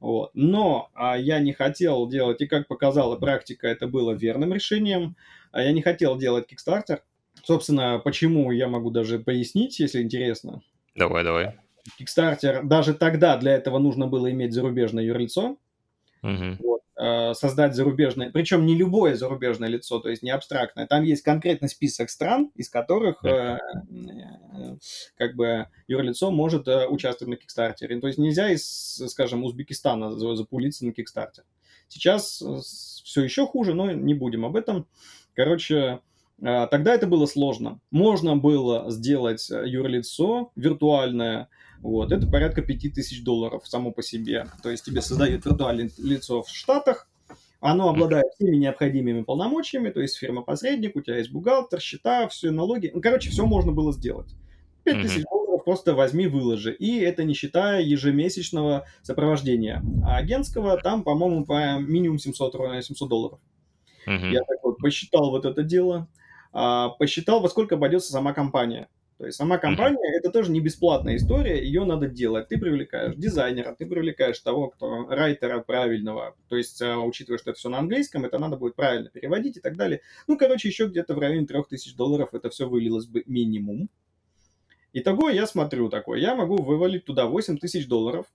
Вот. 0.00 0.30
Но 0.34 0.90
а, 0.94 1.16
я 1.16 1.38
не 1.38 1.52
хотел 1.52 2.08
делать, 2.08 2.40
и 2.40 2.46
как 2.46 2.66
показала 2.66 3.16
практика, 3.16 3.68
это 3.68 3.86
было 3.86 4.12
верным 4.12 4.52
решением. 4.52 5.16
А 5.52 5.62
я 5.62 5.72
не 5.72 5.82
хотел 5.82 6.16
делать 6.16 6.46
Kickstarter. 6.50 7.00
Собственно, 7.44 8.00
почему 8.02 8.50
я 8.50 8.66
могу 8.66 8.90
даже 8.90 9.18
пояснить, 9.18 9.78
если 9.78 10.02
интересно. 10.02 10.62
Давай, 10.96 11.22
давай. 11.22 11.61
Kickstarter, 11.98 12.62
даже 12.62 12.94
тогда 12.94 13.36
для 13.36 13.52
этого 13.52 13.78
нужно 13.78 14.06
было 14.06 14.30
иметь 14.30 14.52
зарубежное 14.52 15.04
юрлицо. 15.04 15.56
Угу. 16.22 16.56
Вот. 16.60 16.82
Э, 16.94 17.34
создать 17.34 17.74
зарубежное, 17.74 18.30
причем 18.30 18.64
не 18.64 18.76
любое 18.76 19.16
зарубежное 19.16 19.68
лицо, 19.68 19.98
то 19.98 20.08
есть 20.08 20.22
не 20.22 20.30
абстрактное. 20.30 20.86
Там 20.86 21.02
есть 21.02 21.22
конкретный 21.22 21.68
список 21.68 22.10
стран, 22.10 22.52
из 22.54 22.68
которых 22.68 23.24
э, 23.24 23.58
э, 23.58 24.76
как 25.16 25.34
бы 25.34 25.66
юрлицо 25.88 26.30
может 26.30 26.68
э, 26.68 26.86
участвовать 26.86 27.30
на 27.30 27.36
Кикстартере. 27.36 27.98
То 27.98 28.06
есть 28.06 28.18
нельзя 28.18 28.50
из, 28.50 29.02
скажем, 29.08 29.42
Узбекистана 29.42 30.12
запулиться 30.36 30.84
на 30.84 30.92
Кикстартер. 30.92 31.44
Сейчас 31.88 32.40
э, 32.40 32.58
все 33.04 33.22
еще 33.22 33.46
хуже, 33.46 33.74
но 33.74 33.90
не 33.90 34.14
будем 34.14 34.44
об 34.44 34.54
этом. 34.54 34.86
Короче, 35.34 36.00
э, 36.40 36.66
тогда 36.70 36.94
это 36.94 37.06
было 37.06 37.24
сложно. 37.24 37.80
Можно 37.90 38.36
было 38.36 38.90
сделать 38.90 39.48
юрлицо 39.48 40.52
виртуальное, 40.56 41.48
вот, 41.82 42.12
это 42.12 42.26
порядка 42.26 42.62
5000 42.62 43.22
долларов 43.22 43.66
само 43.66 43.92
по 43.92 44.02
себе. 44.02 44.46
То 44.62 44.70
есть 44.70 44.84
тебе 44.84 45.02
создают 45.02 45.44
виртуальное 45.44 45.90
лицо 45.98 46.42
в 46.42 46.48
Штатах, 46.48 47.08
оно 47.62 47.88
обладает 47.88 48.26
всеми 48.34 48.56
необходимыми 48.56 49.22
полномочиями, 49.22 49.90
то 49.90 50.00
есть 50.00 50.16
фирма-посредник, 50.16 50.96
у 50.96 51.00
тебя 51.00 51.18
есть 51.18 51.30
бухгалтер, 51.30 51.80
счета, 51.80 52.26
все 52.26 52.50
налоги. 52.50 52.90
Ну, 52.92 53.00
короче, 53.00 53.30
все 53.30 53.46
можно 53.46 53.70
было 53.70 53.92
сделать. 53.92 54.34
5000 54.82 55.18
mm-hmm. 55.18 55.24
долларов 55.30 55.64
просто 55.64 55.94
возьми, 55.94 56.26
выложи. 56.26 56.72
И 56.72 56.98
это 56.98 57.22
не 57.22 57.34
считая 57.34 57.80
ежемесячного 57.80 58.86
сопровождения. 59.02 59.80
А 60.04 60.16
агентского 60.16 60.76
там, 60.76 61.04
по-моему, 61.04 61.44
по 61.44 61.78
минимум 61.78 62.18
700, 62.18 62.84
700 62.84 63.08
долларов. 63.08 63.38
Mm-hmm. 64.08 64.30
Я 64.32 64.40
такой 64.40 64.74
посчитал 64.74 65.30
вот 65.30 65.44
это 65.44 65.62
дело, 65.62 66.08
а, 66.52 66.88
посчитал, 66.88 67.40
во 67.40 67.48
сколько 67.48 67.76
обойдется 67.76 68.10
сама 68.10 68.32
компания. 68.32 68.88
То 69.18 69.26
есть 69.26 69.38
сама 69.38 69.58
компания 69.58 70.16
это 70.16 70.30
тоже 70.30 70.50
не 70.50 70.60
бесплатная 70.60 71.16
история, 71.16 71.62
ее 71.62 71.84
надо 71.84 72.08
делать. 72.08 72.48
Ты 72.48 72.58
привлекаешь 72.58 73.14
дизайнера, 73.14 73.74
ты 73.74 73.86
привлекаешь 73.86 74.38
того, 74.40 74.68
кто 74.68 75.06
райтера 75.08 75.60
правильного. 75.60 76.34
То 76.48 76.56
есть, 76.56 76.82
а, 76.82 76.98
учитывая, 76.98 77.38
что 77.38 77.50
это 77.50 77.58
все 77.58 77.68
на 77.68 77.78
английском, 77.78 78.24
это 78.24 78.38
надо 78.38 78.56
будет 78.56 78.74
правильно 78.74 79.10
переводить 79.10 79.56
и 79.56 79.60
так 79.60 79.76
далее. 79.76 80.00
Ну, 80.26 80.36
короче, 80.36 80.68
еще 80.68 80.86
где-то 80.86 81.14
в 81.14 81.18
районе 81.18 81.46
3000 81.46 81.96
долларов 81.96 82.30
это 82.32 82.50
все 82.50 82.68
вылилось 82.68 83.06
бы 83.06 83.22
минимум. 83.26 83.88
Итого 84.92 85.30
я 85.30 85.46
смотрю 85.46 85.88
такой, 85.88 86.20
я 86.20 86.34
могу 86.34 86.62
вывалить 86.62 87.04
туда 87.04 87.26
8 87.26 87.58
тысяч 87.58 87.86
долларов. 87.86 88.26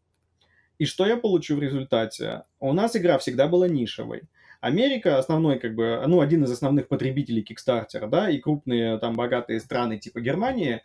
И 0.80 0.86
что 0.86 1.06
я 1.06 1.18
получу 1.18 1.56
в 1.56 1.62
результате? 1.62 2.44
У 2.60 2.72
нас 2.74 2.96
игра 2.96 3.18
всегда 3.18 3.48
была 3.48 3.68
нишевой. 3.68 4.24
Америка 4.62 5.18
основной, 5.18 5.60
как 5.60 5.76
бы, 5.76 6.04
ну, 6.08 6.22
один 6.22 6.44
из 6.44 6.52
основных 6.52 6.88
потребителей 6.88 7.44
Кикстартера, 7.44 8.08
да, 8.08 8.30
и 8.30 8.40
крупные 8.40 8.98
там 9.00 9.16
богатые 9.16 9.60
страны 9.60 9.98
типа 9.98 10.20
Германии, 10.20 10.82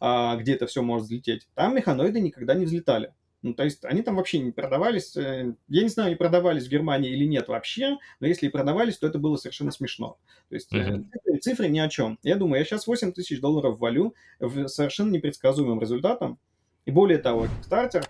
а, 0.00 0.36
где 0.36 0.54
это 0.54 0.66
все 0.66 0.82
может 0.82 1.06
взлететь, 1.06 1.48
там 1.54 1.76
механоиды 1.76 2.20
никогда 2.20 2.54
не 2.54 2.64
взлетали. 2.64 3.12
Ну, 3.42 3.54
то 3.54 3.62
есть 3.62 3.84
они 3.84 4.02
там 4.02 4.16
вообще 4.16 4.40
не 4.40 4.50
продавались. 4.50 5.16
Э, 5.16 5.54
я 5.68 5.82
не 5.82 5.88
знаю, 5.88 6.08
они 6.08 6.16
продавались 6.16 6.66
в 6.66 6.70
Германии 6.70 7.12
или 7.12 7.26
нет 7.26 7.46
вообще, 7.46 7.96
но 8.18 8.26
если 8.26 8.46
и 8.46 8.50
продавались, 8.50 8.98
то 8.98 9.06
это 9.06 9.20
было 9.20 9.36
совершенно 9.36 9.70
смешно. 9.70 10.18
То 10.48 10.54
есть 10.56 10.72
mm-hmm. 10.72 11.04
цифры, 11.12 11.38
цифры 11.38 11.68
ни 11.68 11.78
о 11.78 11.88
чем. 11.88 12.18
Я 12.24 12.34
думаю, 12.36 12.58
я 12.58 12.64
сейчас 12.64 12.88
8 12.88 13.12
тысяч 13.12 13.40
долларов 13.40 13.78
валю 13.78 14.14
совершенно 14.40 15.10
непредсказуемым 15.10 15.80
результатом. 15.80 16.40
И 16.86 16.90
более 16.90 17.18
того, 17.18 17.46
стартер, 17.62 18.04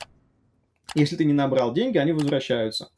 если 0.95 1.17
ты 1.17 1.27
не 1.27 1.35
набрал 1.35 1.75
деньги, 1.75 1.99
они 1.99 2.13
возвращаются. 2.13 2.91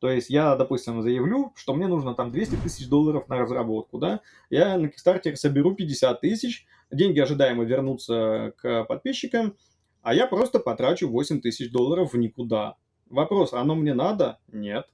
То 0.00 0.10
есть 0.10 0.30
я, 0.30 0.56
допустим, 0.56 1.02
заявлю, 1.02 1.52
что 1.56 1.74
мне 1.74 1.86
нужно 1.86 2.14
там 2.14 2.32
200 2.32 2.56
тысяч 2.56 2.88
долларов 2.88 3.28
на 3.28 3.38
разработку, 3.38 3.98
да, 3.98 4.20
я 4.48 4.76
на 4.78 4.86
Kickstarter 4.86 5.36
соберу 5.36 5.74
50 5.74 6.20
тысяч, 6.20 6.66
деньги 6.90 7.20
ожидаемо 7.20 7.64
вернутся 7.64 8.54
к 8.56 8.84
подписчикам, 8.84 9.56
а 10.02 10.14
я 10.14 10.26
просто 10.26 10.58
потрачу 10.58 11.08
8 11.08 11.42
тысяч 11.42 11.70
долларов 11.70 12.14
в 12.14 12.16
никуда. 12.16 12.76
Вопрос, 13.10 13.52
оно 13.52 13.74
мне 13.74 13.92
надо? 13.92 14.38
Нет. 14.48 14.86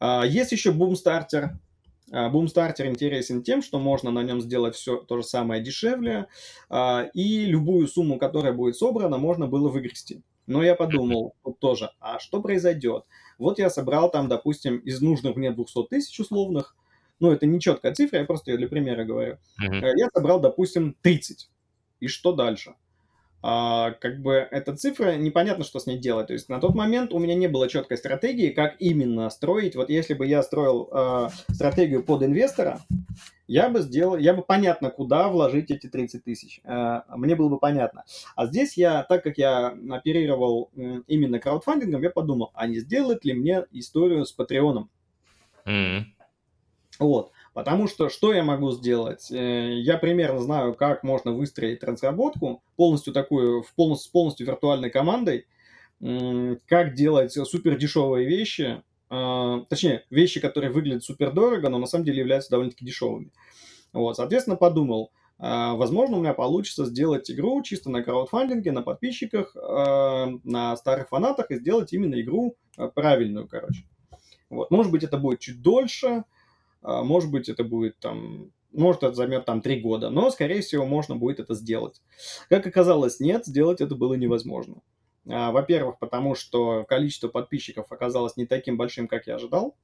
А, 0.00 0.24
есть 0.26 0.50
еще. 0.50 0.70
А, 0.70 2.30
Boomstarter 2.30 2.86
интересен 2.86 3.42
тем, 3.42 3.62
что 3.62 3.78
можно 3.78 4.10
на 4.10 4.22
нем 4.22 4.40
сделать 4.40 4.74
все 4.74 4.96
то 4.96 5.18
же 5.18 5.22
самое 5.22 5.62
дешевле, 5.62 6.26
а, 6.68 7.08
и 7.14 7.46
любую 7.46 7.86
сумму, 7.86 8.18
которая 8.18 8.52
будет 8.52 8.76
собрана, 8.76 9.16
можно 9.16 9.46
было 9.46 9.68
выгрести. 9.68 10.22
Но 10.46 10.62
я 10.62 10.74
подумал 10.74 11.34
тут 11.42 11.58
тоже, 11.58 11.90
а 12.00 12.18
что 12.18 12.42
произойдет? 12.42 13.04
Вот 13.38 13.58
я 13.58 13.70
собрал 13.70 14.10
там, 14.10 14.28
допустим, 14.28 14.78
из 14.78 15.00
нужных 15.00 15.36
мне 15.36 15.50
200 15.50 15.88
тысяч 15.88 16.18
условных, 16.20 16.76
ну, 17.20 17.30
это 17.30 17.46
не 17.46 17.60
четкая 17.60 17.94
цифра, 17.94 18.18
я 18.18 18.24
просто 18.24 18.50
ее 18.50 18.58
для 18.58 18.68
примера 18.68 19.04
говорю. 19.04 19.38
Uh-huh. 19.62 19.92
Я 19.96 20.08
собрал, 20.12 20.40
допустим, 20.40 20.96
30. 21.02 21.48
И 22.00 22.08
что 22.08 22.32
дальше? 22.32 22.74
А, 23.46 23.90
как 24.00 24.22
бы 24.22 24.48
эта 24.50 24.74
цифра, 24.74 25.16
непонятно, 25.16 25.64
что 25.64 25.78
с 25.78 25.84
ней 25.84 25.98
делать. 25.98 26.28
То 26.28 26.32
есть 26.32 26.48
на 26.48 26.60
тот 26.60 26.74
момент 26.74 27.12
у 27.12 27.18
меня 27.18 27.34
не 27.34 27.46
было 27.46 27.68
четкой 27.68 27.98
стратегии, 27.98 28.48
как 28.48 28.76
именно 28.78 29.28
строить. 29.28 29.76
Вот 29.76 29.90
если 29.90 30.14
бы 30.14 30.26
я 30.26 30.42
строил 30.42 30.88
а, 30.90 31.28
стратегию 31.52 32.02
под 32.02 32.22
инвестора, 32.22 32.80
я 33.46 33.68
бы 33.68 33.82
сделал, 33.82 34.16
я 34.16 34.32
бы 34.32 34.40
понятно, 34.40 34.88
куда 34.88 35.28
вложить 35.28 35.70
эти 35.70 35.88
30 35.88 36.24
тысяч. 36.24 36.62
А, 36.64 37.04
мне 37.14 37.36
было 37.36 37.50
бы 37.50 37.58
понятно. 37.58 38.04
А 38.34 38.46
здесь 38.46 38.78
я, 38.78 39.02
так 39.02 39.22
как 39.22 39.36
я 39.36 39.76
оперировал 39.90 40.70
именно 41.06 41.38
краудфандингом, 41.38 42.00
я 42.00 42.08
подумал, 42.08 42.50
а 42.54 42.66
не 42.66 42.78
сделать 42.78 43.26
ли 43.26 43.34
мне 43.34 43.66
историю 43.72 44.24
с 44.24 44.32
Патреоном? 44.32 44.88
Mm-hmm. 45.66 46.04
Вот. 46.98 47.32
Потому 47.54 47.86
что 47.86 48.08
что 48.08 48.32
я 48.32 48.42
могу 48.42 48.72
сделать? 48.72 49.30
Э, 49.30 49.78
я 49.80 49.96
примерно 49.96 50.40
знаю, 50.40 50.74
как 50.74 51.04
можно 51.04 51.32
выстроить 51.32 51.84
разработку 51.84 52.64
полностью 52.74 53.14
такую, 53.14 53.62
в 53.62 53.72
полностью, 53.74 54.08
с 54.08 54.12
полностью 54.12 54.46
виртуальной 54.46 54.90
командой, 54.90 55.46
как 56.66 56.94
делать 56.94 57.32
супер 57.32 57.78
дешевые 57.78 58.26
вещи, 58.26 58.82
а, 59.08 59.60
точнее, 59.70 60.04
вещи, 60.10 60.40
которые 60.40 60.72
выглядят 60.72 61.04
супер 61.04 61.32
дорого, 61.32 61.68
но 61.68 61.78
на 61.78 61.86
самом 61.86 62.04
деле 62.04 62.18
являются 62.18 62.50
довольно-таки 62.50 62.84
дешевыми. 62.84 63.30
Вот, 63.92 64.16
соответственно, 64.16 64.56
подумал, 64.56 65.12
а, 65.38 65.74
возможно, 65.74 66.16
у 66.16 66.20
меня 66.20 66.34
получится 66.34 66.84
сделать 66.84 67.30
игру 67.30 67.62
чисто 67.62 67.88
на 67.88 68.02
краудфандинге, 68.02 68.72
на 68.72 68.82
подписчиках, 68.82 69.54
на 69.54 70.76
старых 70.76 71.08
фанатах 71.08 71.52
и 71.52 71.56
сделать 71.56 71.92
именно 71.92 72.20
игру 72.20 72.56
правильную, 72.94 73.46
короче. 73.46 73.84
Вот. 74.50 74.70
Может 74.72 74.90
быть, 74.90 75.04
это 75.04 75.16
будет 75.16 75.38
чуть 75.38 75.62
дольше, 75.62 76.24
может 76.84 77.30
быть, 77.30 77.48
это 77.48 77.64
будет 77.64 77.98
там 77.98 78.52
может, 78.74 79.04
это 79.04 79.14
займет 79.14 79.44
там 79.44 79.60
три 79.60 79.80
года, 79.80 80.10
но, 80.10 80.30
скорее 80.30 80.60
всего, 80.60 80.84
можно 80.84 81.14
будет 81.16 81.38
это 81.40 81.54
сделать. 81.54 82.02
Как 82.48 82.66
оказалось, 82.66 83.20
нет, 83.20 83.46
сделать 83.46 83.80
это 83.80 83.94
было 83.94 84.14
невозможно. 84.14 84.82
А, 85.28 85.52
во-первых, 85.52 85.98
потому 85.98 86.34
что 86.34 86.84
количество 86.84 87.28
подписчиков 87.28 87.86
оказалось 87.90 88.36
не 88.36 88.46
таким 88.46 88.76
большим, 88.76 89.08
как 89.08 89.26
я 89.26 89.36
ожидал. 89.36 89.76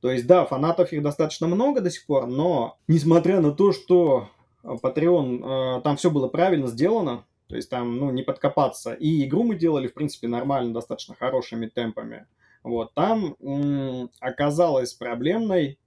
То 0.00 0.10
есть, 0.10 0.26
да, 0.26 0.46
фанатов 0.46 0.92
их 0.92 1.02
достаточно 1.02 1.48
много 1.48 1.80
до 1.80 1.90
сих 1.90 2.06
пор, 2.06 2.26
но 2.26 2.78
несмотря 2.86 3.40
на 3.40 3.52
то, 3.52 3.72
что 3.72 4.28
Patreon, 4.62 5.40
а, 5.42 5.80
там 5.80 5.96
все 5.96 6.10
было 6.10 6.28
правильно 6.28 6.68
сделано, 6.68 7.26
то 7.48 7.56
есть 7.56 7.70
там, 7.70 7.96
ну, 7.96 8.10
не 8.10 8.22
подкопаться. 8.22 8.92
И 8.92 9.24
игру 9.26 9.42
мы 9.42 9.56
делали, 9.56 9.88
в 9.88 9.94
принципе, 9.94 10.28
нормально, 10.28 10.72
достаточно 10.72 11.14
хорошими 11.14 11.66
темпами. 11.66 12.26
Вот, 12.62 12.92
там 12.94 13.34
м- 13.40 14.10
оказалось 14.20 14.92
проблемной 14.92 15.78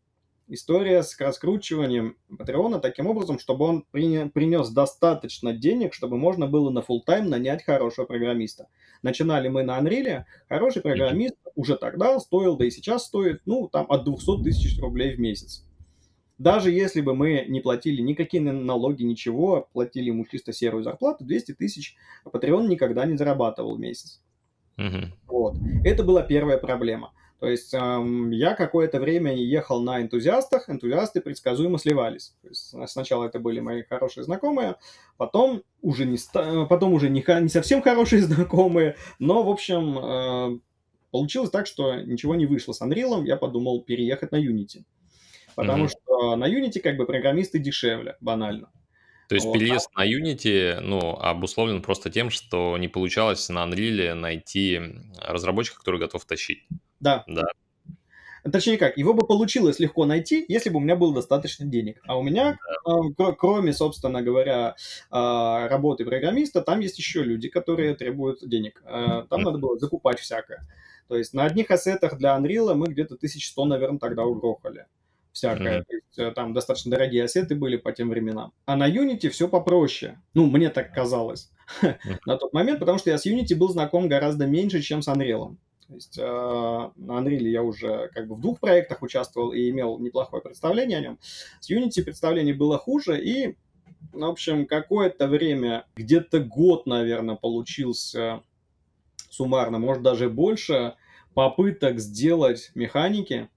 история 0.52 1.02
с 1.02 1.18
раскручиванием 1.20 2.18
Патреона 2.38 2.80
таким 2.80 3.08
образом, 3.08 3.40
чтобы 3.40 3.66
он 3.66 3.86
принес 3.92 4.70
достаточно 4.70 5.54
денег, 5.54 5.94
чтобы 5.94 6.18
можно 6.18 6.46
было 6.46 6.70
на 6.70 6.80
full 6.80 7.00
тайм 7.06 7.30
нанять 7.30 7.64
хорошего 7.64 8.06
программиста. 8.06 8.68
Начинали 9.02 9.48
мы 9.48 9.64
на 9.64 9.80
Unreal, 9.80 10.26
хороший 10.48 10.82
программист 10.82 11.36
уже 11.56 11.78
тогда 11.78 12.20
стоил, 12.20 12.58
да 12.58 12.66
и 12.66 12.70
сейчас 12.70 13.06
стоит, 13.06 13.42
ну, 13.46 13.68
там 13.68 13.86
от 13.90 14.04
200 14.04 14.44
тысяч 14.44 14.80
рублей 14.80 15.16
в 15.16 15.20
месяц. 15.20 15.66
Даже 16.38 16.72
если 16.72 17.02
бы 17.02 17.16
мы 17.16 17.46
не 17.48 17.62
платили 17.62 18.02
никакие 18.02 18.42
налоги, 18.44 19.04
ничего, 19.04 19.70
платили 19.74 20.08
ему 20.08 20.26
чисто 20.26 20.54
серую 20.54 20.84
зарплату, 20.84 21.24
200 21.24 21.54
тысяч 21.54 21.96
Patreon 22.26 22.68
никогда 22.68 23.06
не 23.06 23.16
зарабатывал 23.16 23.76
в 23.76 23.80
месяц. 23.80 24.22
Uh-huh. 24.78 25.06
Вот. 25.28 25.56
Это 25.86 26.04
была 26.04 26.24
первая 26.24 26.58
проблема. 26.58 27.14
То 27.42 27.48
есть 27.48 27.74
эм, 27.74 28.30
я 28.30 28.54
какое-то 28.54 29.00
время 29.00 29.36
ехал 29.36 29.82
на 29.82 30.00
энтузиастах, 30.00 30.70
энтузиасты 30.70 31.22
предсказуемо 31.22 31.80
сливались. 31.80 32.36
То 32.44 32.50
есть 32.50 32.76
сначала 32.86 33.26
это 33.26 33.40
были 33.40 33.60
мои 33.60 33.82
хорошие 33.82 34.24
знакомые, 34.24 34.76
потом 35.18 35.64
уже 35.82 36.06
не, 36.06 36.20
потом 36.68 36.94
уже 36.94 37.10
не, 37.10 37.26
не 37.42 37.50
совсем 37.50 37.82
хорошие 37.82 38.22
знакомые, 38.22 38.96
но, 39.18 39.42
в 39.42 39.50
общем, 39.50 39.98
э, 39.98 40.60
получилось 41.10 41.50
так, 41.50 41.66
что 41.66 41.96
ничего 41.96 42.36
не 42.36 42.46
вышло 42.46 42.74
с 42.74 42.82
Unreal, 42.84 43.26
я 43.26 43.38
подумал 43.38 43.82
переехать 43.82 44.32
на 44.32 44.36
Unity. 44.36 44.84
Потому 45.56 45.86
mm-hmm. 45.86 45.90
что 45.90 46.36
на 46.36 46.48
Unity 46.48 46.80
как 46.80 46.96
бы 46.96 47.08
программисты 47.08 47.58
дешевле, 47.58 48.18
банально. 48.22 48.72
То 49.30 49.34
есть 49.34 49.48
вот. 49.48 49.54
переезд 49.54 49.90
на 49.96 50.06
Unity 50.08 50.80
ну, 50.80 51.16
обусловлен 51.16 51.82
просто 51.82 52.12
тем, 52.12 52.30
что 52.30 52.78
не 52.78 52.88
получалось 52.88 53.50
на 53.50 53.66
Unreal 53.66 54.14
найти 54.14 54.80
разработчика, 55.18 55.80
который 55.80 56.00
готов 56.00 56.24
тащить. 56.26 56.68
Да. 57.02 57.24
Да. 57.28 57.44
Точнее 58.50 58.78
как, 58.78 58.98
его 58.98 59.14
бы 59.14 59.26
получилось 59.26 59.80
легко 59.80 60.06
найти, 60.06 60.44
если 60.48 60.70
бы 60.70 60.78
у 60.78 60.80
меня 60.80 60.96
было 60.96 61.14
достаточно 61.14 61.66
денег. 61.66 62.02
А 62.08 62.18
у 62.18 62.24
меня, 62.24 62.58
да. 62.86 63.28
э, 63.30 63.34
кроме, 63.38 63.72
собственно 63.72 64.24
говоря, 64.24 64.76
э, 65.12 65.68
работы 65.68 66.06
программиста, 66.06 66.62
там 66.62 66.80
есть 66.80 66.98
еще 66.98 67.24
люди, 67.24 67.50
которые 67.50 67.96
требуют 67.96 68.40
денег. 68.48 68.82
Э, 68.84 69.26
там 69.30 69.42
mm-hmm. 69.42 69.44
надо 69.44 69.58
было 69.60 69.78
закупать 69.78 70.20
всякое. 70.20 70.68
То 71.08 71.18
есть 71.18 71.34
на 71.34 71.44
одних 71.44 71.70
ассетах 71.70 72.18
для 72.18 72.36
Unreal 72.36 72.74
мы 72.74 72.88
где-то 72.88 73.16
1100, 73.16 73.66
наверное, 73.66 74.00
тогда 74.00 74.24
угрохали. 74.24 74.88
Всякое. 75.34 75.80
Mm-hmm. 75.80 75.84
То 75.84 75.94
есть, 75.94 76.18
э, 76.18 76.32
там 76.32 76.54
достаточно 76.54 76.90
дорогие 76.90 77.24
ассеты 77.24 77.54
были 77.54 77.78
по 77.78 77.92
тем 77.92 78.10
временам. 78.10 78.54
А 78.66 78.76
на 78.76 78.90
Unity 78.90 79.30
все 79.30 79.48
попроще. 79.48 80.20
Ну, 80.34 80.48
мне 80.48 80.70
так 80.70 80.94
казалось 80.96 81.52
mm-hmm. 81.84 82.18
на 82.26 82.38
тот 82.38 82.54
момент, 82.54 82.80
потому 82.80 82.98
что 82.98 83.12
я 83.12 83.20
с 83.20 83.28
Unity 83.28 83.56
был 83.56 83.70
знаком 83.70 84.10
гораздо 84.10 84.48
меньше, 84.48 84.82
чем 84.82 85.04
с 85.04 85.08
Unreal. 85.08 85.58
То 85.92 85.96
есть 85.96 86.18
э, 86.18 86.22
на 86.22 87.20
Unreal 87.20 87.50
я 87.50 87.64
уже 87.64 88.10
как 88.14 88.26
бы 88.30 88.36
в 88.36 88.40
двух 88.40 88.62
проектах 88.62 89.02
участвовал 89.02 89.52
и 89.52 89.70
имел 89.72 90.00
неплохое 90.00 90.42
представление 90.42 91.00
о 91.00 91.02
нем. 91.02 91.20
С 91.60 91.70
Unity 91.70 92.02
представление 92.02 92.54
было 92.54 92.78
хуже, 92.78 93.22
и, 93.22 93.58
в 94.14 94.24
общем, 94.24 94.68
какое-то 94.68 95.28
время, 95.28 95.86
где-то 95.98 96.40
год, 96.40 96.86
наверное, 96.86 97.36
получился 97.36 98.42
суммарно, 99.30 99.80
может 99.80 100.02
даже 100.02 100.30
больше, 100.30 100.96
попыток 101.34 102.00
сделать 102.00 102.72
механики, 102.74 103.50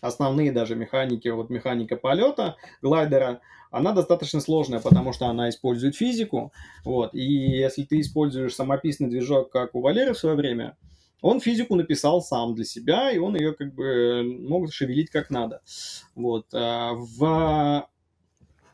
основные 0.00 0.50
даже 0.50 0.74
механики, 0.74 1.28
вот 1.28 1.50
механика 1.50 1.94
полета 1.94 2.56
глайдера, 2.82 3.42
она 3.70 3.92
достаточно 3.92 4.40
сложная, 4.40 4.80
потому 4.80 5.12
что 5.12 5.26
она 5.26 5.50
использует 5.50 5.94
физику, 5.94 6.52
вот, 6.84 7.14
и 7.14 7.22
если 7.22 7.84
ты 7.84 8.00
используешь 8.00 8.56
самописный 8.56 9.08
движок, 9.08 9.52
как 9.52 9.76
у 9.76 9.80
Валеры 9.80 10.14
в 10.14 10.18
свое 10.18 10.34
время, 10.34 10.76
он 11.20 11.40
физику 11.40 11.74
написал 11.74 12.22
сам 12.22 12.54
для 12.54 12.64
себя, 12.64 13.10
и 13.10 13.18
он 13.18 13.36
ее 13.36 13.52
как 13.52 13.74
бы 13.74 14.22
мог 14.22 14.72
шевелить 14.72 15.10
как 15.10 15.30
надо. 15.30 15.60
Вот. 16.14 16.46
А, 16.52 16.92
в 16.94 17.88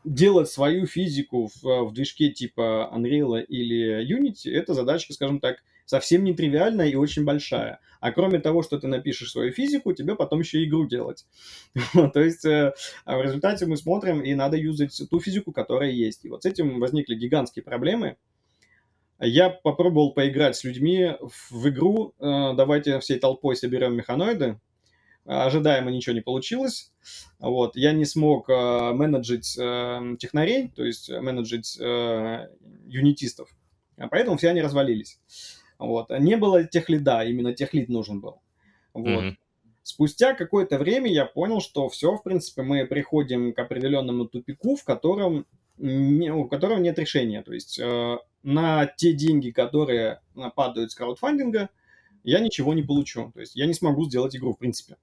делать 0.03 0.49
свою 0.49 0.85
физику 0.85 1.47
в, 1.47 1.85
в 1.85 1.93
движке 1.93 2.29
типа 2.29 2.91
Unreal 2.93 3.43
или 3.43 4.05
Unity, 4.05 4.51
это 4.51 4.73
задачка, 4.73 5.13
скажем 5.13 5.39
так, 5.39 5.57
совсем 5.85 6.23
нетривиальная 6.23 6.87
и 6.87 6.95
очень 6.95 7.25
большая. 7.25 7.79
А 7.99 8.11
кроме 8.11 8.39
того, 8.39 8.61
что 8.61 8.79
ты 8.79 8.87
напишешь 8.87 9.31
свою 9.31 9.51
физику, 9.51 9.93
тебе 9.93 10.15
потом 10.15 10.39
еще 10.39 10.63
игру 10.63 10.87
делать. 10.87 11.25
То 12.13 12.19
есть 12.19 12.45
э, 12.45 12.73
в 13.05 13.21
результате 13.21 13.65
мы 13.65 13.77
смотрим, 13.77 14.21
и 14.21 14.33
надо 14.35 14.57
юзать 14.57 14.99
ту 15.09 15.19
физику, 15.19 15.51
которая 15.51 15.91
есть. 15.91 16.25
И 16.25 16.29
вот 16.29 16.43
с 16.43 16.45
этим 16.45 16.79
возникли 16.79 17.15
гигантские 17.15 17.63
проблемы. 17.63 18.17
Я 19.19 19.49
попробовал 19.49 20.13
поиграть 20.13 20.57
с 20.57 20.63
людьми 20.63 21.11
в 21.49 21.69
игру. 21.69 22.13
Э, 22.19 22.53
давайте 22.55 22.99
всей 22.99 23.17
толпой 23.17 23.55
соберем 23.55 23.95
механоиды. 23.95 24.59
Ожидаемо 25.23 25.89
ничего 25.89 26.13
не 26.13 26.21
получилось. 26.21 26.91
Вот. 27.39 27.75
Я 27.75 27.93
не 27.93 28.05
смог 28.05 28.49
э, 28.49 28.91
менеджить 28.93 29.57
э, 29.57 30.15
технарей, 30.19 30.69
то 30.69 30.83
есть 30.83 31.09
менеджить 31.09 31.77
юнитистов. 31.77 33.49
А 33.97 34.07
поэтому 34.09 34.37
все 34.37 34.49
они 34.49 34.61
развалились. 34.61 35.19
Вот. 35.79 36.09
Не 36.09 36.35
было 36.35 36.65
тех 36.65 36.89
лида, 36.89 37.23
именно 37.23 37.53
тех 37.53 37.73
лид 37.73 37.89
нужен 37.89 38.19
был. 38.19 38.41
Вот. 38.93 39.23
Mm-hmm. 39.23 39.35
Спустя 39.83 40.33
какое-то 40.33 40.77
время 40.77 41.11
я 41.11 41.25
понял, 41.25 41.61
что 41.61 41.89
все, 41.89 42.15
в 42.15 42.23
принципе, 42.23 42.63
мы 42.63 42.85
приходим 42.85 43.53
к 43.53 43.59
определенному 43.59 44.25
тупику, 44.25 44.75
в 44.75 44.83
котором, 44.83 45.45
не, 45.77 46.31
у 46.33 46.47
которого 46.47 46.79
нет 46.79 46.97
решения. 46.99 47.41
То 47.41 47.53
есть 47.53 47.79
э, 47.79 48.17
на 48.43 48.85
те 48.85 49.13
деньги, 49.13 49.51
которые 49.51 50.21
падают 50.55 50.91
с 50.91 50.95
краудфандинга, 50.95 51.69
я 52.23 52.39
ничего 52.39 52.73
не 52.73 52.83
получу. 52.83 53.31
То 53.33 53.41
есть 53.41 53.55
я 53.55 53.65
не 53.65 53.73
смогу 53.73 54.05
сделать 54.05 54.35
игру, 54.35 54.53
в 54.53 54.57
принципе. 54.57 54.97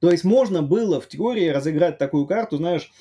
То 0.00 0.10
есть 0.10 0.24
можно 0.24 0.62
было 0.62 1.00
в 1.00 1.08
теории 1.08 1.48
разыграть 1.48 1.98
такую 1.98 2.26
карту, 2.26 2.58
знаешь, 2.58 2.92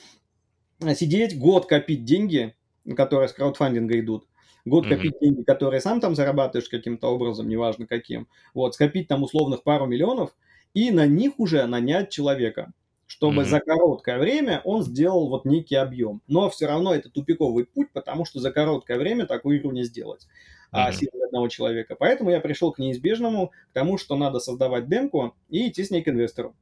сидеть 0.96 1.38
год 1.38 1.66
копить 1.66 2.06
деньги, 2.06 2.56
которые 2.96 3.28
с 3.28 3.34
краудфандинга 3.34 4.00
идут, 4.00 4.28
год 4.64 4.88
копить 4.88 5.14
mm-hmm. 5.16 5.20
деньги, 5.22 5.44
которые 5.44 5.82
сам 5.82 6.00
там 6.00 6.16
зарабатываешь 6.16 6.70
каким-то 6.70 7.08
образом, 7.08 7.50
неважно 7.50 7.88
каким, 7.88 8.28
вот, 8.54 8.76
скопить 8.76 9.08
там 9.08 9.24
условных 9.24 9.64
пару 9.64 9.86
миллионов, 9.88 10.36
и 10.74 10.92
на 10.92 11.06
них 11.06 11.40
уже 11.40 11.66
нанять 11.66 12.12
человека, 12.12 12.74
чтобы 13.08 13.44
mm-hmm. 13.44 13.50
за 13.50 13.60
короткое 13.60 14.20
время 14.20 14.62
он 14.64 14.84
сделал 14.84 15.30
вот 15.30 15.46
некий 15.46 15.76
объем. 15.76 16.22
Но 16.28 16.50
все 16.50 16.68
равно 16.68 16.94
это 16.94 17.10
тупиковый 17.10 17.66
путь, 17.66 17.92
потому 17.94 18.26
что 18.26 18.40
за 18.40 18.52
короткое 18.52 18.98
время 18.98 19.26
такую 19.26 19.60
игру 19.60 19.72
не 19.72 19.84
сделать 19.84 20.28
mm-hmm. 20.74 20.94
силой 20.94 21.26
одного 21.26 21.48
человека. 21.48 21.96
Поэтому 21.98 22.32
я 22.32 22.40
пришел 22.40 22.72
к 22.72 22.80
неизбежному, 22.80 23.52
к 23.70 23.74
тому, 23.74 23.98
что 23.98 24.16
надо 24.16 24.40
создавать 24.40 24.90
демку 24.90 25.36
и 25.50 25.70
идти 25.70 25.84
с 25.84 25.92
ней 25.92 26.04
к 26.04 26.08
инвестору. 26.08 26.56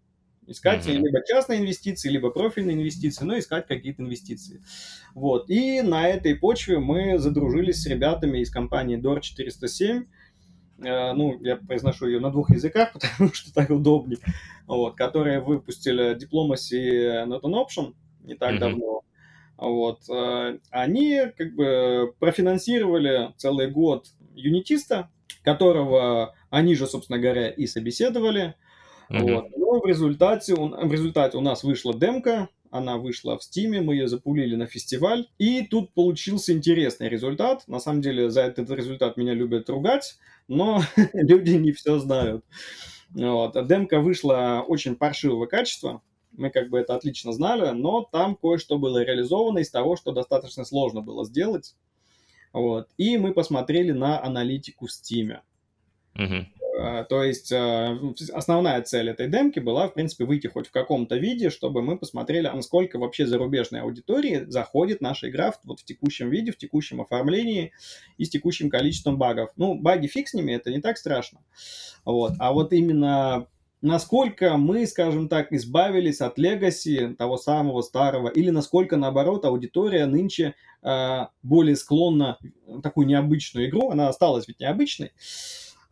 Искать 0.46 0.86
mm-hmm. 0.86 0.98
либо 0.98 1.26
частные 1.26 1.60
инвестиции, 1.62 2.10
либо 2.10 2.30
профильные 2.30 2.76
инвестиции, 2.76 3.24
но 3.24 3.38
искать 3.38 3.66
какие-то 3.66 4.04
инвестиции. 4.04 4.62
Вот. 5.16 5.50
И 5.50 5.82
на 5.82 6.10
этой 6.10 6.36
почве 6.36 6.80
мы 6.80 7.18
задружились 7.18 7.82
с 7.82 7.88
ребятами 7.88 8.40
из 8.40 8.50
компании 8.50 8.98
DOR 8.98 9.22
407, 9.22 10.04
Э, 10.04 10.06
ну, 10.84 11.40
я 11.42 11.56
произношу 11.56 12.08
ее 12.08 12.20
на 12.20 12.32
двух 12.32 12.52
языках, 12.52 12.94
потому 12.94 13.34
что 13.34 13.54
так 13.54 13.70
удобнее, 13.70 14.20
вот, 14.68 14.96
которые 14.96 15.40
выпустили 15.40 16.16
Diplomacy 16.16 17.26
Not 17.28 17.42
an 17.42 17.54
Option 17.54 17.94
не 18.24 18.36
так 18.36 18.54
mm-hmm. 18.54 18.60
давно. 18.60 19.02
Вот, 19.58 20.02
э, 20.10 20.60
они 20.72 21.22
как 21.38 21.56
бы 21.56 22.14
профинансировали 22.20 23.34
целый 23.38 23.70
год 23.70 24.08
юнитиста, 24.34 25.10
которого 25.44 26.34
они 26.50 26.76
же, 26.76 26.88
собственно 26.88 27.20
говоря, 27.20 27.50
и 27.50 27.68
собеседовали. 27.68 28.56
Mm-hmm. 29.10 29.34
Вот. 29.34 29.58
Но 29.58 29.80
в 29.80 29.86
результате, 29.86 30.56
в 30.56 30.92
результате 30.92 31.38
у 31.38 31.42
нас 31.42 31.64
вышла 31.64 31.94
демка, 31.94 32.50
она 32.74 32.98
вышла 32.98 33.38
в 33.38 33.44
Стиме, 33.44 33.82
мы 33.82 33.94
ее 33.94 34.08
запулили 34.08 34.56
на 34.56 34.66
фестиваль, 34.66 35.28
и 35.38 35.62
тут 35.62 35.94
получился 35.94 36.54
интересный 36.54 37.08
результат. 37.08 37.68
На 37.68 37.80
самом 37.80 38.02
деле 38.02 38.32
за 38.32 38.42
этот 38.42 38.70
результат 38.72 39.16
меня 39.16 39.34
любят 39.34 39.70
ругать, 39.70 40.16
но 40.48 40.82
люди 41.14 41.52
не 41.52 41.72
все 41.72 42.00
знают. 42.00 42.44
Вот. 43.12 43.54
Демка 43.68 44.00
вышла 44.00 44.66
очень 44.68 44.96
паршивого 44.96 45.46
качества, 45.46 46.02
мы 46.32 46.50
как 46.50 46.70
бы 46.70 46.80
это 46.80 46.96
отлично 46.96 47.32
знали, 47.32 47.70
но 47.70 48.04
там 48.12 48.36
кое-что 48.36 48.80
было 48.80 49.04
реализовано 49.04 49.60
из 49.60 49.70
того, 49.70 49.96
что 49.96 50.12
достаточно 50.12 50.66
сложно 50.66 51.02
было 51.02 51.26
сделать. 51.26 51.76
Вот. 52.54 52.90
И 52.98 53.18
мы 53.18 53.34
посмотрели 53.34 53.92
на 53.92 54.24
аналитику 54.24 54.88
Steam. 54.88 55.40
Угу. 56.16 56.46
А, 56.76 57.04
то 57.04 57.24
есть 57.24 57.52
основная 57.52 58.82
цель 58.82 59.10
этой 59.10 59.28
демки 59.28 59.60
была, 59.60 59.88
в 59.88 59.94
принципе, 59.94 60.26
выйти 60.26 60.48
хоть 60.48 60.68
в 60.68 60.72
каком-то 60.72 61.18
виде, 61.18 61.50
чтобы 61.50 61.82
мы 61.82 61.98
посмотрели, 61.98 62.48
а 62.48 62.56
насколько 62.56 62.98
вообще 62.98 63.26
зарубежной 63.28 63.82
аудитории 63.82 64.46
заходит 64.48 65.02
наша 65.02 65.30
игра 65.30 65.54
вот 65.64 65.82
в 65.82 65.86
текущем 65.86 66.30
виде, 66.30 66.52
в 66.52 66.58
текущем 66.58 67.02
оформлении 67.02 67.72
и 68.18 68.26
с 68.26 68.30
текущим 68.30 68.70
количеством 68.70 69.18
багов. 69.18 69.52
Ну, 69.56 69.76
баги 69.76 70.08
фиг 70.08 70.28
с 70.28 70.34
ними, 70.34 70.54
это 70.54 70.72
не 70.72 70.82
так 70.82 70.98
страшно. 70.98 71.40
Вот. 72.06 72.34
А 72.40 72.54
вот 72.54 72.74
именно 72.74 73.48
насколько 73.82 74.58
мы, 74.58 74.88
скажем 74.88 75.28
так, 75.28 75.52
избавились 75.52 76.22
от 76.22 76.40
легаси 76.40 77.16
того 77.20 77.38
самого 77.38 77.82
старого, 77.82 78.30
или 78.30 78.50
насколько, 78.50 78.98
наоборот, 78.98 79.46
аудитория 79.46 80.06
нынче 80.06 80.56
э, 80.82 81.26
более 81.44 81.76
склонна 81.76 82.40
такую 82.82 83.06
необычную 83.06 83.68
игру, 83.68 83.90
она 83.92 84.08
осталась 84.08 84.48
ведь 84.48 84.62
необычной, 84.62 85.12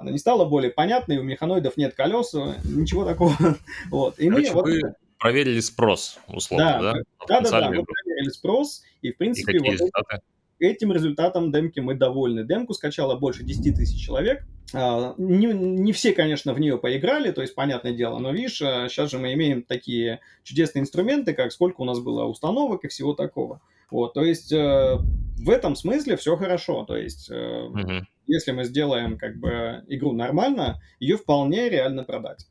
она 0.02 0.12
не 0.12 0.18
стала 0.18 0.46
более 0.46 0.72
понятной, 0.72 1.18
у 1.18 1.24
механоидов 1.24 1.78
нет 1.78 1.96
колес, 1.96 2.34
ничего 2.64 3.06
такого. 3.06 3.36
Вот. 3.90 4.20
И 4.20 4.30
Короче, 4.30 4.54
мы, 4.54 4.62
вы 4.62 4.82
вот, 4.82 4.94
проверили 5.18 5.60
спрос, 5.60 6.20
условно, 6.28 6.80
да? 6.82 6.94
Да, 6.94 7.02
да, 7.28 7.42
да, 7.42 7.60
да, 7.62 7.70
мы 7.70 7.84
проверили 7.84 8.30
спрос, 8.30 8.84
и, 9.02 9.12
в 9.12 9.18
принципе, 9.18 9.58
и 9.58 9.60
вот 9.60 10.22
этим 10.60 10.92
результатом 10.92 11.52
демки 11.52 11.80
мы 11.80 11.96
довольны. 11.96 12.44
Демку 12.44 12.74
скачало 12.74 13.16
больше 13.16 13.44
10 13.44 13.76
тысяч 13.76 14.04
человек. 14.04 14.44
А, 14.74 15.16
не, 15.18 15.48
не 15.48 15.92
все, 15.92 16.14
конечно, 16.14 16.54
в 16.54 16.60
нее 16.60 16.78
поиграли, 16.78 17.32
то 17.32 17.42
есть, 17.42 17.56
понятное 17.56 17.94
дело, 17.94 18.20
но 18.20 18.32
видишь, 18.32 18.58
сейчас 18.58 19.12
же 19.12 19.18
мы 19.18 19.34
имеем 19.34 19.64
такие 19.64 20.20
чудесные 20.44 20.82
инструменты, 20.82 21.34
как 21.34 21.52
сколько 21.52 21.82
у 21.82 21.86
нас 21.86 22.00
было 22.00 22.26
установок 22.26 22.84
и 22.84 22.88
всего 22.88 23.14
такого. 23.14 23.62
Вот, 23.92 24.14
то 24.14 24.24
есть 24.24 24.52
э, 24.54 24.98
в 25.42 25.50
этом 25.50 25.76
смысле 25.76 26.16
все 26.18 26.38
хорошо. 26.38 26.86
То 26.86 26.96
есть, 26.96 27.30
э, 27.30 27.62
угу. 27.64 28.06
если 28.28 28.52
мы 28.52 28.64
сделаем 28.64 29.18
как 29.18 29.38
бы 29.38 29.84
игру 29.88 30.14
нормально, 30.14 30.82
ее 31.00 31.18
вполне 31.18 31.70
реально 31.70 32.04
продать. 32.04 32.48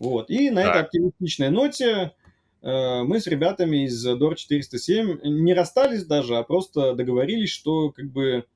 Вот. 0.00 0.30
И 0.30 0.50
на 0.50 0.62
да. 0.62 0.70
этой 0.70 0.82
оптимистичной 0.82 1.50
ноте 1.50 2.12
э, 2.62 3.02
мы 3.02 3.20
с 3.20 3.26
ребятами 3.26 3.84
из 3.84 4.06
DOR 4.06 4.34
407 4.34 5.20
не 5.22 5.54
расстались 5.54 6.04
даже, 6.04 6.36
а 6.36 6.42
просто 6.42 6.94
договорились, 6.94 7.50
что 7.50 7.90
как 7.90 8.10
бы 8.10 8.46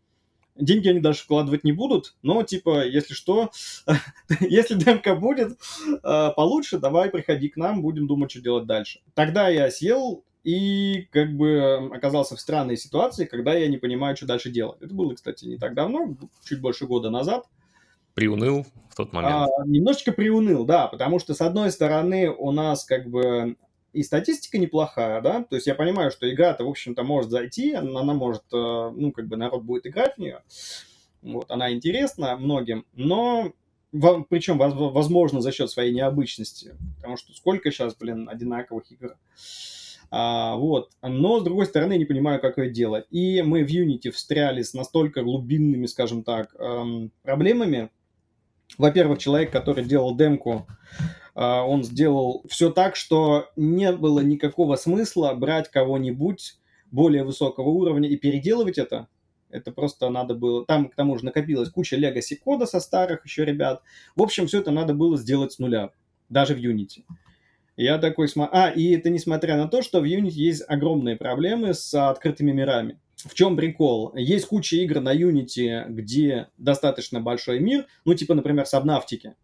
деньги 0.56 0.88
они 0.88 1.00
даже 1.00 1.18
вкладывать 1.18 1.64
не 1.64 1.72
будут, 1.72 2.14
но 2.22 2.42
типа, 2.42 2.86
если 2.86 3.12
что, 3.12 3.50
если 4.40 4.74
демка 4.74 5.14
будет 5.14 5.58
э, 6.02 6.30
получше, 6.34 6.78
давай 6.78 7.10
приходи 7.10 7.48
к 7.48 7.56
нам, 7.56 7.82
будем 7.82 8.06
думать, 8.06 8.30
что 8.30 8.40
делать 8.40 8.66
дальше. 8.66 9.00
Тогда 9.14 9.48
я 9.48 9.70
съел 9.70 10.24
и 10.44 11.08
как 11.10 11.34
бы 11.34 11.90
оказался 11.92 12.36
в 12.36 12.40
странной 12.40 12.76
ситуации, 12.76 13.24
когда 13.24 13.54
я 13.54 13.66
не 13.66 13.78
понимаю, 13.78 14.16
что 14.16 14.26
дальше 14.26 14.50
делать. 14.50 14.80
Это 14.82 14.94
было, 14.94 15.14
кстати, 15.14 15.46
не 15.46 15.56
так 15.56 15.74
давно, 15.74 16.16
чуть 16.44 16.60
больше 16.60 16.86
года 16.86 17.10
назад. 17.10 17.46
Приуныл 18.12 18.66
в 18.90 18.94
тот 18.94 19.12
момент? 19.12 19.34
А, 19.34 19.66
немножечко 19.66 20.12
приуныл, 20.12 20.64
да, 20.64 20.86
потому 20.86 21.18
что, 21.18 21.34
с 21.34 21.40
одной 21.40 21.72
стороны, 21.72 22.30
у 22.30 22.52
нас 22.52 22.84
как 22.84 23.08
бы 23.08 23.56
и 23.92 24.02
статистика 24.02 24.58
неплохая, 24.58 25.20
да, 25.20 25.44
то 25.44 25.56
есть 25.56 25.66
я 25.66 25.74
понимаю, 25.74 26.10
что 26.10 26.32
игра-то, 26.32 26.64
в 26.64 26.68
общем-то, 26.68 27.02
может 27.04 27.30
зайти, 27.30 27.72
она, 27.72 28.00
она 28.00 28.12
может, 28.12 28.42
э, 28.52 28.56
ну, 28.56 29.12
как 29.12 29.28
бы 29.28 29.36
народ 29.36 29.62
будет 29.62 29.86
играть 29.86 30.16
в 30.16 30.18
нее, 30.18 30.42
вот, 31.22 31.50
она 31.50 31.72
интересна 31.72 32.36
многим, 32.36 32.84
но 32.92 33.52
причем, 34.28 34.58
возможно, 34.58 35.40
за 35.40 35.52
счет 35.52 35.70
своей 35.70 35.94
необычности, 35.94 36.76
потому 36.96 37.16
что 37.16 37.32
сколько 37.32 37.70
сейчас, 37.70 37.94
блин, 37.94 38.28
одинаковых 38.28 38.90
игр. 38.90 39.16
А, 40.16 40.54
вот. 40.54 40.92
Но, 41.02 41.40
с 41.40 41.42
другой 41.42 41.66
стороны, 41.66 41.94
я 41.94 41.98
не 41.98 42.04
понимаю, 42.04 42.40
как 42.40 42.56
это 42.56 42.70
делать. 42.70 43.04
И 43.10 43.42
мы 43.42 43.64
в 43.64 43.68
Unity 43.68 44.12
встряли 44.12 44.62
с 44.62 44.72
настолько 44.72 45.24
глубинными, 45.24 45.86
скажем 45.86 46.22
так, 46.22 46.54
эм, 46.56 47.10
проблемами. 47.24 47.90
Во-первых, 48.78 49.18
человек, 49.18 49.50
который 49.50 49.84
делал 49.84 50.16
демку, 50.16 50.68
э, 51.34 51.40
он 51.42 51.82
сделал 51.82 52.44
все 52.48 52.70
так, 52.70 52.94
что 52.94 53.50
не 53.56 53.90
было 53.90 54.20
никакого 54.20 54.76
смысла 54.76 55.34
брать 55.34 55.68
кого-нибудь 55.68 56.60
более 56.92 57.24
высокого 57.24 57.70
уровня 57.70 58.08
и 58.08 58.16
переделывать 58.16 58.78
это. 58.78 59.08
Это 59.50 59.72
просто 59.72 60.08
надо 60.10 60.34
было... 60.34 60.64
Там, 60.64 60.90
к 60.90 60.94
тому 60.94 61.18
же, 61.18 61.24
накопилась 61.24 61.70
куча 61.70 61.96
легаси 61.96 62.36
кода 62.36 62.66
со 62.66 62.78
старых 62.78 63.24
еще 63.24 63.44
ребят. 63.44 63.82
В 64.14 64.22
общем, 64.22 64.46
все 64.46 64.60
это 64.60 64.70
надо 64.70 64.94
было 64.94 65.16
сделать 65.16 65.54
с 65.54 65.58
нуля, 65.58 65.90
даже 66.28 66.54
в 66.54 66.58
Unity. 66.58 67.02
Я 67.76 67.98
такой 67.98 68.28
смотрю... 68.28 68.56
А, 68.56 68.70
и 68.70 68.92
это 68.92 69.10
несмотря 69.10 69.56
на 69.56 69.68
то, 69.68 69.82
что 69.82 70.00
в 70.00 70.04
Unity 70.04 70.30
есть 70.30 70.62
огромные 70.68 71.16
проблемы 71.16 71.74
с 71.74 71.92
открытыми 71.94 72.52
мирами. 72.52 73.00
В 73.16 73.34
чем 73.34 73.56
прикол? 73.56 74.14
Есть 74.14 74.46
куча 74.46 74.76
игр 74.76 75.00
на 75.00 75.14
Unity, 75.14 75.88
где 75.88 76.48
достаточно 76.56 77.20
большой 77.20 77.58
мир, 77.60 77.86
ну, 78.04 78.14
типа, 78.14 78.34
например, 78.34 78.66
Сабнавтики. 78.66 79.34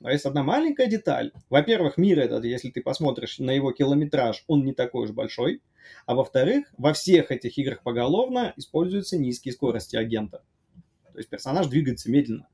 Но 0.00 0.10
есть 0.10 0.26
одна 0.26 0.42
маленькая 0.42 0.86
деталь. 0.86 1.32
Во-первых, 1.50 1.96
мир 1.96 2.20
этот, 2.20 2.44
если 2.44 2.70
ты 2.70 2.82
посмотришь 2.82 3.38
на 3.38 3.50
его 3.50 3.72
километраж, 3.72 4.44
он 4.46 4.64
не 4.64 4.72
такой 4.72 5.04
уж 5.04 5.10
большой. 5.10 5.62
А 6.06 6.14
во-вторых, 6.14 6.66
во 6.76 6.92
всех 6.92 7.30
этих 7.30 7.56
играх 7.58 7.82
поголовно 7.82 8.52
используются 8.56 9.18
низкие 9.18 9.52
скорости 9.52 9.96
агента. 9.96 10.42
То 11.12 11.18
есть 11.18 11.30
персонаж 11.30 11.66
двигается 11.66 12.10
медленно. 12.10 12.46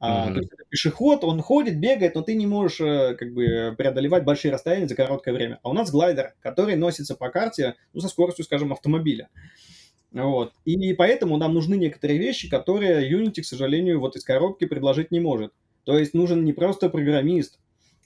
А, 0.00 0.28
mm-hmm. 0.28 0.34
То 0.34 0.40
есть 0.40 0.52
это 0.52 0.64
пешеход, 0.68 1.24
он 1.24 1.42
ходит, 1.42 1.80
бегает, 1.80 2.14
но 2.14 2.22
ты 2.22 2.34
не 2.34 2.46
можешь 2.46 2.80
э, 2.80 3.16
как 3.16 3.34
бы 3.34 3.74
преодолевать 3.76 4.24
большие 4.24 4.52
расстояния 4.52 4.86
за 4.86 4.94
короткое 4.94 5.34
время. 5.34 5.58
А 5.62 5.70
у 5.70 5.72
нас 5.72 5.90
глайдер, 5.90 6.34
который 6.40 6.76
носится 6.76 7.16
по 7.16 7.30
карте 7.30 7.74
ну, 7.92 8.00
со 8.00 8.08
скоростью, 8.08 8.44
скажем, 8.44 8.72
автомобиля. 8.72 9.28
Вот. 10.12 10.52
И 10.64 10.92
поэтому 10.94 11.36
нам 11.36 11.52
нужны 11.52 11.74
некоторые 11.74 12.18
вещи, 12.18 12.48
которые 12.48 13.10
Unity, 13.10 13.42
к 13.42 13.46
сожалению, 13.46 14.00
вот 14.00 14.16
из 14.16 14.24
коробки 14.24 14.66
предложить 14.66 15.10
не 15.10 15.20
может. 15.20 15.52
То 15.84 15.98
есть 15.98 16.14
нужен 16.14 16.44
не 16.44 16.52
просто 16.52 16.88
программист, 16.90 17.58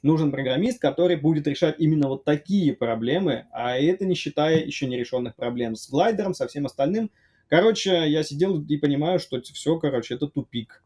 нужен 0.02 0.31
программист, 0.31 0.81
который 0.81 1.16
будет 1.16 1.47
решать 1.47 1.77
именно 1.78 2.09
вот 2.09 2.24
такие 2.24 2.74
проблемы, 2.74 3.47
а 3.52 3.77
это 3.78 4.06
не 4.06 4.14
считая 4.14 4.64
еще 4.64 4.86
нерешенных 4.86 5.36
проблем 5.36 5.77
с 5.77 5.90
глайдером, 5.90 6.32
со 6.32 6.48
всем 6.48 6.66
остальным. 6.66 7.10
Короче, 7.48 8.09
я 8.09 8.23
сидел 8.23 8.60
и 8.62 8.77
понимаю, 8.78 9.19
что 9.19 9.40
все, 9.43 9.78
короче, 9.78 10.14
это 10.14 10.27
тупик. 10.27 10.82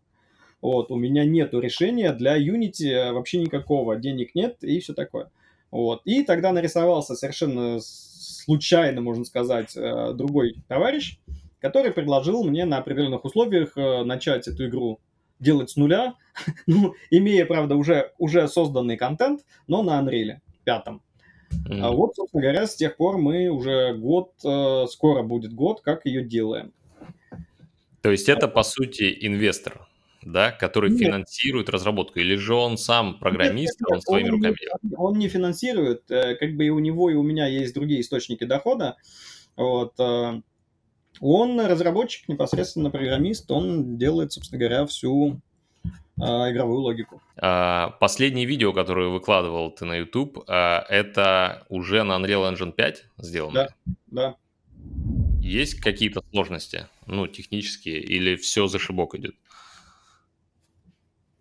Вот, 0.61 0.91
у 0.91 0.97
меня 0.97 1.25
нету 1.25 1.61
решения 1.61 2.13
для 2.13 2.37
Unity 2.39 3.13
вообще 3.13 3.39
никакого, 3.39 3.97
денег 3.97 4.35
нет 4.35 4.63
и 4.63 4.81
все 4.81 4.95
такое. 4.95 5.31
Вот. 5.71 6.03
И 6.05 6.23
тогда 6.23 6.53
нарисовался 6.53 7.15
совершенно 7.15 7.79
случайно, 7.81 9.01
можно 9.01 9.25
сказать, 9.25 9.77
э, 9.77 10.13
другой 10.15 10.57
товарищ, 10.69 11.19
который 11.61 11.91
предложил 11.93 12.45
мне 12.45 12.65
на 12.65 12.79
определенных 12.79 13.25
условиях 13.25 13.77
э, 13.77 14.05
начать 14.05 14.49
эту 14.49 14.69
игру 14.69 15.01
делать 15.39 15.71
с 15.71 15.77
нуля, 15.77 16.15
ну, 16.67 16.95
имея, 17.11 17.45
правда, 17.45 17.77
уже, 17.77 18.13
уже 18.19 18.49
созданный 18.49 18.97
контент, 18.97 19.45
но 19.67 19.83
на 19.83 20.01
Unreal 20.01 20.37
пятом. 20.65 21.03
Mm. 21.69 21.81
А 21.81 21.91
вот, 21.91 22.17
собственно 22.17 22.43
говоря, 22.43 22.67
с 22.67 22.75
тех 22.75 22.97
пор 22.97 23.19
мы 23.19 23.49
уже 23.49 23.95
год, 23.95 24.33
э, 24.45 24.87
скоро 24.89 25.23
будет 25.23 25.53
год, 25.53 25.81
как 25.81 26.07
ее 26.07 26.25
делаем. 26.25 26.73
То 28.03 28.11
есть 28.11 28.29
это, 28.29 28.47
по 28.47 28.63
сути, 28.63 29.17
инвестор, 29.21 29.89
да, 30.27 30.51
который 30.51 30.91
нет. 30.91 31.01
финансирует 31.01 31.69
разработку, 31.69 32.19
или 32.19 32.35
же 32.35 32.55
он 32.55 32.77
сам 32.77 33.19
программист, 33.19 33.81
нет, 33.81 33.89
нет, 33.89 33.97
он 33.97 34.01
своими 34.03 34.29
он 34.29 34.35
руками 34.35 34.57
не, 34.83 34.97
Он 34.97 35.19
не 35.19 35.29
финансирует, 35.29 36.11
э, 36.11 36.35
как 36.35 36.57
бы 36.57 36.67
и 36.67 36.71
у 36.71 36.81
него, 36.81 37.11
и 37.11 37.15
у 37.15 37.23
меня 37.23 37.47
есть 37.47 37.75
другие 37.75 38.01
источники 38.01 38.45
дохода, 38.45 38.97
вот, 39.57 39.95
э, 39.99 40.41
он 41.21 41.61
разработчик, 41.61 42.29
непосредственно 42.29 42.91
программист, 42.91 43.51
он 43.51 43.97
делает, 43.97 44.33
собственно 44.33 44.59
говоря, 44.59 44.85
всю 44.85 45.41
а, 46.21 46.51
игровую 46.51 46.81
логику. 46.81 47.23
А, 47.37 47.91
последнее 48.01 48.47
видео, 48.47 48.73
которое 48.73 49.09
выкладывал 49.09 49.71
ты 49.71 49.85
на 49.85 49.97
YouTube, 49.97 50.45
а, 50.47 50.85
это 50.89 51.65
уже 51.69 52.03
на 52.03 52.19
Unreal 52.19 52.53
Engine 52.53 52.73
5 52.73 53.05
сделано? 53.19 53.55
Да, 53.55 53.95
да. 54.07 54.37
Есть 55.41 55.81
какие-то 55.81 56.23
сложности, 56.33 56.87
ну, 57.07 57.27
технические, 57.27 58.01
или 58.01 58.37
все 58.37 58.67
за 58.67 58.79
шибок 58.79 59.15
идет? 59.15 59.37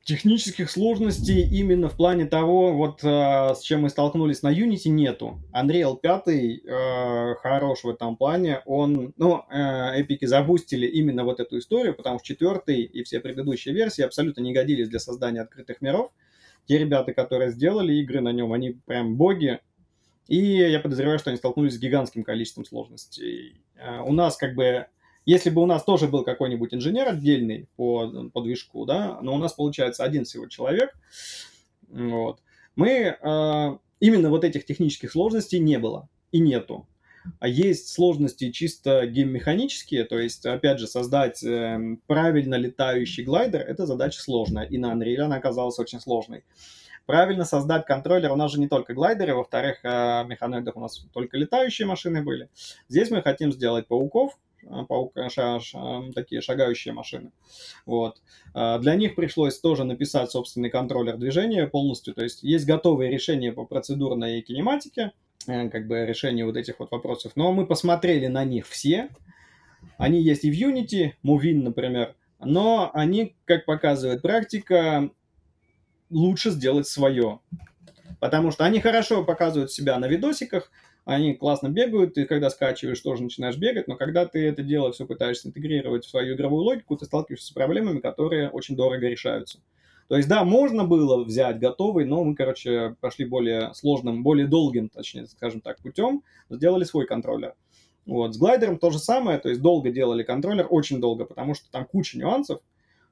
Технических 0.06 0.70
сложностей 0.70 1.42
именно 1.42 1.90
в 1.90 1.98
плане 1.98 2.28
того, 2.28 2.74
вот 2.74 3.04
э, 3.04 3.56
с 3.56 3.62
чем 3.62 3.82
мы 3.82 3.90
столкнулись 3.90 4.44
на 4.44 4.54
Unity, 4.54 4.90
нету. 4.90 5.42
Unreal 5.52 6.00
5 6.00 6.28
э, 6.28 7.36
хорош 7.42 7.84
в 7.84 7.90
этом 7.90 8.16
плане. 8.16 8.62
Он, 8.66 9.16
ну, 9.18 9.46
э, 9.50 10.02
эпики 10.02 10.26
забустили 10.26 10.86
именно 10.86 11.24
вот 11.24 11.40
эту 11.40 11.58
историю, 11.58 11.96
потому 11.96 12.20
что 12.20 12.28
четвертый 12.28 12.84
и 12.84 13.02
все 13.02 13.20
предыдущие 13.20 13.74
версии 13.74 14.04
абсолютно 14.04 14.42
не 14.42 14.54
годились 14.54 14.90
для 14.90 15.00
создания 15.00 15.42
открытых 15.42 15.82
миров. 15.82 16.12
Те 16.68 16.78
ребята, 16.78 17.12
которые 17.12 17.50
сделали 17.50 17.96
игры 17.96 18.22
на 18.22 18.32
нем, 18.32 18.54
они 18.54 18.78
прям 18.86 19.16
боги. 19.16 19.60
И 20.28 20.38
я 20.38 20.80
подозреваю, 20.80 21.18
что 21.18 21.32
они 21.32 21.38
столкнулись 21.38 21.74
с 21.74 21.80
гигантским 21.80 22.24
количеством 22.24 22.66
сложностей. 22.66 23.60
Э, 23.76 24.02
у 24.02 24.14
нас 24.14 24.38
как 24.38 24.54
бы 24.54 24.86
если 25.26 25.50
бы 25.50 25.62
у 25.62 25.66
нас 25.66 25.84
тоже 25.84 26.08
был 26.08 26.24
какой-нибудь 26.24 26.74
инженер 26.74 27.08
отдельный 27.10 27.68
по, 27.76 28.30
по 28.34 28.42
движку, 28.42 28.86
да, 28.86 29.20
но 29.22 29.34
у 29.34 29.38
нас 29.38 29.54
получается 29.54 30.04
один 30.04 30.26
всего 30.26 30.48
человек, 30.48 30.96
вот, 31.90 32.40
мы 32.76 32.90
э, 32.90 33.78
именно 34.00 34.30
вот 34.30 34.44
этих 34.44 34.66
технических 34.66 35.12
сложностей 35.12 35.60
не 35.60 35.80
было 35.80 36.10
и 36.32 36.40
нету. 36.40 36.88
А 37.40 37.48
есть 37.48 37.90
сложности 37.90 38.52
чисто 38.52 39.08
гейммеханические, 39.08 40.04
то 40.04 40.20
есть, 40.20 40.46
опять 40.46 40.80
же, 40.80 40.88
создать 40.88 41.44
э, 41.44 41.98
правильно 42.06 42.56
летающий 42.56 43.24
глайдер– 43.24 43.62
это 43.68 43.86
задача 43.86 44.22
сложная, 44.22 44.66
и 44.66 44.78
на 44.78 44.94
Unreal 44.94 45.22
она 45.22 45.38
оказалась 45.38 45.80
очень 45.80 46.00
сложной. 46.00 46.44
Правильно 47.06 47.46
создать 47.46 47.86
контроллер, 47.86 48.32
у 48.32 48.36
нас 48.36 48.52
же 48.52 48.60
не 48.60 48.68
только 48.68 48.94
глайдеры, 48.94 49.36
во-вторых, 49.36 49.80
э, 49.84 50.24
механоидах 50.26 50.76
у 50.76 50.80
нас 50.80 51.06
только 51.14 51.38
летающие 51.38 51.88
машины 51.88 52.24
были. 52.24 52.50
Здесь 52.90 53.10
мы 53.10 53.22
хотим 53.22 53.52
сделать 53.52 53.88
пауков, 53.88 54.38
паук, 54.88 55.16
ша, 55.30 55.60
ша, 55.60 56.04
такие 56.14 56.42
шагающие 56.42 56.94
машины. 56.94 57.32
Вот. 57.86 58.22
А, 58.54 58.80
для 58.80 58.96
них 58.96 59.16
пришлось 59.16 59.60
тоже 59.60 59.84
написать 59.84 60.32
собственный 60.32 60.70
контроллер 60.70 61.18
движения 61.18 61.68
полностью. 61.68 62.14
То 62.14 62.24
есть 62.24 62.44
есть 62.44 62.66
готовые 62.66 63.12
решения 63.12 63.52
по 63.52 63.66
процедурной 63.66 64.42
кинематике, 64.42 65.12
э, 65.48 65.70
как 65.70 65.88
бы 65.88 66.06
решение 66.06 66.46
вот 66.46 66.58
этих 66.58 66.80
вот 66.80 66.92
вопросов. 66.92 67.34
Но 67.36 67.52
мы 67.52 67.66
посмотрели 67.66 68.28
на 68.28 68.44
них 68.44 68.68
все. 68.68 69.10
Они 69.98 70.22
есть 70.22 70.44
и 70.44 70.52
в 70.52 70.56
Unity, 70.56 71.12
Movin, 71.24 71.62
например. 71.62 72.16
Но 72.40 72.92
они, 72.94 73.36
как 73.46 73.66
показывает 73.66 74.22
практика, 74.22 75.10
лучше 76.10 76.52
сделать 76.52 76.88
свое. 76.88 77.40
Потому 78.20 78.52
что 78.52 78.66
они 78.66 78.80
хорошо 78.80 79.24
показывают 79.24 79.72
себя 79.72 79.98
на 80.00 80.08
видосиках, 80.08 80.72
они 81.06 81.36
классно 81.36 81.70
бегают, 81.70 82.16
ты 82.16 82.26
когда 82.26 82.50
скачиваешь, 82.50 83.00
тоже 83.00 83.24
начинаешь 83.24 83.58
бегать, 83.58 83.88
но 83.88 83.96
когда 83.96 84.26
ты 84.26 84.48
это 84.48 84.64
дело 84.64 84.92
все 84.92 85.06
пытаешься 85.06 85.48
интегрировать 85.48 86.04
в 86.04 86.10
свою 86.10 86.36
игровую 86.36 86.64
логику, 86.64 86.98
ты 86.98 87.06
сталкиваешься 87.06 87.48
с 87.48 87.52
проблемами, 87.52 88.00
которые 88.00 88.50
очень 88.50 88.76
дорого 88.76 89.08
решаются. 89.08 89.60
То 90.08 90.18
есть, 90.18 90.28
да, 90.28 90.44
можно 90.44 90.84
было 90.84 91.24
взять 91.24 91.60
готовый, 91.60 92.06
но 92.06 92.24
мы, 92.24 92.36
короче, 92.36 92.96
пошли 93.02 93.26
более 93.26 93.74
сложным, 93.74 94.24
более 94.24 94.48
долгим, 94.48 94.90
точнее, 94.90 95.28
скажем 95.28 95.62
так, 95.62 95.80
путем, 95.82 96.24
сделали 96.50 96.84
свой 96.84 97.06
контроллер. 97.06 97.56
Вот, 98.06 98.36
с 98.36 98.38
глайдером 98.38 98.78
то 98.78 98.92
же 98.92 99.00
самое, 99.00 99.40
то 99.40 99.50
есть 99.50 99.62
долго 99.62 99.92
делали 99.92 100.22
контроллер, 100.22 100.68
очень 100.70 101.00
долго, 101.00 101.26
потому 101.26 101.56
что 101.56 101.72
там 101.72 101.86
куча 101.86 102.20
нюансов, 102.20 102.62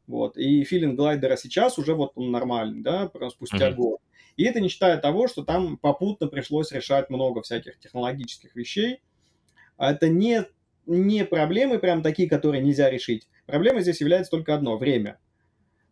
вот, 0.05 0.37
и 0.37 0.63
филинг 0.63 0.95
глайдера 0.95 1.35
сейчас 1.35 1.79
уже 1.79 1.95
вот 1.95 2.11
он 2.15 2.31
нормальный, 2.31 2.81
да, 2.81 3.11
спустя 3.29 3.69
mm-hmm. 3.69 3.75
год. 3.75 3.99
И 4.37 4.43
это 4.45 4.59
не 4.59 4.69
считая 4.69 4.97
того, 4.97 5.27
что 5.27 5.43
там 5.43 5.77
попутно 5.77 6.27
пришлось 6.27 6.71
решать 6.71 7.09
много 7.09 7.41
всяких 7.41 7.79
технологических 7.79 8.55
вещей. 8.55 9.01
А 9.77 9.91
это 9.91 10.09
не, 10.09 10.45
не 10.85 11.25
проблемы 11.25 11.79
прям 11.79 12.01
такие, 12.01 12.29
которые 12.29 12.63
нельзя 12.63 12.89
решить. 12.89 13.27
Проблема 13.45 13.81
здесь 13.81 14.01
является 14.01 14.31
только 14.31 14.55
одно– 14.55 14.77
время. 14.77 15.19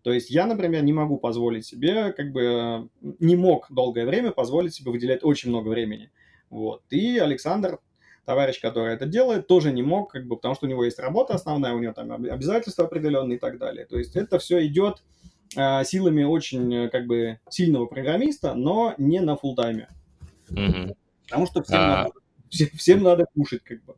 То 0.04 0.12
есть 0.12 0.32
я, 0.32 0.48
например, 0.48 0.84
не 0.84 0.94
могу 0.94 1.18
позволить 1.18 1.66
себе, 1.66 2.12
как 2.14 2.32
бы 2.32 2.90
не 3.02 3.36
мог 3.36 3.68
долгое 3.70 4.06
время 4.06 4.32
позволить 4.32 4.74
себе 4.74 4.92
выделять 4.92 5.24
очень 5.24 5.50
много 5.50 5.70
времени. 5.70 6.12
Вот. 6.50 6.82
И 6.90 7.20
Александр, 7.20 7.80
товарищ, 8.26 8.60
который 8.60 8.94
это 8.94 9.06
делает, 9.06 9.48
тоже 9.48 9.72
не 9.72 9.84
мог, 9.84 10.12
как 10.12 10.26
бы, 10.26 10.38
потому 10.38 10.56
что 10.56 10.66
у 10.66 10.70
него 10.70 10.84
есть 10.84 10.98
работа 10.98 11.36
основная, 11.36 11.74
у 11.74 11.80
него 11.80 11.94
там 11.94 12.12
обязательства 12.12 12.86
определенные 12.86 13.38
и 13.38 13.40
так 13.40 13.60
далее. 13.60 13.86
То 13.86 13.98
есть 13.98 14.16
это 14.16 14.40
все 14.40 14.66
идет 14.66 15.04
силами 15.54 16.24
очень 16.24 16.74
э, 16.74 16.90
как 16.90 17.08
бы 17.08 17.40
сильного 17.50 17.86
программиста, 17.86 18.54
но 18.54 18.96
не 18.98 19.20
на 19.20 19.36
фултайме. 19.36 19.88
Угу. 20.50 20.96
Потому 21.26 21.48
что 21.48 21.64
всем, 21.64 21.80
а... 21.80 21.88
надо, 21.88 22.12
всем, 22.50 22.70
всем 22.76 23.04
надо 23.04 23.26
кушать 23.34 23.64
как 23.64 23.84
бы. 23.84 23.96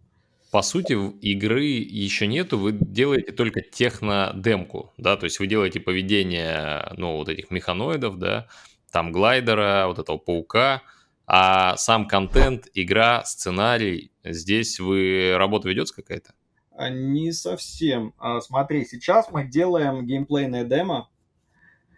По 0.52 0.62
сути, 0.62 0.94
игры 0.94 1.66
еще 1.66 2.28
нету, 2.28 2.60
вы 2.60 2.74
делаете 2.74 3.32
только 3.32 3.62
технодемку, 3.62 4.94
да, 4.98 5.18
то 5.18 5.24
есть 5.24 5.40
вы 5.40 5.48
делаете 5.48 5.80
поведение, 5.80 6.94
ну, 6.96 7.18
вот 7.18 7.28
этих 7.28 7.50
механоидов, 7.50 8.20
да, 8.20 8.48
там 8.92 9.12
глайдера, 9.12 9.86
вот 9.88 9.98
этого 9.98 10.18
паука, 10.20 10.84
а 11.26 11.76
сам 11.78 12.08
контент, 12.08 12.68
игра, 12.76 13.26
сценарий, 13.26 14.12
здесь 14.24 14.80
вы, 14.80 15.34
работа 15.38 15.70
ведется 15.70 15.96
какая-то? 15.96 16.34
А, 16.76 16.90
не 16.90 17.32
совсем. 17.32 18.14
А, 18.20 18.40
смотри, 18.42 18.86
сейчас 18.86 19.32
мы 19.32 19.48
делаем 19.48 20.06
геймплейное 20.06 20.66
демо, 20.66 21.10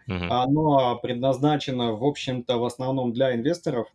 Угу. 0.07 0.25
Оно 0.29 0.99
предназначено, 1.01 1.93
в 1.93 2.03
общем-то, 2.03 2.57
в 2.57 2.65
основном 2.65 3.11
для 3.11 3.35
инвесторов, 3.35 3.87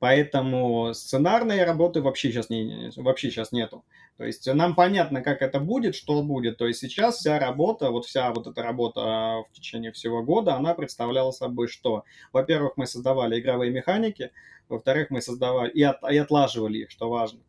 поэтому 0.00 0.92
сценарной 0.92 1.64
работы 1.64 2.02
вообще 2.02 2.30
сейчас, 2.30 2.50
не, 2.50 2.90
вообще 2.96 3.30
сейчас 3.30 3.52
нету. 3.52 3.84
То 4.16 4.24
есть 4.24 4.46
нам 4.52 4.74
понятно, 4.74 5.22
как 5.22 5.42
это 5.42 5.60
будет, 5.60 5.94
что 5.94 6.22
будет. 6.22 6.58
То 6.58 6.66
есть 6.66 6.80
сейчас 6.80 7.16
вся 7.16 7.38
работа, 7.38 7.90
вот 7.90 8.04
вся 8.06 8.32
вот 8.32 8.46
эта 8.46 8.62
работа 8.62 9.44
в 9.48 9.52
течение 9.52 9.92
всего 9.92 10.22
года, 10.22 10.54
она 10.54 10.74
представляла 10.74 11.30
собой 11.30 11.68
что? 11.68 12.04
Во-первых, 12.32 12.76
мы 12.76 12.86
создавали 12.86 13.40
игровые 13.40 13.72
механики, 13.72 14.30
во-вторых, 14.68 15.10
мы 15.10 15.20
создавали 15.20 15.70
и, 15.70 15.82
от, 15.82 16.02
и 16.10 16.16
отлаживали 16.16 16.78
их, 16.78 16.90
что 16.90 17.08
важно 17.08 17.40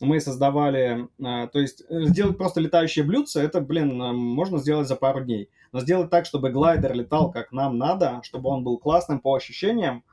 мы 0.00 0.20
создавали, 0.20 1.08
а, 1.22 1.46
то 1.48 1.58
есть 1.58 1.82
э, 1.88 2.04
сделать 2.04 2.36
просто 2.36 2.60
летающие 2.60 3.04
блюдца, 3.04 3.42
это, 3.42 3.60
блин, 3.60 3.96
можно 3.96 4.58
сделать 4.58 4.88
за 4.88 4.96
пару 4.96 5.24
дней. 5.24 5.50
Но 5.72 5.80
сделать 5.80 6.10
так, 6.10 6.26
чтобы 6.26 6.50
глайдер 6.50 6.94
летал 6.94 7.32
как 7.32 7.52
нам 7.52 7.78
надо, 7.78 8.20
чтобы 8.22 8.50
он 8.50 8.62
был 8.62 8.78
классным 8.78 9.20
по 9.20 9.34
ощущениям, 9.34 10.04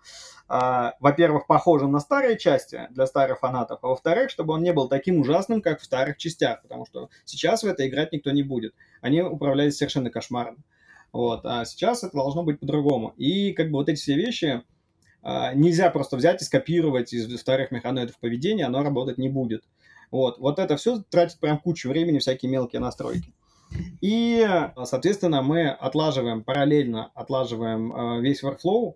во-первых, 0.50 1.48
похожим 1.48 1.94
на 1.94 2.00
старые 2.00 2.38
части 2.38 2.88
для 2.90 3.06
старых 3.06 3.40
фанатов, 3.40 3.80
а 3.84 3.88
во-вторых, 3.88 4.32
чтобы 4.32 4.54
он 4.54 4.64
не 4.64 4.74
был 4.74 4.90
таким 4.90 5.22
ужасным, 5.22 5.62
как 5.62 5.80
в 5.80 5.86
старых 5.86 6.18
частях, 6.18 6.62
потому 6.62 6.86
что 6.86 7.10
сейчас 7.24 7.64
в 7.64 7.68
это 7.68 7.88
играть 7.88 8.12
никто 8.12 8.32
не 8.32 8.44
будет. 8.44 8.74
Они 9.00 9.22
управлялись 9.22 9.78
совершенно 9.78 10.10
кошмаром. 10.10 10.58
Вот. 11.14 11.46
А 11.46 11.66
сейчас 11.66 12.04
это 12.04 12.18
должно 12.18 12.44
быть 12.44 12.60
по-другому. 12.60 13.14
И 13.18 13.54
как 13.54 13.68
бы 13.68 13.78
вот 13.78 13.90
эти 13.90 14.00
все 14.00 14.16
вещи, 14.16 14.64
нельзя 15.24 15.90
просто 15.90 16.18
взять 16.18 16.42
и 16.42 16.46
скопировать 16.46 17.14
из 17.14 17.40
вторых 17.40 17.72
механоидов 17.72 18.18
поведения, 18.20 18.66
оно 18.66 18.84
работать 18.84 19.18
не 19.18 19.30
будет. 19.30 19.64
Вот, 20.10 20.40
вот 20.40 20.60
это 20.60 20.76
все 20.78 21.04
тратит 21.10 21.40
прям 21.40 21.58
кучу 21.60 21.90
времени, 21.90 22.20
всякие 22.20 22.52
мелкие 22.52 22.80
настройки. 22.80 23.34
И, 24.02 24.46
соответственно, 24.84 25.42
мы 25.42 25.70
отлаживаем, 25.70 26.44
параллельно 26.44 27.12
отлаживаем 27.16 27.94
а, 27.94 28.20
весь 28.20 28.44
workflow, 28.44 28.96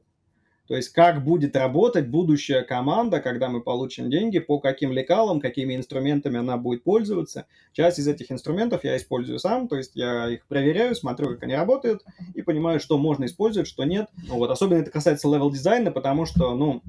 То 0.67 0.75
есть 0.75 0.89
как 0.89 1.23
будет 1.23 1.55
работать 1.55 2.07
будущая 2.07 2.63
команда, 2.63 3.19
когда 3.19 3.49
мы 3.49 3.61
получим 3.61 4.09
деньги, 4.09 4.39
по 4.39 4.59
каким 4.59 4.91
лекалам, 4.91 5.39
какими 5.39 5.75
инструментами 5.75 6.39
она 6.39 6.57
будет 6.57 6.83
пользоваться. 6.83 7.45
Часть 7.73 7.99
из 7.99 8.07
этих 8.07 8.31
инструментов 8.31 8.83
я 8.83 8.97
использую 8.97 9.39
сам, 9.39 9.67
то 9.67 9.77
есть 9.77 9.91
я 9.95 10.29
их 10.29 10.45
проверяю, 10.47 10.95
смотрю, 10.95 11.27
как 11.29 11.43
они 11.43 11.55
работают, 11.55 12.03
и 12.33 12.41
понимаю, 12.41 12.79
что 12.79 12.97
можно 12.97 13.25
использовать, 13.25 13.67
что 13.67 13.83
нет. 13.83 14.07
Вот. 14.27 14.49
Особенно 14.49 14.79
это 14.79 14.89
касается 14.89 15.27
level 15.27 15.51
дизайна, 15.51 15.91
потому 15.91 16.25
что, 16.25 16.55
ну, 16.55 16.81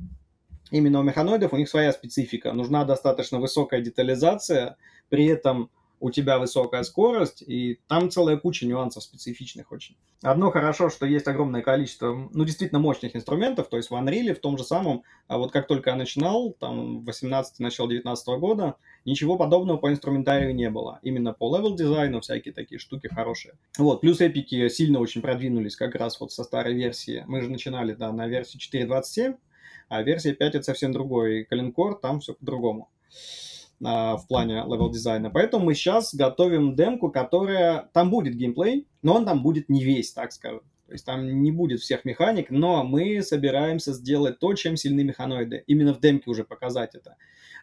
именно 0.70 1.00
у 1.00 1.02
механоидов 1.02 1.52
у 1.52 1.56
них 1.56 1.68
своя 1.68 1.92
специфика. 1.92 2.52
Нужна 2.52 2.84
достаточно 2.84 3.38
высокая 3.38 3.80
детализация, 3.82 4.76
при 5.08 5.26
этом 5.26 5.70
у 6.00 6.10
тебя 6.10 6.38
высокая 6.38 6.82
скорость, 6.82 7.42
и 7.42 7.80
там 7.88 8.10
целая 8.10 8.36
куча 8.36 8.66
нюансов 8.66 9.02
специфичных 9.02 9.72
очень. 9.72 9.96
Одно 10.22 10.50
хорошо, 10.50 10.90
что 10.90 11.06
есть 11.06 11.26
огромное 11.26 11.62
количество, 11.62 12.28
ну, 12.32 12.44
действительно 12.44 12.80
мощных 12.80 13.16
инструментов, 13.16 13.68
то 13.68 13.76
есть 13.76 13.90
в 13.90 13.94
Unreal, 13.94 14.34
в 14.34 14.40
том 14.40 14.58
же 14.58 14.64
самом, 14.64 15.02
а 15.26 15.38
вот 15.38 15.52
как 15.52 15.66
только 15.66 15.90
я 15.90 15.96
начинал, 15.96 16.52
там, 16.52 17.04
18 17.04 17.60
начало 17.60 17.88
19 17.88 18.28
года, 18.38 18.76
ничего 19.04 19.36
подобного 19.36 19.78
по 19.78 19.90
инструментарию 19.90 20.54
не 20.54 20.70
было. 20.70 20.98
Именно 21.02 21.32
по 21.32 21.54
level 21.56 21.74
дизайну 21.74 22.20
всякие 22.20 22.52
такие 22.52 22.78
штуки 22.78 23.08
хорошие. 23.08 23.54
Вот, 23.78 24.00
плюс 24.00 24.20
эпики 24.20 24.68
сильно 24.68 25.00
очень 25.00 25.22
продвинулись 25.22 25.76
как 25.76 25.94
раз 25.94 26.20
вот 26.20 26.32
со 26.32 26.44
старой 26.44 26.74
версии. 26.74 27.24
Мы 27.26 27.40
же 27.40 27.50
начинали, 27.50 27.94
да, 27.94 28.12
на 28.12 28.26
версии 28.26 28.58
4.27, 28.58 29.36
а 29.88 30.02
версия 30.02 30.34
5 30.34 30.54
это 30.56 30.64
совсем 30.64 30.92
другой 30.92 31.44
коленкор, 31.44 31.98
там 31.98 32.20
все 32.20 32.34
по-другому 32.34 32.90
в 33.80 34.24
плане 34.28 34.64
level 34.66 34.90
дизайна. 34.90 35.30
Поэтому 35.30 35.66
мы 35.66 35.74
сейчас 35.74 36.14
готовим 36.14 36.74
демку, 36.74 37.10
которая... 37.10 37.88
Там 37.92 38.10
будет 38.10 38.34
геймплей, 38.34 38.86
но 39.02 39.14
он 39.14 39.24
там 39.24 39.42
будет 39.42 39.68
не 39.68 39.84
весь, 39.84 40.12
так 40.12 40.32
скажем. 40.32 40.62
То 40.86 40.92
есть 40.92 41.04
там 41.04 41.42
не 41.42 41.50
будет 41.50 41.80
всех 41.80 42.04
механик, 42.04 42.50
но 42.50 42.84
мы 42.84 43.20
собираемся 43.22 43.92
сделать 43.92 44.38
то, 44.38 44.54
чем 44.54 44.76
сильны 44.76 45.02
механоиды. 45.02 45.64
Именно 45.66 45.94
в 45.94 46.00
демке 46.00 46.30
уже 46.30 46.44
показать 46.44 46.94
это 46.94 47.16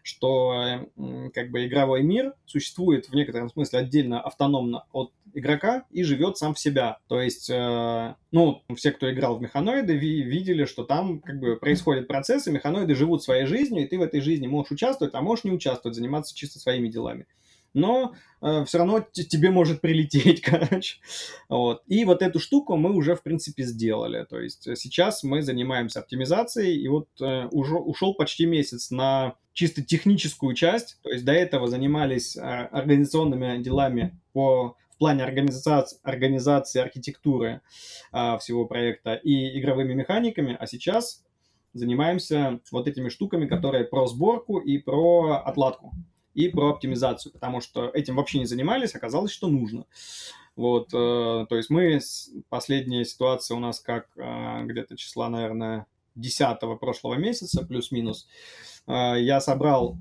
что 0.03 0.87
как 1.33 1.49
бы 1.49 1.65
игровой 1.65 2.03
мир 2.03 2.33
существует 2.45 3.07
в 3.07 3.15
некотором 3.15 3.49
смысле 3.49 3.79
отдельно, 3.79 4.21
автономно 4.21 4.85
от 4.91 5.11
игрока 5.33 5.85
и 5.89 6.03
живет 6.03 6.37
сам 6.37 6.53
в 6.53 6.59
себя. 6.59 6.99
То 7.07 7.19
есть, 7.19 7.49
э, 7.49 8.15
ну, 8.31 8.61
все, 8.75 8.91
кто 8.91 9.11
играл 9.11 9.37
в 9.37 9.41
механоиды, 9.41 9.95
ви- 9.95 10.21
видели, 10.21 10.65
что 10.65 10.83
там 10.83 11.21
как 11.21 11.39
бы 11.39 11.55
происходят 11.55 12.07
процессы, 12.07 12.51
механоиды 12.51 12.93
живут 12.93 13.23
своей 13.23 13.45
жизнью, 13.45 13.83
и 13.83 13.87
ты 13.87 13.97
в 13.97 14.03
этой 14.03 14.21
жизни 14.21 14.45
можешь 14.45 14.71
участвовать, 14.71 15.15
а 15.15 15.21
можешь 15.21 15.45
не 15.45 15.51
участвовать, 15.51 15.95
заниматься 15.95 16.35
чисто 16.35 16.59
своими 16.59 16.87
делами 16.87 17.25
но 17.73 18.13
э, 18.41 18.65
все 18.65 18.77
равно 18.77 19.05
тебе 19.11 19.49
может 19.49 19.81
прилететь, 19.81 20.41
короче. 20.43 20.97
Вот. 21.49 21.81
И 21.87 22.05
вот 22.05 22.21
эту 22.21 22.39
штуку 22.39 22.75
мы 22.75 22.93
уже, 22.93 23.15
в 23.15 23.23
принципе, 23.23 23.63
сделали. 23.63 24.25
То 24.29 24.39
есть 24.39 24.67
сейчас 24.77 25.23
мы 25.23 25.41
занимаемся 25.41 25.99
оптимизацией, 25.99 26.79
и 26.79 26.87
вот 26.87 27.07
э, 27.19 27.47
уже 27.51 27.75
ушел 27.75 28.13
почти 28.13 28.45
месяц 28.45 28.91
на 28.91 29.35
чисто 29.53 29.83
техническую 29.83 30.53
часть. 30.55 30.99
То 31.01 31.09
есть 31.09 31.23
до 31.25 31.31
этого 31.31 31.67
занимались 31.67 32.35
э, 32.35 32.41
организационными 32.41 33.61
делами 33.61 34.19
по 34.33 34.75
в 34.93 34.97
плане 34.99 35.23
организации, 35.23 35.97
организации 36.03 36.79
архитектуры 36.79 37.61
а, 38.11 38.37
всего 38.37 38.65
проекта 38.65 39.15
и 39.15 39.59
игровыми 39.59 39.93
механиками, 39.93 40.55
а 40.57 40.67
сейчас 40.67 41.23
занимаемся 41.73 42.59
вот 42.71 42.87
этими 42.87 43.09
штуками, 43.09 43.47
которые 43.47 43.85
про 43.85 44.05
сборку 44.05 44.59
и 44.59 44.77
про 44.77 45.41
отладку 45.43 45.93
и 46.35 46.47
про 46.47 46.69
оптимизацию, 46.69 47.31
потому 47.31 47.61
что 47.61 47.89
этим 47.89 48.15
вообще 48.15 48.39
не 48.39 48.45
занимались, 48.45 48.95
оказалось, 48.95 49.31
что 49.31 49.47
нужно. 49.47 49.85
Вот, 50.55 50.89
э, 50.93 51.45
то 51.49 51.55
есть 51.55 51.69
мы, 51.69 51.99
последняя 52.49 53.03
ситуация 53.05 53.57
у 53.57 53.59
нас 53.59 53.79
как 53.79 54.07
э, 54.15 54.63
где-то 54.65 54.95
числа, 54.95 55.29
наверное, 55.29 55.87
10 56.15 56.59
прошлого 56.79 57.15
месяца, 57.15 57.65
плюс-минус, 57.65 58.27
э, 58.27 58.72
я 58.87 59.39
собрал 59.39 59.97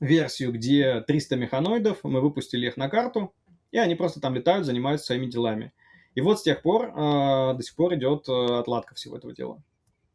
версию, 0.00 0.52
где 0.52 1.02
300 1.02 1.36
механоидов, 1.36 1.98
мы 2.02 2.20
выпустили 2.20 2.66
их 2.66 2.76
на 2.76 2.88
карту, 2.88 3.32
и 3.70 3.78
они 3.78 3.94
просто 3.94 4.20
там 4.20 4.34
летают, 4.34 4.66
занимаются 4.66 5.06
своими 5.06 5.26
делами. 5.26 5.72
И 6.14 6.20
вот 6.20 6.40
с 6.40 6.42
тех 6.42 6.62
пор 6.62 6.86
э, 6.88 7.54
до 7.54 7.62
сих 7.62 7.76
пор 7.76 7.94
идет 7.94 8.28
э, 8.28 8.32
отладка 8.32 8.94
всего 8.94 9.16
этого 9.16 9.32
дела. 9.32 9.62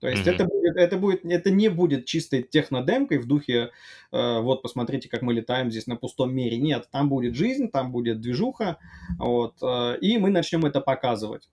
То 0.02 0.10
есть 0.10 0.27
mm-hmm. 0.27 0.32
это, 0.32 0.45
будет, 0.45 0.76
это, 0.76 0.98
будет, 0.98 1.26
это 1.26 1.49
не 1.52 1.69
будет 1.69 2.06
чистой 2.06 2.44
технодемкой 2.44 3.18
в 3.18 3.27
духе, 3.27 3.72
э, 4.11 4.40
вот, 4.41 4.61
посмотрите, 4.61 5.07
как 5.07 5.22
мы 5.22 5.34
летаем 5.34 5.72
здесь 5.72 5.88
на 5.88 5.95
пустом 5.95 6.36
мире. 6.36 6.57
Нет, 6.57 6.90
там 6.91 7.07
будет 7.07 7.36
жизнь, 7.36 7.69
там 7.69 7.91
будет 7.91 8.19
движуха, 8.19 8.77
вот, 9.18 9.56
э, 9.61 9.98
и 10.02 10.18
мы 10.18 10.32
начнем 10.32 10.65
это 10.65 10.82
показывать. 10.82 11.49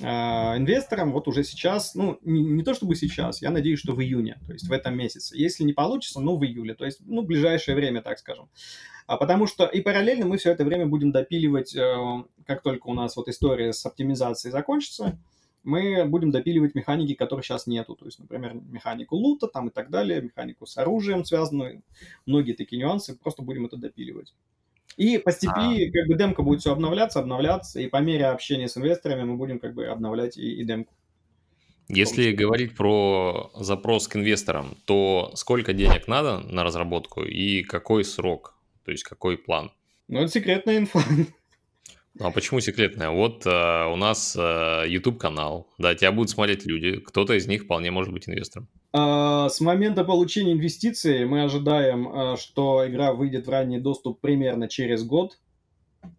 Э, 0.00 0.56
инвесторам 0.56 1.12
вот 1.12 1.26
уже 1.26 1.42
сейчас, 1.42 1.94
ну, 1.94 2.18
не, 2.22 2.42
не 2.42 2.62
то 2.62 2.74
чтобы 2.74 2.94
сейчас, 2.94 3.42
я 3.42 3.50
надеюсь, 3.50 3.80
что 3.80 3.94
в 3.94 4.00
июне, 4.00 4.38
то 4.46 4.52
есть 4.52 4.68
в 4.68 4.72
этом 4.72 4.96
месяце. 4.96 5.36
Если 5.36 5.64
не 5.64 5.72
получится, 5.72 6.20
ну, 6.20 6.36
в 6.36 6.44
июле, 6.44 6.74
то 6.74 6.84
есть, 6.84 7.00
ну, 7.04 7.22
ближайшее 7.22 7.74
время, 7.74 8.00
так 8.02 8.18
скажем. 8.18 8.48
А 9.06 9.16
потому 9.16 9.46
что 9.46 9.66
и 9.66 9.80
параллельно 9.80 10.26
мы 10.26 10.36
все 10.36 10.52
это 10.52 10.64
время 10.64 10.86
будем 10.86 11.10
допиливать, 11.10 11.74
э, 11.74 11.96
как 12.46 12.62
только 12.62 12.86
у 12.86 12.94
нас 12.94 13.16
вот 13.16 13.28
история 13.28 13.72
с 13.72 13.84
оптимизацией 13.86 14.52
закончится, 14.52 15.18
мы 15.64 16.04
будем 16.04 16.30
допиливать 16.30 16.74
механики, 16.74 17.14
которых 17.14 17.44
сейчас 17.44 17.66
нету. 17.66 17.96
То 17.96 18.06
есть, 18.06 18.20
например, 18.20 18.54
механику 18.54 19.16
лута 19.16 19.48
там 19.48 19.68
и 19.68 19.70
так 19.70 19.90
далее, 19.90 20.22
механику 20.22 20.66
с 20.66 20.78
оружием 20.78 21.24
связанную, 21.24 21.82
многие 22.24 22.52
такие 22.52 22.80
нюансы, 22.80 23.16
просто 23.16 23.42
будем 23.42 23.66
это 23.66 23.76
допиливать. 23.76 24.32
И 24.96 25.18
постепенно, 25.18 25.74
а. 25.74 25.92
как 25.92 26.08
бы, 26.08 26.14
демка 26.16 26.42
будет 26.42 26.60
все 26.60 26.72
обновляться, 26.72 27.20
обновляться, 27.20 27.80
и 27.80 27.86
по 27.86 27.98
мере 27.98 28.26
общения 28.26 28.68
с 28.68 28.76
инвесторами 28.76 29.22
мы 29.22 29.36
будем, 29.36 29.58
как 29.58 29.74
бы, 29.74 29.86
обновлять 29.86 30.36
и, 30.36 30.60
и 30.60 30.64
демку. 30.64 30.92
Если 31.88 32.32
говорить 32.32 32.76
про 32.76 33.50
запрос 33.54 34.08
к 34.08 34.16
инвесторам, 34.16 34.76
то 34.84 35.32
сколько 35.34 35.72
денег 35.72 36.06
надо 36.06 36.40
на 36.40 36.62
разработку 36.62 37.22
и 37.22 37.62
какой 37.62 38.04
срок, 38.04 38.58
то 38.84 38.90
есть 38.90 39.04
какой 39.04 39.38
план? 39.38 39.72
Ну, 40.08 40.20
это 40.20 40.30
секретная 40.30 40.78
инфа. 40.78 41.00
Ну, 42.14 42.26
а 42.26 42.30
почему 42.32 42.58
секретная? 42.60 43.10
Вот 43.10 43.46
э, 43.46 43.84
у 43.86 43.96
нас 43.96 44.36
э, 44.36 44.84
YouTube 44.88 45.18
канал, 45.18 45.68
да, 45.78 45.94
тебя 45.94 46.10
будут 46.10 46.30
смотреть 46.30 46.66
люди, 46.66 46.98
кто-то 46.98 47.34
из 47.34 47.46
них 47.46 47.62
вполне 47.62 47.92
может 47.92 48.12
быть 48.12 48.28
инвестором. 48.28 48.68
А, 48.92 49.48
с 49.48 49.60
момента 49.60 50.04
получения 50.04 50.52
инвестиций 50.52 51.26
мы 51.26 51.42
ожидаем, 51.42 52.08
а, 52.08 52.36
что 52.36 52.88
игра 52.88 53.12
выйдет 53.12 53.46
в 53.46 53.50
ранний 53.50 53.78
доступ 53.78 54.20
примерно 54.20 54.68
через 54.68 55.04
год. 55.04 55.38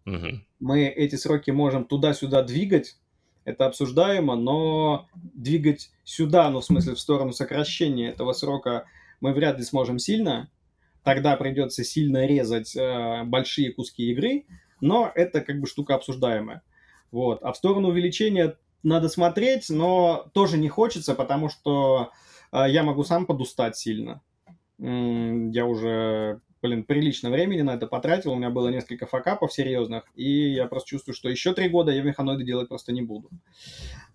Угу. 0.06 0.40
Мы 0.60 0.86
эти 0.86 1.16
сроки 1.16 1.50
можем 1.50 1.84
туда-сюда 1.84 2.42
двигать, 2.42 2.96
это 3.44 3.66
обсуждаемо, 3.66 4.36
но 4.36 5.08
двигать 5.14 5.90
сюда, 6.04 6.48
ну 6.50 6.60
в 6.60 6.64
смысле 6.64 6.94
в 6.94 7.00
сторону 7.00 7.32
сокращения 7.32 8.10
этого 8.10 8.32
срока 8.32 8.84
мы 9.20 9.32
вряд 9.32 9.58
ли 9.58 9.64
сможем 9.64 9.98
сильно. 9.98 10.50
Тогда 11.02 11.36
придется 11.36 11.82
сильно 11.82 12.26
резать 12.26 12.76
э, 12.76 13.24
большие 13.24 13.72
куски 13.72 14.10
игры, 14.10 14.44
но 14.82 15.10
это 15.14 15.40
как 15.40 15.58
бы 15.58 15.66
штука 15.66 15.94
обсуждаемая. 15.94 16.62
Вот. 17.10 17.42
А 17.42 17.52
в 17.52 17.56
сторону 17.56 17.88
увеличения 17.88 18.56
надо 18.82 19.08
смотреть, 19.08 19.70
но 19.70 20.30
тоже 20.34 20.58
не 20.58 20.68
хочется, 20.68 21.14
потому 21.14 21.48
что 21.48 22.12
э, 22.12 22.29
я 22.52 22.82
могу 22.82 23.04
сам 23.04 23.26
подустать 23.26 23.76
сильно. 23.76 24.22
Я 24.78 25.66
уже, 25.66 26.40
блин, 26.62 26.84
прилично 26.84 27.30
времени 27.30 27.60
на 27.60 27.74
это 27.74 27.86
потратил, 27.86 28.32
у 28.32 28.36
меня 28.36 28.50
было 28.50 28.68
несколько 28.68 29.06
факапов 29.06 29.52
серьезных, 29.52 30.04
и 30.14 30.52
я 30.52 30.66
просто 30.66 30.88
чувствую, 30.88 31.14
что 31.14 31.28
еще 31.28 31.52
три 31.52 31.68
года 31.68 31.92
я 31.92 32.02
механоиды 32.02 32.44
делать 32.44 32.68
просто 32.68 32.92
не 32.92 33.02
буду. 33.02 33.28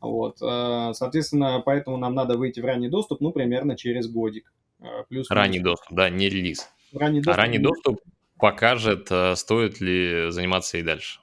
Вот. 0.01 0.41
Э, 0.41 0.91
соответственно, 0.93 1.61
поэтому 1.63 1.97
нам 1.97 2.15
надо 2.15 2.37
выйти 2.37 2.59
в 2.59 2.65
ранний 2.65 2.89
доступ, 2.89 3.21
ну, 3.21 3.31
примерно 3.31 3.75
через 3.77 4.07
годик. 4.07 4.51
Э, 4.79 5.03
плюс 5.07 5.29
ранний 5.29 5.59
доступ, 5.59 5.95
да, 5.95 6.09
не 6.09 6.29
релиз. 6.29 6.69
Ранний 6.93 7.21
доступ, 7.21 7.33
а 7.33 7.37
ранний 7.37 7.59
доступ 7.59 8.01
покажет, 8.37 9.07
э, 9.11 9.35
стоит 9.35 9.81
ли 9.81 10.31
заниматься 10.31 10.77
и 10.77 10.81
дальше. 10.81 11.19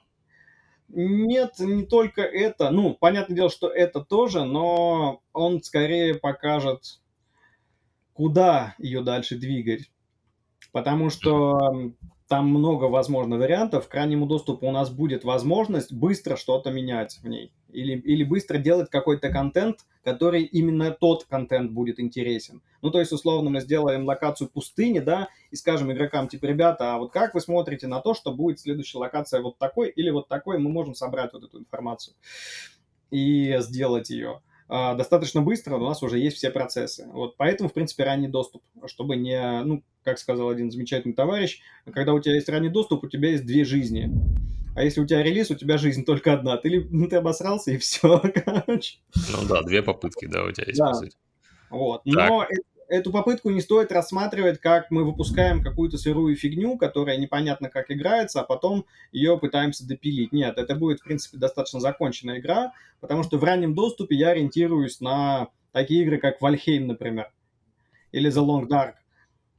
Нет, 0.89 1.53
не 1.59 1.85
только 1.85 2.21
это. 2.21 2.69
Ну, 2.69 2.93
понятное 2.93 3.35
дело, 3.35 3.49
что 3.49 3.67
это 3.67 4.01
тоже, 4.01 4.45
но 4.45 5.21
он 5.33 5.63
скорее 5.63 6.15
покажет, 6.15 6.99
куда 8.13 8.75
ее 8.77 9.01
дальше 9.01 9.37
двигать. 9.37 9.91
Потому 10.71 11.09
что 11.09 11.93
там 12.27 12.47
много, 12.47 12.85
возможно, 12.85 13.37
вариантов. 13.37 13.87
К 13.87 13.91
крайнему 13.91 14.25
доступу 14.25 14.67
у 14.67 14.71
нас 14.71 14.89
будет 14.89 15.23
возможность 15.23 15.93
быстро 15.93 16.35
что-то 16.35 16.71
менять 16.71 17.19
в 17.21 17.27
ней. 17.27 17.53
Или, 17.71 17.99
или 17.99 18.23
быстро 18.23 18.57
делать 18.57 18.89
какой-то 18.89 19.29
контент, 19.29 19.81
который 20.03 20.43
именно 20.43 20.91
тот 20.91 21.25
контент 21.25 21.71
будет 21.71 21.99
интересен. 21.99 22.61
Ну, 22.81 22.91
то 22.91 22.99
есть, 22.99 23.11
условно, 23.11 23.49
мы 23.49 23.61
сделаем 23.61 24.05
локацию 24.05 24.49
пустыни, 24.49 24.99
да, 24.99 25.29
и 25.51 25.55
скажем 25.55 25.91
игрокам, 25.91 26.27
типа, 26.27 26.45
ребята, 26.45 26.95
а 26.95 26.97
вот 26.97 27.11
как 27.11 27.33
вы 27.33 27.41
смотрите 27.41 27.87
на 27.87 27.99
то, 27.99 28.13
что 28.13 28.33
будет 28.33 28.59
следующая 28.59 28.97
локация 28.97 29.41
вот 29.41 29.57
такой 29.57 29.89
или 29.89 30.09
вот 30.09 30.27
такой, 30.27 30.59
мы 30.59 30.69
можем 30.69 30.95
собрать 30.95 31.33
вот 31.33 31.43
эту 31.43 31.59
информацию 31.59 32.15
и 33.11 33.55
сделать 33.59 34.09
ее. 34.09 34.41
А, 34.69 34.95
достаточно 34.95 35.41
быстро, 35.41 35.75
у 35.75 35.85
нас 35.85 36.01
уже 36.03 36.19
есть 36.19 36.37
все 36.37 36.49
процессы. 36.49 37.07
Вот 37.11 37.37
поэтому, 37.37 37.69
в 37.69 37.73
принципе, 37.73 38.03
ранний 38.03 38.27
доступ, 38.27 38.63
чтобы 38.85 39.15
не, 39.15 39.63
ну, 39.63 39.83
как 40.03 40.19
сказал 40.19 40.49
один 40.49 40.71
замечательный 40.71 41.13
товарищ, 41.13 41.61
когда 41.93 42.13
у 42.13 42.19
тебя 42.19 42.35
есть 42.35 42.49
ранний 42.49 42.69
доступ, 42.69 43.03
у 43.03 43.09
тебя 43.09 43.29
есть 43.29 43.45
две 43.45 43.65
жизни. 43.65 44.09
А 44.75 44.83
если 44.83 45.01
у 45.01 45.05
тебя 45.05 45.21
релиз, 45.21 45.51
у 45.51 45.55
тебя 45.55 45.77
жизнь 45.77 46.03
только 46.03 46.33
одна. 46.33 46.57
Ты, 46.57 46.87
ну, 46.89 47.07
ты 47.07 47.17
обосрался 47.17 47.71
и 47.71 47.77
все, 47.77 48.19
короче. 48.45 48.97
Ну 49.31 49.47
да, 49.47 49.61
две 49.61 49.83
попытки, 49.83 50.25
да, 50.25 50.43
у 50.43 50.51
тебя 50.51 50.65
есть, 50.67 50.79
да. 50.79 50.87
по 50.87 50.93
сути. 50.95 51.15
Вот. 51.69 52.01
Но 52.05 52.47
эту 52.87 53.11
попытку 53.11 53.49
не 53.49 53.61
стоит 53.61 53.91
рассматривать, 53.91 54.59
как 54.59 54.91
мы 54.91 55.03
выпускаем 55.03 55.63
какую-то 55.63 55.97
сырую 55.97 56.35
фигню, 56.35 56.77
которая 56.77 57.17
непонятно 57.17 57.69
как 57.69 57.91
играется, 57.91 58.41
а 58.41 58.43
потом 58.43 58.85
ее 59.11 59.37
пытаимся 59.37 59.87
допилить. 59.87 60.31
Нет, 60.31 60.57
это 60.57 60.75
будет, 60.75 60.99
в 60.99 61.03
принципе, 61.03 61.37
достаточно 61.37 61.79
законченная 61.79 62.39
игра, 62.39 62.73
потому 62.99 63.23
что 63.23 63.37
в 63.37 63.43
раннем 63.43 63.73
доступе 63.73 64.15
я 64.15 64.29
ориентируюсь 64.29 65.01
на 65.01 65.49
такие 65.71 66.03
игры, 66.03 66.17
как 66.17 66.41
Valheim, 66.41 66.85
например, 66.85 67.31
или 68.11 68.31
The 68.31 68.45
Long 68.45 68.67
Dark. 68.67 68.93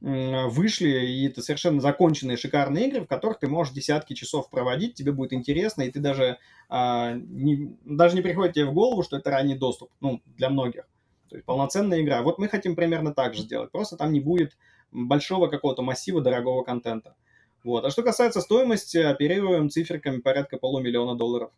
Вышли, 0.01 0.89
и 0.89 1.27
это 1.27 1.41
совершенно 1.41 1.81
законченные 1.81 2.37
шикарные 2.37 2.89
игры, 2.89 3.01
в 3.01 3.07
которых 3.07 3.39
ты 3.39 3.47
можешь 3.47 3.73
десятки 3.73 4.13
часов 4.13 4.49
проводить, 4.51 4.93
тебе 4.93 5.11
будет 5.11 5.33
интересно, 5.33 5.81
и 5.81 5.89
ты 5.89 5.99
даже, 5.99 6.37
а, 6.69 7.13
не, 7.13 7.75
даже 7.85 8.15
не 8.15 8.21
приходит 8.21 8.53
тебе 8.53 8.65
в 8.65 8.73
голову, 8.73 9.01
что 9.01 9.17
это 9.17 9.31
ранний 9.31 9.55
доступ, 9.55 9.89
ну, 10.01 10.21
для 10.37 10.49
многих. 10.49 10.83
То 11.29 11.35
есть 11.35 11.45
полноценная 11.45 12.01
игра. 12.01 12.21
Вот 12.21 12.37
мы 12.37 12.47
хотим 12.47 12.75
примерно 12.75 13.13
так 13.13 13.33
же 13.33 13.41
сделать. 13.41 13.71
Просто 13.71 13.97
там 13.97 14.13
не 14.13 14.19
будет 14.19 14.57
большого 14.91 15.47
какого-то 15.47 15.81
массива 15.81 16.21
дорогого 16.21 16.63
контента. 16.63 17.15
Вот. 17.63 17.83
А 17.83 17.89
что 17.89 18.03
касается 18.03 18.41
стоимости, 18.41 18.97
оперируем 18.97 19.69
циферками 19.69 20.19
порядка 20.19 20.57
полумиллиона 20.57 21.15
долларов. 21.15 21.51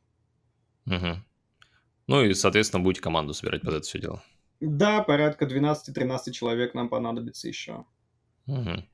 Угу. 0.85 1.17
Ну 2.07 2.23
и, 2.23 2.33
соответственно, 2.33 2.81
будете 2.81 3.01
команду 3.01 3.33
собирать 3.33 3.61
под 3.61 3.73
это 3.73 3.85
все 3.85 3.99
дело. 3.99 4.23
Да, 4.61 5.03
порядка 5.03 5.45
12-13 5.45 6.31
человек 6.31 6.73
нам 6.73 6.87
понадобится 6.87 7.47
еще. 7.47 7.85
Угу. 8.47 8.85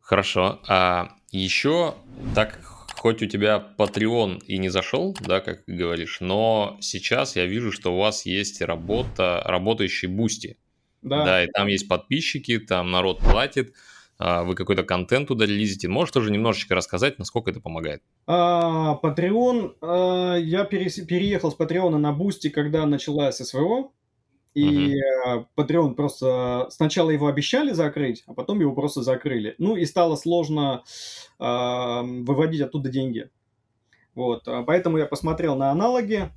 Хорошо. 0.00 0.60
А 0.68 1.16
еще 1.30 1.96
так 2.34 2.60
хоть 2.98 3.22
у 3.22 3.26
тебя 3.26 3.74
Patreon 3.78 4.40
и 4.46 4.58
не 4.58 4.68
зашел, 4.68 5.16
да, 5.20 5.40
как 5.40 5.62
говоришь, 5.66 6.18
но 6.20 6.76
сейчас 6.80 7.36
я 7.36 7.46
вижу, 7.46 7.72
что 7.72 7.94
у 7.94 7.98
вас 7.98 8.26
есть 8.26 8.60
работа, 8.60 9.42
работающий 9.44 10.08
Boosty. 10.08 10.58
Да. 11.00 11.24
да, 11.24 11.44
и 11.44 11.46
там 11.46 11.68
есть 11.68 11.88
подписчики, 11.88 12.58
там 12.58 12.90
народ 12.90 13.20
платит, 13.20 13.72
а, 14.18 14.42
вы 14.42 14.56
какой-то 14.56 14.82
контент 14.82 15.28
туда 15.28 15.46
релизите. 15.46 15.86
Можешь 15.86 16.12
тоже 16.12 16.32
немножечко 16.32 16.74
рассказать, 16.74 17.18
насколько 17.18 17.50
это 17.50 17.60
помогает? 17.60 18.02
Patreon, 18.26 19.76
а, 19.80 20.36
я 20.36 20.64
переехал 20.64 21.52
с 21.52 21.56
Patreon 21.56 21.96
на 21.96 22.12
Boosty, 22.12 22.50
когда 22.50 22.84
началась 22.84 23.36
СВО. 23.36 23.92
И 24.58 24.94
э 25.26 25.44
Patreon 25.56 25.94
просто... 25.94 26.66
Сначала 26.70 27.10
его 27.10 27.28
обещали 27.28 27.72
закрыть, 27.72 28.24
а 28.26 28.34
потом 28.34 28.60
его 28.60 28.74
просто 28.74 29.02
закрыли. 29.02 29.54
Ну 29.58 29.76
и 29.76 29.84
стало 29.84 30.16
сложно 30.16 30.82
э, 31.38 31.44
выводить 31.44 32.60
оттуда 32.60 32.88
деньги. 32.90 33.30
Вот, 34.14 34.48
а 34.48 34.64
поэтому 34.64 34.98
я 34.98 35.06
посмотрел 35.06 35.54
на 35.54 35.70
аналоги. 35.70 36.30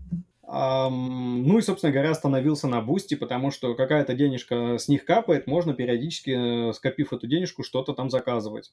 Э, 0.43 0.89
ну 0.89 1.57
и, 1.57 1.61
собственно 1.61 1.91
говоря, 1.91 2.11
остановился 2.11 2.68
на 2.68 2.81
Boosty, 2.82 3.16
потому 3.15 3.49
что 3.49 3.73
какая-то 3.73 4.14
денежка 4.14 4.77
с 4.77 4.88
них 4.88 5.03
капает, 5.03 5.48
можно 5.48 5.73
периодически, 5.73 6.69
э, 6.69 6.73
скопив 6.73 7.14
эту 7.14 7.27
денежку, 7.27 7.64
что-то 7.64 7.93
там 7.93 8.10
заказывать. 8.10 8.72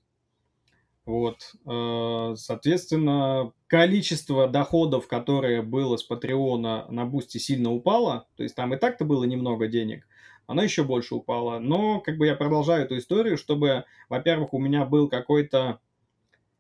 Вот, 1.09 1.55
э, 1.65 2.35
соответственно, 2.37 3.55
количество 3.67 4.47
доходов, 4.47 5.09
которое 5.09 5.63
было 5.63 5.97
с 5.97 6.03
Patreon 6.03 6.74
а 6.74 6.85
на 6.91 7.07
Boosty, 7.07 7.39
сильно 7.39 7.73
упало. 7.73 8.29
То 8.37 8.43
есть 8.43 8.55
там 8.55 8.75
и 8.75 8.77
так-то 8.77 9.07
было 9.07 9.25
немного 9.25 9.69
денег, 9.69 10.07
оно 10.47 10.63
еще 10.63 10.85
больше 10.85 11.15
упало. 11.15 11.61
Но 11.61 12.01
как 12.01 12.19
бы 12.19 12.27
я 12.27 12.35
продолжаю 12.35 12.85
эту 12.85 12.99
историю, 12.99 13.39
чтобы, 13.39 13.87
во-первых, 14.11 14.53
у 14.53 14.59
меня 14.59 14.85
был 14.85 15.09
какой-то, 15.09 15.81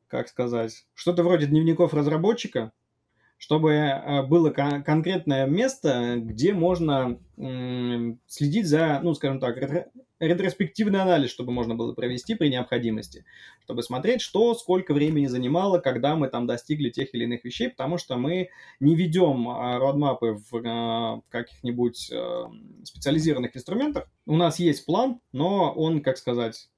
как 0.07 0.29
сказать, 0.29 0.87
что-то 0.95 1.25
вроде 1.25 1.45
дневников 1.45 1.93
разработчика, 1.93 2.73
чтобы 3.39 3.73
э, 3.73 4.23
было 4.25 4.51
кон- 4.51 4.83
конкретное 4.83 5.47
место, 5.47 6.17
где 6.17 6.53
можно 6.53 7.19
м- 7.37 8.21
следить 8.27 8.67
за, 8.67 9.01
ну, 9.03 9.15
скажем 9.15 9.39
так, 9.41 9.57
ретро- 9.57 9.87
ретроспективный 10.19 11.01
анализ, 11.01 11.31
чтобы 11.31 11.53
можно 11.53 11.77
было 11.77 11.95
провести 11.95 12.35
при 12.35 12.49
необходимости, 12.49 13.25
чтобы 13.63 13.83
смотреть, 13.85 14.21
что, 14.21 14.55
сколько 14.55 14.93
времени 14.93 15.27
занимало, 15.27 15.79
когда 15.79 16.17
мы 16.17 16.29
там 16.29 16.47
достигли 16.47 16.91
тех 16.91 17.15
или 17.15 17.25
иных 17.25 17.45
вещей, 17.45 17.71
потому 17.71 17.97
что 17.97 18.17
мы 18.17 18.49
не 18.81 18.97
ведем 18.97 19.49
а, 19.49 19.79
родмапы 19.79 20.37
в 20.51 20.63
а, 20.67 21.21
каких-нибудь 21.29 22.11
а, 22.13 22.51
специализированных 22.83 23.57
инструментах. 23.57 24.11
У 24.27 24.37
нас 24.37 24.59
есть 24.59 24.85
план, 24.85 25.21
но 25.33 25.73
он, 25.73 26.03
как 26.03 26.19
сказать, 26.19 26.69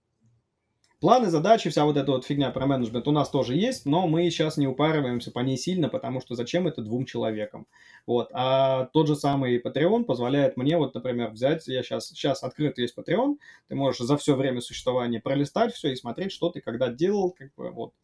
Планы, 1.00 1.30
задачи, 1.30 1.70
вся 1.70 1.86
вот 1.86 1.96
эта 1.96 2.12
вот 2.12 2.26
фигня 2.26 2.50
про 2.50 2.66
менеджмент 2.66 3.08
у 3.08 3.10
нас 3.10 3.30
тоже 3.30 3.54
есть, 3.54 3.86
но 3.86 4.06
мы 4.06 4.28
сейчас 4.28 4.58
не 4.58 4.66
упарываемся 4.66 5.30
по 5.30 5.38
ней 5.38 5.56
сильно, 5.56 5.88
потому 5.88 6.20
что 6.20 6.34
зачем 6.34 6.66
это 6.66 6.82
двум 6.82 7.06
человекам? 7.06 7.66
Вот. 8.06 8.28
А 8.34 8.84
тот 8.92 9.06
же 9.06 9.16
самый 9.16 9.58
Patreon 9.62 10.04
позволяет 10.04 10.58
мне, 10.58 10.76
вот, 10.76 10.94
например, 10.94 11.30
взять, 11.30 11.66
я 11.68 11.82
сейчас, 11.82 12.08
сейчас 12.08 12.42
открыт 12.42 12.76
есть 12.76 12.94
Patreon, 12.98 13.36
ты 13.68 13.76
можешь 13.76 14.02
за 14.02 14.18
все 14.18 14.36
время 14.36 14.60
существования 14.60 15.20
пролистать 15.20 15.72
все 15.72 15.90
и 15.90 15.96
смотреть, 15.96 16.32
что 16.32 16.50
ты 16.50 16.60
когда 16.60 16.90
делал, 16.90 17.30
как 17.30 17.54
бы, 17.54 17.70
вот. 17.70 17.94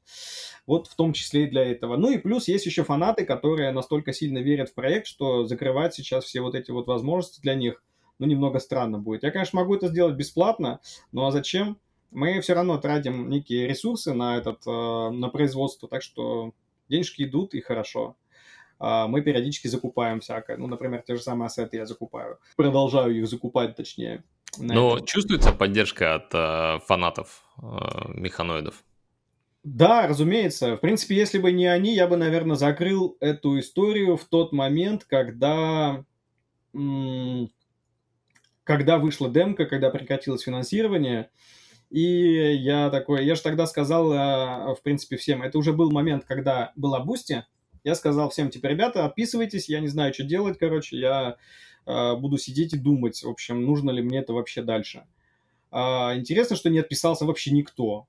Вот 0.66 0.86
в 0.86 0.96
том 0.96 1.12
числе 1.12 1.44
и 1.44 1.50
для 1.50 1.66
этого. 1.70 1.98
Ну 1.98 2.10
и 2.10 2.16
плюс 2.16 2.48
есть 2.48 2.64
еще 2.64 2.82
фанаты, 2.82 3.26
которые 3.26 3.72
настолько 3.72 4.14
сильно 4.14 4.38
верят 4.38 4.70
в 4.70 4.74
проект, 4.74 5.06
что 5.06 5.44
закрывать 5.44 5.94
сейчас 5.94 6.24
все 6.24 6.40
вот 6.40 6.54
эти 6.54 6.70
вот 6.70 6.86
возможности 6.86 7.42
для 7.42 7.56
них, 7.56 7.84
ну, 8.18 8.26
немного 8.26 8.58
странно 8.58 8.98
будет. 8.98 9.22
Я, 9.22 9.32
конечно, 9.32 9.60
могу 9.60 9.74
это 9.74 9.88
сделать 9.88 10.16
бесплатно, 10.16 10.80
но 11.12 11.26
а 11.26 11.30
зачем? 11.30 11.78
Мы 12.10 12.40
все 12.40 12.54
равно 12.54 12.78
тратим 12.78 13.28
некие 13.28 13.68
ресурсы 13.68 14.14
на, 14.14 14.36
этот, 14.36 14.66
э, 14.66 15.10
на 15.10 15.28
производство, 15.28 15.88
так 15.88 16.02
что 16.02 16.52
денежки 16.88 17.22
идут 17.22 17.54
и 17.54 17.60
хорошо. 17.60 18.16
А, 18.78 19.06
мы 19.06 19.22
периодически 19.22 19.68
закупаем 19.68 20.20
всякое. 20.20 20.56
Ну, 20.56 20.66
например, 20.66 21.02
те 21.06 21.16
же 21.16 21.22
самые 21.22 21.46
ассеты 21.46 21.76
я 21.78 21.86
закупаю. 21.86 22.38
Продолжаю 22.56 23.16
их 23.18 23.26
закупать, 23.26 23.74
точнее. 23.76 24.24
Но 24.58 24.96
этом. 24.96 25.06
чувствуется 25.06 25.52
поддержка 25.52 26.14
от 26.14 26.34
э, 26.34 26.78
фанатов 26.86 27.42
э, 27.62 27.66
механоидов? 28.14 28.84
Да, 29.64 30.06
разумеется. 30.06 30.76
В 30.76 30.80
принципе, 30.80 31.16
если 31.16 31.38
бы 31.38 31.52
не 31.52 31.66
они, 31.66 31.94
я 31.94 32.06
бы, 32.06 32.16
наверное, 32.16 32.56
закрыл 32.56 33.16
эту 33.20 33.58
историю 33.58 34.16
в 34.16 34.24
тот 34.24 34.52
момент, 34.52 35.04
когда, 35.04 36.04
когда 38.62 38.98
вышла 38.98 39.28
демка, 39.28 39.66
когда 39.66 39.90
прекратилось 39.90 40.42
финансирование. 40.42 41.30
И 41.90 42.00
я 42.00 42.90
такой, 42.90 43.24
я 43.24 43.34
же 43.34 43.42
тогда 43.42 43.66
сказал, 43.66 44.12
э, 44.12 44.74
в 44.74 44.82
принципе, 44.82 45.16
всем, 45.16 45.42
это 45.42 45.56
уже 45.58 45.72
был 45.72 45.90
момент, 45.90 46.24
когда 46.24 46.72
была 46.74 47.00
Boosty, 47.00 47.44
я 47.84 47.94
сказал 47.94 48.30
всем, 48.30 48.50
типа, 48.50 48.66
ребята, 48.66 49.04
отписывайтесь, 49.04 49.68
я 49.68 49.78
не 49.78 49.86
знаю, 49.86 50.12
что 50.12 50.24
делать, 50.24 50.58
короче, 50.58 50.98
я 50.98 51.36
э, 51.86 52.16
буду 52.16 52.38
сидеть 52.38 52.74
и 52.74 52.78
думать, 52.78 53.22
в 53.22 53.28
общем, 53.28 53.64
нужно 53.64 53.90
ли 53.90 54.02
мне 54.02 54.18
это 54.18 54.32
вообще 54.32 54.62
дальше. 54.62 55.06
Э, 55.70 56.16
интересно, 56.16 56.56
что 56.56 56.70
не 56.70 56.80
отписался 56.80 57.24
вообще 57.24 57.52
никто. 57.52 58.08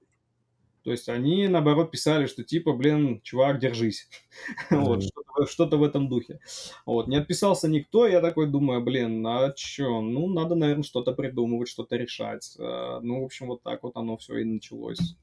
То 0.87 0.91
есть 0.91 1.09
они, 1.09 1.49
наоборот, 1.49 1.91
писали, 1.91 2.27
что 2.27 2.45
типа, 2.45 2.71
блин, 2.71 3.19
чувак, 3.21 3.59
держись. 3.59 4.07
вот, 4.71 5.03
что-то, 5.03 5.45
что-то 5.45 5.75
в 5.75 5.83
этом 5.83 6.07
духе. 6.07 6.39
Вот, 6.85 7.09
не 7.09 7.17
отписался 7.17 7.67
никто, 7.67 8.07
я 8.07 8.21
такой 8.21 8.47
думаю, 8.47 8.81
блин, 8.81 9.27
а 9.27 9.51
чё, 9.51 9.99
ну, 9.99 10.29
надо, 10.29 10.55
наверное, 10.55 10.83
что-то 10.83 11.11
придумывать, 11.11 11.67
что-то 11.67 11.97
решать. 11.97 12.55
Э, 12.57 12.99
ну, 13.01 13.21
в 13.21 13.25
общем, 13.25 13.47
вот 13.47 13.63
так 13.63 13.83
вот 13.83 13.97
оно 13.97 14.15
все 14.15 14.37
и 14.37 14.45
началось. 14.45 15.17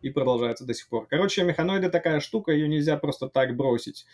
И 0.00 0.10
продолжается 0.10 0.64
до 0.64 0.74
сих 0.74 0.88
пор. 0.88 1.06
Короче, 1.06 1.44
механоиды 1.44 1.88
такая 1.88 2.18
штука, 2.18 2.50
ее 2.50 2.66
нельзя 2.66 2.96
просто 2.96 3.28
так 3.28 3.56
бросить. 3.56 4.06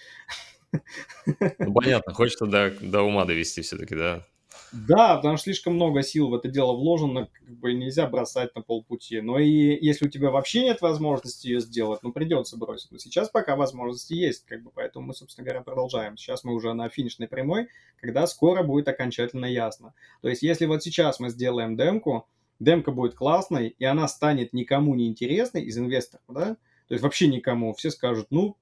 Ну, 1.58 1.72
понятно, 1.72 2.12
хочется 2.12 2.44
до, 2.44 2.70
до 2.82 3.00
ума 3.00 3.24
довести 3.24 3.62
все-таки, 3.62 3.94
да? 3.94 4.26
Да, 4.72 5.16
потому 5.16 5.36
что 5.36 5.44
слишком 5.44 5.74
много 5.74 6.02
сил 6.02 6.28
в 6.28 6.34
это 6.34 6.48
дело 6.48 6.72
вложено, 6.76 7.28
как 7.32 7.48
бы 7.58 7.72
нельзя 7.72 8.06
бросать 8.06 8.54
на 8.54 8.62
полпути. 8.62 9.20
Но 9.20 9.38
и 9.38 9.78
если 9.84 10.06
у 10.06 10.10
тебя 10.10 10.30
вообще 10.30 10.62
нет 10.62 10.80
возможности 10.80 11.48
ее 11.48 11.60
сделать, 11.60 12.00
ну 12.02 12.12
придется 12.12 12.56
бросить. 12.56 12.90
Но 12.90 12.98
сейчас 12.98 13.28
пока 13.28 13.56
возможности 13.56 14.14
есть, 14.14 14.44
как 14.46 14.62
бы, 14.62 14.70
поэтому 14.74 15.06
мы, 15.06 15.14
собственно 15.14 15.44
говоря, 15.44 15.62
продолжаем. 15.62 16.16
Сейчас 16.16 16.44
мы 16.44 16.54
уже 16.54 16.72
на 16.74 16.88
финишной 16.88 17.28
прямой, 17.28 17.68
когда 18.00 18.26
скоро 18.26 18.62
будет 18.62 18.88
окончательно 18.88 19.46
ясно. 19.46 19.94
То 20.22 20.28
есть 20.28 20.42
если 20.42 20.66
вот 20.66 20.82
сейчас 20.82 21.20
мы 21.20 21.30
сделаем 21.30 21.76
демку, 21.76 22.26
демка 22.58 22.90
будет 22.90 23.14
классной, 23.14 23.68
и 23.68 23.84
она 23.84 24.08
станет 24.08 24.52
никому 24.52 24.94
не 24.94 25.08
интересной 25.08 25.62
из 25.62 25.78
инвесторов, 25.78 26.24
да, 26.28 26.56
то 26.88 26.94
есть 26.94 27.02
вообще 27.02 27.26
никому, 27.26 27.74
все 27.74 27.90
скажут, 27.90 28.28
ну, 28.30 28.56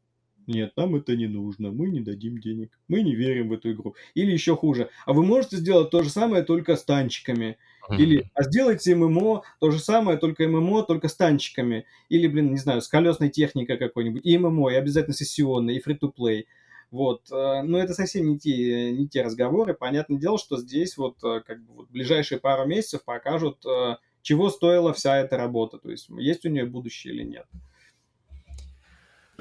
нет, 0.46 0.72
нам 0.76 0.96
это 0.96 1.16
не 1.16 1.26
нужно, 1.26 1.70
мы 1.70 1.88
не 1.88 2.00
дадим 2.00 2.38
денег, 2.38 2.70
мы 2.88 3.02
не 3.02 3.14
верим 3.14 3.48
в 3.48 3.52
эту 3.52 3.72
игру. 3.72 3.94
Или 4.14 4.32
еще 4.32 4.56
хуже, 4.56 4.90
а 5.06 5.12
вы 5.12 5.24
можете 5.24 5.56
сделать 5.56 5.90
то 5.90 6.02
же 6.02 6.10
самое 6.10 6.42
только 6.42 6.76
с 6.76 6.84
танчиками. 6.84 7.56
Или, 7.90 8.30
а 8.34 8.44
сделайте 8.44 8.94
ММО, 8.94 9.42
то 9.60 9.70
же 9.70 9.78
самое, 9.78 10.16
только 10.16 10.48
ММО, 10.48 10.84
только 10.84 11.08
с 11.08 11.14
танчиками. 11.14 11.84
Или, 12.08 12.28
блин, 12.28 12.50
не 12.50 12.56
знаю, 12.56 12.80
с 12.80 12.88
колесной 12.88 13.28
техникой 13.28 13.76
какой-нибудь. 13.76 14.24
И 14.24 14.38
ММО, 14.38 14.70
и 14.70 14.76
обязательно 14.76 15.14
сессионный, 15.14 15.76
и 15.76 15.80
фри-то-плей. 15.80 16.46
Вот, 16.90 17.22
э, 17.30 17.62
но 17.62 17.78
это 17.78 17.92
совсем 17.92 18.28
не 18.28 18.38
те, 18.38 18.92
не 18.92 19.08
те 19.08 19.22
разговоры. 19.22 19.74
Понятное 19.74 20.18
дело, 20.18 20.38
что 20.38 20.56
здесь 20.56 20.96
вот 20.96 21.16
э, 21.24 21.40
как 21.46 21.60
бы 21.64 21.74
вот 21.74 21.90
ближайшие 21.90 22.38
пару 22.38 22.66
месяцев 22.66 23.04
покажут, 23.04 23.66
э, 23.66 23.96
чего 24.22 24.48
стоила 24.48 24.92
вся 24.92 25.18
эта 25.18 25.36
работа. 25.36 25.78
То 25.78 25.90
есть 25.90 26.08
есть 26.08 26.46
у 26.46 26.50
нее 26.50 26.66
будущее 26.66 27.14
или 27.14 27.24
нет. 27.24 27.46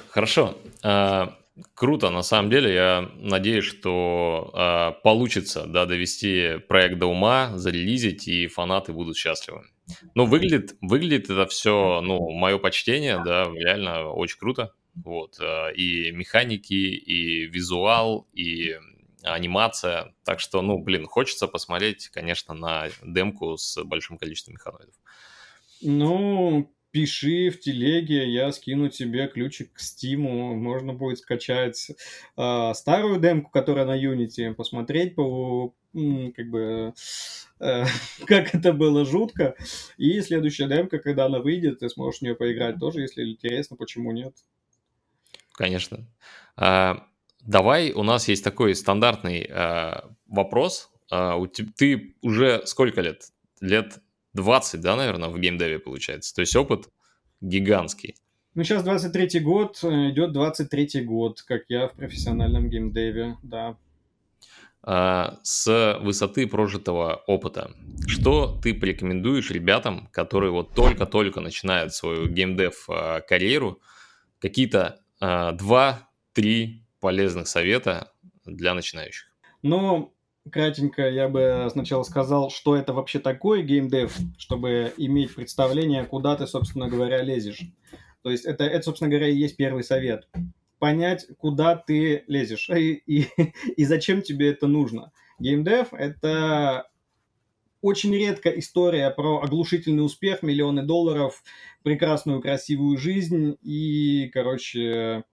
Хорошо. 0.09 0.57
А, 0.83 1.37
круто, 1.73 2.09
на 2.09 2.23
самом 2.23 2.49
деле. 2.49 2.73
Я 2.73 3.09
надеюсь, 3.15 3.65
что 3.65 4.51
а, 4.53 4.91
получится 4.91 5.65
да, 5.65 5.85
довести 5.85 6.57
проект 6.67 6.97
до 6.99 7.07
ума, 7.07 7.57
зарелизить, 7.57 8.27
и 8.27 8.47
фанаты 8.47 8.93
будут 8.93 9.17
счастливы. 9.17 9.63
Ну, 10.15 10.25
выглядит, 10.25 10.75
выглядит 10.81 11.29
это 11.29 11.45
все, 11.45 12.01
ну, 12.01 12.29
мое 12.31 12.57
почтение, 12.57 13.21
да, 13.23 13.51
реально 13.53 14.09
очень 14.09 14.39
круто. 14.39 14.73
Вот. 14.95 15.37
А, 15.39 15.69
и 15.69 16.11
механики, 16.11 16.73
и 16.73 17.45
визуал, 17.45 18.27
и 18.33 18.77
анимация. 19.23 20.13
Так 20.23 20.39
что, 20.39 20.61
ну, 20.61 20.77
блин, 20.77 21.05
хочется 21.05 21.47
посмотреть, 21.47 22.09
конечно, 22.09 22.53
на 22.53 22.89
демку 23.03 23.57
с 23.57 23.81
большим 23.83 24.17
количеством 24.17 24.55
механоидов. 24.55 24.95
Ну, 25.81 26.73
пиши 26.93 27.49
в 27.49 27.59
телеге, 27.59 28.31
я 28.31 28.51
скину 28.51 28.87
тебе 28.87 29.27
ключик 29.27 29.73
к 29.73 29.79
Стиму, 29.79 30.55
можно 30.55 30.93
будет 30.93 31.17
скачать 31.17 31.89
э, 32.37 32.71
старую 32.75 33.19
демку, 33.19 33.49
которая 33.49 33.85
на 33.85 33.99
Unity, 33.99 34.53
посмотреть 34.53 35.15
по 35.15 35.73
как 35.93 36.49
бы 36.49 36.93
э, 37.59 37.85
как 38.27 38.53
это 38.55 38.73
было 38.73 39.05
жутко. 39.05 39.55
И 39.97 40.21
следующая 40.21 40.67
демка, 40.67 40.99
когда 40.99 41.25
она 41.25 41.39
выйдет, 41.39 41.79
ты 41.79 41.89
сможешь 41.89 42.19
в 42.19 42.21
нее 42.21 42.35
поиграть 42.35 42.79
тоже, 42.79 43.01
если 43.01 43.23
интересно, 43.23 43.75
почему 43.75 44.11
нет. 44.11 44.35
Конечно. 45.53 46.07
А, 46.55 47.07
давай, 47.41 47.91
у 47.91 48.03
нас 48.03 48.27
есть 48.27 48.43
такой 48.43 48.75
стандартный 48.75 49.49
а, 49.51 50.11
вопрос. 50.27 50.91
А, 51.09 51.37
у 51.37 51.47
ты 51.47 52.15
уже 52.21 52.61
сколько 52.67 53.01
лет? 53.01 53.29
Лет 53.61 53.99
20, 54.33 54.81
да, 54.81 54.95
наверное, 54.95 55.29
в 55.29 55.39
геймдеве 55.39 55.79
получается. 55.79 56.33
То 56.33 56.41
есть 56.41 56.55
опыт 56.55 56.89
гигантский. 57.41 58.15
Ну, 58.55 58.63
сейчас 58.63 58.85
23-й 58.85 59.39
год, 59.39 59.79
э, 59.83 60.11
идет 60.11 60.35
23-й 60.35 61.01
год, 61.03 61.41
как 61.41 61.63
я 61.69 61.87
в 61.87 61.93
профессиональном 61.93 62.69
геймдеве, 62.69 63.37
да. 63.41 63.77
А, 64.85 65.39
с 65.43 65.97
высоты 66.01 66.45
прожитого 66.45 67.23
опыта, 67.25 67.71
что 68.05 68.59
ты 68.61 68.73
порекомендуешь 68.73 69.49
ребятам, 69.49 70.09
которые 70.11 70.51
вот 70.51 70.73
только-только 70.75 71.39
начинают 71.39 71.93
свою 71.93 72.27
геймдев 72.27 72.85
а, 72.89 73.21
карьеру, 73.21 73.79
какие-то 74.39 74.99
а, 75.21 75.53
два-три 75.53 76.85
полезных 76.99 77.47
совета 77.47 78.11
для 78.45 78.73
начинающих? 78.73 79.31
Ну, 79.61 80.13
кратенько 80.51 81.09
я 81.09 81.29
бы 81.29 81.67
сначала 81.71 82.03
сказал, 82.03 82.49
что 82.49 82.75
это 82.75 82.93
вообще 82.93 83.19
такое 83.19 83.63
геймдев, 83.63 84.15
чтобы 84.37 84.93
иметь 84.97 85.35
представление, 85.35 86.05
куда 86.05 86.35
ты, 86.35 86.47
собственно 86.47 86.87
говоря, 86.87 87.21
лезешь. 87.21 87.61
То 88.21 88.29
есть 88.29 88.45
это, 88.45 88.63
это 88.63 88.83
собственно 88.83 89.09
говоря, 89.09 89.27
и 89.27 89.35
есть 89.35 89.57
первый 89.57 89.83
совет. 89.83 90.27
Понять, 90.79 91.27
куда 91.37 91.75
ты 91.75 92.23
лезешь 92.27 92.69
и, 92.69 93.01
и, 93.05 93.27
и 93.77 93.85
зачем 93.85 94.21
тебе 94.21 94.49
это 94.49 94.67
нужно. 94.67 95.11
Геймдев— 95.39 95.87
это 95.93 96.87
очень 97.81 98.15
редко 98.15 98.49
история 98.49 99.09
про 99.11 99.41
оглушительный 99.41 100.05
успех, 100.05 100.41
миллионы 100.41 100.83
долларов, 100.83 101.43
прекрасную 101.83 102.41
красивую 102.41 102.97
жизнь 102.97 103.57
и, 103.61 104.29
короче, 104.33 105.25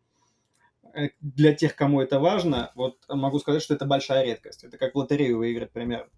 для 1.21 1.55
тех, 1.55 1.75
кому 1.75 2.01
это 2.01 2.19
важно, 2.21 2.73
вот 2.75 2.99
могу 3.09 3.39
сказать, 3.39 3.63
что 3.63 3.75
это 3.75 3.85
большая 3.85 4.25
редкость. 4.25 4.65
Это 4.65 4.79
как 4.79 4.95
в 4.95 4.99
лотерею 4.99 5.39
выиграть, 5.39 5.73
пример. 5.73 6.11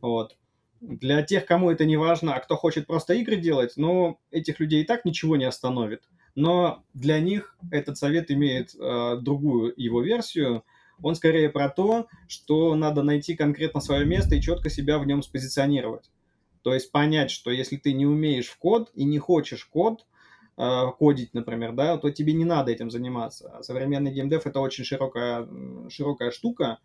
Вот. 0.00 0.36
Для 0.80 1.22
тех, 1.22 1.44
кому 1.44 1.70
это 1.70 1.84
не 1.84 1.96
важно, 1.96 2.34
а 2.34 2.40
кто 2.40 2.56
хочет 2.56 2.86
просто 2.86 3.14
игры 3.14 3.36
делать, 3.36 3.74
ну, 3.76 4.18
этих 4.30 4.60
людей 4.60 4.82
и 4.82 4.86
так 4.86 5.04
ничего 5.04 5.36
не 5.36 5.44
остановит. 5.44 6.02
Но 6.34 6.84
для 6.94 7.20
них 7.20 7.56
этот 7.70 7.98
совет 7.98 8.30
имеет 8.30 8.74
э, 8.74 9.16
другую 9.20 9.74
его 9.76 10.00
версию. 10.00 10.64
Он 11.02 11.14
скорее 11.14 11.50
про 11.50 11.68
то, 11.68 12.06
что 12.28 12.74
надо 12.76 13.02
найти 13.02 13.36
конкретно 13.36 13.80
свое 13.80 14.06
место 14.06 14.34
и 14.34 14.40
четко 14.40 14.70
себя 14.70 14.98
в 14.98 15.06
нем 15.06 15.22
спозиционировать. 15.22 16.10
То 16.62 16.72
есть 16.72 16.92
понять, 16.92 17.30
что 17.30 17.50
если 17.50 17.76
ты 17.76 17.92
не 17.92 18.06
умеешь 18.06 18.48
в 18.48 18.58
код 18.58 18.90
и 18.94 19.04
не 19.04 19.18
хочешь 19.18 19.64
код, 19.64 20.00
э, 20.00 20.04
кодить, 20.98 21.32
например, 21.34 21.72
да, 21.72 21.96
то 21.96 22.10
тебе 22.10 22.32
не 22.32 22.44
надо 22.44 22.70
этим 22.70 22.90
заниматься. 22.90 23.58
Современный 23.62 24.12
геймдев 24.12 24.46
это 24.46 24.60
очень 24.60 24.84
широкая, 24.84 25.48
широкая 25.88 26.30
штука, 26.30 26.78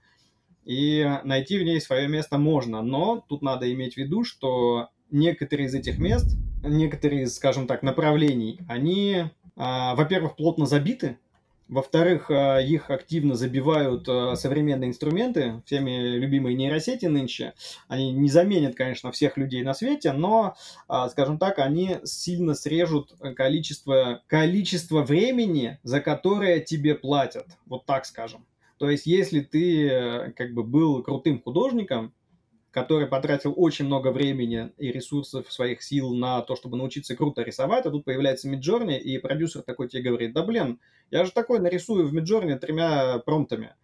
и 0.63 1.07
найти 1.23 1.59
в 1.59 1.63
ней 1.63 1.79
свое 1.79 2.07
место 2.07 2.37
можно, 2.37 2.81
но 2.81 3.23
тут 3.29 3.41
надо 3.41 3.71
иметь 3.71 3.93
в 3.93 3.97
виду, 3.97 4.23
что 4.23 4.89
некоторые 5.11 5.67
из 5.67 5.75
этих 5.75 5.99
мест, 5.99 6.37
некоторые 6.63 7.27
скажем 7.27 7.67
так, 7.67 7.83
направлений, 7.83 8.59
они, 8.67 9.13
э, 9.15 9.25
во-первых, 9.55 10.35
плотно 10.35 10.65
забиты, 10.65 11.19
во-вторых, 11.67 12.29
э, 12.29 12.63
их 12.65 12.91
активно 12.91 13.35
забивают 13.35 14.07
э, 14.07 14.35
современные 14.35 14.89
инструменты, 14.89 15.63
всеми 15.65 16.15
любимые 16.17 16.55
нейросети 16.55 17.07
нынче. 17.07 17.53
Они 17.87 18.11
не 18.11 18.29
заменят, 18.29 18.75
конечно, 18.75 19.11
всех 19.11 19.37
людей 19.37 19.63
на 19.63 19.73
свете, 19.73 20.11
но, 20.11 20.55
э, 20.87 21.07
скажем 21.09 21.39
так, 21.39 21.57
они 21.57 21.97
сильно 22.03 22.53
срежут 22.53 23.15
количество, 23.35 24.21
количество 24.27 25.01
времени, 25.01 25.79
за 25.81 26.01
которое 26.01 26.59
тебе 26.59 26.93
платят. 26.93 27.47
Вот 27.65 27.85
так 27.85 28.05
скажем. 28.05 28.45
То 28.77 28.89
есть, 28.89 29.05
если 29.05 29.39
ты 29.39 30.33
как 30.35 30.53
бы 30.53 30.63
был 30.63 31.01
крутым 31.01 31.41
художником, 31.41 32.13
который 32.75 33.07
потратил 33.07 33.53
очень 33.55 33.85
много 33.85 34.11
времени 34.11 34.73
и 34.77 34.91
ресурсов 34.91 35.49
своих 35.49 35.81
сил 35.81 36.13
на 36.13 36.41
то, 36.41 36.57
чтобы 36.57 36.75
научиться 36.75 37.15
круто 37.15 37.41
рисовать, 37.41 37.85
а 37.85 37.89
тут 37.89 38.03
появляется 38.03 38.49
Миджорни, 38.49 38.99
и 38.99 39.17
продюсер 39.17 39.61
такой 39.61 39.87
тебе 39.87 40.03
говорит, 40.03 40.33
да 40.33 40.43
блин, 40.43 40.81
я 41.09 41.23
же 41.23 41.31
такой 41.31 41.59
нарисую 41.59 42.05
в 42.05 42.13
Миджорни 42.13 42.53
тремя 42.55 43.19
промптами. 43.19 43.75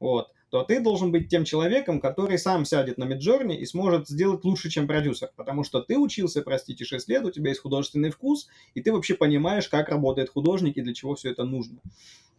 Вот 0.00 0.32
то 0.50 0.64
ты 0.64 0.80
должен 0.80 1.12
быть 1.12 1.28
тем 1.28 1.44
человеком, 1.44 2.00
который 2.00 2.36
сам 2.36 2.64
сядет 2.64 2.98
на 2.98 3.04
Миджорни 3.04 3.56
и 3.56 3.64
сможет 3.64 4.08
сделать 4.08 4.44
лучше, 4.44 4.68
чем 4.68 4.88
продюсер. 4.88 5.30
Потому 5.36 5.62
что 5.62 5.80
ты 5.80 5.96
учился, 5.96 6.42
простите, 6.42 6.84
6 6.84 7.08
лет, 7.08 7.24
у 7.24 7.30
тебя 7.30 7.50
есть 7.50 7.60
художественный 7.60 8.10
вкус, 8.10 8.48
и 8.74 8.82
ты 8.82 8.92
вообще 8.92 9.14
понимаешь, 9.14 9.68
как 9.68 9.88
работает 9.88 10.28
художник 10.28 10.76
и 10.76 10.82
для 10.82 10.92
чего 10.92 11.14
все 11.14 11.30
это 11.30 11.44
нужно. 11.44 11.78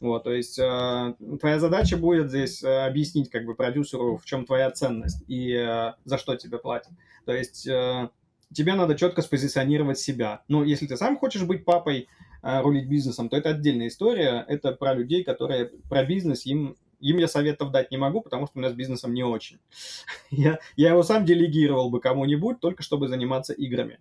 Вот, 0.02 0.24
то 0.24 0.34
есть 0.34 0.60
э, 0.60 1.14
твоя 1.40 1.60
задача 1.60 1.96
будет 1.96 2.30
здесь 2.30 2.64
э, 2.64 2.86
объяснить 2.86 3.30
как 3.30 3.46
бы 3.46 3.56
продюсеру, 3.56 4.18
в 4.18 4.26
чем 4.26 4.46
твоя 4.46 4.72
ценность 4.72 5.24
и 5.28 5.54
э, 5.54 5.94
за 6.04 6.18
что 6.18 6.36
тебе 6.36 6.58
платят. 6.58 6.92
То 7.26 7.34
есть 7.34 7.68
э, 7.68 8.10
тебе 8.52 8.74
надо 8.74 8.96
четко 8.96 9.22
спозиционировать 9.22 10.00
себя. 10.00 10.42
Ну, 10.48 10.64
если 10.64 10.88
ты 10.88 10.98
сам 10.98 11.18
хочешь 11.18 11.44
быть 11.44 11.66
папой, 11.66 12.08
э, 12.42 12.62
рулить 12.62 12.90
бизнесом, 12.90 13.30
то 13.30 13.38
это 13.38 13.50
отдельная 13.50 13.90
история. 13.90 14.44
Это 14.48 14.72
про 14.72 14.96
людей, 14.96 15.24
которые 15.24 15.70
про 15.88 16.04
бизнес, 16.04 16.48
им 16.48 16.76
им 17.02 17.18
я 17.18 17.28
советов 17.28 17.72
дать 17.72 17.92
не 17.92 17.98
могу, 17.98 18.22
потому 18.22 18.48
что 18.48 18.58
у 18.58 18.60
меня 18.60 18.70
с 18.70 18.76
бизнесом 18.76 19.14
не 19.14 19.24
очень. 19.24 19.60
я, 20.32 20.60
я 20.76 20.90
его 20.90 21.04
сам 21.04 21.26
делегировал 21.26 21.90
бы 21.90 22.00
кому-нибудь, 22.00 22.60
только 22.60 22.84
чтобы 22.84 23.08
заниматься 23.08 23.54
играми. 23.54 24.00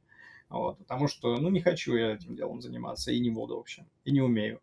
Вот, 0.51 0.78
потому 0.78 1.06
что, 1.06 1.36
ну, 1.36 1.48
не 1.48 1.60
хочу 1.60 1.94
я 1.94 2.14
этим 2.14 2.35
делом 2.35 2.60
заниматься, 2.60 3.12
и 3.12 3.20
не 3.20 3.31
буду 3.31 3.56
вообще, 3.56 3.86
и 4.05 4.10
не 4.10 4.20
умею. 4.20 4.60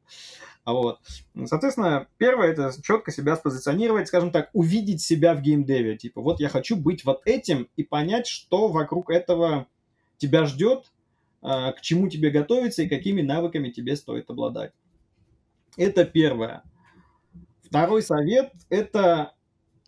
Вот. 0.65 0.99
Соответственно, 1.45 2.07
первое, 2.18 2.49
это 2.49 2.73
четко 2.84 3.09
себя 3.09 3.38
спозиционировать, 3.38 4.09
скажем 4.09 4.31
так, 4.31 4.49
увидеть 4.51 5.01
себя 5.01 5.34
в 5.34 5.41
геймдеве. 5.41 5.95
Типа, 5.95 6.19
вот 6.19 6.41
я 6.41 6.49
хочу 6.49 6.76
быть 6.76 7.05
вот 7.05 7.22
этим 7.23 7.69
и 7.77 7.84
понять, 7.84 8.27
что 8.27 8.68
вокруг 8.68 9.09
этого 9.09 9.65
тебя 10.18 10.45
ждет, 10.45 10.91
а, 11.41 11.72
к 11.72 11.80
чему 11.80 12.09
тебе 12.09 12.31
готовиться 12.31 12.84
и 12.84 12.89
какими 12.89 13.22
навыками 13.22 13.69
тебе 13.69 13.95
стоит 13.95 14.30
обладать. 14.30 14.73
Это 15.77 16.03
первое. 16.03 16.64
Второй 17.68 18.02
совет– 18.02 18.52
это, 18.69 19.34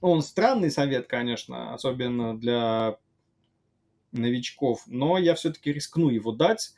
он 0.01 0.21
странный 0.21 0.71
совет, 0.71 1.07
конечно, 1.07 1.73
особенно 1.73 2.37
для 2.37 2.97
новичков, 4.11 4.83
но 4.87 5.17
я 5.17 5.35
все-таки 5.35 5.71
рискну 5.71 6.09
его 6.09 6.31
дать. 6.31 6.73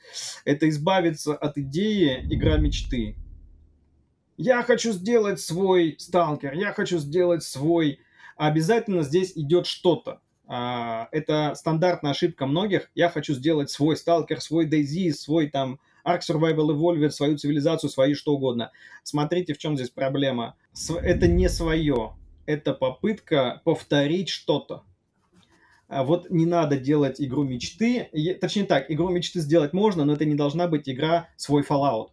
Это 0.46 0.70
избавиться 0.70 1.36
от 1.36 1.58
идеи 1.58 2.26
игра 2.30 2.58
мечты. 2.58 3.16
Я 4.38 4.64
хочу 4.64 4.92
сделать 4.92 5.40
свой 5.40 5.96
сталкер, 6.00 6.54
я 6.54 6.74
хочу 6.74 6.98
сделать 6.98 7.44
свой... 7.44 8.00
Обязательно 8.38 9.04
здесь 9.04 9.34
идет 9.36 9.68
что-то. 9.68 10.20
А, 10.48 11.10
это 11.12 11.54
стандартная 11.56 12.12
ошибка 12.12 12.48
многих. 12.48 12.90
Я 12.96 13.10
хочу 13.10 13.34
сделать 13.34 13.70
свой 13.70 13.96
сталкер, 13.96 14.42
свой 14.42 14.68
DayZ, 14.68 15.12
свой 15.12 15.50
там 15.50 15.80
Ark 16.06 16.22
Survival 16.22 16.70
Evolved, 16.70 17.10
свою 17.12 17.38
цивилизацию, 17.38 17.90
свои 17.90 18.14
что 18.14 18.34
угодно. 18.34 18.72
Смотрите, 19.04 19.54
в 19.54 19.58
чем 19.58 19.76
здесь 19.76 19.90
проблема. 19.90 20.56
Это 21.02 21.28
не 21.28 21.50
свое. 21.50 22.14
Это 22.46 22.74
попытка 22.74 23.62
повторить 23.64 24.30
что-то. 24.30 24.84
А 25.88 26.04
вот 26.04 26.30
не 26.30 26.46
надо 26.46 26.78
делать 26.78 27.20
игру 27.20 27.44
мечты. 27.44 28.10
Точнее 28.40 28.64
так, 28.64 28.90
игру 28.90 29.10
мечты 29.10 29.42
сделать 29.42 29.74
можно, 29.74 30.06
но 30.06 30.14
это 30.14 30.24
не 30.24 30.36
должна 30.36 30.68
быть 30.68 30.88
игра 30.88 31.28
свой 31.36 31.64
Fallout. 31.64 32.12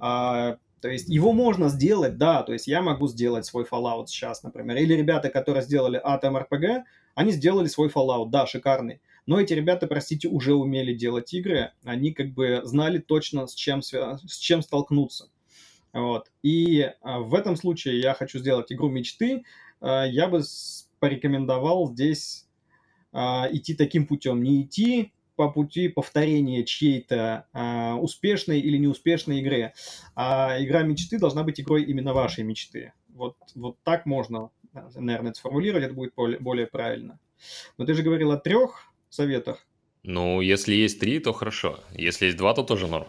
А, 0.00 0.56
то 0.80 0.88
есть 0.88 1.08
его 1.08 1.32
можно 1.32 1.68
сделать, 1.68 2.18
да, 2.18 2.42
то 2.42 2.52
есть 2.52 2.66
я 2.66 2.82
могу 2.82 3.06
сделать 3.06 3.46
свой 3.46 3.64
Fallout 3.64 4.06
сейчас, 4.08 4.42
например. 4.42 4.78
Или 4.78 4.94
ребята, 4.94 5.28
которые 5.28 5.62
сделали 5.62 6.00
Atom 6.04 6.44
RPG, 6.44 6.82
они 7.14 7.30
сделали 7.30 7.68
свой 7.68 7.88
Fallout, 7.88 8.30
да, 8.30 8.46
шикарный. 8.46 9.00
Но 9.30 9.40
эти 9.40 9.52
ребята, 9.52 9.86
простите, 9.86 10.26
уже 10.26 10.54
умели 10.54 10.92
делать 10.92 11.32
игры, 11.32 11.70
они 11.84 12.12
как 12.12 12.34
бы 12.34 12.62
знали 12.64 12.98
точно, 12.98 13.46
с 13.46 13.54
чем, 13.54 13.80
с 13.80 14.36
чем 14.40 14.60
столкнуться. 14.60 15.30
Вот. 15.92 16.32
И 16.42 16.90
в 17.00 17.36
этом 17.36 17.54
случае 17.54 18.00
я 18.00 18.14
хочу 18.14 18.40
сделать 18.40 18.72
игру 18.72 18.88
мечты. 18.88 19.44
Я 19.80 20.26
бы 20.26 20.42
порекомендовал 20.98 21.92
здесь 21.92 22.48
идти 23.14 23.76
таким 23.76 24.08
путем. 24.08 24.42
Не 24.42 24.62
идти 24.62 25.12
по 25.36 25.48
пути 25.48 25.86
повторения 25.86 26.64
чьей-то 26.64 27.46
успешной 28.02 28.58
или 28.58 28.78
неуспешной 28.78 29.38
игры. 29.38 29.74
А 30.16 30.56
игра 30.58 30.82
мечты 30.82 31.20
должна 31.20 31.44
быть 31.44 31.60
игрой 31.60 31.84
именно 31.84 32.14
вашей 32.14 32.42
мечты. 32.42 32.94
Вот, 33.10 33.36
вот 33.54 33.76
так 33.84 34.06
можно, 34.06 34.50
наверное, 34.96 35.34
сформулировать, 35.34 35.84
это 35.84 35.94
будет 35.94 36.14
более 36.16 36.66
правильно. 36.66 37.20
Но 37.78 37.86
ты 37.86 37.94
же 37.94 38.02
говорил 38.02 38.32
о 38.32 38.36
трех 38.36 38.89
советах. 39.10 39.66
Ну, 40.02 40.40
если 40.40 40.74
есть 40.74 40.98
три, 41.00 41.18
то 41.18 41.32
хорошо. 41.32 41.80
Если 41.92 42.26
есть 42.26 42.38
два, 42.38 42.54
то 42.54 42.62
тоже 42.62 42.86
норм. 42.86 43.06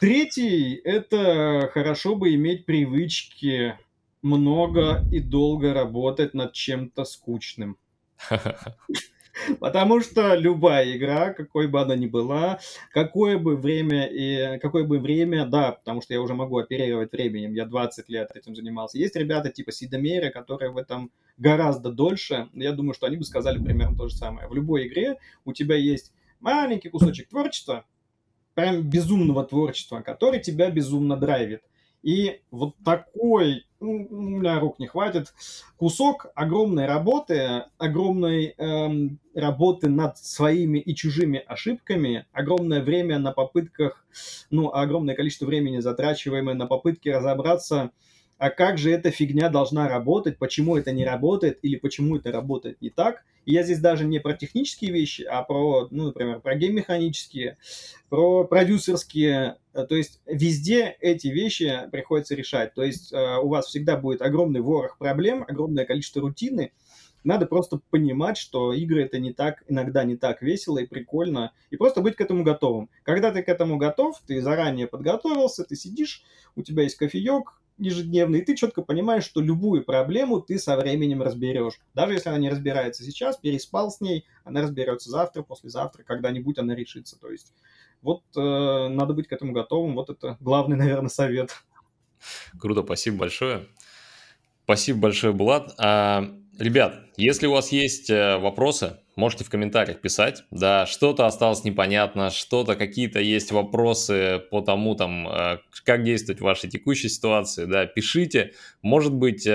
Третий– 0.00 0.74
это 0.84 1.70
хорошо 1.72 2.14
бы 2.14 2.34
иметь 2.34 2.66
привычки 2.66 3.78
много 4.22 5.04
и 5.10 5.20
долго 5.20 5.72
работать 5.72 6.34
над 6.34 6.52
чем-то 6.52 7.04
скучным. 7.04 7.78
Потому 9.60 10.00
что 10.00 10.34
любая 10.34 10.96
игра, 10.96 11.32
какой 11.32 11.66
бы 11.66 11.80
она 11.80 11.96
ни 11.96 12.06
была, 12.06 12.60
какое 12.92 13.38
бы 13.38 13.56
время, 13.56 14.06
и 14.06 14.58
какое 14.58 14.84
бы 14.84 14.98
время, 14.98 15.46
да, 15.46 15.72
потому 15.72 16.02
что 16.02 16.14
я 16.14 16.20
уже 16.20 16.34
могу 16.34 16.58
оперировать 16.58 17.12
временем, 17.12 17.54
я 17.54 17.66
20 17.66 18.08
лет 18.08 18.30
этим 18.34 18.54
занимался. 18.54 18.98
Есть 18.98 19.16
ребята 19.16 19.50
типа 19.50 19.72
Сидомейра, 19.72 20.30
которые 20.30 20.70
в 20.70 20.76
этом 20.76 21.10
гораздо 21.36 21.90
дольше. 21.90 22.48
Я 22.52 22.72
думаю, 22.72 22.94
что 22.94 23.06
они 23.06 23.16
бы 23.16 23.24
сказали 23.24 23.62
примерно 23.62 23.96
то 23.96 24.08
же 24.08 24.16
самое. 24.16 24.48
В 24.48 24.54
любой 24.54 24.86
игре 24.88 25.18
у 25.44 25.52
тебя 25.52 25.76
есть 25.76 26.12
маленький 26.40 26.88
кусочек 26.88 27.28
творчества, 27.28 27.84
прям 28.54 28.82
безумного 28.82 29.44
творчества, 29.44 30.00
который 30.00 30.40
тебя 30.40 30.70
безумно 30.70 31.16
драйвит. 31.16 31.62
И 32.02 32.40
вот 32.50 32.74
такой, 32.84 33.66
ну, 33.80 34.06
у 34.10 34.20
меня 34.20 34.60
рук 34.60 34.78
не 34.78 34.86
хватит, 34.86 35.34
кусок 35.76 36.26
огромной 36.34 36.86
работы, 36.86 37.64
огромной 37.76 38.54
эм, 38.56 39.18
работы 39.34 39.88
над 39.88 40.16
своими 40.18 40.78
и 40.78 40.94
чужими 40.94 41.42
ошибками, 41.46 42.26
огромное 42.32 42.82
время 42.82 43.18
на 43.18 43.32
попытках, 43.32 44.06
ну, 44.50 44.72
огромное 44.72 45.16
количество 45.16 45.46
времени 45.46 45.80
затрачиваемое 45.80 46.54
на 46.54 46.66
попытки 46.66 47.08
разобраться 47.08 47.90
а 48.38 48.50
как 48.50 48.78
же 48.78 48.90
эта 48.90 49.10
фигня 49.10 49.48
должна 49.48 49.88
работать, 49.88 50.38
почему 50.38 50.76
это 50.76 50.92
не 50.92 51.04
работает 51.04 51.58
или 51.62 51.76
почему 51.76 52.16
это 52.16 52.30
работает 52.32 52.80
не 52.80 52.90
так. 52.90 53.24
И 53.44 53.52
я 53.52 53.62
здесь 53.62 53.80
даже 53.80 54.04
не 54.04 54.20
про 54.20 54.34
технические 54.34 54.92
вещи, 54.92 55.22
а 55.22 55.42
про, 55.42 55.88
ну, 55.90 56.06
например, 56.06 56.40
про 56.40 56.54
гейм-механические, 56.54 57.56
про 58.08 58.44
продюсерские. 58.44 59.56
То 59.72 59.96
есть 59.96 60.20
везде 60.26 60.96
эти 61.00 61.28
вещи 61.28 61.88
приходится 61.90 62.34
решать. 62.34 62.74
То 62.74 62.82
есть 62.82 63.12
э, 63.12 63.38
у 63.38 63.48
вас 63.48 63.66
всегда 63.66 63.96
будет 63.96 64.22
огромный 64.22 64.60
ворох 64.60 64.98
проблем, 64.98 65.44
огромное 65.48 65.84
количество 65.84 66.20
рутины, 66.20 66.72
надо 67.24 67.46
просто 67.46 67.80
понимать, 67.90 68.36
что 68.36 68.72
игры 68.72 69.02
это 69.02 69.18
не 69.18 69.32
так, 69.32 69.64
иногда 69.68 70.04
не 70.04 70.16
так 70.16 70.40
весело 70.40 70.78
и 70.78 70.86
прикольно, 70.86 71.52
и 71.70 71.76
просто 71.76 72.00
быть 72.00 72.16
к 72.16 72.20
этому 72.20 72.44
готовым. 72.44 72.88
Когда 73.02 73.32
ты 73.32 73.42
к 73.42 73.48
этому 73.48 73.76
готов, 73.76 74.20
ты 74.26 74.40
заранее 74.40 74.86
подготовился, 74.86 75.64
ты 75.64 75.74
сидишь, 75.74 76.22
у 76.54 76.62
тебя 76.62 76.84
есть 76.84 76.96
кофеек, 76.96 77.60
ежедневный, 77.78 78.40
и 78.40 78.44
ты 78.44 78.56
четко 78.56 78.82
понимаешь, 78.82 79.24
что 79.24 79.40
любую 79.40 79.84
проблему 79.84 80.40
ты 80.40 80.58
со 80.58 80.76
временем 80.76 81.22
разберешь. 81.22 81.80
Даже 81.94 82.14
если 82.14 82.28
она 82.28 82.38
не 82.38 82.50
разбирается 82.50 83.04
сейчас, 83.04 83.36
переспал 83.36 83.90
с 83.90 84.00
ней, 84.00 84.26
она 84.44 84.62
разберется 84.62 85.10
завтра, 85.10 85.42
послезавтра, 85.42 86.02
когда-нибудь 86.02 86.58
она 86.58 86.74
решится. 86.74 87.18
То 87.18 87.30
есть 87.30 87.52
вот 88.02 88.22
э, 88.36 88.88
надо 88.88 89.14
быть 89.14 89.28
к 89.28 89.32
этому 89.32 89.52
готовым. 89.52 89.94
Вот 89.94 90.10
это 90.10 90.36
главный, 90.40 90.76
наверное, 90.76 91.08
совет. 91.08 91.50
Круто, 92.58 92.82
спасибо 92.82 93.18
большое. 93.18 93.66
Спасибо 94.64 95.00
большое, 95.00 95.32
Булат. 95.32 95.74
А, 95.78 96.28
ребят, 96.58 97.00
если 97.16 97.46
у 97.46 97.52
вас 97.52 97.72
есть 97.72 98.10
э, 98.10 98.38
вопросы, 98.38 98.98
можете 99.16 99.44
в 99.44 99.50
комментариях 99.50 100.00
писать. 100.00 100.44
Да, 100.50 100.86
что-то 100.86 101.26
осталось 101.26 101.64
непонятно, 101.64 102.30
что-то, 102.30 102.76
какие-то 102.76 103.20
есть 103.20 103.52
вопросы 103.52 104.42
по 104.50 104.60
тому, 104.60 104.94
там, 104.94 105.28
э, 105.28 105.58
как 105.84 106.04
действовать 106.04 106.40
в 106.40 106.44
вашей 106.44 106.68
текущей 106.70 107.08
ситуации, 107.08 107.64
да, 107.64 107.86
пишите. 107.86 108.52
Может 108.82 109.14
быть, 109.14 109.46
э, 109.46 109.52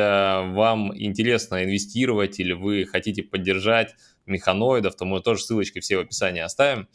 вам 0.51 0.91
интересно 0.97 1.63
инвестировать 1.63 2.39
или 2.39 2.53
вы 2.53 2.85
хотите 2.85 3.23
поддержать 3.23 3.95
механоидов, 4.25 4.95
то 4.95 5.05
мы 5.05 5.21
тоже 5.21 5.43
ссылочки 5.43 5.79
все 5.79 5.97
в 5.97 6.01
описании 6.01 6.41
оставим. 6.41 6.87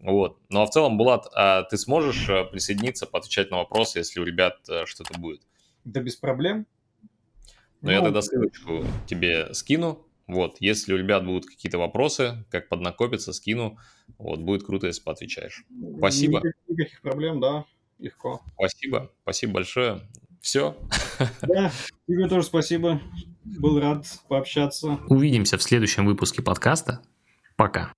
Вот. 0.00 0.38
Ну 0.50 0.60
а 0.60 0.66
в 0.66 0.70
целом, 0.70 0.98
Булат, 0.98 1.26
а 1.34 1.62
ты 1.62 1.78
сможешь 1.78 2.26
присоединиться, 2.50 3.06
поотвечать 3.06 3.50
на 3.50 3.58
вопросы, 3.58 3.98
если 3.98 4.20
у 4.20 4.24
ребят 4.24 4.58
что-то 4.84 5.18
будет? 5.18 5.40
Да 5.84 6.00
без 6.00 6.16
проблем. 6.16 6.66
Ну, 7.84 7.90
ну 7.90 7.92
я 7.92 8.00
тогда 8.00 8.22
ссылочку 8.22 8.84
тебе 9.06 9.52
скину, 9.52 10.06
вот, 10.26 10.56
если 10.60 10.94
у 10.94 10.96
ребят 10.96 11.24
будут 11.24 11.46
какие-то 11.46 11.78
вопросы, 11.78 12.44
как 12.50 12.68
поднакопиться, 12.68 13.32
скину. 13.32 13.78
Вот, 14.18 14.40
будет 14.40 14.64
круто, 14.64 14.86
если 14.86 15.02
поотвечаешь. 15.02 15.64
Спасибо. 15.98 16.38
Никаких, 16.38 16.54
никаких 16.68 17.00
проблем, 17.02 17.40
да, 17.40 17.64
легко. 17.98 18.40
Спасибо, 18.54 19.12
спасибо 19.22 19.52
большое. 19.54 20.00
Все. 20.40 20.76
Да, 21.42 21.70
тебе 22.06 22.28
тоже 22.28 22.44
спасибо. 22.44 23.00
Был 23.44 23.80
рад 23.80 24.06
пообщаться. 24.28 24.98
Увидимся 25.08 25.58
в 25.58 25.62
следующем 25.62 26.06
выпуске 26.06 26.42
подкаста. 26.42 27.02
Пока. 27.56 27.94